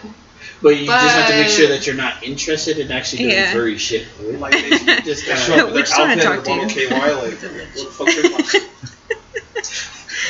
But 0.59 0.69
you 0.69 0.85
just 0.87 1.15
have 1.15 1.29
to 1.29 1.35
make 1.35 1.49
sure 1.49 1.67
that 1.69 1.85
you're 1.85 1.95
not 1.95 2.23
interested 2.23 2.79
in 2.79 2.91
actually 2.91 3.19
doing 3.19 3.31
Yeah. 3.31 3.53
furry 3.53 3.77
shit. 3.87 4.07
like 4.39 4.53
they 4.53 4.69
Just 5.03 5.25
they 5.25 5.33
kinda- 5.33 5.37
show 5.41 5.67
up 5.67 5.73
with 5.73 5.87
their 5.87 6.33
outfit 6.33 6.47
and 6.47 6.69
to 6.71 6.87
KY 6.87 6.89
like 6.89 7.21
what 7.21 7.41
the 7.41 7.85
fuck 7.91 8.07
they 8.07 8.29
want? 8.29 8.96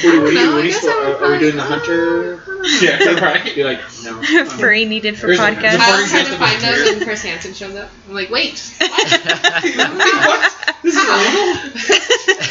What 0.04 0.14
are, 0.16 0.22
what 0.22 0.30
are 0.30 0.34
No, 0.34 0.46
what 0.48 0.56
I 0.56 0.60
are, 0.60 0.64
you 0.64 0.72
guess 0.72 0.80
for, 0.82 0.90
I 0.90 1.08
would 1.10 1.22
are, 1.22 1.26
are 1.26 1.32
we 1.32 1.40
doing 1.40 1.56
the 1.58 1.64
hunter? 1.64 2.44
Yeah, 2.82 3.14
right. 3.22 3.56
You're 3.56 3.68
like, 3.68 3.80
no. 4.04 4.22
Furry 4.58 4.84
needed 4.86 5.18
for 5.18 5.28
There's 5.28 5.40
podcast. 5.40 5.62
there's 5.62 5.80
a 5.80 5.84
I 5.84 6.02
was 6.02 6.10
trying 6.12 6.26
to 6.26 6.32
to 6.32 6.38
find 6.38 6.62
them, 6.62 6.74
clear. 6.74 6.94
and 6.96 7.02
Chris 7.04 7.24
Hansen 7.24 7.54
shows 7.54 7.76
up. 7.76 7.90
I'm 8.10 8.14
like, 8.16 8.30
wait, 8.30 8.60
what? 8.80 10.54
This 10.84 10.96
is 10.96 11.06
illegal? 11.08 11.54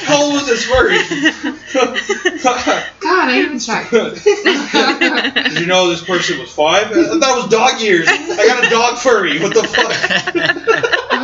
How 0.06 0.22
old 0.22 0.34
was 0.34 0.46
this 0.46 0.64
furry? 0.64 0.98
God, 3.00 3.28
I 3.28 3.40
even 3.40 3.58
checked. 3.58 3.90
Did 3.90 5.60
you 5.60 5.66
know 5.66 5.88
this 5.90 6.02
person 6.04 6.38
was 6.38 6.52
five? 6.52 6.86
Uh, 6.92 7.18
that 7.18 7.34
was 7.36 7.48
dog 7.50 7.80
years. 7.80 8.06
I 8.08 8.46
got 8.46 8.64
a 8.64 8.70
dog 8.70 8.98
furry. 8.98 9.38
What 9.40 9.52
the 9.54 9.64
fuck? 9.64 9.92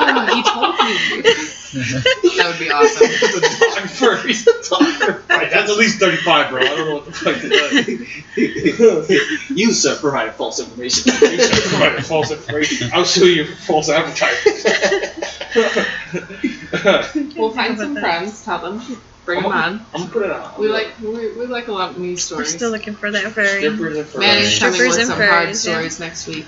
Oh, 0.08 0.34
he 0.34 0.42
told 0.42 0.74
me. 0.78 1.32
That 1.72 2.48
would 2.50 2.58
be 2.58 2.70
awesome. 2.70 3.06
It's 3.10 3.36
a 3.36 3.40
dog 3.70 3.88
furry. 3.88 4.34
Right, 5.30 5.50
that's 5.50 5.70
at 5.70 5.78
least 5.78 6.00
35, 6.00 6.50
bro. 6.50 6.60
I 6.60 6.64
don't 6.64 6.88
know 6.88 6.94
what 6.96 7.06
the 7.06 7.12
fuck 7.12 7.40
to 7.40 7.48
do. 9.48 9.54
you, 9.54 9.72
sir, 9.72 9.96
provided 9.96 10.34
false 10.34 10.60
information. 10.60 11.12
You 11.14 11.42
should 11.42 11.62
provide 11.70 12.04
false 12.04 12.30
information. 12.30 12.90
I'll 12.92 13.06
sue 13.06 13.26
you 13.26 13.46
for 13.46 13.56
false 13.62 13.88
advertising. 13.88 14.52
We'll 17.36 17.52
find 17.52 17.78
some 17.78 17.96
friends. 17.96 18.44
Tell 18.44 18.58
them. 18.58 18.82
Bring 19.24 19.42
them 19.42 19.52
on. 19.52 19.86
I'm 19.94 20.00
gonna 20.00 20.10
put 20.10 20.22
it 20.24 20.30
on. 20.30 20.60
We 20.60 20.68
like 20.68 20.88
we, 21.00 21.32
we 21.32 21.46
like 21.46 21.68
a 21.68 21.72
lot 21.72 21.90
of 21.92 21.98
news 21.98 22.24
stories. 22.24 22.48
We're 22.48 22.56
still 22.58 22.70
looking 22.70 22.94
for 22.94 23.10
that 23.10 23.32
furry. 23.32 23.60
strippers 23.60 23.96
and 23.96 24.06
furries. 24.06 24.18
Manny's 24.18 24.58
coming 24.58 24.74
Strippers 24.74 24.90
with 24.90 24.98
and 24.98 25.08
some 25.08 25.18
hard 25.18 25.48
furries, 25.48 25.66
yeah. 25.66 25.72
stories 25.72 26.00
next 26.00 26.26
week. 26.26 26.46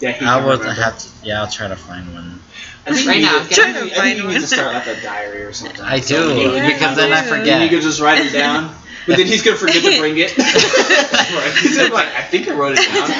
That 0.00 0.16
he 0.16 0.26
I 0.26 0.40
can 0.40 0.44
would 0.44 0.60
remember? 0.60 0.80
have 0.82 0.98
to. 0.98 1.08
Yeah, 1.22 1.40
I'll 1.42 1.50
try 1.50 1.68
to 1.68 1.76
find 1.76 2.12
one. 2.14 2.40
I 2.86 2.92
think 2.92 3.06
Right 3.08 3.20
you 3.20 3.22
now, 3.22 3.38
need 3.40 3.48
get 3.48 3.54
to, 3.56 3.62
on 3.62 3.68
I 3.68 3.72
think, 3.72 3.92
I 3.92 3.94
phone. 3.94 4.04
think 4.04 4.18
you 4.18 4.28
need 4.28 4.40
to 4.40 4.46
start 4.46 4.74
like 4.74 4.86
a 4.86 5.00
diary 5.00 5.42
or 5.42 5.52
something. 5.52 5.80
I 5.80 6.00
do 6.00 6.14
you 6.34 6.52
Yeah, 6.52 6.68
because 6.68 6.96
then 6.96 7.12
I 7.12 7.22
forget. 7.22 7.44
Then 7.46 7.62
you 7.62 7.68
could 7.68 7.82
just 7.82 8.00
write 8.00 8.18
it 8.24 8.32
down. 8.32 8.74
But 9.06 9.16
then 9.16 9.26
he's 9.26 9.42
gonna 9.42 9.56
forget 9.56 9.82
to 9.82 9.98
bring 9.98 10.16
it. 10.18 10.30
He's 11.60 11.76
gonna 11.76 11.88
be 11.90 11.94
like, 11.94 12.08
I 12.14 12.22
think 12.22 12.48
I 12.48 12.52
wrote 12.54 12.72
it 12.78 12.86
down. 12.88 13.10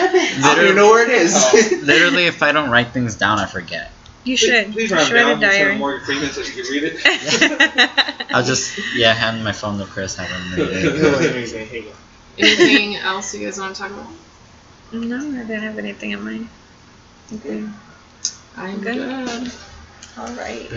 I 0.45 0.55
don't 0.55 0.65
even 0.65 0.77
know 0.77 0.89
where 0.91 1.05
it 1.05 1.11
is. 1.11 1.35
Oh, 1.37 1.81
literally, 1.83 2.25
if 2.27 2.43
I 2.43 2.53
don't 2.53 2.71
write 2.71 2.89
things 2.93 3.17
down, 3.17 3.39
I 3.39 3.47
forget. 3.47 3.91
You 4.25 4.37
should. 4.37 4.73
Please 4.73 4.91
You 4.91 4.97
write 4.97 5.07
should 5.07 5.17
it 5.17 5.25
write 5.25 5.37
a 5.37 5.41
diary. 5.41 5.77
Morgan 5.79 6.05
Freeman 6.05 6.31
so 6.31 6.43
she 6.43 6.53
can 6.55 6.71
read 6.73 6.85
it. 6.85 8.27
I'll 8.33 8.45
just 8.45 8.79
yeah 8.95 9.13
hand 9.13 9.45
my 9.45 9.53
phone 9.53 9.79
to 9.79 9.85
Chris, 9.85 10.17
have 10.17 10.29
him 10.29 10.53
read 10.55 10.69
it. 10.73 11.69
Here 11.71 11.83
you 11.83 11.89
go. 11.91 11.95
Anything 12.39 12.97
else 12.97 13.35
you 13.35 13.45
guys 13.45 13.59
want 13.59 13.75
to 13.77 13.83
talk 13.83 13.91
about? 13.91 14.07
no, 14.93 15.17
I 15.17 15.45
do 15.45 15.55
not 15.55 15.63
have 15.63 15.79
anything 15.79 16.13
in 16.13 16.23
mind. 16.25 16.49
Okay. 17.33 17.65
I'm 18.57 18.81
Okay. 18.81 18.95
good. 18.95 19.53
All 20.17 20.29
right. 20.35 20.71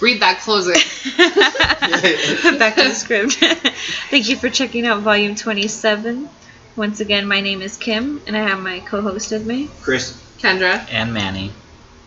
Read 0.00 0.22
that 0.22 0.40
closing. 0.40 0.74
Back 2.58 2.76
to 2.76 2.84
the 2.84 2.94
script. 2.94 3.34
Thank 4.10 4.28
you 4.28 4.36
for 4.36 4.48
checking 4.48 4.86
out 4.86 5.02
volume 5.02 5.34
27. 5.34 6.28
Once 6.76 7.00
again, 7.00 7.26
my 7.26 7.40
name 7.40 7.60
is 7.60 7.76
Kim, 7.76 8.20
and 8.26 8.36
I 8.36 8.40
have 8.48 8.60
my 8.60 8.80
co 8.80 9.00
host 9.02 9.32
with 9.32 9.44
me. 9.46 9.68
Chris. 9.82 10.12
Kendra. 10.38 10.86
And 10.90 11.12
Manny. 11.12 11.52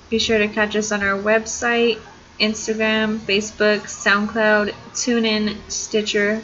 Be 0.10 0.20
sure 0.20 0.38
to 0.38 0.48
catch 0.48 0.76
us 0.76 0.92
on 0.92 1.02
our 1.04 1.18
website, 1.22 2.00
Instagram, 2.40 3.18
Facebook, 3.20 3.82
SoundCloud, 3.82 4.74
TuneIn, 4.94 5.58
Stitcher, 5.70 6.42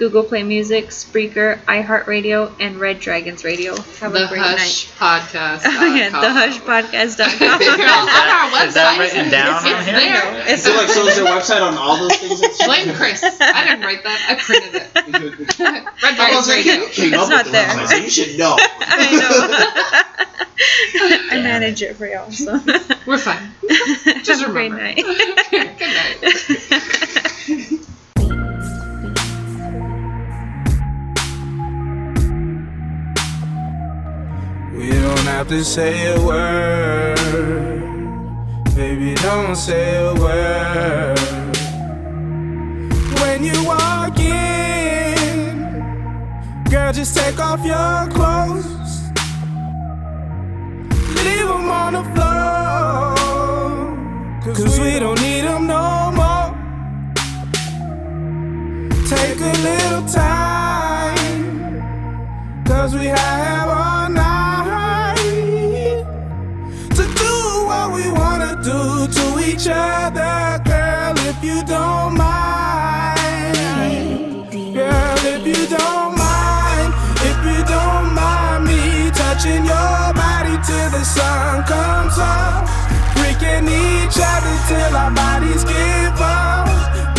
Google 0.00 0.24
Play 0.24 0.42
Music, 0.42 0.88
Spreaker, 0.88 1.58
iHeartRadio, 1.66 2.50
and 2.58 2.80
Red 2.80 3.00
Dragons 3.00 3.44
Radio. 3.44 3.76
Have 4.00 4.14
the 4.14 4.24
a 4.24 4.28
great 4.28 4.40
Hush 4.40 4.88
night. 4.88 4.94
Podcast. 4.96 5.60
Oh, 5.66 5.84
yeah, 5.94 6.08
thehushpodcast.com. 6.08 7.52
on 7.52 8.28
our 8.32 8.48
website. 8.50 8.68
Is 8.68 8.74
that 8.74 8.98
written 8.98 9.28
down 9.30 9.56
it's, 9.56 9.66
on 9.66 9.72
it's 9.76 9.84
here? 9.84 10.00
there. 10.00 10.48
Is 10.48 10.64
it 10.66 10.74
like 10.74 10.88
so? 10.88 11.06
Is 11.06 11.16
there 11.16 11.26
a 11.26 11.28
website 11.28 11.60
on 11.60 11.76
all 11.76 11.98
those 11.98 12.16
things? 12.16 12.40
Blame 12.64 12.94
Chris. 12.94 13.22
I 13.22 13.62
didn't 13.68 13.84
write 13.84 14.02
that. 14.04 14.18
I 14.26 14.36
printed 14.40 14.74
it. 14.74 14.88
Red 16.02 16.16
Dragons 16.16 16.48
Radio. 16.48 16.72
you 16.72 16.86
came 16.88 17.12
It's 17.12 17.22
up 17.22 17.28
not 17.28 17.44
with 17.44 17.52
the 17.52 17.54
there. 17.60 17.68
website, 17.68 17.88
so 17.88 17.96
you 17.96 18.08
should 18.08 18.38
know. 18.38 18.56
I 18.58 19.10
know. 19.20 19.48
I 21.30 21.40
manage 21.42 21.82
it 21.82 21.96
for 21.96 22.06
y'all, 22.06 22.30
so. 22.30 22.58
We're 23.06 23.18
fine. 23.18 23.50
Just 24.24 24.40
Have 24.40 24.48
a 24.48 24.52
great 24.52 24.72
remember. 24.72 25.02
night. 25.02 25.50
Good 25.50 25.66
night. 27.78 27.86
Have 35.40 35.48
to 35.48 35.64
say 35.64 36.14
a 36.14 36.20
word. 36.20 37.16
Baby, 38.76 39.14
don't 39.22 39.56
say 39.56 39.96
a 39.96 40.12
word. 40.12 41.18
When 43.22 43.42
you 43.42 43.64
walk 43.64 44.20
in, 44.20 45.56
girl, 46.70 46.92
just 46.92 47.16
take 47.16 47.38
off 47.40 47.64
your 47.64 48.06
clothes. 48.14 48.66
Leave 51.24 51.48
them 51.48 51.70
on 51.70 51.92
the 51.94 52.04
floor. 52.12 53.16
Cause 54.44 54.78
we 54.78 54.98
don't 54.98 55.18
need 55.22 55.44
them 55.46 55.66
no 55.66 56.12
more. 56.20 56.54
Take 59.06 59.40
a 59.40 59.54
little 59.68 60.04
time. 60.06 61.16
Cause 62.66 62.94
we 62.94 63.06
have 63.06 63.68
all 63.68 63.89
each 69.60 69.68
other, 69.68 70.62
girl, 70.64 71.14
if 71.28 71.44
you 71.44 71.62
don't 71.64 72.16
mind. 72.16 73.18
Girl, 74.72 75.18
if 75.34 75.44
you 75.46 75.66
don't 75.68 76.16
mind, 76.16 76.94
if 77.20 77.36
you 77.44 77.60
don't 77.68 78.14
mind 78.14 78.64
me 78.64 79.10
touching 79.10 79.66
your 79.66 80.14
body 80.16 80.56
till 80.64 80.88
the 80.96 81.04
sun 81.04 81.62
comes 81.64 82.16
up. 82.16 82.68
Freaking 83.16 83.68
each 83.68 84.16
other 84.16 84.56
till 84.66 84.96
our 84.96 85.10
bodies 85.12 85.62
give 85.64 86.20
up. 86.20 86.66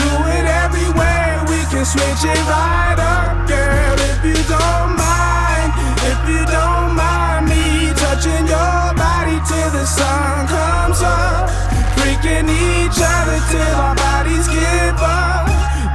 Do 0.02 0.10
it 0.34 0.46
everywhere, 0.66 1.46
we 1.46 1.62
can 1.70 1.86
switch 1.86 2.26
it 2.26 2.42
right 2.50 2.98
up, 2.98 3.48
girl, 3.48 4.00
if 4.10 4.26
you 4.26 4.42
don't 4.50 4.98
mind. 4.98 5.70
If 6.10 6.18
you 6.28 6.44
don't 6.50 6.96
mind 6.96 7.50
me 7.50 7.94
touching 7.94 8.48
your 8.48 8.94
body 8.98 9.38
till 9.46 9.70
the 9.70 9.86
sun 9.86 10.48
comes 10.48 11.04
up. 11.04 11.61
Freaking 12.02 12.50
each 12.50 12.98
other 12.98 13.40
till 13.52 13.76
our 13.86 13.96
bodies 13.96 14.48
give 14.48 14.98
up. 14.98 15.46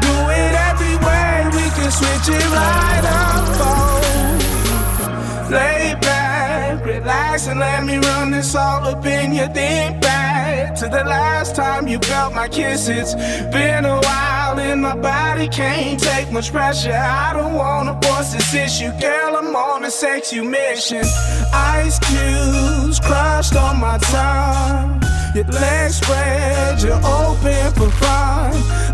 Do 0.06 0.14
it 0.30 0.54
everywhere, 0.70 1.50
we 1.50 1.66
can 1.76 1.90
switch 1.90 2.28
it 2.38 2.46
right 2.54 3.04
up. 3.04 3.44
Oh. 3.58 5.48
Lay 5.50 5.96
back, 6.00 6.84
relax, 6.84 7.48
and 7.48 7.58
let 7.58 7.84
me 7.84 7.98
run 7.98 8.30
this 8.30 8.54
all 8.54 8.86
up 8.86 9.04
in 9.04 9.32
your 9.34 9.48
think 9.48 10.00
back 10.00 10.76
to 10.76 10.88
the 10.88 11.02
last 11.02 11.56
time 11.56 11.88
you 11.88 11.98
felt 11.98 12.34
my 12.34 12.46
kiss. 12.48 12.88
It's 12.88 13.14
been 13.52 13.84
a 13.84 13.98
while, 13.98 14.60
and 14.60 14.82
my 14.82 14.94
body 14.94 15.48
can't 15.48 15.98
take 15.98 16.30
much 16.30 16.52
pressure. 16.52 16.92
I 16.92 17.32
don't 17.32 17.54
wanna 17.54 17.98
force 18.00 18.32
this 18.32 18.54
issue, 18.54 18.92
girl. 19.00 19.36
I'm 19.36 19.56
on 19.56 19.84
a 19.84 19.90
sex 19.90 20.32
you 20.32 20.44
mission. 20.44 21.04
Ice 21.52 21.98
cubes 21.98 23.00
crushed 23.00 23.56
on 23.56 23.80
my 23.80 23.98
tongue. 23.98 25.02
Your 25.34 25.44
legs 25.44 25.96
spread, 25.96 26.82
you're 26.82 26.94
open 27.04 27.72
for 27.74 27.90
fun. 28.00 28.52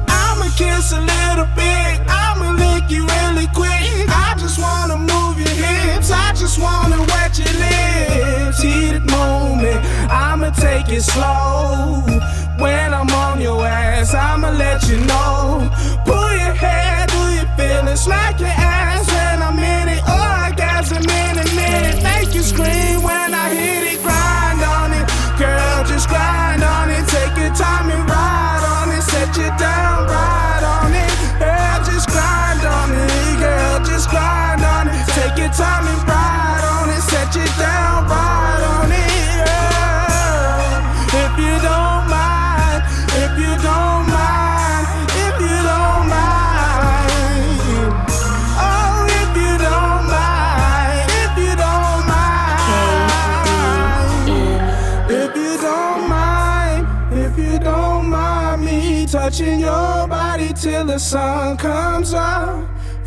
I'ma 0.08 0.48
kiss 0.56 0.92
a 0.92 1.00
little 1.00 1.46
bit, 1.54 2.00
I'ma 2.08 2.50
lick 2.52 2.90
you 2.90 3.06
really 3.06 3.46
quick. 3.54 4.08
I 4.08 4.34
just 4.38 4.58
wanna 4.58 4.96
move 4.96 5.38
your 5.38 5.56
hips, 5.64 6.10
I 6.10 6.32
just 6.32 6.58
wanna 6.58 7.00
wet 7.00 7.38
your 7.38 7.54
lips. 7.64 8.60
Heated 8.60 9.08
moment, 9.10 9.84
I'ma 10.10 10.50
take 10.50 10.88
it 10.88 11.02
slow. 11.02 12.02
When 12.58 12.94
I'm 12.94 13.10
on 13.10 13.40
your 13.40 13.64
ass, 13.66 14.14
I'ma 14.14 14.50
let 14.50 14.88
you 14.88 14.98
know. 14.98 15.70
Pull 16.04 16.32
your 16.32 16.54
hair, 16.54 17.06
do 17.06 17.22
you 17.36 17.46
feel 17.56 17.86
it? 17.88 17.96
Smack 17.96 18.40
your 18.40 18.48
ass 18.48 19.06
when 19.12 19.42
I'm 19.42 19.58
in 19.58 19.88
it. 19.96 20.02
Oh, 20.06 20.46
Orgasm 20.46 20.98
in 21.02 21.38
a 21.38 21.46
minute, 21.54 22.02
make 22.02 22.34
you 22.34 22.42
scream 22.42 23.02
when 23.02 23.34
I 23.34 23.54
hit 23.54 23.81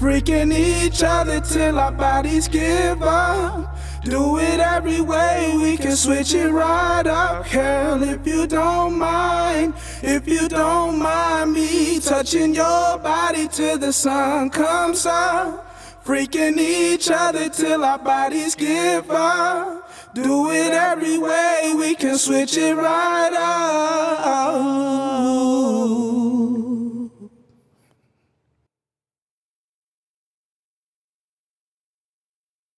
Freaking 0.06 0.54
each 0.54 1.02
other 1.02 1.40
till 1.40 1.80
our 1.80 1.92
bodies 1.92 2.48
give 2.48 3.02
up. 3.02 3.76
Do 4.04 4.38
it 4.38 4.60
every 4.60 5.02
way, 5.02 5.58
we 5.60 5.78
can 5.78 5.96
switch 5.96 6.36
it 6.36 6.52
right 6.52 7.08
up, 7.08 7.50
girl. 7.50 8.04
If 8.04 8.28
you 8.28 8.46
don't 8.46 9.00
mind, 9.00 9.74
if 10.04 10.28
you 10.28 10.48
don't 10.48 11.00
mind 11.00 11.54
me 11.54 12.00
touching 12.00 12.54
your 12.54 13.00
body 13.00 13.48
till 13.48 13.80
the 13.80 13.92
sun 13.92 14.52
comes 14.52 15.08
up. 15.08 15.66
Freaking 16.06 16.60
each 16.60 17.10
other 17.10 17.50
till 17.50 17.84
our 17.84 17.98
bodies 17.98 18.54
give 18.54 19.10
up. 19.10 19.90
Do 20.14 20.52
it 20.52 20.72
every 20.72 21.18
way, 21.18 21.74
we 21.76 21.96
can 21.96 22.20
switch 22.20 22.58
it 22.58 22.76
right 22.76 23.34
up. 23.34 24.66